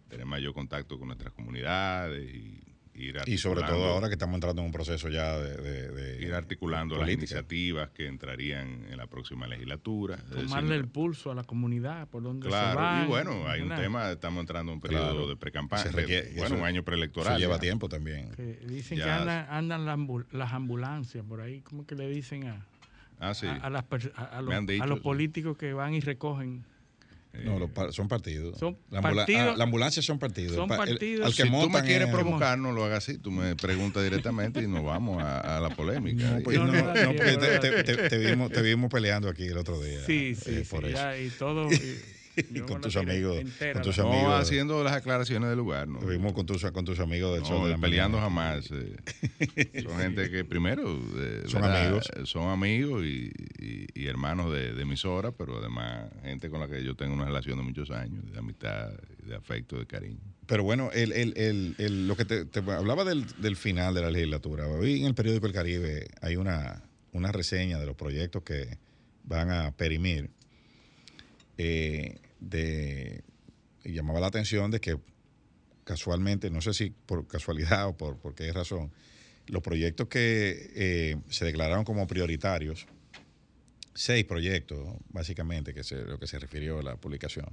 tener 0.10 0.26
mayor 0.26 0.53
contacto 0.53 0.98
con 0.98 1.07
nuestras 1.07 1.31
comunidades 1.34 2.34
y 2.34 2.64
ir 2.95 3.15
Y 3.27 3.38
sobre 3.38 3.61
todo 3.61 3.86
ahora 3.86 4.07
que 4.10 4.14
estamos 4.15 4.34
entrando 4.36 4.61
en 4.61 4.65
un 4.65 4.72
proceso 4.73 5.07
ya 5.07 5.38
de... 5.38 5.56
de- 5.56 5.91
de- 5.91 6.22
ir 6.26 6.34
articulando 6.34 6.98
las 6.98 7.10
iniciativas 7.10 7.91
que 7.91 8.07
entrarían 8.07 8.86
en 8.90 8.98
la 8.98 9.07
próxima 9.07 9.48
legislatura. 9.48 10.18
Decir, 10.18 10.48
Tomarle 10.48 10.76
el 10.76 10.88
pulso 10.90 11.31
a 11.31 11.36
la 11.36 11.44
comunidad 11.45 12.10
por 12.10 12.23
donde 12.23 12.48
se 12.48 12.49
Claro, 12.49 12.76
van. 12.81 13.06
y 13.06 13.07
bueno, 13.07 13.48
hay 13.48 13.61
un 13.61 13.69
tema, 13.69 14.11
estamos 14.11 14.41
entrando 14.41 14.72
en 14.73 14.77
un 14.77 14.81
periodo 14.81 15.11
Claro. 15.11 15.27
de 15.30 15.36
pre-campaña, 15.38 15.84
Se 15.84 15.91
requiere- 15.94 16.31
bueno, 16.31 16.45
eso- 16.48 16.56
un 16.56 16.64
año 16.65 16.84
preelectoral. 16.84 17.34
Eso 17.34 17.40
lleva 17.40 17.56
ya. 17.56 17.61
tiempo 17.61 17.88
también. 17.88 18.31
Que 18.31 18.60
dicen 18.68 18.98
Ya. 18.98 19.06
que 19.06 19.11
andan, 19.11 19.45
andan 19.49 19.86
las, 19.86 19.98
ambul- 19.98 20.26
las 20.34 20.52
ambulancias 20.52 21.23
por 21.23 21.40
ahí. 21.40 21.61
¿Cómo 21.61 21.86
que 21.86 21.95
le 21.95 22.10
dicen 22.10 22.48
a, 22.48 22.65
Ah, 23.19 23.34
sí. 23.34 23.48
a, 23.48 23.53
a 23.56 23.69
las 23.69 23.86
a- 24.15 24.41
los, 24.41 24.65
dicho, 24.68 24.84
a 24.84 24.88
los 24.88 24.98
sí. 24.98 25.03
políticos 25.03 25.57
que 25.57 25.72
van 25.72 25.94
y 25.94 26.02
recogen? 26.02 26.65
No, 27.31 27.60
los 27.60 27.69
pa- 27.69 27.91
son 27.91 28.07
partidos. 28.07 28.57
Son 28.57 28.77
la, 28.89 28.99
ambula- 28.99 29.22
partidos- 29.26 29.53
ah, 29.53 29.57
la 29.57 29.64
ambulancia 29.64 30.01
son 30.01 30.18
partidos. 30.18 30.56
son 30.56 30.69
el- 30.72 30.77
al 31.23 31.34
que 31.35 31.43
si 31.43 31.49
tú 31.49 31.69
me 31.69 31.81
quieres 31.84 32.07
es- 32.07 32.14
provocar, 32.14 32.57
no 32.57 32.72
lo 32.72 32.84
hagas 32.85 33.07
así. 33.07 33.18
Tú 33.19 33.31
me 33.31 33.56
preguntas 33.56 34.03
directamente 34.03 34.61
y 34.64 34.68
nos 34.68 34.84
vamos 34.84 35.22
a, 35.23 35.57
a 35.57 35.61
la 35.61 35.69
polémica. 35.69 36.31
No, 36.31 36.41
pues, 36.43 36.57
No, 36.57 36.65
no, 36.65 36.73
no, 36.73 36.81
no, 36.81 36.93
no, 36.93 37.07
porque 37.15 37.38
te, 37.38 37.53
no. 37.56 37.60
te- 37.60 37.84
te- 37.84 38.10
te 38.10 38.18
vimos, 38.18 38.51
te 38.51 38.61
vimos 38.64 38.91
peleando 38.91 39.30
aquí 39.30 39.43
el 39.45 39.57
otro 39.57 39.80
día. 39.81 39.99
Sí, 40.06 40.34
sí, 40.35 40.49
eh, 40.51 40.64
sí. 40.64 40.69
por 40.69 40.85
eso. 40.85 40.95
ya, 40.97 41.18
y 41.18 41.30
todo. 41.30 41.72
y- 41.72 41.77
Con 42.67 42.81
tus 42.81 42.95
amigos, 42.95 43.37
entera, 43.39 43.73
con 43.73 43.81
tus 43.83 43.97
No 43.97 44.11
amigos. 44.11 44.33
haciendo 44.41 44.83
las 44.83 44.93
aclaraciones 44.93 45.49
del 45.49 45.57
lugar, 45.57 45.87
¿no? 45.87 45.99
Vimos 45.99 46.33
con 46.33 46.45
tus, 46.45 46.63
con 46.71 46.85
tus 46.85 46.99
amigos 46.99 47.33
del 47.33 47.41
No, 47.41 47.47
Sol 47.47 47.69
de 47.69 47.77
peleando 47.77 48.17
Mañana. 48.19 48.61
jamás. 48.61 48.69
eh. 48.71 49.81
Son 49.83 49.97
gente 49.97 50.29
que 50.29 50.45
primero 50.45 50.83
eh, 51.17 51.43
Son 51.47 51.61
¿verdad? 51.61 51.85
amigos. 51.87 52.09
son 52.25 52.49
amigos 52.49 53.03
y, 53.05 53.31
y- 53.59 53.87
y 53.95 54.07
hermanos 54.07 54.51
de, 54.53 54.73
de 54.73 54.81
emisora, 54.83 55.31
pero 55.31 55.57
además 55.59 56.09
gente 56.23 56.49
con 56.49 56.59
la 56.59 56.67
que 56.67 56.83
yo 56.83 56.95
tengo 56.95 57.13
una 57.13 57.25
relación 57.25 57.57
de 57.57 57.63
muchos 57.63 57.91
años, 57.91 58.31
de 58.31 58.39
amistad, 58.39 58.91
de 59.25 59.35
afecto, 59.35 59.77
de 59.77 59.85
cariño. 59.85 60.19
Pero 60.45 60.63
bueno, 60.63 60.89
el, 60.93 61.11
el, 61.11 61.33
el, 61.37 61.75
el- 61.77 62.07
lo 62.07 62.15
que 62.15 62.25
te, 62.25 62.45
te 62.45 62.59
hablaba 62.59 63.03
del, 63.03 63.25
del 63.41 63.55
final 63.55 63.93
de 63.93 64.01
la 64.01 64.09
legislatura. 64.11 64.67
Hoy 64.67 65.01
en 65.01 65.05
el 65.07 65.15
periódico 65.15 65.45
El 65.47 65.53
Caribe 65.53 66.07
hay 66.21 66.35
una, 66.37 66.81
una 67.11 67.31
reseña 67.31 67.77
de 67.79 67.85
los 67.85 67.95
proyectos 67.95 68.43
que 68.43 68.77
van 69.25 69.51
a 69.51 69.71
perimir. 69.71 70.29
eh, 71.57 72.17
de, 72.39 73.23
y 73.83 73.93
llamaba 73.93 74.19
la 74.19 74.27
atención 74.27 74.71
de 74.71 74.79
que 74.79 74.97
casualmente, 75.83 76.49
no 76.49 76.61
sé 76.61 76.73
si 76.73 76.91
por 76.91 77.27
casualidad 77.27 77.87
o 77.87 77.97
por, 77.97 78.17
por 78.17 78.35
qué 78.35 78.51
razón, 78.53 78.91
los 79.47 79.63
proyectos 79.63 80.07
que 80.07 80.71
eh, 80.75 81.17
se 81.29 81.45
declararon 81.45 81.83
como 81.83 82.05
prioritarios, 82.07 82.85
seis 83.93 84.23
proyectos 84.25 84.87
básicamente, 85.09 85.73
que 85.73 85.81
es 85.81 85.91
lo 85.91 86.19
que 86.19 86.27
se 86.27 86.37
refirió 86.39 86.79
a 86.79 86.83
la 86.83 86.95
publicación, 86.95 87.47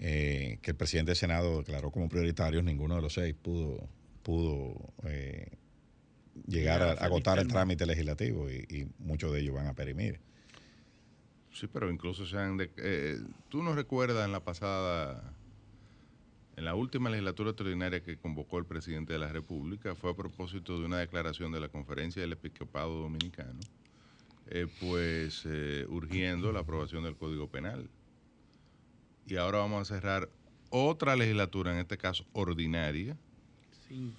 eh, 0.00 0.58
que 0.60 0.72
el 0.72 0.76
presidente 0.76 1.10
del 1.10 1.16
Senado 1.16 1.58
declaró 1.58 1.90
como 1.92 2.08
prioritarios, 2.08 2.64
ninguno 2.64 2.96
de 2.96 3.02
los 3.02 3.14
seis 3.14 3.34
pudo, 3.40 3.88
pudo 4.22 4.92
eh, 5.04 5.52
llegar 6.48 6.82
a, 6.82 6.92
agotar 6.92 7.38
el 7.38 7.46
trámite 7.46 7.86
legislativo 7.86 8.50
y, 8.50 8.66
y 8.68 8.88
muchos 8.98 9.32
de 9.32 9.40
ellos 9.40 9.54
van 9.54 9.68
a 9.68 9.74
perimir. 9.74 10.20
Sí, 11.54 11.68
pero 11.68 11.90
incluso 11.90 12.26
se 12.26 12.36
han... 12.36 12.56
de- 12.56 12.70
eh, 12.78 13.18
¿Tú 13.48 13.62
no 13.62 13.74
recuerdas 13.74 14.26
en 14.26 14.32
la 14.32 14.40
pasada, 14.44 15.32
en 16.56 16.64
la 16.64 16.74
última 16.74 17.08
legislatura 17.10 17.50
extraordinaria 17.50 18.02
que 18.02 18.16
convocó 18.18 18.58
el 18.58 18.66
presidente 18.66 19.12
de 19.12 19.20
la 19.20 19.28
República, 19.32 19.94
fue 19.94 20.10
a 20.10 20.14
propósito 20.16 20.78
de 20.78 20.84
una 20.84 20.98
declaración 20.98 21.52
de 21.52 21.60
la 21.60 21.68
Conferencia 21.68 22.20
del 22.20 22.32
Episcopado 22.32 23.00
Dominicano, 23.02 23.60
eh, 24.50 24.66
pues 24.80 25.44
eh, 25.46 25.86
urgiendo 25.88 26.50
la 26.52 26.60
aprobación 26.60 27.04
del 27.04 27.16
Código 27.16 27.48
Penal. 27.48 27.88
Y 29.26 29.36
ahora 29.36 29.58
vamos 29.58 29.80
a 29.90 29.94
cerrar 29.94 30.28
otra 30.70 31.14
legislatura, 31.14 31.72
en 31.72 31.78
este 31.78 31.96
caso 31.96 32.24
ordinaria, 32.32 33.16
Sí. 33.88 34.12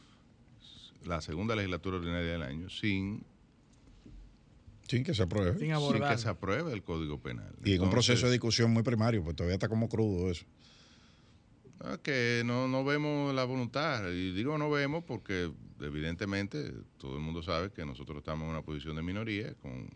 la 1.03 1.19
segunda 1.21 1.53
legislatura 1.55 1.97
ordinaria 1.97 2.31
del 2.31 2.43
año, 2.43 2.69
sin, 2.69 3.25
Sin 4.87 5.03
que 5.03 5.13
se 5.13 5.23
apruebe. 5.23 5.57
Sin 5.57 5.71
que 6.01 6.17
se 6.17 6.29
apruebe 6.29 6.71
el 6.71 6.83
Código 6.83 7.19
Penal. 7.19 7.55
Y 7.63 7.73
en 7.73 7.81
un 7.81 7.89
proceso 7.89 8.27
de 8.27 8.33
discusión 8.33 8.71
muy 8.71 8.83
primario, 8.83 9.23
pues 9.23 9.35
todavía 9.35 9.55
está 9.55 9.67
como 9.67 9.89
crudo 9.89 10.29
eso. 10.29 10.45
Ah, 11.81 11.97
que 12.01 12.43
no, 12.45 12.67
no 12.67 12.83
vemos 12.83 13.33
la 13.33 13.43
voluntad. 13.43 14.09
Y 14.09 14.31
digo 14.31 14.57
no 14.57 14.69
vemos 14.69 15.03
porque 15.03 15.51
evidentemente 15.81 16.71
todo 16.97 17.15
el 17.15 17.21
mundo 17.21 17.43
sabe 17.43 17.71
que 17.71 17.85
nosotros 17.85 18.19
estamos 18.19 18.45
en 18.45 18.51
una 18.51 18.61
posición 18.61 18.95
de 18.95 19.01
minoría 19.01 19.53
con 19.55 19.89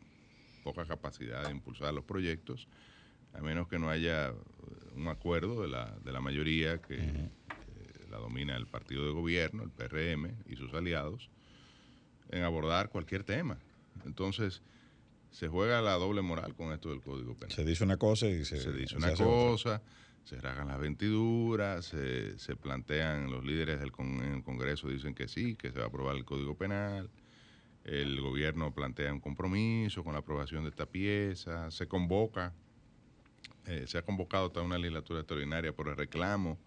poca 0.63 0.85
capacidad 0.85 1.45
de 1.45 1.51
impulsar 1.51 1.93
los 1.93 2.03
proyectos, 2.03 2.67
a 3.33 3.41
menos 3.41 3.67
que 3.67 3.79
no 3.79 3.89
haya 3.89 4.33
un 4.95 5.07
acuerdo 5.07 5.61
de 5.61 5.67
la, 5.69 5.95
de 6.03 6.11
la 6.11 6.19
mayoría 6.19 6.81
que 6.81 6.95
eh, 6.95 7.29
la 8.09 8.17
domina 8.17 8.57
el 8.57 8.67
partido 8.67 9.05
de 9.05 9.11
gobierno, 9.11 9.63
el 9.63 9.71
PRM 9.71 10.31
y 10.47 10.55
sus 10.57 10.73
aliados, 10.73 11.29
en 12.29 12.43
abordar 12.43 12.89
cualquier 12.89 13.23
tema. 13.23 13.57
Entonces, 14.05 14.61
se 15.31 15.47
juega 15.47 15.81
la 15.81 15.93
doble 15.93 16.21
moral 16.21 16.55
con 16.55 16.71
esto 16.73 16.89
del 16.89 17.01
Código 17.01 17.35
Penal 17.35 17.51
Se 17.55 17.63
dice 17.63 17.83
una 17.83 17.97
cosa 17.97 18.27
y 18.27 18.45
se, 18.45 18.59
se 18.59 18.71
dice 18.71 18.89
se 18.89 18.97
una 18.97 19.11
otra. 19.11 19.25
cosa, 19.25 19.81
se 20.23 20.39
rasgan 20.41 20.67
las 20.67 20.79
ventiduras, 20.79 21.85
se, 21.85 22.37
se 22.39 22.55
plantean, 22.55 23.31
los 23.31 23.43
líderes 23.45 23.79
del 23.79 23.91
con- 23.91 24.21
en 24.23 24.33
el 24.35 24.43
Congreso 24.43 24.87
dicen 24.89 25.13
que 25.13 25.27
sí, 25.27 25.55
que 25.55 25.71
se 25.71 25.79
va 25.79 25.85
a 25.85 25.87
aprobar 25.87 26.15
el 26.15 26.25
Código 26.25 26.55
Penal, 26.55 27.09
el 27.83 28.19
gobierno 28.21 28.73
plantea 28.73 29.13
un 29.13 29.19
compromiso 29.19 30.03
con 30.03 30.13
la 30.13 30.19
aprobación 30.19 30.63
de 30.63 30.69
esta 30.69 30.85
pieza, 30.85 31.71
se 31.71 31.87
convoca, 31.87 32.53
eh, 33.65 33.85
se 33.87 33.97
ha 33.97 34.01
convocado 34.03 34.51
toda 34.51 34.65
una 34.65 34.77
legislatura 34.77 35.19
extraordinaria 35.21 35.73
por 35.75 35.87
el 35.87 35.95
reclamo 35.95 36.57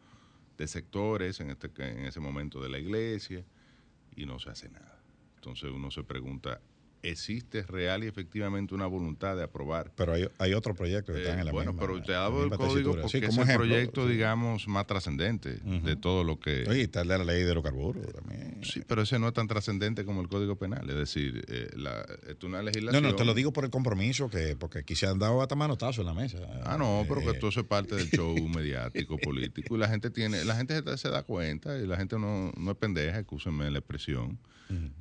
de 0.57 0.67
sectores, 0.69 1.41
en, 1.41 1.51
este, 1.51 1.71
en 1.79 2.05
ese 2.07 2.21
momento 2.21 2.63
de 2.63 2.69
la 2.69 2.79
iglesia, 2.79 3.45
y 4.17 4.27
no 4.27 4.39
se 4.39 4.51
hace 4.51 4.69
nada. 4.71 5.03
Entonces 5.37 5.71
uno 5.71 5.91
se 5.91 6.03
pregunta, 6.05 6.61
¿existe 7.03 7.63
real 7.63 8.05
y 8.05 8.07
efectivamente 8.07 8.75
una 8.75 8.87
voluntad 8.87 9.37
de 9.37 9.43
aprobar 9.43 9.91
Pero 9.97 10.13
hay, 10.15 10.29
hay 10.39 10.55
otros 10.55 10.77
proyectos 10.77 11.15
que 11.15 11.21
eh, 11.21 11.25
están 11.25 11.41
en 11.41 11.47
la 11.47 11.53
bueno, 11.53 11.73
misma 11.73 11.87
pero 11.87 12.03
te 12.03 12.13
la 12.13 12.27
hablo 12.27 12.41
del 12.43 12.51
código 12.51 12.93
porque 13.01 13.09
Sí, 13.09 13.19
es 13.19 13.25
el 13.37 13.43
ejemplo, 13.43 13.57
proyecto, 13.67 14.07
sí. 14.07 14.13
digamos, 14.13 14.69
más 14.69 14.87
trascendente 14.87 15.55
de 15.65 15.97
todo 15.97 16.23
lo 16.25 16.39
que... 16.39 16.65
Oye, 16.69 16.83
está 16.83 17.05
la 17.05 17.19
ley 17.19 17.43
de 17.43 17.51
hidrocarburos 17.51 18.07
también. 18.13 18.61
Sí, 18.63 18.83
pero 18.87 19.03
ese 19.03 19.19
no 19.19 19.29
es 19.29 19.35
tan 19.35 19.49
trascendente 19.49 20.05
como 20.05 20.21
el 20.21 20.29
Código 20.29 20.57
Penal. 20.57 20.89
Es 20.89 20.97
decir, 20.97 21.45
eh, 21.49 21.69
la, 21.77 22.07
es 22.29 22.37
una 22.45 22.59
No, 22.59 22.65
legislación... 22.65 23.03
no, 23.03 23.15
te 23.17 23.25
lo 23.25 23.35
digo 23.35 23.53
por 23.53 23.65
el 23.65 23.71
compromiso, 23.71 24.31
que 24.31 24.55
porque 24.57 24.79
aquí 24.81 24.95
se 24.95 25.07
han 25.07 25.19
dado 25.19 25.43
hasta 25.43 25.55
manotazo 25.57 26.03
en 26.03 26.07
la 26.07 26.15
mesa. 26.15 26.39
Ah, 26.65 26.77
no, 26.79 27.05
pero 27.09 27.21
que 27.21 27.31
Eh, 27.31 27.39
todo 27.41 27.51
eso 27.51 27.61
es 27.61 27.67
parte 27.67 27.97
del 27.97 28.09
show 28.11 28.35
mediático, 28.49 29.19
político. 29.19 29.75
Y 29.75 29.79
la 29.79 29.89
gente 29.89 30.11
tiene, 30.11 30.45
la 30.45 30.55
gente 30.55 30.81
se, 30.83 30.99
se 30.99 31.09
da 31.09 31.23
cuenta 31.25 31.77
y 31.79 31.87
la 31.87 31.97
gente 31.97 32.19
no, 32.19 32.53
no 32.57 32.71
es 32.71 32.77
pendeja, 32.77 33.19
escúsenme 33.19 33.71
la 33.71 33.79
expresión. 33.79 34.39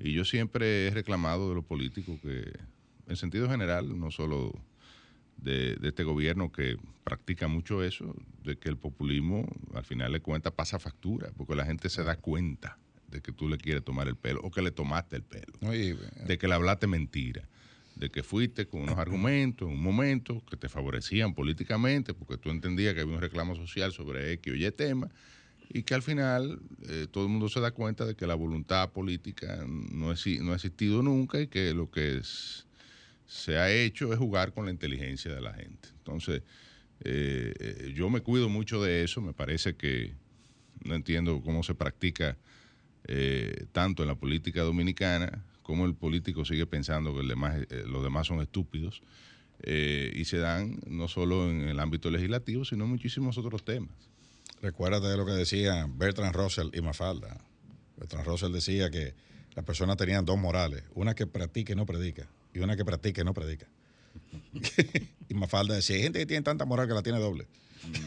Y 0.01 0.11
yo 0.11 0.25
siempre 0.25 0.87
he 0.87 0.89
reclamado 0.89 1.47
de 1.47 1.55
los 1.55 1.63
políticos 1.63 1.90
que, 1.93 2.51
en 3.07 3.15
sentido 3.15 3.49
general, 3.49 3.99
no 3.99 4.11
solo 4.11 4.53
de, 5.37 5.75
de 5.75 5.89
este 5.89 6.03
gobierno 6.03 6.51
que 6.51 6.77
practica 7.03 7.47
mucho 7.47 7.83
eso, 7.83 8.15
de 8.43 8.57
que 8.57 8.69
el 8.69 8.77
populismo, 8.77 9.47
al 9.73 9.83
final 9.83 10.13
de 10.13 10.21
cuentas, 10.21 10.53
pasa 10.53 10.79
factura, 10.79 11.31
porque 11.35 11.55
la 11.55 11.65
gente 11.65 11.89
se 11.89 12.03
da 12.03 12.15
cuenta 12.15 12.77
de 13.07 13.21
que 13.21 13.31
tú 13.31 13.49
le 13.49 13.57
quieres 13.57 13.83
tomar 13.83 14.07
el 14.07 14.15
pelo 14.15 14.39
o 14.41 14.51
que 14.51 14.61
le 14.61 14.71
tomaste 14.71 15.17
el 15.17 15.23
pelo, 15.23 15.53
Oye, 15.67 15.97
de 16.25 16.37
que 16.37 16.47
le 16.47 16.53
hablaste 16.53 16.87
mentira, 16.87 17.47
de 17.95 18.09
que 18.09 18.23
fuiste 18.23 18.67
con 18.67 18.81
unos 18.81 18.97
argumentos 18.97 19.67
en 19.67 19.75
un 19.75 19.83
momento 19.83 20.43
que 20.49 20.55
te 20.55 20.69
favorecían 20.69 21.33
políticamente, 21.33 22.13
porque 22.13 22.37
tú 22.37 22.49
entendías 22.49 22.93
que 22.93 23.01
había 23.01 23.15
un 23.15 23.21
reclamo 23.21 23.55
social 23.55 23.91
sobre 23.91 24.31
X 24.33 24.53
o 24.53 24.55
Y 24.55 24.71
tema, 24.71 25.09
y 25.73 25.83
que 25.83 25.93
al 25.93 26.01
final 26.01 26.59
eh, 26.89 27.07
todo 27.09 27.23
el 27.25 27.29
mundo 27.29 27.47
se 27.49 27.59
da 27.61 27.71
cuenta 27.71 28.05
de 28.05 28.15
que 28.15 28.27
la 28.27 28.35
voluntad 28.35 28.91
política 28.91 29.63
no, 29.67 30.11
exi- 30.11 30.41
no 30.41 30.51
ha 30.51 30.55
existido 30.55 31.01
nunca 31.01 31.39
y 31.39 31.47
que 31.47 31.73
lo 31.73 31.89
que 31.89 32.17
es- 32.17 32.65
se 33.25 33.57
ha 33.57 33.71
hecho 33.71 34.11
es 34.11 34.19
jugar 34.19 34.53
con 34.53 34.65
la 34.65 34.71
inteligencia 34.71 35.33
de 35.33 35.39
la 35.41 35.53
gente. 35.53 35.89
Entonces, 35.99 36.43
eh, 37.01 37.53
eh, 37.59 37.93
yo 37.95 38.09
me 38.09 38.21
cuido 38.21 38.49
mucho 38.49 38.83
de 38.83 39.03
eso, 39.03 39.21
me 39.21 39.33
parece 39.33 39.75
que 39.75 40.15
no 40.83 40.95
entiendo 40.95 41.41
cómo 41.41 41.63
se 41.63 41.75
practica 41.75 42.37
eh, 43.07 43.65
tanto 43.71 44.03
en 44.03 44.09
la 44.09 44.15
política 44.15 44.61
dominicana 44.61 45.45
como 45.63 45.85
el 45.85 45.95
político 45.95 46.43
sigue 46.45 46.65
pensando 46.65 47.15
que 47.15 47.23
los 47.23 48.03
demás 48.03 48.27
son 48.27 48.41
estúpidos 48.41 49.01
y 49.65 50.25
se 50.25 50.37
dan 50.37 50.79
no 50.87 51.07
solo 51.07 51.49
en 51.49 51.61
el 51.61 51.79
ámbito 51.79 52.09
legislativo, 52.11 52.65
sino 52.65 52.83
en 52.85 52.89
muchísimos 52.89 53.37
otros 53.37 53.63
temas. 53.63 54.10
Recuérdate 54.61 55.07
de 55.07 55.17
lo 55.17 55.25
que 55.25 55.31
decía 55.31 55.87
Bertrand 55.89 56.35
Russell 56.35 56.69
y 56.73 56.81
Mafalda. 56.81 57.37
Bertrand 57.97 58.27
Russell 58.27 58.51
decía 58.51 58.91
que 58.91 59.15
las 59.55 59.65
personas 59.65 59.97
tenían 59.97 60.23
dos 60.23 60.37
morales, 60.37 60.83
una 60.93 61.15
que 61.15 61.25
practica 61.25 61.73
y 61.73 61.75
no 61.75 61.85
predica, 61.85 62.27
y 62.53 62.59
una 62.59 62.77
que 62.77 62.85
practica 62.85 63.21
y 63.21 63.25
no 63.25 63.33
predica. 63.33 63.67
y 65.29 65.33
Mafalda 65.33 65.75
decía, 65.75 65.95
hay 65.95 66.03
gente 66.03 66.19
que 66.19 66.25
tiene 66.25 66.43
tanta 66.43 66.65
moral 66.65 66.87
que 66.87 66.93
la 66.93 67.01
tiene 67.01 67.19
doble. 67.19 67.47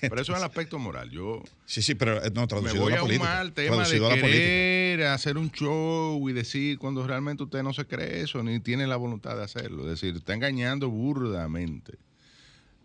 pero 0.00 0.20
eso 0.20 0.32
es 0.32 0.38
el 0.38 0.44
aspecto 0.44 0.78
moral. 0.78 1.10
Yo 1.10 1.42
sí, 1.64 1.82
sí, 1.82 1.96
pero 1.96 2.24
eh, 2.24 2.30
no 2.32 2.46
me 2.62 2.72
voy 2.72 2.92
a, 2.92 3.02
un 3.02 3.18
mal 3.18 3.52
tema 3.52 3.84
de 3.84 3.98
querer 3.98 5.06
hacer 5.06 5.36
un 5.36 5.50
show 5.50 6.30
y 6.30 6.32
decir 6.32 6.78
cuando 6.78 7.04
realmente 7.04 7.42
usted 7.42 7.64
no 7.64 7.72
se 7.72 7.86
cree 7.86 8.22
eso 8.22 8.44
ni 8.44 8.60
tiene 8.60 8.86
la 8.86 8.94
voluntad 8.94 9.36
de 9.36 9.42
hacerlo. 9.42 9.82
Es 9.84 10.00
decir, 10.00 10.16
está 10.16 10.34
engañando 10.34 10.88
burdamente 10.88 11.98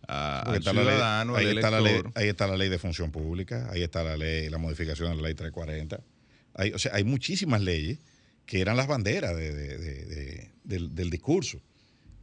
al 0.08 0.64
ciudadano, 0.64 1.36
ahí, 1.36 1.48
está 1.48 1.72
la 1.72 1.82
ley, 1.82 2.02
ahí 2.16 2.28
está 2.28 2.48
la 2.48 2.58
ley 2.58 2.70
de 2.70 2.78
función 2.80 3.12
pública, 3.12 3.70
ahí 3.72 3.84
está 3.84 4.04
la 4.04 4.18
ley, 4.18 4.50
la 4.50 4.58
modificación 4.58 5.10
de 5.10 5.16
la 5.16 5.22
ley 5.24 5.34
340. 5.36 6.00
Hay, 6.56 6.72
o 6.72 6.80
sea, 6.80 6.96
hay 6.96 7.04
muchísimas 7.04 7.62
leyes 7.62 8.00
que 8.46 8.62
eran 8.62 8.78
las 8.78 8.88
banderas 8.88 9.36
del 9.36 11.10
discurso 11.10 11.60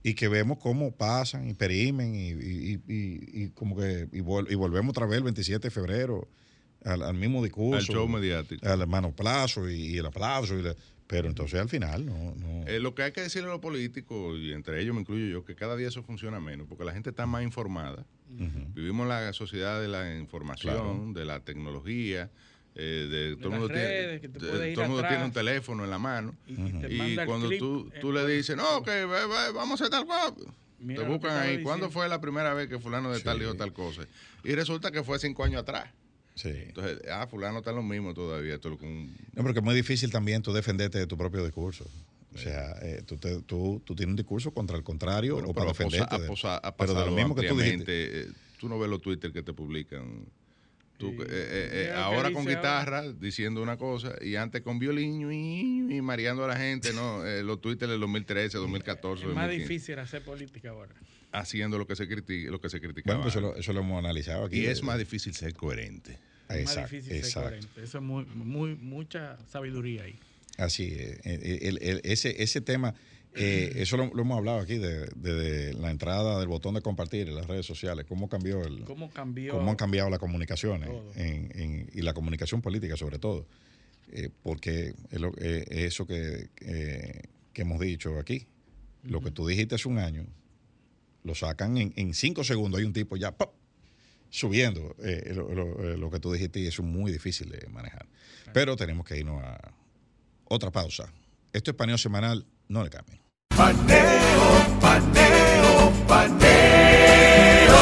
y 0.03 0.15
que 0.15 0.29
vemos 0.29 0.59
cómo 0.59 0.93
pasan 0.93 1.49
y 1.49 1.55
perimen 1.55 2.15
y, 2.15 2.31
y, 2.31 2.81
y, 2.89 3.49
como 3.51 3.77
que 3.77 4.09
y, 4.13 4.21
volvemos 4.21 4.91
otra 4.91 5.07
vez 5.07 5.19
el 5.19 5.25
27 5.25 5.69
de 5.69 5.71
febrero 5.71 6.29
al, 6.85 7.15
mismo 7.15 7.43
discurso. 7.43 7.93
Al 7.93 7.97
show 7.97 8.09
mediático. 8.09 8.67
Al 8.67 8.81
hermano 8.81 9.15
plazo 9.15 9.69
y, 9.71 9.99
el 9.99 10.07
aplauso. 10.07 10.55
Pero 11.13 11.29
entonces 11.29 11.61
al 11.61 11.69
final 11.69 12.07
no... 12.07 12.35
no. 12.37 12.67
Eh, 12.67 12.81
lo 12.81 12.95
que 12.95 13.03
hay 13.03 13.13
que 13.13 13.21
decirle 13.21 13.51
a 13.51 13.53
los 13.53 13.61
políticos, 13.61 14.39
y 14.39 14.53
entre 14.53 14.81
ellos 14.81 14.95
me 14.95 15.03
incluyo 15.03 15.27
yo, 15.27 15.45
que 15.45 15.55
cada 15.55 15.77
día 15.77 15.89
eso 15.89 16.03
funciona 16.03 16.41
menos, 16.41 16.67
porque 16.67 16.85
la 16.85 16.93
gente 16.95 17.11
está 17.11 17.27
más 17.27 17.43
informada. 17.43 18.07
Vivimos 18.31 19.03
en 19.03 19.09
la 19.11 19.33
sociedad 19.35 19.79
de 19.79 19.89
la 19.89 20.17
información, 20.17 21.13
de 21.13 21.27
la 21.27 21.41
tecnología, 21.41 22.31
eh, 22.75 23.09
de, 23.11 23.37
todo 23.37 23.53
el 23.53 23.61
mundo, 23.61 23.75
tiene, 23.75 24.21
todo 24.75 24.89
mundo 24.89 25.07
tiene 25.07 25.25
un 25.27 25.33
teléfono 25.33 25.85
en 25.85 25.91
la 25.91 25.99
mano 25.99 26.35
y, 26.47 27.17
cuando 27.27 27.51
tú, 27.59 27.91
tú 28.01 28.11
le 28.11 28.27
dices, 28.27 28.57
no, 28.57 28.83
que 28.83 29.05
vamos 29.05 29.83
a 29.83 29.85
hacer 29.85 29.91
tal 29.91 30.07
cosa, 30.07 30.35
te 30.79 31.03
buscan 31.03 31.37
ahí, 31.37 31.63
¿cuándo 31.63 31.91
fue 31.91 32.09
la 32.09 32.23
primera 32.23 32.55
vez 32.55 32.71
que 32.71 32.79
fulano 32.79 33.13
de 33.13 33.21
tal 33.21 33.39
dijo 33.39 33.53
tal 33.55 33.75
cosa? 33.75 34.07
Y 34.45 34.55
resulta 34.55 34.91
que 34.91 35.05
fue 35.05 35.19
cinco 35.19 35.45
años 35.45 35.61
atrás. 35.61 35.91
Sí. 36.43 36.51
Entonces, 36.55 36.99
ah, 37.11 37.27
fulano 37.27 37.59
está 37.59 37.73
lo 37.73 37.83
mismo 37.83 38.15
todavía. 38.15 38.59
Todo 38.59 38.77
con... 38.77 39.07
No, 39.35 39.43
porque 39.43 39.61
es 39.61 39.65
muy 39.65 39.75
difícil 39.75 40.11
también 40.11 40.43
tú 40.43 40.53
defenderte 40.53 40.99
de 40.99 41.07
tu 41.07 41.17
propio 41.17 41.45
discurso. 41.45 41.87
O 42.35 42.39
sea, 42.39 42.73
eh, 42.83 43.03
tú, 43.07 43.19
tú, 43.19 43.83
tú, 43.85 43.95
tienes 43.95 44.13
un 44.13 44.17
discurso 44.17 44.53
contra 44.53 44.77
el 44.77 44.83
contrario 44.83 45.37
o 45.37 45.53
para 45.53 45.69
defenderte. 45.69 46.17
pero 46.79 46.95
de 46.95 47.07
lo 47.07 47.13
mismo 47.13 47.35
que 47.35 47.47
tú 47.47 47.59
dijiste. 47.59 48.21
Eh, 48.23 48.27
tú 48.59 48.69
no 48.69 48.79
ves 48.79 48.89
los 48.89 49.03
Twitter 49.03 49.33
que 49.33 49.43
te 49.43 49.53
publican 49.53 50.27
eh, 51.11 51.27
eh, 51.29 51.89
eh, 51.89 51.93
ahora 51.95 52.31
con 52.31 52.47
guitarra 52.47 53.11
diciendo 53.13 53.63
una 53.63 53.77
cosa 53.77 54.15
y 54.21 54.37
antes 54.37 54.63
con 54.63 54.79
violín 54.79 55.33
y, 55.33 56.01
mareando 56.01 56.45
a 56.45 56.49
la 56.49 56.57
gente, 56.57 56.93
¿no? 56.93 57.23
los 57.43 57.61
Twitter 57.61 57.89
del 57.89 58.01
2013, 58.01 58.59
2014. 58.59 59.27
Es 59.27 59.35
más 59.35 59.51
difícil 59.51 59.99
hacer 59.99 60.23
política 60.23 60.71
ahora. 60.71 60.95
Haciendo 61.33 61.79
lo 61.79 61.87
que 61.87 61.97
se 61.97 62.07
critica, 62.07 62.51
lo 62.51 62.61
que 62.61 62.69
se 62.69 62.81
criticaba. 62.81 63.19
Bueno, 63.19 63.33
pues 63.33 63.59
eso 63.59 63.73
lo, 63.73 63.81
hemos 63.81 63.99
analizado 63.99 64.45
aquí. 64.45 64.61
Y 64.61 64.67
es 64.67 64.83
más 64.83 64.99
difícil 64.99 65.35
ser 65.35 65.55
coherente. 65.55 66.19
Es 66.57 66.77
más 66.77 66.91
difícil 66.91 67.25
ser 67.25 67.43
coherente. 67.43 67.83
Eso 67.83 67.99
es 67.99 68.05
muy, 68.05 68.25
muy, 68.25 68.77
mucha 68.77 69.39
sabiduría 69.51 70.05
ahí. 70.05 70.19
Así, 70.59 70.95
ese, 71.25 72.43
ese 72.43 72.61
tema 72.61 72.95
eh, 73.35 73.73
eso 73.77 73.97
lo, 73.97 74.05
hemos 74.05 74.37
hablado 74.37 74.61
aquí 74.61 74.77
de, 74.77 75.75
la 75.75 75.91
entrada 75.91 76.39
del 76.39 76.49
botón 76.49 76.75
de 76.75 76.83
compartir 76.83 77.29
en 77.29 77.35
las 77.35 77.47
redes 77.47 77.65
sociales, 77.65 78.05
cómo 78.07 78.29
cambió 78.29 78.63
el, 78.63 78.85
cómo 78.85 79.11
cambió 79.11 79.55
cómo 79.55 79.71
han 79.71 79.77
cambiado 79.77 80.11
las 80.11 80.19
comunicaciones 80.19 80.91
y 81.95 82.03
la 82.03 82.13
comunicación 82.13 82.61
política 82.61 82.97
sobre 82.97 83.19
todo, 83.19 83.47
eh, 84.11 84.29
porque 84.43 84.95
eh, 85.11 85.65
eso 85.71 86.07
que, 86.07 86.51
hemos 87.55 87.81
dicho 87.81 88.19
aquí, 88.19 88.47
lo 89.05 89.21
que 89.23 89.31
tú 89.31 89.47
dijiste 89.47 89.77
hace 89.77 89.89
un 89.89 89.99
año, 89.99 90.27
lo 91.25 91.35
sacan 91.35 91.79
en, 91.79 92.15
cinco 92.15 92.45
segundos, 92.45 92.81
hay 92.81 92.85
un 92.85 92.93
tipo 92.93 93.17
ya 93.17 93.35
subiendo 94.33 94.97
lo, 94.99 96.11
que 96.11 96.19
tú 96.19 96.33
dijiste 96.33 96.59
y 96.59 96.67
eso 96.67 96.83
es 96.83 96.89
muy 96.89 97.13
difícil 97.13 97.51
de 97.51 97.69
manejar. 97.69 98.07
Pero 98.55 98.77
tenemos 98.77 99.07
que 99.07 99.19
irnos 99.19 99.43
a 99.43 99.75
otra 100.47 100.71
pausa. 100.73 101.13
Esto 101.53 101.71
es 101.71 101.77
paneo 101.77 101.99
semanal, 101.99 102.47
no 102.67 102.83
le 102.83 102.89
cambien. 102.89 103.21
Paneo, 103.55 104.79
paneo, 104.81 105.93
paneo. 106.09 107.77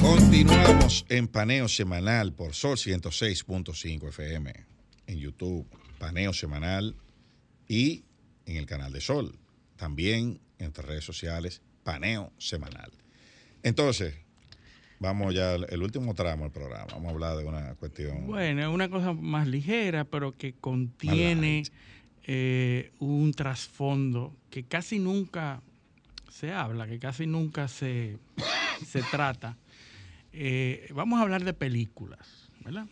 Continuamos 0.00 1.06
en 1.08 1.28
paneo 1.28 1.68
semanal 1.68 2.32
por 2.32 2.54
Sol 2.54 2.76
106.5 2.76 4.08
FM, 4.08 4.52
en 5.06 5.18
YouTube, 5.18 5.68
paneo 5.98 6.32
semanal 6.32 6.96
y 7.68 8.04
en 8.46 8.56
el 8.56 8.66
canal 8.66 8.92
de 8.92 9.00
Sol. 9.00 9.38
También 9.76 10.40
en 10.58 10.66
nuestras 10.66 10.86
redes 10.86 11.04
sociales, 11.04 11.62
paneo 11.84 12.32
semanal. 12.36 12.90
Entonces, 13.62 14.14
vamos 14.98 15.34
ya 15.34 15.54
al 15.54 15.82
último 15.82 16.14
tramo 16.14 16.44
del 16.44 16.52
programa. 16.52 16.86
Vamos 16.92 17.08
a 17.08 17.10
hablar 17.10 17.36
de 17.36 17.44
una 17.44 17.74
cuestión. 17.74 18.26
Bueno, 18.26 18.62
es 18.62 18.68
una 18.68 18.88
cosa 18.88 19.12
más 19.12 19.48
ligera, 19.48 20.04
pero 20.04 20.36
que 20.36 20.54
contiene 20.54 21.64
eh, 22.24 22.92
un 22.98 23.32
trasfondo 23.32 24.34
que 24.50 24.64
casi 24.64 24.98
nunca 24.98 25.62
se 26.30 26.52
habla, 26.52 26.86
que 26.86 26.98
casi 26.98 27.26
nunca 27.26 27.68
se, 27.68 28.18
se 28.86 29.02
trata. 29.02 29.56
Eh, 30.32 30.88
vamos 30.94 31.18
a 31.18 31.22
hablar 31.22 31.44
de 31.44 31.52
películas, 31.52 32.48
¿verdad? 32.64 32.86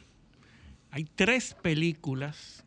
Hay 0.91 1.05
tres 1.05 1.55
películas 1.55 2.65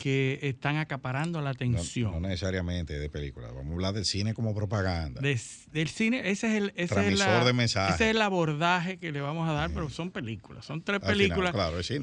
que 0.00 0.38
están 0.40 0.78
acaparando 0.78 1.42
la 1.42 1.50
atención. 1.50 2.12
No, 2.12 2.20
necesariamente 2.20 2.98
de 2.98 3.10
películas, 3.10 3.52
vamos 3.54 3.70
a 3.70 3.74
hablar 3.74 3.92
del 3.92 4.06
cine 4.06 4.32
como 4.32 4.54
propaganda. 4.54 5.20
del 5.20 5.88
cine, 5.88 6.30
ese 6.30 6.48
es 6.48 6.54
el, 6.54 6.72
ese 6.74 6.94
es 7.06 7.18
de 7.18 7.64
ese 7.64 7.88
es 7.90 8.00
el 8.00 8.22
abordaje 8.22 8.96
que 8.96 9.12
le 9.12 9.20
vamos 9.20 9.46
a 9.46 9.52
dar, 9.52 9.70
pero 9.74 9.90
son 9.90 10.10
películas, 10.10 10.64
son 10.64 10.80
tres 10.80 11.00
películas. 11.00 11.54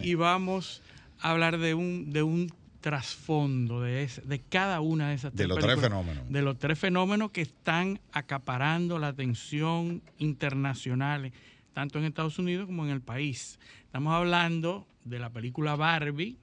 Y 0.04 0.14
vamos 0.14 0.84
a 1.20 1.32
hablar 1.32 1.58
de 1.58 1.74
un, 1.74 2.12
de 2.12 2.22
un 2.22 2.54
trasfondo 2.82 3.82
de, 3.82 4.08
de 4.26 4.40
cada 4.42 4.80
una 4.80 5.10
de 5.10 5.16
esas 5.16 5.34
tres 5.34 5.48
De 5.48 5.56
los 5.56 5.58
tres 5.58 5.80
fenómenos. 5.80 6.30
De 6.30 6.42
los 6.44 6.60
tres 6.60 6.78
fenómenos 6.78 7.32
que 7.32 7.42
están 7.42 8.00
acaparando 8.12 9.00
la 9.00 9.08
atención 9.08 10.04
internacional, 10.20 11.32
tanto 11.74 11.98
en 11.98 12.06
Estados 12.06 12.38
Unidos 12.38 12.68
como 12.68 12.86
en 12.86 12.92
el 12.92 13.02
país. 13.02 13.60
Estamos 13.86 14.14
hablando 14.14 14.88
de 15.04 15.18
la 15.18 15.32
película 15.32 15.76
Barbie, 15.76 16.38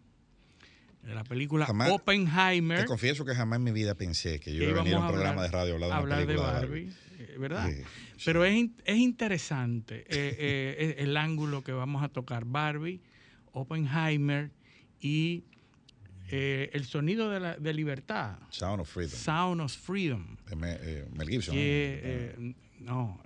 de 1.04 1.14
la 1.14 1.24
película 1.24 1.66
Oppenheimer. 1.90 2.80
Te 2.80 2.86
confieso 2.86 3.24
que 3.24 3.34
jamás 3.34 3.58
en 3.58 3.64
mi 3.64 3.72
vida 3.72 3.94
pensé 3.94 4.40
que 4.40 4.54
yo 4.54 4.64
iba 4.64 4.80
a 4.80 4.82
venir 4.82 4.94
a 4.94 5.00
un 5.00 5.08
programa 5.08 5.42
de 5.42 5.48
radio 5.48 5.92
a 5.92 5.96
hablar 5.96 6.20
de, 6.20 6.26
película 6.26 6.52
de 6.52 6.60
Barbie. 6.60 6.92
Eh, 7.18 7.36
¿Verdad? 7.38 7.70
Pero 8.24 8.44
es, 8.44 8.70
es 8.84 8.96
interesante 8.96 10.00
eh, 10.08 10.36
eh, 10.38 10.94
el 10.98 11.16
ángulo 11.16 11.62
que 11.62 11.72
vamos 11.72 12.02
a 12.02 12.08
tocar. 12.08 12.44
Barbie, 12.44 13.00
Oppenheimer 13.52 14.50
y 15.00 15.44
eh, 16.28 16.70
el 16.72 16.84
sonido 16.84 17.30
de, 17.30 17.40
la, 17.40 17.56
de 17.56 17.74
libertad. 17.74 18.38
Sound 18.50 18.80
of 18.80 18.90
Freedom. 18.90 19.18
Sound 19.18 19.60
of 19.60 19.72
Freedom. 19.72 20.36
Mel 20.56 21.28
Gibson. 21.28 21.54
Eh, 21.56 22.54
no, 22.80 23.20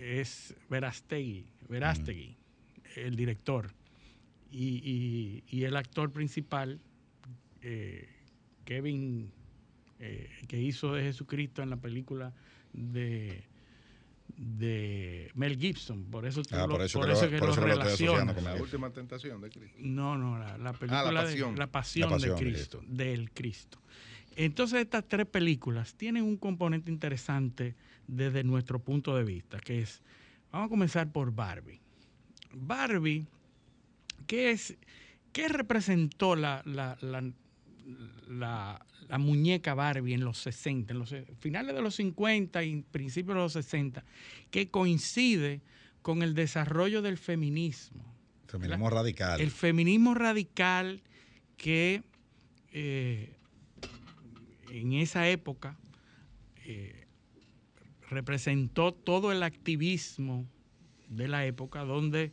es 0.00 0.54
Verastegui, 0.68 1.46
Verastegui 1.68 2.36
el 2.96 3.16
director. 3.16 3.72
Y, 4.50 5.42
y, 5.48 5.64
el 5.64 5.76
actor 5.76 6.12
principal, 6.12 6.82
Kevin, 8.64 9.30
que 9.98 10.60
hizo 10.60 10.92
de 10.94 11.02
Jesucristo 11.02 11.62
en 11.62 11.70
la 11.70 11.76
película 11.76 12.34
de 12.72 13.44
de 14.36 15.30
Mel 15.34 15.56
Gibson, 15.58 16.04
por 16.04 16.26
eso, 16.26 16.42
ah, 16.52 16.66
por 16.68 16.82
eso, 16.82 17.00
que, 17.00 17.38
lo, 17.38 17.54
relaciona. 17.54 18.32
la 18.32 18.54
última 18.54 18.90
tentación 18.90 19.40
de 19.40 19.50
Cristo. 19.50 19.76
No, 19.78 20.16
no, 20.16 20.38
la, 20.38 20.54
ah, 20.54 20.72
película 20.72 21.12
la 21.12 21.22
pasión. 21.22 21.54
de 21.54 21.58
la 21.58 21.66
pasión, 21.66 22.18
de 22.18 22.34
Cristo, 22.34 22.82
del 22.86 23.30
Cristo. 23.30 23.78
Entonces 24.34 24.80
estas 24.80 25.06
tres 25.06 25.26
películas 25.26 25.94
tienen 25.94 26.24
un 26.24 26.36
componente 26.36 26.90
interesante 26.90 27.74
desde 28.06 28.42
nuestro 28.44 28.78
punto 28.78 29.14
de 29.14 29.24
vista, 29.24 29.58
que 29.60 29.82
es, 29.82 30.02
vamos 30.50 30.66
a 30.66 30.70
comenzar 30.70 31.12
por 31.12 31.32
Barbie. 31.34 31.80
Barbie, 32.54 33.26
¿qué 34.26 34.50
es, 34.50 34.76
qué 35.32 35.48
representó 35.48 36.34
la, 36.34 36.62
la, 36.64 36.96
la, 37.02 37.22
la 38.28 38.84
muñeca 39.18 39.74
Barbie 39.74 40.14
en 40.14 40.24
los 40.24 40.38
60, 40.38 40.92
en 40.92 40.98
los 40.98 41.14
finales 41.40 41.74
de 41.74 41.82
los 41.82 41.94
50 41.96 42.62
y 42.64 42.82
principios 42.82 43.36
de 43.36 43.42
los 43.42 43.52
60, 43.52 44.04
que 44.50 44.70
coincide 44.70 45.60
con 46.00 46.22
el 46.22 46.34
desarrollo 46.34 47.02
del 47.02 47.18
feminismo. 47.18 48.04
Feminismo 48.46 48.90
radical. 48.90 49.40
El 49.40 49.50
feminismo 49.50 50.14
radical 50.14 51.02
que 51.56 52.02
eh, 52.72 53.34
en 54.70 54.92
esa 54.94 55.28
época 55.28 55.76
eh, 56.64 57.06
representó 58.08 58.92
todo 58.92 59.32
el 59.32 59.42
activismo 59.42 60.46
de 61.08 61.28
la 61.28 61.44
época 61.46 61.80
donde 61.84 62.32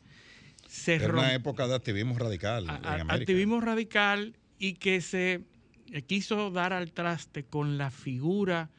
se 0.67 0.95
Era 0.95 1.13
una 1.13 1.33
época 1.33 1.67
de 1.67 1.75
activismo 1.75 2.17
radical 2.17 2.69
a- 2.69 2.77
en 2.77 2.85
América. 2.85 3.13
activismo 3.13 3.59
radical 3.61 4.35
y 4.59 4.73
que 4.73 5.01
se 5.01 5.45
eh, 5.91 6.01
quiso 6.03 6.51
dar 6.51 6.73
al 6.73 6.91
traste 6.91 7.45
con 7.45 7.77
la 7.77 7.89
figura 7.89 8.69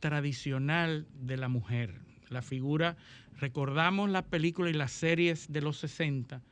tradicional 0.00 1.06
de 1.14 1.36
la 1.36 1.48
mujer. 1.48 1.94
La 2.28 2.42
figura, 2.42 2.96
recordamos 3.38 4.10
las 4.10 4.24
películas 4.24 4.74
y 4.74 4.76
las 4.76 4.92
series 4.92 5.50
de 5.50 5.62
los 5.62 5.78
60, 5.78 6.42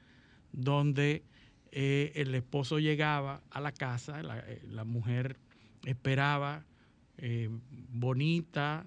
donde 0.52 1.22
eh, 1.72 2.12
el 2.14 2.34
esposo 2.34 2.78
llegaba 2.78 3.42
a 3.50 3.60
la 3.60 3.72
casa, 3.72 4.22
la, 4.22 4.38
eh, 4.38 4.62
mujer 4.86 5.36
esperaba 5.84 6.64
bonita, 7.90 8.86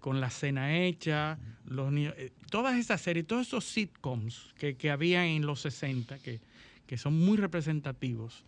con 0.00 0.20
la 0.20 0.30
cena 0.30 0.78
hecha, 0.78 1.38
los 1.64 1.92
niños, 1.92 2.14
todas 2.50 2.76
esas 2.76 3.00
series, 3.00 3.26
todos 3.26 3.46
esos 3.46 3.64
sitcoms 3.64 4.52
que, 4.58 4.76
que 4.76 4.90
había 4.90 5.26
en 5.26 5.46
los 5.46 5.60
60, 5.60 6.18
que, 6.18 6.40
que 6.86 6.98
son 6.98 7.16
muy 7.18 7.36
representativos 7.36 8.44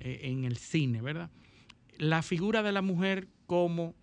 eh, 0.00 0.20
en 0.24 0.44
el 0.44 0.56
cine, 0.56 1.02
¿verdad? 1.02 1.30
La 1.98 2.22
figura 2.22 2.62
de 2.62 2.72
la 2.72 2.82
mujer 2.82 3.28
como 3.46 3.94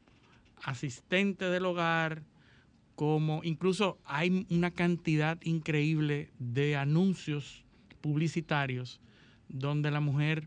asistente 0.63 1.45
del 1.45 1.65
hogar, 1.65 2.23
como 2.95 3.41
incluso 3.43 3.99
hay 4.05 4.45
una 4.49 4.71
cantidad 4.71 5.37
increíble 5.43 6.31
de 6.39 6.75
anuncios 6.75 7.63
publicitarios 8.01 8.99
donde 9.49 9.91
la 9.91 9.99
mujer 9.99 10.45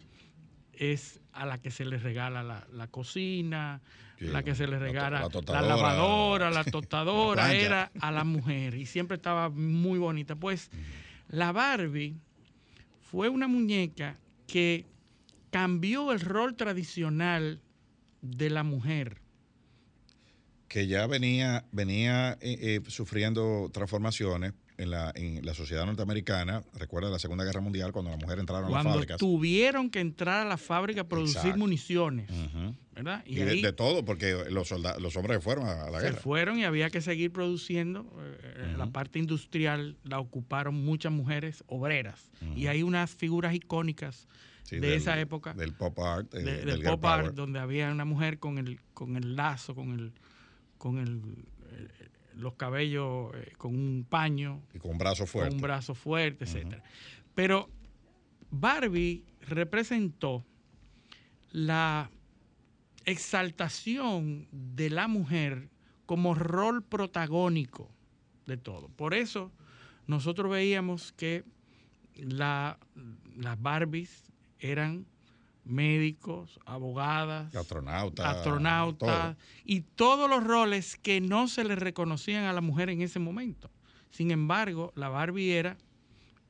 es 0.72 1.20
a 1.32 1.46
la 1.46 1.58
que 1.58 1.70
se 1.70 1.84
le 1.84 1.98
regala 1.98 2.42
la, 2.42 2.66
la 2.72 2.86
cocina, 2.88 3.80
Sí, 4.18 4.24
la 4.28 4.42
que 4.42 4.54
se 4.54 4.66
le 4.66 4.72
la 4.72 4.78
to- 4.78 4.84
regala 4.84 5.20
la 5.20 5.60
la, 5.60 5.62
lavadora, 5.62 6.50
la 6.50 6.64
tostadora, 6.70 7.52
era 7.52 7.92
a 8.00 8.10
la 8.10 8.24
mujer 8.24 8.74
y 8.74 8.86
siempre 8.86 9.16
estaba 9.16 9.50
muy 9.50 9.98
bonita. 9.98 10.36
Pues 10.36 10.70
la 11.28 11.52
Barbie 11.52 12.16
fue 13.02 13.28
una 13.28 13.46
muñeca 13.46 14.18
que 14.46 14.86
cambió 15.60 16.12
el 16.12 16.20
rol 16.20 16.54
tradicional 16.54 17.62
de 18.20 18.50
la 18.50 18.62
mujer. 18.62 19.22
que 20.68 20.86
ya 20.86 21.06
venía, 21.06 21.64
venía 21.72 22.32
eh, 22.42 22.58
eh, 22.60 22.80
sufriendo 22.88 23.70
transformaciones 23.72 24.52
en 24.76 24.90
la, 24.90 25.12
en 25.14 25.46
la 25.46 25.54
sociedad 25.54 25.86
norteamericana. 25.86 26.62
Recuerda 26.74 27.08
la 27.08 27.18
Segunda 27.18 27.42
Guerra 27.44 27.62
Mundial 27.62 27.92
cuando 27.92 28.10
las 28.10 28.20
mujeres 28.20 28.40
entraron 28.40 28.64
a 28.64 28.68
las 28.68 28.72
Cuando 28.74 28.90
fábricas. 28.92 29.16
tuvieron 29.16 29.88
que 29.88 30.00
entrar 30.00 30.44
a 30.46 30.48
la 30.50 30.58
fábrica 30.58 31.00
a 31.02 31.08
producir 31.08 31.36
Exacto. 31.38 31.58
municiones. 31.58 32.28
Y, 33.24 33.32
Y, 33.32 33.34
de, 33.36 33.50
ahí 33.50 33.62
de 33.62 33.72
todo, 33.72 34.04
porque 34.04 34.34
los 34.50 34.68
soldados, 34.68 35.00
los 35.00 35.16
hombres 35.16 35.42
fueron 35.42 35.66
a 35.66 35.88
la 35.88 36.00
se 36.00 36.06
guerra. 36.08 36.20
fueron 36.20 36.58
y 36.58 36.64
había 36.64 36.90
que 36.90 37.00
seguir 37.00 37.32
produciendo. 37.32 38.04
Eh, 38.42 38.74
La 38.76 38.86
parte 38.88 39.18
industrial 39.18 39.96
la 40.04 40.18
ocuparon 40.20 40.74
muchas 40.84 41.12
mujeres 41.12 41.64
obreras. 41.66 42.30
Y 42.54 42.66
hay 42.66 42.82
unas 42.82 43.10
figuras 43.10 43.54
icónicas 43.54 44.28
Sí, 44.66 44.76
de 44.80 44.88
del- 44.88 44.96
esa 44.98 45.18
época. 45.20 45.54
Del 45.54 45.72
pop 45.74 45.96
art, 46.00 46.34
eh, 46.34 46.42
de, 46.42 46.64
del 46.64 46.82
pop 46.82 47.04
art, 47.04 47.34
donde 47.34 47.58
había 47.60 47.90
una 47.92 48.04
mujer 48.04 48.38
con 48.40 48.58
el, 48.58 48.80
con 48.94 49.16
el 49.16 49.36
lazo, 49.36 49.74
con 49.76 49.92
el, 49.92 50.12
con 50.76 50.98
el, 50.98 51.22
eh, 51.70 51.88
los 52.34 52.54
cabellos, 52.54 53.32
eh, 53.36 53.52
con 53.56 53.74
un 53.76 54.04
paño, 54.08 54.62
Y 54.74 54.78
con 54.78 54.90
un 54.92 54.98
brazo 54.98 55.24
fuerte. 55.26 55.50
con 55.50 55.56
un 55.58 55.62
brazo 55.62 55.94
fuerte, 55.94 56.44
etcétera. 56.44 56.82
Pero 57.34 57.70
Barbie 58.50 59.24
representó 59.42 60.44
la 61.52 62.10
exaltación 63.04 64.48
de 64.50 64.90
la 64.90 65.06
mujer 65.08 65.68
como 66.06 66.34
rol 66.34 66.82
protagónico 66.82 67.88
de 68.46 68.56
todo. 68.56 68.88
Por 68.88 69.14
eso 69.14 69.52
nosotros 70.06 70.50
veíamos 70.50 71.12
que 71.12 71.44
la- 72.16 72.78
las 73.36 73.60
Barbies 73.60 74.24
eran 74.60 75.06
médicos, 75.64 76.60
abogadas, 76.64 77.54
Astronauta. 77.54 78.30
astronautas 78.30 79.36
y 79.64 79.80
todos 79.80 80.30
los 80.30 80.44
roles 80.44 80.96
que 80.96 81.20
no 81.20 81.48
se 81.48 81.64
le 81.64 81.74
reconocían 81.74 82.44
a 82.44 82.52
la 82.52 82.60
mujer 82.60 82.88
en 82.90 83.02
ese 83.02 83.18
momento. 83.18 83.70
Sin 84.10 84.30
embargo, 84.30 84.92
la 84.94 85.08
Barbie 85.08 85.52
era 85.52 85.76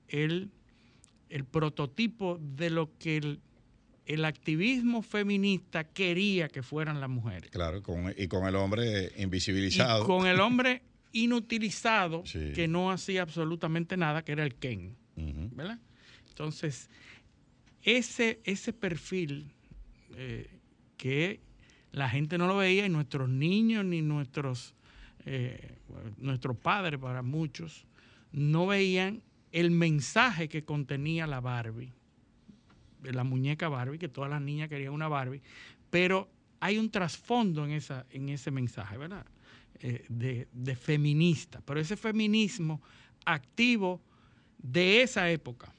el, 0.08 0.50
el 1.30 1.44
prototipo 1.44 2.38
de 2.40 2.68
lo 2.70 2.90
que 2.98 3.16
el, 3.16 3.40
el 4.04 4.24
activismo 4.26 5.00
feminista 5.02 5.84
quería 5.84 6.48
que 6.48 6.62
fueran 6.62 7.00
las 7.00 7.08
mujeres. 7.08 7.50
Claro, 7.50 7.82
con- 7.82 8.14
y 8.16 8.28
con 8.28 8.46
el 8.46 8.54
hombre 8.54 9.12
Y 9.16 9.22
invisibilizado. 9.22 10.04
con 10.04 10.26
el 10.26 10.40
hombre 10.40 10.82
inutilizado, 11.12 12.22
Sí. 12.26 12.52
que 12.54 12.68
no 12.68 12.90
hacía 12.90 13.22
absolutamente 13.22 13.96
nada, 13.96 14.22
que 14.22 14.32
era 14.32 14.44
el 14.44 14.54
Ken. 14.56 14.94
¿verdad? 15.16 15.78
Entonces, 16.28 16.90
ese, 17.86 18.40
ese 18.44 18.72
perfil 18.72 19.52
eh, 20.16 20.50
que 20.96 21.40
la 21.92 22.10
gente 22.10 22.36
no 22.36 22.46
lo 22.48 22.56
veía 22.56 22.84
y 22.84 22.88
nuestros 22.90 23.28
niños 23.28 23.84
ni 23.84 24.02
nuestros, 24.02 24.74
eh, 25.24 25.78
nuestros 26.18 26.56
padres 26.58 27.00
para 27.00 27.22
muchos 27.22 27.86
no 28.32 28.66
veían 28.66 29.22
el 29.52 29.70
mensaje 29.70 30.48
que 30.48 30.64
contenía 30.64 31.28
la 31.28 31.40
Barbie, 31.40 31.92
la 33.02 33.22
muñeca 33.22 33.68
Barbie, 33.68 33.98
que 33.98 34.08
todas 34.08 34.28
las 34.30 34.42
niñas 34.42 34.68
querían 34.68 34.92
una 34.92 35.06
Barbie, 35.06 35.40
pero 35.88 36.28
hay 36.58 36.78
un 36.78 36.90
trasfondo 36.90 37.64
en, 37.64 37.70
esa, 37.70 38.04
en 38.10 38.28
ese 38.28 38.50
mensaje, 38.50 38.98
¿verdad? 38.98 39.24
Eh, 39.78 40.04
de, 40.08 40.48
de 40.52 40.74
feminista, 40.74 41.62
pero 41.64 41.78
ese 41.78 41.96
feminismo 41.96 42.82
activo 43.24 44.02
de 44.58 45.02
esa 45.02 45.30
época, 45.30 45.72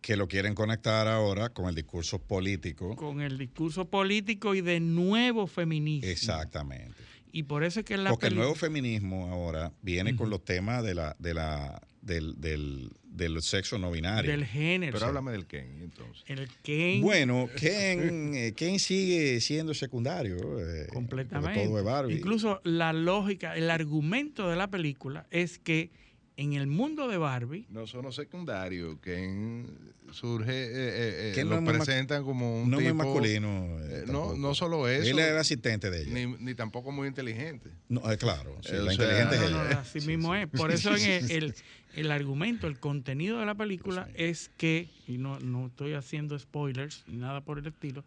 Que 0.00 0.16
lo 0.16 0.28
quieren 0.28 0.54
conectar 0.54 1.08
ahora 1.08 1.48
con 1.50 1.68
el 1.68 1.74
discurso 1.74 2.18
político. 2.20 2.94
con 2.96 3.20
el 3.20 3.36
discurso 3.36 3.86
político 3.88 4.54
y 4.54 4.60
de 4.60 4.80
nuevo 4.80 5.46
feminismo. 5.46 6.08
Exactamente. 6.10 6.94
Y 7.32 7.42
por 7.42 7.62
eso 7.64 7.80
es 7.80 7.86
que 7.86 7.96
la 7.96 8.10
Porque 8.10 8.28
el 8.28 8.36
nuevo 8.36 8.54
feminismo 8.54 9.28
ahora 9.28 9.72
viene 9.82 10.16
con 10.16 10.30
los 10.30 10.44
temas 10.44 10.82
de 10.82 10.94
la, 10.94 11.14
de 11.18 11.34
la, 11.34 11.80
del, 12.00 12.40
del, 12.40 12.90
del 13.04 13.42
sexo 13.42 13.76
no 13.78 13.90
binario. 13.90 14.30
del 14.30 14.46
género, 14.46 14.92
Pero 14.94 15.06
háblame 15.06 15.32
del 15.32 15.46
Ken, 15.46 15.82
entonces. 15.82 16.24
el 16.26 16.48
Ken, 16.62 17.02
Bueno, 17.02 17.48
Ken, 17.56 18.34
eh, 18.34 18.52
Ken 18.56 18.78
sigue 18.78 19.40
siendo 19.42 19.74
secundario. 19.74 20.36
eh, 20.58 20.86
completamente. 20.92 21.64
Todo 21.66 21.78
es 21.78 21.84
Barbie. 21.84 22.14
Incluso 22.14 22.60
la 22.64 22.92
lógica, 22.94 23.56
el 23.56 23.68
argumento 23.70 24.48
de 24.48 24.56
la 24.56 24.70
película 24.70 25.26
es 25.30 25.58
que 25.58 25.90
en 26.38 26.52
el 26.52 26.68
mundo 26.68 27.08
de 27.08 27.18
Barbie, 27.18 27.66
No 27.68 27.86
son 27.88 28.12
secundarios. 28.12 28.96
Ken 29.02 29.66
surge, 30.12 30.52
eh, 30.52 30.68
eh, 30.72 31.30
eh, 31.30 31.32
Ken 31.34 31.48
no 31.48 31.54
lo 31.54 31.56
es 31.56 31.62
ma- 31.64 31.84
presentan 31.84 32.22
como 32.22 32.62
un 32.62 32.70
no 32.70 32.78
es 32.78 32.84
tipo... 32.84 32.94
muy 32.94 33.04
masculino. 33.06 33.48
eh, 33.80 33.88
eh, 33.88 34.04
no, 34.06 34.12
tampoco. 34.12 34.36
no 34.38 34.54
solo 34.54 34.88
eso. 34.88 35.10
Él 35.10 35.18
era 35.18 35.32
el 35.32 35.38
asistente 35.38 35.90
de 35.90 36.02
ella. 36.02 36.12
Ni, 36.14 36.26
ni 36.38 36.54
tampoco 36.54 36.92
muy 36.92 37.08
inteligente. 37.08 37.70
No, 37.88 38.08
eh, 38.10 38.16
claro, 38.16 38.56
sí, 38.62 38.70
Eh, 38.72 38.78
o 38.78 38.82
la 38.84 38.92
sea, 38.92 39.04
inteligente 39.04 39.34
es 39.34 39.40
No, 39.40 39.46
ella. 39.48 39.74
no, 39.74 39.78
así 39.80 40.00
Sí, 40.00 40.06
mismo 40.06 40.32
sí. 40.34 40.40
es. 40.42 40.48
Por 40.48 40.70
eso 40.70 40.94
en 40.96 41.02
el, 41.02 41.30
el- 41.32 41.54
el 41.96 42.10
argumento, 42.12 42.68
el 42.68 42.78
contenido 42.78 43.40
de 43.40 43.46
la 43.46 43.56
película 43.56 44.04
Sí. 44.06 44.12
es 44.14 44.50
que, 44.56 44.88
y 45.08 45.18
no, 45.18 45.40
no 45.40 45.66
estoy 45.66 45.94
haciendo 45.94 46.38
spoilers 46.38 47.02
ni 47.08 47.16
nada 47.16 47.40
por 47.40 47.58
el 47.58 47.66
estilo, 47.66 48.04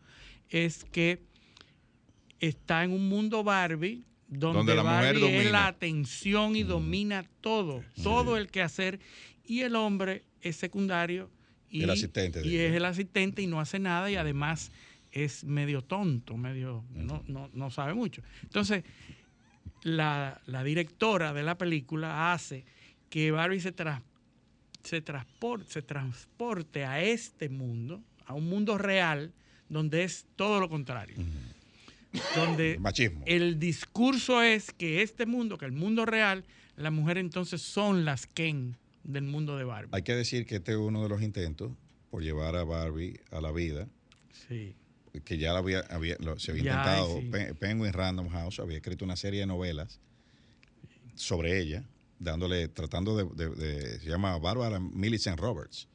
es 0.50 0.86
que 0.86 1.22
está 2.40 2.84
en 2.86 2.92
un 2.92 3.10
mundo 3.10 3.44
Barbie 3.44 4.06
donde, 4.32 4.58
Donde 4.60 4.76
la 4.76 4.84
mujer 4.84 4.98
Barbie 5.16 5.26
es 5.26 5.32
domina. 5.34 5.52
la 5.52 5.68
atención 5.68 6.56
y 6.56 6.64
domina 6.64 7.26
todo, 7.42 7.84
todo 8.02 8.38
el 8.38 8.48
quehacer, 8.50 9.00
y 9.46 9.62
el 9.62 9.76
hombre 9.76 10.24
es 10.42 10.56
secundario 10.56 11.30
y, 11.70 11.84
El 11.84 11.90
asistente 11.92 12.40
de 12.42 12.48
y 12.48 12.56
ella. 12.56 12.70
es 12.70 12.74
el 12.76 12.86
asistente 12.86 13.42
y 13.42 13.48
no 13.48 13.60
hace 13.60 13.78
nada 13.80 14.10
y 14.10 14.16
además 14.16 14.72
es 15.12 15.44
medio 15.44 15.82
tonto, 15.84 16.38
medio, 16.38 16.84
no, 16.96 17.24
no, 17.28 17.50
no 17.54 17.70
sabe 17.70 17.94
mucho. 17.94 18.22
Entonces, 18.44 18.84
la, 19.84 20.42
la 20.46 20.64
directora 20.64 21.34
de 21.34 21.44
la 21.44 21.58
película 21.58 22.32
hace 22.34 22.66
que 23.10 23.32
Barbie 23.32 23.60
se, 23.60 23.74
tras- 23.76 24.02
se, 24.84 25.02
transporte, 25.02 25.66
se 25.72 25.82
transporte 25.82 26.86
a 26.86 27.02
este 27.04 27.50
mundo, 27.50 28.02
a 28.26 28.34
un 28.34 28.48
mundo 28.48 28.78
real, 28.78 29.34
donde 29.70 30.04
es 30.04 30.26
todo 30.36 30.60
lo 30.60 30.70
contrario. 30.70 31.18
Donde 32.36 32.78
Machismo. 32.80 33.24
el 33.26 33.58
discurso 33.60 34.42
es 34.42 34.72
que 34.72 35.02
este 35.02 35.26
mundo, 35.26 35.58
que 35.58 35.66
el 35.66 35.72
mundo 35.72 36.06
real, 36.06 36.44
las 36.76 36.92
mujeres 36.92 37.22
entonces 37.24 37.62
son 37.62 38.04
las 38.06 38.28
Ken 38.28 38.78
del 39.04 39.24
mundo 39.24 39.56
de 39.58 39.64
Barbie. 39.64 39.90
Hay 39.94 40.04
que 40.04 40.14
decir 40.16 40.46
que 40.46 40.56
este 40.58 40.72
es 40.74 40.78
uno 40.78 41.04
de 41.04 41.10
los 41.10 41.22
intentos 41.22 41.72
por 42.10 42.22
llevar 42.24 42.56
a 42.56 42.64
Barbie 42.64 43.20
a 43.32 43.40
la 43.42 43.52
vida, 43.52 43.88
Sí. 44.50 44.76
que 45.24 45.38
ya 45.38 45.54
lo 45.54 45.60
había, 45.60 45.80
había- 45.90 46.18
lo- 46.20 46.38
se 46.38 46.52
había 46.52 46.64
Ya, 46.64 46.72
intentado. 46.72 47.20
sí. 47.22 47.28
Pe- 47.32 47.56
Penguin 47.56 47.94
Random 47.94 48.28
House 48.30 48.60
había 48.60 48.78
escrito 48.78 49.06
una 49.06 49.16
serie 49.16 49.40
de 49.42 49.46
novelas 49.48 50.00
sobre 51.16 51.60
ella 51.60 51.84
dándole, 52.20 52.68
tratando 52.68 53.16
de, 53.18 53.26
de- 53.48 53.56
de- 53.56 54.00
se 54.00 54.08
llama 54.10 54.38
Barbara 54.38 54.80
Millicent 54.80 55.40
Roberts. 55.40 55.88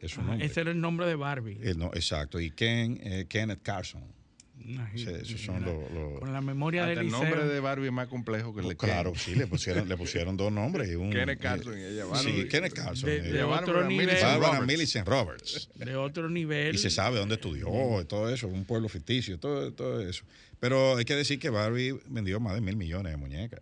Es 0.00 0.12
su 0.12 0.20
Ajá, 0.20 0.30
nombre. 0.30 0.46
ese 0.46 0.60
era 0.60 0.70
el 0.70 0.80
nombre 0.80 1.06
de 1.06 1.14
Barbie. 1.14 1.58
Eh, 1.62 1.74
no, 1.76 1.86
exacto. 1.94 2.40
Y 2.40 2.50
Ken, 2.50 2.98
eh, 3.02 3.26
Kenneth 3.28 3.62
Carson. 3.62 4.02
Esos 4.94 5.40
son 5.42 5.60
la- 5.60 5.66
los- 5.72 5.90
los- 5.92 6.20
Con 6.20 6.32
la 6.32 6.40
memoria 6.40 6.86
del 6.86 6.98
el 6.98 7.10
nombre 7.10 7.44
de 7.46 7.60
Barbie 7.60 7.86
es 7.86 7.92
más 7.92 8.08
complejo 8.08 8.54
que 8.54 8.62
el 8.62 8.68
de 8.68 8.76
Ken. 8.76 8.88
Claro, 8.88 9.12
sí, 9.14 9.34
le 9.34 9.46
pusieron, 9.46 9.88
le 9.88 9.96
pusieron 9.96 10.36
dos 10.36 10.50
nombres. 10.50 10.90
y 10.90 10.94
Un, 10.94 11.10
Kenneth 11.10 11.38
Carson 11.40 11.78
y 11.78 11.82
ella, 11.82 12.04
Sí, 12.04 12.10
Barbara. 12.10 12.48
Kenneth 12.48 12.72
Carson. 12.72 13.08
De- 13.10 13.20
de 13.22 13.42
Barbara 13.42 13.62
otro 13.62 13.88
nivel. 13.88 14.06
Millicent 14.06 14.22
Barbara 14.32 14.52
Roberts. 14.60 14.66
Millicent 14.72 15.08
Roberts. 15.08 15.68
de 15.74 15.96
otro 15.96 16.30
nivel. 16.30 16.74
Y 16.74 16.78
se 16.78 16.88
sabe 16.90 17.18
dónde 17.18 17.34
estudió 17.34 18.00
y 18.00 18.04
todo 18.06 18.28
eso, 18.30 18.48
un 18.48 18.64
pueblo 18.64 18.88
ficticio, 18.88 19.38
todo, 19.38 19.72
todo 19.72 20.00
eso. 20.00 20.24
Pero 20.60 20.96
hay 20.96 21.04
que 21.04 21.14
decir 21.14 21.38
que 21.38 21.50
Barbie 21.50 21.98
vendió 22.06 22.40
más 22.40 22.54
de 22.54 22.60
mil 22.62 22.76
millones 22.76 23.12
de 23.12 23.16
muñecas. 23.18 23.60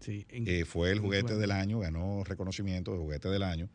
Sí, 0.00 0.26
en- 0.30 0.48
Eh, 0.48 0.64
fue 0.64 0.90
el 0.90 0.98
juguete 0.98 1.36
del 1.36 1.52
año, 1.52 1.78
ganó 1.78 2.24
reconocimiento 2.24 2.90
de 2.92 2.98
juguete 2.98 3.28
del 3.28 3.44
año 3.44 3.68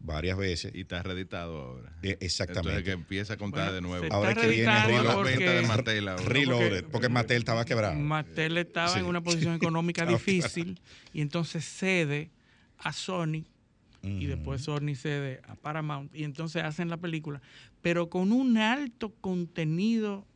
varias 0.00 0.36
veces. 0.38 0.72
Y 0.74 0.80
está 0.82 1.02
reeditado 1.02 1.58
ahora. 1.60 1.92
Eh, 2.02 2.16
exactamente. 2.20 2.68
Entonces 2.70 2.84
que 2.84 2.90
empieza 2.92 3.34
a 3.34 3.36
contar 3.36 3.64
Bueno, 3.72 3.74
de 3.74 3.80
nuevo. 4.00 4.14
Ahora 4.14 4.32
es 4.32 4.38
que 4.38 4.46
viene 4.48 4.64
reeditando 4.66 4.88
Reload. 4.88 5.04
la 5.06 5.14
porque 5.14 5.36
venta 5.36 5.52
de 5.52 5.62
Mattel 5.66 6.08
ahora. 6.08 6.24
Reloaded, 6.24 6.84
porque 6.90 7.08
Mattel 7.08 7.36
estaba 7.38 7.64
quebrado. 7.64 7.94
Mattel 8.00 8.56
estaba 8.58 8.88
Sí. 8.88 8.98
en 9.00 9.04
una 9.06 9.20
posición 9.22 9.54
económica 9.54 10.04
difícil 10.06 10.80
y 11.12 11.20
entonces 11.20 11.64
cede 11.64 12.30
a 12.78 12.92
Sony 12.92 13.44
y 14.02 14.24
después 14.24 14.62
Sony 14.62 14.94
cede 14.96 15.42
a 15.46 15.54
Paramount 15.56 16.14
y 16.14 16.24
entonces 16.24 16.62
hacen 16.64 16.88
la 16.88 16.96
película, 16.96 17.42
pero 17.82 18.08
con 18.08 18.32
un 18.32 18.56
alto 18.56 19.14
contenido 19.20 20.26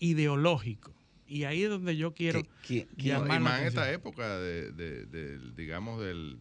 ideológico. 0.00 0.92
Y 1.26 1.44
ahí 1.44 1.62
es 1.62 1.70
donde 1.70 1.96
yo 1.96 2.12
quiero 2.12 2.40
¿Qui- 2.40 2.48
qui- 2.66 2.86
No, 2.96 3.04
llamar 3.04 3.40
y 3.40 3.44
más 3.44 3.60
en 3.60 3.66
esta 3.68 3.90
época 3.92 4.38
de, 4.38 5.38
digamos, 5.56 6.00
del 6.02 6.38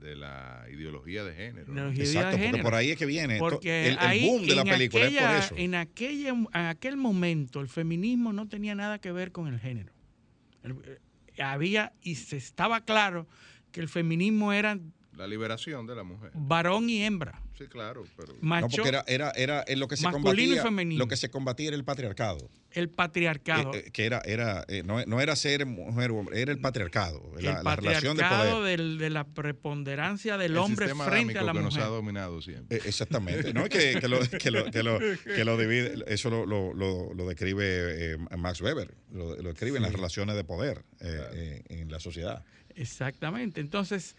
de 0.00 0.14
la 0.16 0.64
ideología 0.72 1.24
de 1.24 1.34
género. 1.34 1.66
¿no? 1.72 1.90
Ideología 1.92 2.02
de 2.04 2.08
Exacto, 2.10 2.30
porque 2.30 2.46
género. 2.46 2.64
por 2.64 2.74
ahí 2.74 2.90
es 2.90 2.96
que 2.98 3.06
viene. 3.06 3.38
Porque 3.38 3.86
el, 3.88 3.92
el 3.94 3.98
ahí, 3.98 4.26
boom 4.26 4.46
de 4.46 4.54
la 4.54 4.64
película 4.64 5.04
aquella- 5.04 5.38
es 5.38 5.46
por 5.48 5.56
eso. 5.56 5.64
En, 5.64 5.74
aquella, 5.74 6.28
en 6.30 6.48
aquel 6.54 6.96
momento, 6.96 7.60
el 7.60 7.68
feminismo 7.68 8.32
no 8.32 8.46
tenía 8.48 8.74
nada 8.74 8.98
que 9.00 9.10
ver 9.12 9.32
con 9.32 9.48
el 9.48 9.58
género. 9.58 9.92
El- 10.62 10.76
eh, 10.84 11.42
había 11.42 11.92
y 12.02 12.14
se 12.16 12.36
estaba 12.36 12.80
claro 12.84 13.26
que 13.72 13.80
el 13.80 13.88
feminismo 13.88 14.52
era 14.52 14.78
La 15.16 15.26
liberación 15.26 15.86
de 15.86 15.94
la 15.96 16.02
mujer. 16.04 16.30
varón 16.34 16.88
y 16.90 17.02
hembra, 17.02 17.42
Sí, 17.58 17.66
claro, 17.66 18.04
pero 18.16 18.34
No, 18.34 18.38
macho, 18.40 18.68
porque 18.70 18.88
era, 18.88 19.04
era, 19.08 19.32
era 19.32 19.64
en 19.66 19.80
lo 19.80 19.88
que 19.88 19.96
se 19.96 20.04
masculino 20.04 20.30
y 20.30 20.46
combatía. 20.56 20.62
femenino. 20.62 20.98
Lo 21.00 21.08
que 21.08 21.16
se 21.16 21.28
combatía 21.28 21.66
era 21.68 21.76
el 21.76 21.84
patriarcado. 21.84 22.48
el 22.70 22.88
patriarcado. 22.88 23.74
Eh, 23.74 23.84
eh, 23.86 23.90
que 23.90 24.04
era, 24.06 24.20
era 24.24 24.64
eh, 24.68 24.82
no, 24.84 25.04
no 25.06 25.20
era 25.20 25.34
ser 25.34 25.66
mujer 25.66 26.12
o 26.12 26.18
hombre, 26.18 26.40
era 26.40 26.52
el 26.52 26.60
patriarcado. 26.60 27.20
el 27.36 27.44
La, 27.46 27.62
la 27.64 27.74
relación 27.76 28.16
de 28.16 28.22
patriarcado 28.22 28.58
poder. 28.60 28.78
del- 28.78 28.98
de 28.98 29.10
la 29.10 29.24
preponderancia 29.24 30.36
del 30.38 30.52
el 30.52 30.58
hombre 30.58 30.88
frente 30.94 31.38
a 31.38 31.42
la 31.42 31.52
que 31.52 31.58
nos 31.60 31.74
ha 31.74 31.78
mujer. 31.80 31.92
dominado 31.92 32.40
siempre. 32.42 32.76
Eh, 32.76 32.82
exactamente. 32.84 33.52
No 33.52 33.64
es 33.64 33.70
que, 33.70 33.98
que 34.00 34.06
lo, 34.08 34.20
que, 34.20 34.50
lo, 34.52 34.70
que, 34.70 34.82
lo, 34.84 34.98
que 35.24 35.44
lo 35.44 35.56
divide, 35.58 36.04
eso 36.06 36.30
lo, 36.30 36.46
lo, 36.46 36.72
lo, 36.74 37.12
lo 37.12 37.26
describe 37.26 38.12
eh, 38.12 38.16
Max 38.36 38.60
Weber, 38.60 38.94
lo, 39.12 39.34
lo 39.36 39.48
describe 39.48 39.78
en 39.78 39.82
las 39.82 39.92
relaciones 39.92 40.36
de 40.36 40.44
poder 40.44 40.84
eh, 41.00 41.20
eh, 41.32 41.80
en 41.80 41.90
la 41.90 41.98
sociedad. 41.98 42.44
Exactamente. 42.76 43.60
Entonces, 43.60 44.14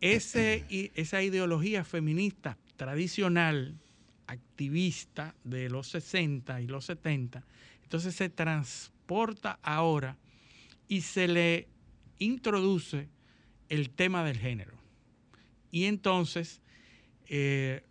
ese, 0.00 0.64
esa 0.94 1.22
ideología 1.22 1.84
feminista 1.84 2.58
tradicional, 2.76 3.78
activista 4.26 5.34
de 5.44 5.68
los 5.68 5.88
60 5.88 6.60
y 6.60 6.66
los 6.66 6.86
70, 6.86 7.44
entonces 7.82 8.14
se 8.14 8.28
transporta 8.28 9.58
ahora 9.62 10.16
y 10.88 11.02
se 11.02 11.28
le 11.28 11.68
introduce 12.18 13.08
el 13.68 13.90
tema 13.90 14.24
del 14.24 14.38
género. 14.38 14.74
Y 15.70 15.84
entonces, 15.84 16.60
eh, 17.28 17.82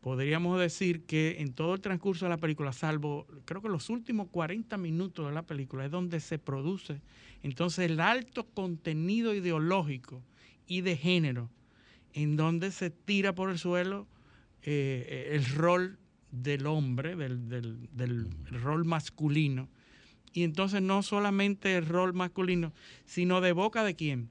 podríamos 0.00 0.58
decir 0.60 1.04
que 1.04 1.36
en 1.40 1.52
todo 1.52 1.74
el 1.74 1.80
transcurso 1.80 2.24
de 2.26 2.30
la 2.30 2.36
película, 2.38 2.72
salvo 2.72 3.26
creo 3.44 3.60
que 3.60 3.68
los 3.68 3.90
últimos 3.90 4.28
40 4.28 4.76
minutos 4.78 5.26
de 5.26 5.32
la 5.32 5.42
película, 5.42 5.84
es 5.84 5.90
donde 5.90 6.20
se 6.20 6.38
produce 6.38 7.00
entonces 7.42 7.90
el 7.90 8.00
alto 8.00 8.44
contenido 8.44 9.34
ideológico 9.34 10.22
y 10.66 10.80
de 10.80 10.96
género, 10.96 11.50
en 12.16 12.36
donde 12.36 12.72
se 12.72 12.88
tira 12.90 13.34
por 13.34 13.50
el 13.50 13.58
suelo 13.58 14.08
eh, 14.62 15.28
el 15.32 15.44
rol 15.44 15.98
del 16.32 16.66
hombre, 16.66 17.14
del, 17.14 17.48
del- 17.48 17.88
del 17.92 18.26
rol 18.62 18.84
masculino. 18.86 19.68
Y 20.32 20.42
entonces 20.42 20.80
no 20.82 21.02
solamente 21.02 21.76
el 21.76 21.86
rol 21.86 22.14
masculino, 22.14 22.72
sino 23.04 23.40
de 23.42 23.52
boca 23.52 23.84
de 23.84 23.94
quién? 23.94 24.30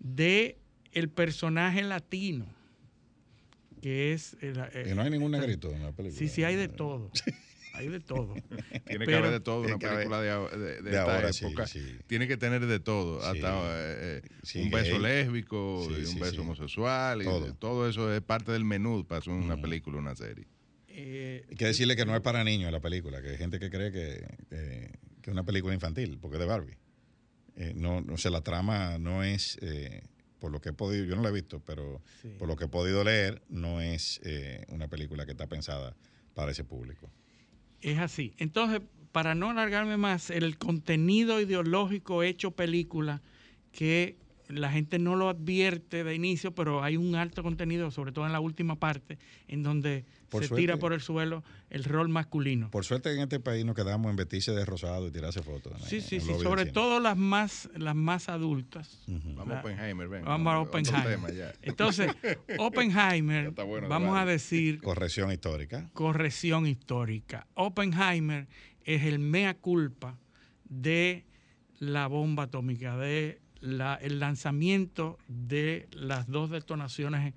De 0.00 0.56
el 0.92 1.10
personaje 1.10 1.82
latino, 1.82 2.46
que 3.82 4.12
es... 4.14 4.36
el- 4.40 4.58
eh, 4.72 4.92
no 4.94 5.02
hay 5.02 5.10
ningún 5.10 5.32
negrito 5.32 5.70
en 5.70 5.82
la 5.82 5.92
película. 5.92 6.18
Sí, 6.18 6.28
sí, 6.28 6.44
hay 6.44 6.56
de 6.56 6.68
todo. 6.68 7.10
Hay 7.74 7.88
de 7.88 8.00
todo. 8.00 8.34
Tiene 8.86 8.98
que 9.00 9.06
pero- 9.06 9.18
haber 9.18 9.30
de 9.30 9.40
todo 9.40 9.62
una 9.62 9.78
película 9.78 10.20
de, 10.20 10.28
de- 10.58 10.58
de 10.76 10.82
de 10.82 10.90
esta 10.90 11.02
ahora, 11.02 11.30
época. 11.30 11.66
sí. 11.66 11.80
Tiene 12.06 12.28
que 12.28 12.36
tener 12.36 12.66
de 12.66 12.80
todo, 12.80 13.20
Sí. 13.20 13.26
hasta 13.28 13.62
eh, 13.64 14.20
eh, 14.24 14.28
Sí, 14.42 14.62
un 14.62 14.70
beso 14.70 14.92
gay. 14.92 15.02
lésbico, 15.02 15.84
Sí, 15.88 15.94
y 15.94 16.00
un 16.00 16.06
sí, 16.06 16.18
beso 16.20 16.32
sí. 16.32 16.38
homosexual, 16.40 17.22
y 17.22 17.24
Todo. 17.58 17.88
eso 17.88 18.12
es 18.14 18.20
parte 18.20 18.52
del 18.52 18.64
menú 18.64 19.06
para 19.06 19.20
hacer 19.20 19.32
una 19.32 19.56
película, 19.60 19.98
una 19.98 20.14
serie. 20.14 20.46
Eh, 20.88 21.44
Hay 21.48 21.56
que 21.56 21.64
decirle 21.66 21.96
que 21.96 22.04
no 22.04 22.14
es 22.14 22.20
para 22.20 22.44
niños 22.44 22.70
la 22.70 22.80
película, 22.80 23.22
que 23.22 23.30
hay 23.30 23.38
gente 23.38 23.58
que 23.58 23.70
cree 23.70 23.90
que, 23.90 24.26
que- 24.50 24.90
que 25.22 25.30
es 25.30 25.32
una 25.32 25.44
película 25.44 25.72
infantil, 25.72 26.18
porque 26.20 26.36
es 26.36 26.40
de 26.40 26.46
Barbie. 26.46 26.76
Eh, 27.56 27.72
no, 27.76 28.00
no 28.02 28.16
sé, 28.18 28.28
la 28.30 28.42
trama 28.42 28.98
no 28.98 29.22
es, 29.24 29.58
eh, 29.62 30.02
por 30.38 30.50
lo 30.52 30.60
que 30.60 30.70
he 30.70 30.72
podido, 30.72 31.04
yo 31.04 31.16
no 31.16 31.22
la 31.22 31.28
he 31.28 31.32
visto, 31.32 31.60
pero 31.60 32.02
Sí. 32.20 32.34
por 32.38 32.48
lo 32.48 32.56
que 32.56 32.64
he 32.64 32.68
podido 32.68 33.04
leer, 33.04 33.42
no 33.48 33.80
es 33.80 34.20
eh, 34.24 34.64
una 34.68 34.88
película 34.88 35.24
que 35.24 35.30
está 35.32 35.46
pensada 35.46 35.94
para 36.34 36.50
ese 36.52 36.64
público. 36.64 37.10
Es 37.82 37.98
así. 37.98 38.32
Entonces, 38.38 38.80
para 39.10 39.34
no 39.34 39.50
alargarme 39.50 39.96
más, 39.96 40.30
el 40.30 40.56
contenido 40.56 41.40
ideológico 41.40 42.22
hecho 42.22 42.52
película 42.52 43.20
que 43.72 44.16
la 44.48 44.70
gente 44.70 44.98
no 44.98 45.16
lo 45.16 45.28
advierte 45.28 46.04
de 46.04 46.14
inicio, 46.14 46.54
pero 46.54 46.82
hay 46.82 46.96
un 46.96 47.14
alto 47.14 47.42
contenido, 47.42 47.90
sobre 47.90 48.12
todo 48.12 48.26
en 48.26 48.32
la 48.32 48.40
última 48.40 48.76
parte, 48.76 49.18
en 49.48 49.62
donde 49.62 50.04
Por 50.28 50.42
se 50.42 50.48
suerte. 50.48 50.62
tira 50.62 50.76
por 50.78 50.92
el 50.92 51.00
suelo 51.00 51.42
el 51.70 51.84
rol 51.84 52.08
masculino. 52.08 52.70
Por 52.70 52.84
suerte 52.84 53.12
en 53.14 53.20
este 53.20 53.40
país 53.40 53.64
nos 53.64 53.74
quedamos 53.74 54.10
en 54.10 54.16
vestirse 54.16 54.52
de 54.52 54.64
rosado 54.64 55.08
y 55.08 55.10
tirarse 55.10 55.42
fotos. 55.42 55.72
sí, 55.86 55.96
en- 55.96 56.02
sí, 56.02 56.14
en 56.16 56.20
sí, 56.22 56.32
sobre 56.42 56.66
todo 56.66 57.00
las 57.00 57.16
más, 57.16 57.68
las 57.76 57.94
más 57.94 58.28
adultas. 58.28 59.02
Vamos 59.06 59.56
a 59.56 59.60
Oppenheimer, 59.60 60.08
ven. 60.08 60.24
Vamos 60.24 60.52
a 60.52 60.58
Oppenheimer. 60.60 61.04
tema 61.08 61.30
ya. 61.30 61.52
Entonces, 61.62 62.10
Oppenheimer, 62.58 63.50
bueno, 63.50 63.88
vamos 63.88 64.16
a 64.16 64.24
decir, 64.24 64.80
Corrección 64.80 65.30
histórica. 65.32 65.90
corrección 65.92 66.66
histórica. 66.66 67.46
Oppenheimer 67.54 68.48
es 68.84 69.02
el 69.04 69.18
mea 69.18 69.54
culpa 69.54 70.18
de 70.68 71.24
la 71.78 72.06
bomba 72.06 72.44
atómica, 72.44 72.96
de 72.96 73.41
la- 73.62 73.94
el 73.94 74.18
lanzamiento 74.18 75.18
de 75.28 75.88
las 75.92 76.26
dos 76.28 76.50
detonaciones 76.50 77.32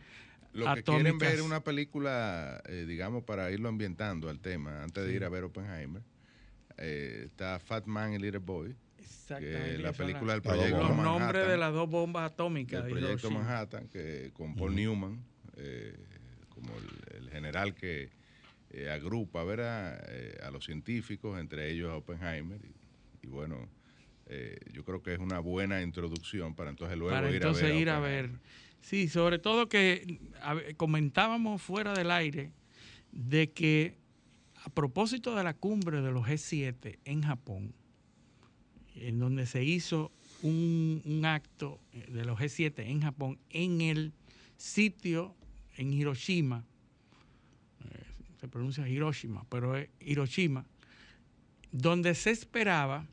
Lo 0.52 0.66
que 0.74 0.80
atómicas. 0.80 0.96
quieren 1.04 1.18
ver 1.20 1.42
una 1.42 1.64
película, 1.64 2.62
eh, 2.68 2.86
digamos, 2.88 3.24
para 3.24 3.52
irlo 3.52 3.70
ambientando 3.70 4.30
al 4.30 4.40
tema, 4.40 4.84
antes 4.84 5.06
de 5.06 5.14
ir 5.14 5.24
a 5.24 5.30
ver 5.30 5.44
Oppenheimer, 5.44 6.02
eh, 6.78 7.24
está 7.26 7.60
Fat 7.60 7.86
Man 7.86 8.14
y 8.14 8.18
Little 8.20 8.40
Boy, 8.40 8.76
Exactamente, 8.98 9.78
la 9.80 9.92
película 9.94 10.34
del 10.34 10.42
proyecto 10.42 10.78
los 10.78 10.88
bombas. 10.90 11.04
nombres 11.06 11.20
Manhattan, 11.34 11.50
de 11.50 11.58
las 11.58 11.74
dos 11.74 11.90
bombas 11.90 12.32
atómicas. 12.32 12.84
de 12.84 12.90
proyecto. 12.90 13.32
Manhattan, 13.32 13.88
que 13.90 14.32
con 14.34 14.56
Paul 14.56 14.76
Newman, 14.76 15.24
eh, 15.58 15.96
como 16.50 16.70
el, 16.78 17.24
el 17.24 17.30
general 17.30 17.76
que 17.76 18.10
eh, 18.72 18.90
agrupa 18.90 19.44
¿verdad? 19.44 20.04
Eh, 20.10 20.38
a 20.44 20.52
los 20.52 20.66
científicos, 20.66 21.40
entre 21.40 21.70
ellos 21.72 21.92
a 21.92 21.96
Oppenheimer, 21.96 22.60
y, 22.64 23.28
y 23.28 23.30
bueno, 23.30 23.70
eh, 24.28 24.60
yo 24.72 24.84
creo 24.84 25.04
que 25.04 25.14
es 25.14 25.20
una 25.20 25.40
buena 25.40 25.82
introducción 25.82 26.56
para 26.56 26.72
entonces 26.72 26.98
luego 26.98 27.14
para 27.14 27.30
ir 27.30 27.36
entonces 27.36 27.64
a 27.64 27.68
ver. 27.68 27.76
ir 27.76 27.90
a 27.90 28.00
ver. 28.00 28.30
Sí, 28.82 29.08
sobre 29.08 29.40
todo 29.40 29.70
que 29.70 30.20
ver, 30.56 30.76
comentábamos 30.76 31.62
fuera 31.62 31.94
del 31.94 32.12
aire 32.12 32.52
de 33.12 33.52
que 33.52 33.98
a 34.64 34.70
propósito 34.70 35.36
de 35.36 35.44
la 35.44 35.54
cumbre 35.54 36.02
de 36.02 36.12
los 36.12 36.26
G7 36.26 36.98
en 37.06 37.22
Japón, 37.22 37.74
en 38.96 39.20
donde 39.20 39.46
se 39.46 39.64
hizo 39.64 40.12
un, 40.42 41.02
un 41.06 41.26
acto 41.26 41.80
de 42.08 42.26
los 42.26 42.40
G7 42.40 42.80
en 42.80 43.02
Japón, 43.02 43.40
en 43.50 43.82
el 43.82 44.14
sitio 44.58 45.36
en 45.78 45.94
Hiroshima, 45.94 46.66
eh, 47.84 48.04
se 48.40 48.48
pronuncia 48.48 48.88
Hiroshima, 48.88 49.46
pero 49.50 49.78
es 49.78 49.90
Hiroshima, 50.00 50.66
donde 51.72 52.16
se 52.16 52.32
esperaba 52.32 53.08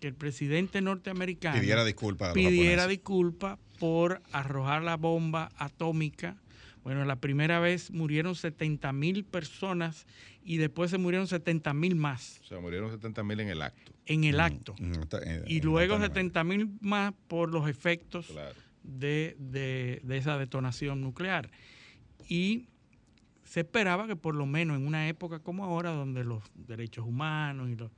que 0.00 0.08
el 0.08 0.14
presidente 0.14 0.80
norteamericano 0.80 1.58
Pidiera 1.60 1.84
disculpas 1.84 2.32
pidiera 2.34 2.86
disculpas 2.86 3.58
por 3.78 4.22
arrojar 4.32 4.82
la 4.82 4.96
bomba 4.96 5.50
atómica. 5.56 6.36
Bueno, 6.84 7.04
la 7.04 7.16
primera 7.16 7.60
vez 7.60 7.90
murieron 7.90 8.34
70 8.34 8.92
mil 8.92 9.24
personas 9.24 10.06
y 10.42 10.56
después 10.56 10.90
se 10.90 10.98
murieron 10.98 11.26
70 11.26 11.74
mil 11.74 11.96
más 11.96 12.40
O 12.42 12.46
sea, 12.46 12.60
murieron 12.60 12.90
70 12.90 13.22
mil 13.24 13.40
en 13.40 13.48
el 13.48 13.60
acto. 13.62 13.92
en 14.06 14.24
el 14.24 14.40
acto. 14.40 14.74
Mm, 14.78 14.92
eh, 15.24 15.44
Y 15.46 15.58
en 15.58 15.64
luego 15.64 15.94
Guantánamo. 15.98 16.14
70 16.30 16.44
mil 16.44 16.70
más 16.80 17.12
por 17.26 17.52
los 17.52 17.68
efectos 17.68 18.26
Claro. 18.28 18.54
de, 18.84 19.36
de- 19.38 20.00
de 20.04 20.16
esa 20.16 20.38
detonación 20.38 21.00
nuclear. 21.00 21.50
Y 22.28 22.68
se 23.44 23.60
esperaba 23.60 24.06
que 24.06 24.16
por 24.16 24.34
lo 24.34 24.46
menos 24.46 24.76
en 24.78 24.86
una 24.86 25.08
época 25.08 25.40
como 25.40 25.64
ahora, 25.64 25.90
donde 25.90 26.24
los 26.24 26.42
derechos 26.54 27.04
humanos 27.06 27.68
y, 27.68 27.76
los- 27.76 27.90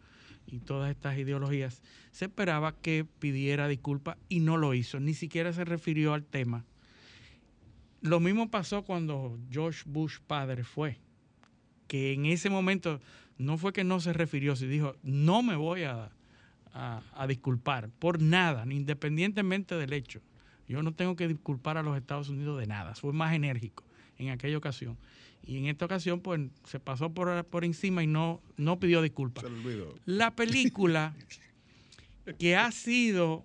y 0.47 0.61
todas 0.61 0.91
estas 0.91 1.19
ideologías, 1.19 1.83
se 2.11 2.27
esperaba 2.27 2.75
que 2.77 3.05
pidiera 3.19 3.69
disculpas 3.69 4.17
y 4.29 4.41
no 4.41 4.57
lo 4.57 4.75
hizo, 4.75 5.01
ni 5.01 5.15
siquiera 5.15 5.53
se 5.53 5.65
refirió 5.65 6.13
al 6.15 6.25
tema. 6.25 6.65
Lo 8.03 8.19
mismo 8.19 8.51
pasó 8.51 8.83
cuando 8.83 9.39
George 9.51 9.83
Bush 9.87 10.19
padre 10.27 10.65
fue, 10.65 10.99
que 11.87 12.13
en 12.13 12.27
ese 12.27 12.49
momento 12.51 13.01
no 13.37 13.59
fue 13.59 13.73
que 13.73 13.85
no 13.85 14.01
se 14.01 14.13
refirió, 14.13 14.57
se 14.57 14.67
dijo, 14.67 14.97
no 15.03 15.43
me 15.43 15.57
voy 15.57 15.83
a, 15.85 16.11
a- 16.73 17.27
disculpar 17.27 17.91
por 17.99 18.21
nada, 18.21 18.65
independientemente 18.71 19.75
del 19.77 19.93
hecho. 19.93 20.21
Yo 20.69 20.83
no 20.83 20.95
tengo 20.95 21.17
que 21.17 21.29
disculpar 21.29 21.77
a 21.77 21.83
los 21.83 21.97
Estados 21.97 22.29
Unidos 22.29 22.59
de 22.61 22.67
nada. 22.67 22.95
Fue 22.95 23.13
más 23.13 23.35
enérgico 23.35 23.85
en 24.19 24.31
aquella 24.31 24.57
ocasión. 24.57 24.97
Y 25.43 25.59
en 25.59 25.67
esta 25.67 25.85
ocasión, 25.87 26.21
pues, 26.21 26.41
se 26.65 26.79
pasó 26.81 27.13
por, 27.13 27.45
por 27.47 27.65
encima 27.65 28.03
y 28.03 28.07
no, 28.07 28.41
no 28.57 28.79
pidió 28.79 29.03
disculpas. 29.03 29.43
Se 29.43 29.51
olvidó. 29.51 29.95
La 30.05 30.35
película 30.37 31.15
que 32.39 32.57
ha 32.57 32.71
sido 32.71 33.45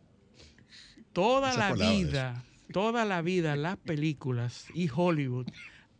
toda 1.13 1.55
la 1.55 1.73
vida, 1.73 2.43
toda 2.71 3.05
la 3.05 3.21
vida, 3.21 3.55
las 3.55 3.77
películas 3.77 4.67
y 4.73 4.89
Hollywood 4.93 5.47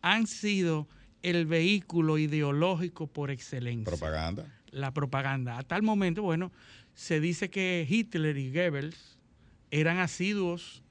han 0.01 0.27
sido 0.27 0.87
el 1.23 1.45
vehículo 1.45 2.17
ideológico 2.17 3.07
por 3.07 3.31
excelencia 3.31 3.85
Propaganda. 3.85 4.45
la 4.71 4.91
propaganda. 4.91 5.57
A 5.57 5.63
tal 5.63 5.81
momento, 5.81 6.21
bueno, 6.21 6.51
se 6.93 7.19
dice 7.19 7.49
que 7.49 7.85
Hitler 7.89 8.37
y 8.37 8.51
Goebbels 8.51 9.17
eran 9.71 9.97
asiduos 9.97 10.83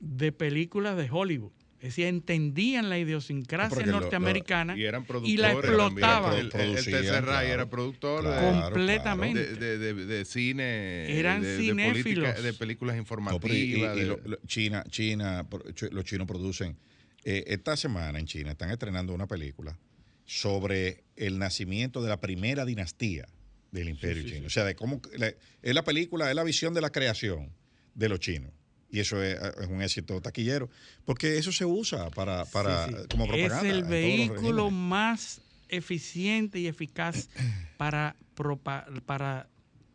de 0.00 0.32
películas 0.32 0.96
de 0.96 1.08
Hollywood. 1.10 1.52
Es 1.80 1.90
decir, 1.90 2.06
entendían 2.06 2.88
la 2.88 2.98
idiosincrasia 2.98 3.68
Porque 3.68 3.86
lo- 3.86 3.92
lo- 3.92 4.00
norteamericana 4.00 4.76
Y 4.76 4.82
eran 4.84 5.04
productores. 5.04 5.32
y 5.34 5.36
la 5.36 5.52
explotaban. 5.52 6.32
El, 6.32 6.38
el, 6.38 6.44
el 6.46 6.50
Producían, 6.50 6.84
Tercer 6.84 7.12
Reich 7.12 7.22
claro. 7.24 7.46
era 7.48 7.70
productor 7.70 8.22
Claro, 8.24 8.64
Completamente. 8.74 9.54
de, 9.54 9.78
de- 9.78 9.94
de- 9.94 10.04
de 10.06 10.24
cine. 10.24 11.18
Eran 11.18 11.40
de, 11.40 11.48
de 11.48 11.58
cinéfilos. 11.58 12.02
política- 12.02 12.42
de 12.42 12.52
películas 12.52 12.96
informativas. 12.96 13.52
y- 13.52 13.54
y- 13.54 13.74
y 13.76 13.80
de- 14.00 14.06
lo- 14.06 14.20
lo- 14.24 14.38
China, 14.46 14.82
China, 14.90 15.46
los 15.92 16.04
chinos 16.04 16.26
producen. 16.26 16.76
eh, 17.24 17.44
esta 17.48 17.76
semana 17.76 18.18
en 18.18 18.26
China 18.26 18.52
están 18.52 18.70
estrenando 18.70 19.12
una 19.14 19.26
película 19.26 19.76
sobre 20.24 21.04
el 21.16 21.38
nacimiento 21.38 22.02
de 22.02 22.08
la 22.08 22.20
primera 22.20 22.64
dinastía 22.64 23.26
del 23.70 23.88
imperio 23.88 24.22
chino. 24.24 24.46
O 24.46 24.50
sea, 24.50 24.64
de 24.64 24.74
cómo 24.74 25.00
la- 25.16 25.28
es 25.62 25.74
la 25.74 25.84
película, 25.84 26.28
es 26.28 26.34
la 26.36 26.44
visión 26.44 26.74
de 26.74 26.80
la 26.80 26.90
creación 26.90 27.50
de 27.94 28.08
los 28.08 28.20
chinos. 28.20 28.50
Y 28.90 29.00
eso 29.00 29.22
es, 29.22 29.38
es 29.60 29.66
un 29.68 29.82
éxito 29.82 30.20
taquillero, 30.20 30.70
porque 31.04 31.36
eso 31.36 31.52
se 31.52 31.64
usa 31.66 32.08
para, 32.10 32.44
para 32.46 32.86
Sí, 32.86 32.92
sí. 32.94 33.08
como 33.08 33.26
propaganda. 33.26 33.68
Es 33.68 33.74
el 33.74 33.84
vehículo 33.84 34.70
más 34.70 35.40
eficiente 35.68 36.58
y 36.58 36.66
eficaz 36.66 37.28
para, 37.76 38.16
propa- 38.36 38.86
para 39.02 39.48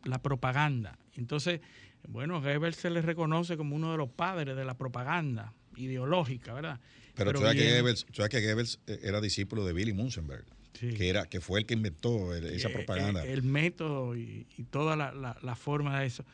la 0.04 0.22
propaganda. 0.22 0.96
Entonces, 1.16 1.60
bueno, 2.08 2.40
Goebbels 2.40 2.76
se 2.76 2.90
le 2.90 3.02
reconoce 3.02 3.56
como 3.56 3.74
uno 3.74 3.90
de 3.90 3.98
los 3.98 4.10
padres 4.10 4.54
de 4.56 4.64
la 4.64 4.74
propaganda 4.74 5.54
ideológica, 5.76 6.52
¿verdad? 6.52 6.78
Pero, 7.14 7.32
tú 7.32 7.40
sabes 7.40 7.56
que 7.56 7.62
bien, 7.62 7.74
Goebbels, 7.76 8.04
tú 8.06 8.12
sabes 8.14 8.30
que 8.30 8.40
Goebbels 8.44 8.78
eh, 8.86 9.00
era 9.02 9.20
discípulo 9.20 9.64
de 9.64 9.72
Billy 9.72 9.92
Munzenberg, 9.92 10.44
sí. 10.78 10.90
que, 10.94 11.08
era, 11.08 11.26
que 11.26 11.40
fue 11.40 11.60
el 11.60 11.66
que 11.66 11.74
inventó 11.74 12.34
el- 12.34 12.44
esa 12.46 12.68
eh, 12.68 12.72
propaganda. 12.72 13.24
eh, 13.24 13.32
El, 13.32 13.42
método 13.42 14.16
y, 14.16 14.46
y 14.56 14.64
toda 14.64 14.94
la, 14.96 15.12
la- 15.12 15.36
la 15.42 15.56
forma 15.56 15.98
de 16.00 16.06
eso. 16.06 16.24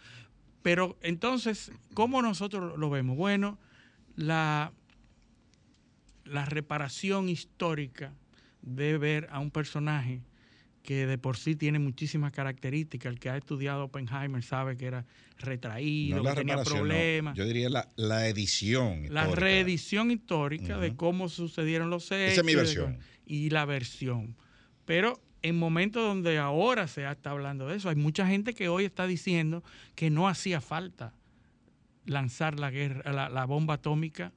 Pero 0.62 0.97
entonces, 1.03 1.73
¿cómo 1.95 2.20
nosotros 2.23 2.78
lo 2.78 2.91
vemos? 2.91 3.16
Bueno, 3.16 3.59
la, 4.16 4.73
la 6.24 6.45
reparación 6.45 7.28
histórica 7.28 8.12
de 8.62 8.99
ver 8.99 9.28
a 9.31 9.39
un 9.39 9.51
personaje 9.51 10.20
que 10.82 11.07
de 11.07 11.19
por 11.19 11.37
sí 11.37 11.57
tiene 11.57 11.78
muchísimas 11.78 12.32
características. 12.32 13.12
El 13.12 13.19
que 13.20 13.31
ha 13.31 13.37
estudiado 13.37 13.85
Oppenheimer 13.85 14.43
sabe 14.43 14.77
que 14.77 14.87
era 14.87 15.05
retraído, 15.39 16.19
No 16.19 16.23
la 16.24 16.31
que 16.35 16.41
tenía 16.41 16.57
no. 16.57 16.65
problemas. 16.65 17.37
Yo 17.37 17.45
diría 17.45 17.69
la, 17.70 17.89
la 17.97 18.27
edición. 18.28 19.03
La 19.11 19.23
histórica. 19.23 19.41
reedición 19.41 20.11
histórica 20.11 20.78
de 20.78 20.95
cómo 20.97 21.28
sucedieron 21.28 21.91
los 21.91 22.05
hechos. 22.12 22.32
Esa 22.32 22.41
es 22.41 22.47
mi 22.47 22.53
de- 22.53 22.57
versión. 22.59 22.99
Y 23.27 23.51
la 23.51 23.65
versión. 23.65 24.37
Pero 24.87 25.20
en 25.43 25.59
momentos 25.59 26.03
donde 26.03 26.39
ahora 26.39 26.87
se 26.87 27.09
está 27.09 27.31
hablando 27.31 27.69
de 27.69 27.77
eso, 27.77 27.89
hay 27.89 27.97
mucha 27.97 28.27
gente 28.27 28.55
que 28.55 28.69
hoy 28.69 28.85
está 28.85 29.07
diciendo 29.07 29.62
que 29.95 30.11
no 30.11 30.29
hacía 30.29 30.61
falta 30.61 31.15
lanzar 32.07 32.59
la, 32.59 32.71
guerra, 32.71 33.29
la, 33.29 33.45
bomba 33.45 33.75
atómica 33.75 34.33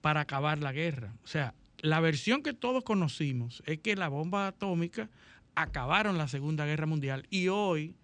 para 0.00 0.22
acabar 0.22 0.58
la 0.58 0.72
guerra. 0.72 1.14
O 1.24 1.26
sea, 1.26 1.54
la 1.78 2.00
versión 2.00 2.42
que 2.42 2.54
todos 2.54 2.84
conocimos 2.84 3.62
es 3.66 3.78
que 3.78 3.96
la 3.96 4.08
bomba 4.08 4.46
atómica 4.46 5.10
acabaron 5.54 6.18
la 6.18 6.28
Segunda 6.28 6.64
Guerra 6.64 6.86
Mundial 6.86 7.26
y 7.30 7.48
hoy 7.48 7.94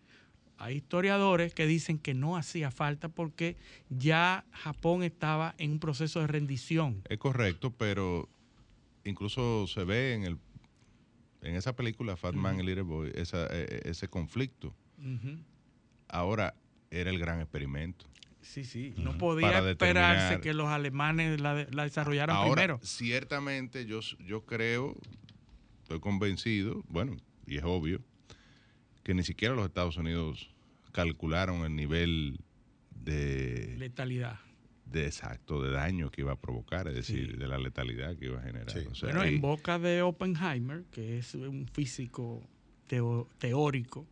hay 0.58 0.76
historiadores 0.76 1.54
que 1.54 1.66
dicen 1.66 1.98
que 1.98 2.14
no 2.14 2.36
hacía 2.36 2.70
falta 2.70 3.08
porque 3.08 3.56
ya 3.88 4.44
Japón 4.50 5.04
estaba 5.04 5.54
en 5.58 5.72
un 5.72 5.78
proceso 5.78 6.20
de 6.20 6.26
rendición. 6.26 7.02
Es 7.08 7.18
correcto, 7.18 7.70
pero 7.70 8.28
incluso 9.04 9.66
se 9.68 9.84
ve 9.84 10.14
en 10.14 10.24
el 10.24 10.36
en 11.42 11.56
esa 11.56 11.74
película 11.74 12.16
Fat 12.16 12.34
Man 12.34 12.60
y 12.60 12.62
Little 12.62 12.82
Boy 12.82 13.12
esa, 13.14 13.46
eh, 13.50 13.82
ese 13.84 14.08
conflicto. 14.08 14.74
Ahora 16.08 16.54
era 16.90 17.10
el 17.10 17.18
gran 17.18 17.40
experimento. 17.40 18.06
Sí, 18.40 18.64
sí. 18.64 18.94
No 18.96 19.18
podía 19.18 19.58
esperarse 19.68 20.40
que 20.40 20.54
los 20.54 20.68
alemanes 20.68 21.40
la, 21.40 21.66
la 21.70 21.84
desarrollaran 21.84 22.34
Ahora, 22.34 22.62
primero. 22.62 22.80
ciertamente 22.82 23.84
yo, 23.84 24.00
yo 24.20 24.44
creo, 24.46 24.96
estoy 25.82 26.00
convencido, 26.00 26.82
bueno, 26.88 27.16
y 27.46 27.58
es 27.58 27.64
obvio, 27.64 28.00
que 29.02 29.14
ni 29.14 29.22
siquiera 29.22 29.54
los 29.54 29.66
Estados 29.66 29.96
Unidos 29.96 30.50
calcularon 30.92 31.64
el 31.64 31.76
nivel 31.76 32.40
de, 32.90 33.76
Letalidad. 33.78 34.38
De 34.90 35.06
exacto 35.06 35.62
de 35.62 35.70
daño 35.72 36.10
que 36.10 36.22
iba 36.22 36.32
a 36.32 36.40
provocar, 36.40 36.88
es 36.88 36.94
decir, 36.94 37.32
Sí. 37.32 37.36
de 37.36 37.46
la 37.48 37.58
letalidad 37.58 38.16
que 38.16 38.26
iba 38.26 38.38
a 38.38 38.42
generar. 38.42 38.70
Sí. 38.70 38.86
O 38.90 38.94
sea, 38.94 39.08
Bueno, 39.10 39.20
ahí- 39.22 39.34
en 39.34 39.40
boca 39.40 39.78
de 39.78 40.02
Oppenheimer, 40.02 40.84
que 40.90 41.18
es 41.18 41.34
un 41.34 41.66
físico 41.68 42.42
teo- 42.88 43.28
teórico, 43.38 44.06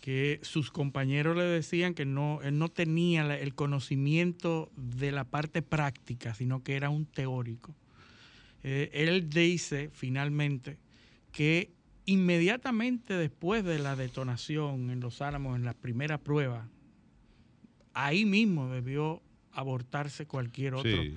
que 0.00 0.38
sus 0.42 0.70
compañeros 0.70 1.36
le 1.36 1.44
decían 1.44 1.94
que 1.94 2.04
no, 2.04 2.40
él 2.42 2.58
no 2.58 2.68
tenía 2.68 3.36
el 3.38 3.54
conocimiento 3.54 4.70
de 4.76 5.10
la 5.12 5.24
parte 5.24 5.62
práctica, 5.62 6.34
sino 6.34 6.62
que 6.62 6.74
era 6.76 6.90
un 6.90 7.06
teórico. 7.06 7.74
Eh, 8.62 8.90
él 8.92 9.28
dice 9.30 9.90
finalmente 9.92 10.78
que 11.32 11.70
inmediatamente 12.04 13.14
después 13.14 13.64
de 13.64 13.78
la 13.78 13.96
detonación 13.96 14.90
en 14.90 15.00
Los 15.00 15.22
Álamos, 15.22 15.56
en 15.56 15.64
la 15.64 15.74
primera 15.74 16.18
prueba, 16.18 16.68
ahí 17.94 18.24
mismo 18.24 18.68
debió 18.70 19.22
abortarse 19.58 20.26
cualquier 20.26 20.74
otro. 20.74 20.90
Sí. 21.02 21.16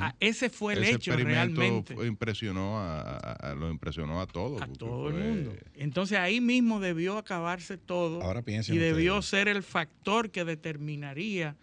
A- 0.00 0.14
ese 0.20 0.48
fue 0.50 0.74
el 0.74 0.84
ese 0.84 0.94
hecho 0.96 1.16
realmente 1.16 1.94
fue- 1.94 2.06
impresionó 2.06 2.78
a, 2.78 3.00
a- 3.00 3.32
a- 3.50 3.54
lo 3.54 3.70
impresionó 3.70 4.20
a 4.20 4.26
todos. 4.26 4.62
a 4.62 4.66
todo 4.68 5.08
el 5.08 5.14
mundo. 5.14 5.54
Entonces 5.74 6.18
ahí 6.18 6.40
mismo 6.40 6.78
debió 6.80 7.18
acabarse 7.18 7.76
todo 7.78 8.22
Ahora 8.22 8.42
piensen 8.42 8.74
y 8.74 8.78
debió 8.78 9.18
ustedes. 9.18 9.44
ser 9.46 9.48
el 9.48 9.62
factor 9.62 10.30
que 10.30 10.44
determinaría 10.44 11.56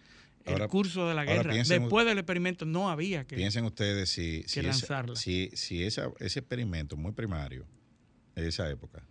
el 0.44 0.52
Ahora- 0.54 0.68
curso 0.68 1.08
de 1.08 1.14
la 1.14 1.24
guerra. 1.24 1.52
piensen- 1.52 1.80
Después 1.82 2.06
del 2.06 2.18
experimento 2.18 2.64
no 2.64 2.90
había 2.90 3.24
que... 3.26 3.36
Piensen 3.36 3.64
ustedes 3.64 4.08
si, 4.10 4.42
si, 4.46 4.60
que 4.60 4.68
esa- 4.68 5.04
si, 5.14 5.50
si 5.54 5.82
esa- 5.82 6.10
ese 6.20 6.38
experimento 6.40 6.96
muy 6.96 7.12
primario 7.12 7.66
de 8.34 8.48
esa 8.48 8.68
época 8.70 9.02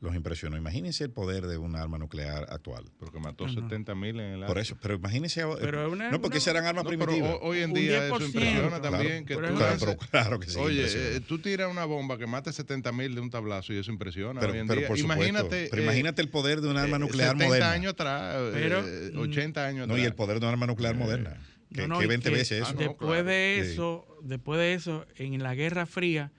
los 0.00 0.14
impresionó. 0.14 0.58
Imagínense 0.58 1.04
el 1.04 1.10
poder 1.10 1.46
de 1.46 1.56
un 1.56 1.74
arma 1.74 1.96
nuclear 1.96 2.46
actual. 2.50 2.84
Porque 2.98 3.18
mató 3.18 3.46
No, 3.46 3.52
no. 3.54 3.60
70 3.62 3.94
mil 3.94 4.20
en 4.20 4.32
el 4.32 4.40
Por 4.40 4.50
acto. 4.50 4.60
eso, 4.60 4.78
pero 4.82 4.94
imagínense. 4.96 5.42
Pero 5.58 5.90
una- 5.90 6.10
no, 6.10 6.20
porque 6.20 6.36
una- 6.36 6.44
serán 6.44 6.66
armas 6.66 6.84
No, 6.84 6.88
primitivas. 6.90 7.30
ho- 7.30 7.40
hoy 7.40 7.60
en 7.60 7.72
día 7.72 8.06
eso 8.06 8.18
10%, 8.18 8.26
impresiona 8.26 8.68
claro. 8.80 8.96
también. 8.98 9.24
que 9.24 9.34
Pero 9.36 9.48
tú 9.48 9.54
Claro, 9.56 9.74
haces- 9.74 9.96
claro 10.10 10.38
que 10.40 10.50
sí. 10.50 10.58
Oye, 10.58 10.84
eh, 10.86 11.20
tú 11.26 11.38
tiras 11.38 11.70
una 11.70 11.86
bomba 11.86 12.18
que 12.18 12.26
mata 12.26 12.52
70 12.52 12.92
mil 12.92 13.14
de 13.14 13.20
un 13.22 13.30
tablazo 13.30 13.72
y 13.72 13.78
eso 13.78 13.90
impresiona 13.90 14.38
pero, 14.40 14.52
hoy 14.52 14.58
en 14.58 14.66
pero 14.66 14.80
día. 14.80 14.88
por 14.88 14.98
supuesto. 14.98 15.22
imagínate, 15.24 15.68
pero 15.70 15.80
eh, 15.82 15.84
imagínate 15.86 16.20
el 16.22 16.28
poder 16.28 16.60
de 16.60 16.68
un 16.68 16.76
arma 16.76 16.96
eh, 16.96 17.00
nuclear 17.00 17.28
70 17.30 17.46
moderna. 17.46 17.72
años 17.72 17.92
atrás, 17.94 18.34
eh, 18.36 18.50
Pero, 18.52 18.86
eh, 18.86 19.10
mm, 19.14 19.18
80 19.18 19.66
años 19.66 19.86
no, 19.88 19.94
atrás. 19.94 20.04
y 20.04 20.06
el 20.06 20.14
poder 20.14 20.40
de 20.40 20.46
un 20.46 20.52
arma 20.52 20.66
nuclear 20.66 20.94
Eh, 20.94 20.98
moderna. 20.98 21.36
Que, 21.74 21.82
No, 21.82 21.88
no, 21.94 21.98
que 21.98 22.04
y 22.04 22.08
20 22.08 22.28
que 22.30 22.36
veces 22.36 22.60
eso. 22.60 22.66
Ah, 22.68 22.72
no, 22.74 22.78
después 22.80 23.08
claro. 23.22 23.24
de 23.24 23.60
Sí. 23.64 23.72
eso, 23.72 24.06
después 24.22 24.58
de 24.60 24.74
eso, 24.74 25.06
en 25.16 25.42
la 25.42 25.54
Guerra 25.54 25.86
Fría, 25.86 26.32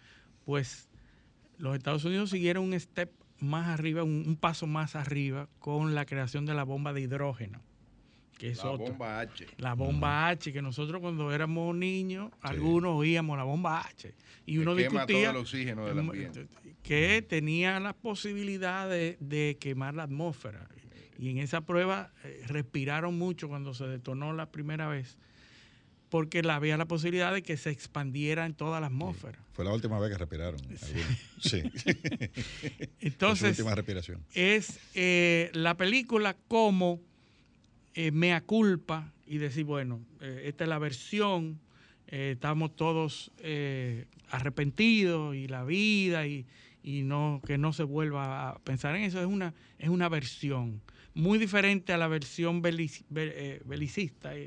pues 0.45 0.88
los 1.57 1.75
Estados 1.75 2.05
Unidos 2.05 2.29
siguieron 2.29 2.63
un 2.63 2.79
step 2.79 3.11
más 3.39 3.68
arriba, 3.68 4.03
un, 4.03 4.23
un 4.27 4.35
paso 4.35 4.68
más 4.68 4.95
arriba 4.95 5.47
con 5.59 5.95
la 5.95 6.05
creación 6.05 6.45
de 6.45 6.53
la 6.53 6.64
bomba 6.64 6.93
de 6.93 7.01
hidrógeno, 7.01 7.61
que 8.38 8.49
es 8.49 8.64
La 8.64 8.72
bomba 8.72 9.19
H. 9.19 9.47
La 9.57 9.73
bomba 9.73 10.27
H, 10.30 10.53
que 10.53 10.61
nosotros 10.61 11.01
cuando 11.01 11.31
éramos 11.31 11.76
niños, 11.76 12.31
algunos 12.41 12.95
oíamos 12.95 13.38
la 13.38 13.43
bomba 13.43 13.81
H. 13.81 14.14
Y 14.45 14.53
Que 14.53 14.59
uno 14.59 14.76
discutía 14.76 15.05
todo 15.07 15.30
el 15.31 15.38
oxígeno 15.38 15.85
del 15.88 15.99
ambiente. 15.99 16.47
que 16.84 17.22
tenía 17.27 17.80
la 17.80 17.93
posibilidad 17.93 18.88
de, 18.88 19.18
de 19.19 19.57
quemar 19.59 19.95
la 19.95 20.03
atmósfera. 20.03 20.68
Y 21.19 21.31
en 21.31 21.39
esa 21.39 21.61
prueba 21.61 22.11
eh, 22.23 22.43
respiraron 22.47 23.18
mucho 23.18 23.47
cuando 23.47 23.73
se 23.73 23.88
detonó 23.88 24.34
la 24.34 24.51
primera 24.51 24.88
vez, 24.88 25.18
porque 26.09 26.41
la- 26.43 26.55
había 26.55 26.77
la 26.77 26.85
posibilidad 26.85 27.34
de 27.34 27.41
que 27.43 27.57
se 27.57 27.69
expandiera 27.69 28.45
en 28.45 28.53
toda 28.53 28.79
la 28.79 28.88
atmósfera. 28.88 29.38
Fue 29.53 29.65
la 29.65 29.73
última 29.73 29.99
vez 29.99 30.11
que 30.11 30.17
respiraron. 30.17 30.59
algunos. 30.59 30.81
Sí. 31.41 31.61
Su 31.81 32.89
Entonces, 32.99 33.49
última 33.59 33.75
respiración. 33.75 34.23
es 34.34 34.79
eh, 34.93 35.49
la 35.53 35.75
película 35.77 36.35
como 36.47 36.99
eh, 37.95 38.11
mea 38.11 38.41
culpa 38.41 39.11
y 39.25 39.38
decir, 39.39 39.65
bueno, 39.65 39.99
eh, 40.21 40.43
esta 40.45 40.63
es 40.63 40.69
la 40.69 40.79
versión, 40.79 41.59
eh, 42.07 42.31
estamos 42.35 42.75
todos 42.75 43.31
eh, 43.39 44.05
arrepentidos 44.29 45.35
y 45.35 45.47
la 45.47 45.63
vida 45.63 46.27
y, 46.27 46.45
y 46.84 47.01
no 47.01 47.41
que 47.45 47.57
no 47.57 47.73
se 47.73 47.84
vuelva 47.84 48.49
a 48.49 48.59
pensar 48.59 48.95
en 48.95 49.03
eso, 49.03 49.19
es 49.19 49.25
una, 49.25 49.53
es 49.79 49.89
una 49.89 50.07
versión 50.09 50.81
muy 51.15 51.39
diferente 51.39 51.91
a 51.93 51.97
la 51.97 52.07
versión 52.07 52.61
belic- 52.61 53.03
be- 53.09 53.59
belicista 53.65 54.38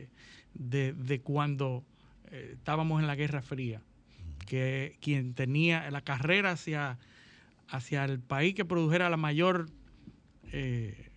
de, 0.55 0.93
de 0.93 1.21
cuando 1.21 1.85
eh, 2.31 2.53
estábamos 2.55 3.01
en 3.01 3.07
la 3.07 3.17
Guerra 3.17 3.43
Fría, 3.43 3.83
que 4.47 4.97
quien 5.01 5.35
tenía 5.35 5.91
la 5.91 6.01
carrera 6.01 6.53
hacia, 6.53 6.99
hacia 7.69 8.05
el 8.05 8.21
país 8.21 8.55
que 8.55 8.65
produjera 8.65 9.11
la 9.11 9.17
mayor 9.17 9.69
eh, 10.53 11.11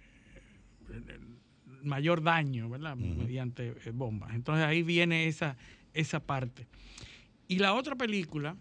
mayor 1.84 2.24
daño, 2.24 2.70
¿verdad? 2.70 2.96
Mediante 2.96 3.76
eh, 3.86 3.92
bombas. 3.94 4.34
Entonces 4.34 4.66
ahí 4.66 4.84
viene 4.84 5.28
esa, 5.28 5.58
esa 5.94 6.20
parte. 6.20 6.68
Y 7.48 7.60
la 7.60 7.74
otra 7.74 7.96
película, 7.96 8.56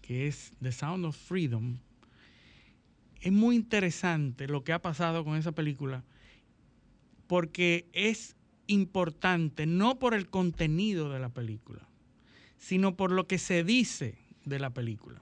que 0.00 0.26
es 0.26 0.52
The 0.62 0.72
Sound 0.72 1.04
of 1.04 1.16
Freedom, 1.16 1.78
es 3.20 3.32
muy 3.32 3.54
interesante 3.54 4.48
lo 4.48 4.64
que 4.64 4.72
ha 4.72 4.80
pasado 4.80 5.24
con 5.24 5.36
esa 5.36 5.52
película, 5.52 6.02
porque 7.26 7.86
es 7.92 8.34
importante 8.70 9.66
no 9.66 9.98
por 9.98 10.14
el 10.14 10.28
contenido 10.28 11.10
de 11.10 11.18
la 11.18 11.28
película, 11.28 11.88
sino 12.56 12.96
por 12.96 13.10
lo 13.10 13.26
que 13.26 13.38
se 13.38 13.64
dice 13.64 14.18
de 14.44 14.58
la 14.58 14.70
película. 14.70 15.20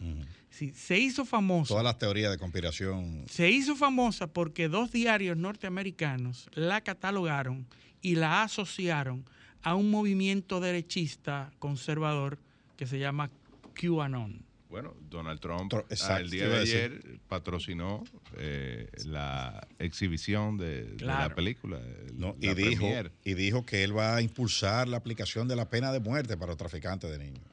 Sí, 0.50 0.72
se 0.72 0.98
hizo 0.98 1.24
famoso. 1.24 1.74
Todas 1.74 1.84
las 1.84 1.98
teorías 1.98 2.30
de 2.30 2.38
conspiración. 2.38 3.24
Se 3.28 3.50
hizo 3.50 3.76
famosa 3.76 4.26
porque 4.26 4.68
dos 4.68 4.92
diarios 4.92 5.36
norteamericanos 5.36 6.48
la 6.52 6.82
catalogaron 6.82 7.66
y 8.02 8.14
la 8.16 8.42
asociaron 8.42 9.24
a 9.62 9.74
un 9.74 9.90
movimiento 9.90 10.60
derechista 10.60 11.50
conservador 11.58 12.38
que 12.76 12.86
se 12.86 12.98
llama 12.98 13.30
QAnon. 13.74 14.47
Bueno, 14.68 14.94
Donald 15.08 15.40
Trump 15.40 15.72
Tro- 15.72 15.80
ah, 15.84 15.86
exacto, 15.90 16.22
el 16.24 16.30
día 16.30 16.48
de 16.48 16.58
ayer 16.58 17.20
patrocinó 17.26 18.04
eh, 18.36 18.90
la 19.06 19.66
exhibición 19.78 20.58
de, 20.58 20.94
la 21.00 21.34
película. 21.34 21.78
el- 21.78 22.18
¿no? 22.18 22.36
la 22.40 22.50
Y, 22.52 22.54
dijo, 22.54 22.86
y 23.24 23.34
dijo 23.34 23.64
que 23.64 23.82
él 23.82 23.96
va 23.96 24.16
a 24.16 24.20
impulsar 24.22 24.86
la 24.88 24.98
aplicación 24.98 25.48
de 25.48 25.56
la 25.56 25.70
pena 25.70 25.90
de 25.92 26.00
muerte 26.00 26.36
para 26.36 26.48
los 26.48 26.56
traficantes 26.58 27.10
de 27.10 27.18
niños. 27.18 27.44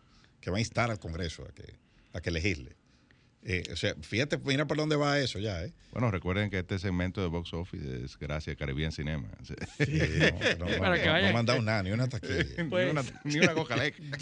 Que 0.41 0.51
va 0.51 0.57
a 0.57 0.59
instar 0.59 0.91
al 0.91 0.99
Congreso 0.99 1.43
a 1.43 1.53
que, 1.53 1.73
a 2.13 2.21
que 2.21 2.31
legisle. 2.31 2.75
Eh, 3.47 3.61
o 3.71 3.75
sea, 3.75 3.93
fíjate, 4.01 4.39
mira 4.39 4.65
por 4.65 4.75
dónde 4.75 4.95
va 4.95 5.19
eso 5.19 5.37
ya, 5.37 5.63
¿eh? 5.63 5.71
Bueno, 5.91 6.09
recuerden 6.09 6.49
que 6.49 6.57
este 6.59 6.79
segmento 6.79 7.21
de 7.21 7.27
Box 7.27 7.53
Office 7.53 8.03
es 8.03 8.17
gracias 8.17 8.55
a 8.55 8.57
Caribbean 8.57 8.91
Cinema. 8.91 9.27
Eh, 9.79 10.55
no, 10.59 10.65
no, 10.65 10.77
Para 10.79 10.95
no, 10.97 11.01
que 11.03 11.09
vaya- 11.09 11.27
no 11.27 11.33
me 11.33 11.39
han 11.39 11.45
dado 11.45 11.61
nada, 11.61 11.83
ni 11.83 11.91
una 11.91 12.07
taquilla. 12.09 12.43
Pues- 12.69 12.85
ni 12.85 12.91
una, 12.91 13.03
ni 13.23 13.37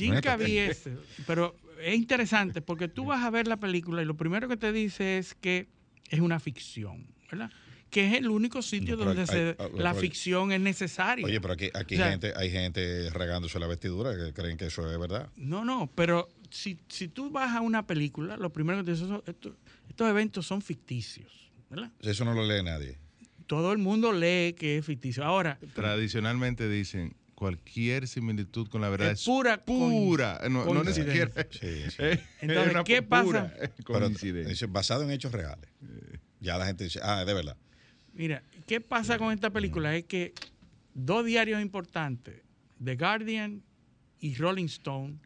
una. 0.10 0.22
Caviezel, 0.22 1.00
pero 1.26 1.56
es 1.82 1.96
interesante 1.96 2.62
porque 2.62 2.88
tú 2.88 3.06
vas 3.06 3.24
a 3.24 3.30
ver 3.30 3.48
la 3.48 3.58
película 3.58 4.02
y 4.02 4.06
lo 4.06 4.16
primero 4.18 4.48
que 4.48 4.58
te 4.58 4.72
dice 4.72 5.18
es 5.18 5.34
que 5.36 5.68
es 6.10 6.20
una 6.20 6.40
ficción, 6.40 7.08
¿verdad? 7.32 7.50
Que 7.90 8.08
es 8.08 8.14
el 8.16 8.28
único 8.30 8.62
sitio 8.62 8.96
No, 8.98 9.06
donde 9.06 9.22
hay- 9.22 9.28
se- 9.28 9.56
hay- 9.58 9.70
la 9.80 9.92
oye, 9.92 10.02
ficción 10.02 10.52
es 10.52 10.60
necesaria. 10.60 11.26
Oye, 11.26 11.40
pero 11.40 11.54
aquí, 11.54 11.70
aquí 11.74 11.96
O 11.96 11.98
sea, 12.00 12.10
gente, 12.10 12.34
hay 12.36 12.50
gente 12.52 13.10
regándose 13.12 13.60
la 13.60 13.68
vestidura 13.68 14.16
que 14.16 14.34
creen 14.34 14.58
que 14.58 14.66
eso 14.66 14.92
es 14.92 15.00
verdad. 15.00 15.30
No, 15.36 15.64
no, 15.64 15.90
pero 15.96 16.28
si, 16.54 16.78
si 16.88 17.08
tú 17.08 17.32
vas 17.32 17.56
a 17.56 17.62
una 17.62 17.88
película, 17.88 18.38
lo 18.38 18.52
primero 18.54 18.78
que 18.80 18.84
te 18.86 18.92
dicen, 18.92 19.08
"Eso- 19.08 19.24
esto- 19.26 19.56
estos 19.90 20.08
eventos 20.10 20.46
son 20.46 20.62
ficticios, 20.62 21.52
¿verdad? 21.70 21.92
Eso 22.00 22.24
no 22.26 22.34
lo 22.34 22.46
lee 22.46 22.64
nadie. 22.64 23.00
Todo 23.48 23.72
el 23.72 23.80
mundo 23.80 24.14
lee 24.14 24.54
que 24.54 24.78
es 24.78 24.86
ficticio. 24.86 25.24
Ahora, 25.26 25.58
Tradicionalmente 25.74 26.70
dicen 26.70 27.16
cualquier 27.34 28.08
similitud 28.08 28.68
con 28.70 28.82
la 28.82 28.90
verdad 28.90 29.12
Es 29.12 29.22
es, 29.22 29.26
pura 29.26 29.58
pura. 29.66 30.40
No, 30.50 30.64
no 30.66 30.84
ni 30.84 30.94
siquiera. 30.94 31.32
Sí, 31.50 31.90
sí. 31.90 31.96
Eh, 32.00 32.24
Entonces, 32.42 32.76
es 32.76 32.84
¿qué 32.86 33.02
pasa? 33.02 33.52
Pero 33.86 34.10
basado 34.70 35.04
en 35.04 35.12
hechos 35.12 35.32
reales. 35.32 35.70
Ya 36.40 36.58
la 36.58 36.66
gente 36.68 36.84
dice, 36.84 37.00
ah, 37.02 37.22
es 37.22 37.28
de 37.28 37.34
verdad. 37.34 37.58
mira, 38.14 38.44
¿qué 38.68 38.80
pasa 38.80 39.18
con 39.18 39.34
esta 39.34 39.50
película? 39.50 39.96
Es 39.96 40.06
que 40.06 40.34
dos 40.94 41.26
diarios 41.26 41.62
importantes, 41.62 42.42
The 42.84 42.96
Guardian 42.96 43.64
y 44.20 44.36
Rolling 44.36 44.66
Stone, 44.66 45.18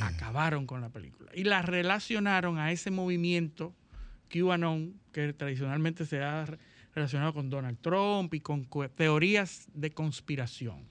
acabaron 0.00 0.66
con 0.66 0.80
la 0.80 0.88
película 0.90 1.30
y 1.34 1.44
la 1.44 1.62
relacionaron 1.62 2.58
a 2.58 2.72
ese 2.72 2.90
movimiento 2.90 3.74
QAnon 4.30 4.94
que 5.12 5.32
tradicionalmente 5.32 6.04
se 6.06 6.20
ha 6.22 6.46
re- 6.46 6.58
relacionado 6.94 7.32
con 7.34 7.50
Donald 7.50 7.78
Trump 7.80 8.32
y 8.34 8.40
con 8.40 8.64
co- 8.64 8.88
teorías 8.88 9.66
de 9.74 9.90
conspiración. 9.90 10.84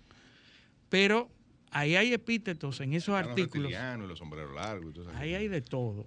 Pero 0.89 1.29
ahí 1.71 1.95
hay 1.95 2.13
epítetos 2.13 2.79
en 2.81 2.93
esos 2.93 3.19
Los 3.19 3.27
artículos, 3.29 3.71
los 4.07 4.19
sombreros 4.19 4.53
largos. 4.55 4.95
ahí 5.15 5.33
hay 5.33 5.47
de 5.47 5.61
todo. 5.61 6.05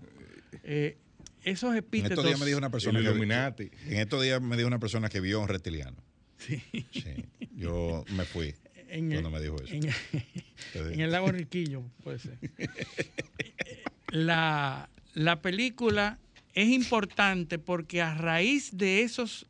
Eh, 0.62 0.96
esos 1.44 1.72
En 1.72 1.78
epítetos... 1.78 2.10
estos 2.12 2.24
días 2.26 2.40
me 2.40 2.46
dijo 2.46 2.58
una 2.58 2.70
persona 2.70 3.00
que, 3.00 3.70
en 3.86 3.98
estos 3.98 4.22
días 4.22 4.40
me 4.40 4.56
dijo 4.56 4.66
una 4.68 4.78
persona 4.78 5.08
que 5.08 5.20
vio 5.20 5.38
a 5.38 5.42
un 5.42 5.48
reptiliano. 5.48 5.96
Sí. 6.38 6.62
Sí. 6.92 7.26
Yo 7.56 8.04
me 8.12 8.24
fui 8.24 8.54
en 8.88 9.10
cuando 9.10 9.28
el- 9.28 9.34
me 9.34 9.40
dijo 9.40 9.56
eso. 9.62 9.74
en, 10.92 11.00
el 11.00 11.10
lago 11.12 11.30
Riquillo, 11.32 11.82
puede 12.02 12.18
ser. 12.18 12.38
La, 14.10 14.88
la 15.14 15.42
película 15.42 16.18
es 16.54 16.68
importante 16.68 17.58
porque 17.58 18.00
a 18.00 18.14
raíz 18.14 18.70
de 18.76 19.02
esos, 19.02 19.46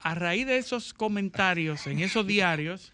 a 0.00 0.14
raíz 0.14 0.46
de 0.46 0.58
esos 0.58 0.92
comentarios 0.92 1.86
en 1.86 2.00
esos 2.00 2.26
diarios, 2.26 2.92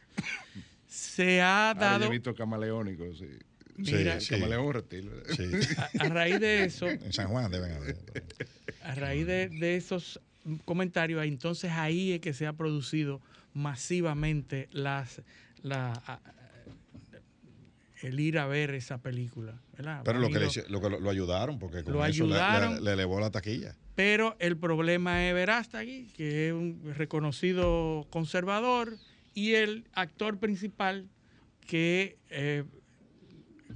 se 0.87 1.41
ha 1.41 1.71
Ah, 1.71 1.75
yo 1.75 1.81
dado, 1.81 2.05
he 2.07 2.11
visto 2.11 2.35
camaleónicos, 2.35 3.19
sí. 3.19 3.29
Mira, 3.79 4.21
Sí, 4.21 4.31
Camaleón 4.31 4.73
reptil. 4.73 5.11
Sí. 5.37 5.45
a, 6.01 6.05
a 6.05 6.09
raíz 6.09 6.41
de 6.41 6.65
eso, 6.65 6.87
En 6.89 7.13
San 7.13 7.29
Juan 7.29 7.51
deben 7.51 7.73
haber. 7.73 7.97
a 8.83 8.95
raíz 8.95 9.27
de, 9.27 9.49
de 9.49 9.77
esos 9.77 10.21
comentarios, 10.65 11.25
entonces 11.25 11.71
ahí 11.73 12.13
es 12.13 12.21
que 12.21 12.33
se 12.33 12.47
ha 12.47 12.53
producido 12.55 13.21
masivamente 13.53 14.69
las, 14.71 15.21
la, 15.63 16.21
el 18.03 18.21
ir 18.21 18.39
a 18.39 18.47
ver 18.47 18.71
esa 18.75 18.99
película. 18.99 19.61
¿verdad? 19.77 20.03
Pero 20.05 20.19
lo 20.19 20.29
que, 20.29 20.39
le, 20.39 20.49
lo, 20.69 20.81
que 20.81 20.91
lo, 20.91 21.01
lo 21.01 21.11
ayudaron, 21.11 21.59
porque 21.59 21.83
con 21.83 21.95
Lo 21.95 22.05
eso 22.05 22.25
le- 22.25 22.31
le, 22.31 22.35
ayudaron. 22.41 22.85
le 22.85 22.93
elevó 22.93 23.21
la 23.21 23.31
taquilla. 23.31 23.75
Pero 23.95 24.37
el 24.41 24.57
problema 24.59 25.27
es 25.27 25.35
Verástegui, 25.35 26.09
que 26.15 26.49
es 26.49 26.53
un 26.53 26.93
reconocido 26.95 28.07
conservador, 28.11 28.99
y 29.35 29.53
el 29.55 29.89
actor 29.93 30.39
principal 30.39 31.09
que 31.67 32.19
eh, 32.31 32.65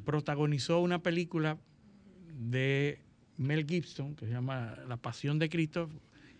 protagonizó 0.05 0.81
una 0.81 1.03
película 1.03 1.59
de 2.35 3.01
Mel 3.37 3.67
Gibson, 3.67 4.15
que 4.15 4.27
se 4.27 4.33
llama 4.33 4.77
La 4.89 4.97
Pasión 4.97 5.39
de 5.39 5.49
Cristo, 5.49 5.89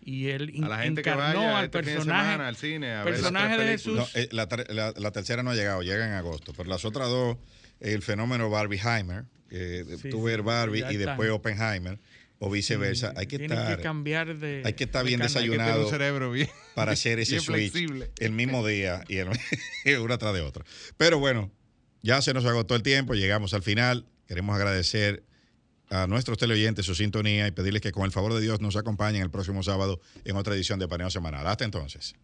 y 0.03 0.27
él 0.29 0.53
A 0.63 0.67
la 0.67 0.79
gente 0.79 1.01
que 1.03 1.09
encarnó 1.11 1.39
vaya 1.43 1.59
al 1.59 1.65
este 1.65 1.77
fin 1.79 1.85
de 1.87 1.93
personaje. 1.93 2.25
semana 2.31 2.47
al 2.47 2.55
cine 2.55 2.95
a 2.95 3.03
personaje 3.03 3.57
de. 3.57 3.81
No, 3.93 4.07
eh, 4.15 4.29
la, 4.31 4.47
ter- 4.47 4.73
la- 4.73 4.93
la 4.97 5.11
tercera 5.11 5.43
no 5.43 5.51
ha 5.51 5.55
llegado, 5.55 5.81
llega 5.83 6.05
en 6.07 6.13
agosto. 6.13 6.53
Pero 6.57 6.69
las 6.69 6.85
otras 6.85 7.07
dos, 7.09 7.37
el 7.79 8.01
fenómeno 8.01 8.49
Barbieheimer, 8.49 9.25
que 9.49 9.85
Sí, 10.01 10.09
tú 10.09 10.17
sí, 10.19 10.23
ver 10.23 10.41
Barbie 10.41 10.79
ya 10.81 10.91
y 10.91 10.95
están. 10.95 11.07
después 11.17 11.29
Oppenheimer, 11.29 11.99
o 12.39 12.49
viceversa. 12.49 13.13
hay 13.15 13.27
que 13.27 13.37
Tienen 13.37 13.57
estar, 13.59 13.77
que 13.77 13.83
cambiar 13.83 14.35
de. 14.37 14.61
hay 14.65 14.73
que 14.73 14.85
estar 14.85 15.03
de 15.03 15.09
bien. 15.09 15.21
Hay 15.21 15.27
que 15.27 15.33
un 15.33 15.41
desayunado 15.41 15.89
cerebro 15.89 16.31
bien. 16.31 16.49
para 16.75 16.93
hacer 16.93 17.19
ese 17.19 17.39
switch 17.39 17.71
flexible. 17.71 18.11
el 18.19 18.31
mismo 18.31 18.65
día 18.67 19.03
y 19.07 19.17
el- 19.17 19.29
una 19.99 20.17
tras 20.17 20.33
de 20.33 20.41
otra. 20.41 20.65
Pero 20.97 21.19
bueno, 21.19 21.51
ya 22.01 22.21
se 22.21 22.33
nos 22.33 22.45
agotó 22.45 22.75
el 22.75 22.81
tiempo, 22.83 23.13
llegamos 23.13 23.53
al 23.53 23.61
final. 23.61 24.07
Queremos 24.27 24.55
agradecer 24.55 25.23
a 25.91 26.07
nuestros 26.07 26.37
teleoyentes 26.37 26.85
su 26.85 26.95
sintonía 26.95 27.47
y 27.47 27.51
pedirles 27.51 27.81
que 27.81 27.91
con 27.91 28.05
el 28.05 28.11
favor 28.11 28.33
de 28.33 28.41
Dios 28.41 28.61
nos 28.61 28.77
acompañen 28.77 29.21
el 29.21 29.29
próximo 29.29 29.61
sábado 29.61 29.99
en 30.23 30.37
otra 30.37 30.55
edición 30.55 30.79
de 30.79 30.87
Paneo 30.87 31.09
Semanal. 31.09 31.45
Hasta 31.45 31.65
entonces. 31.65 32.15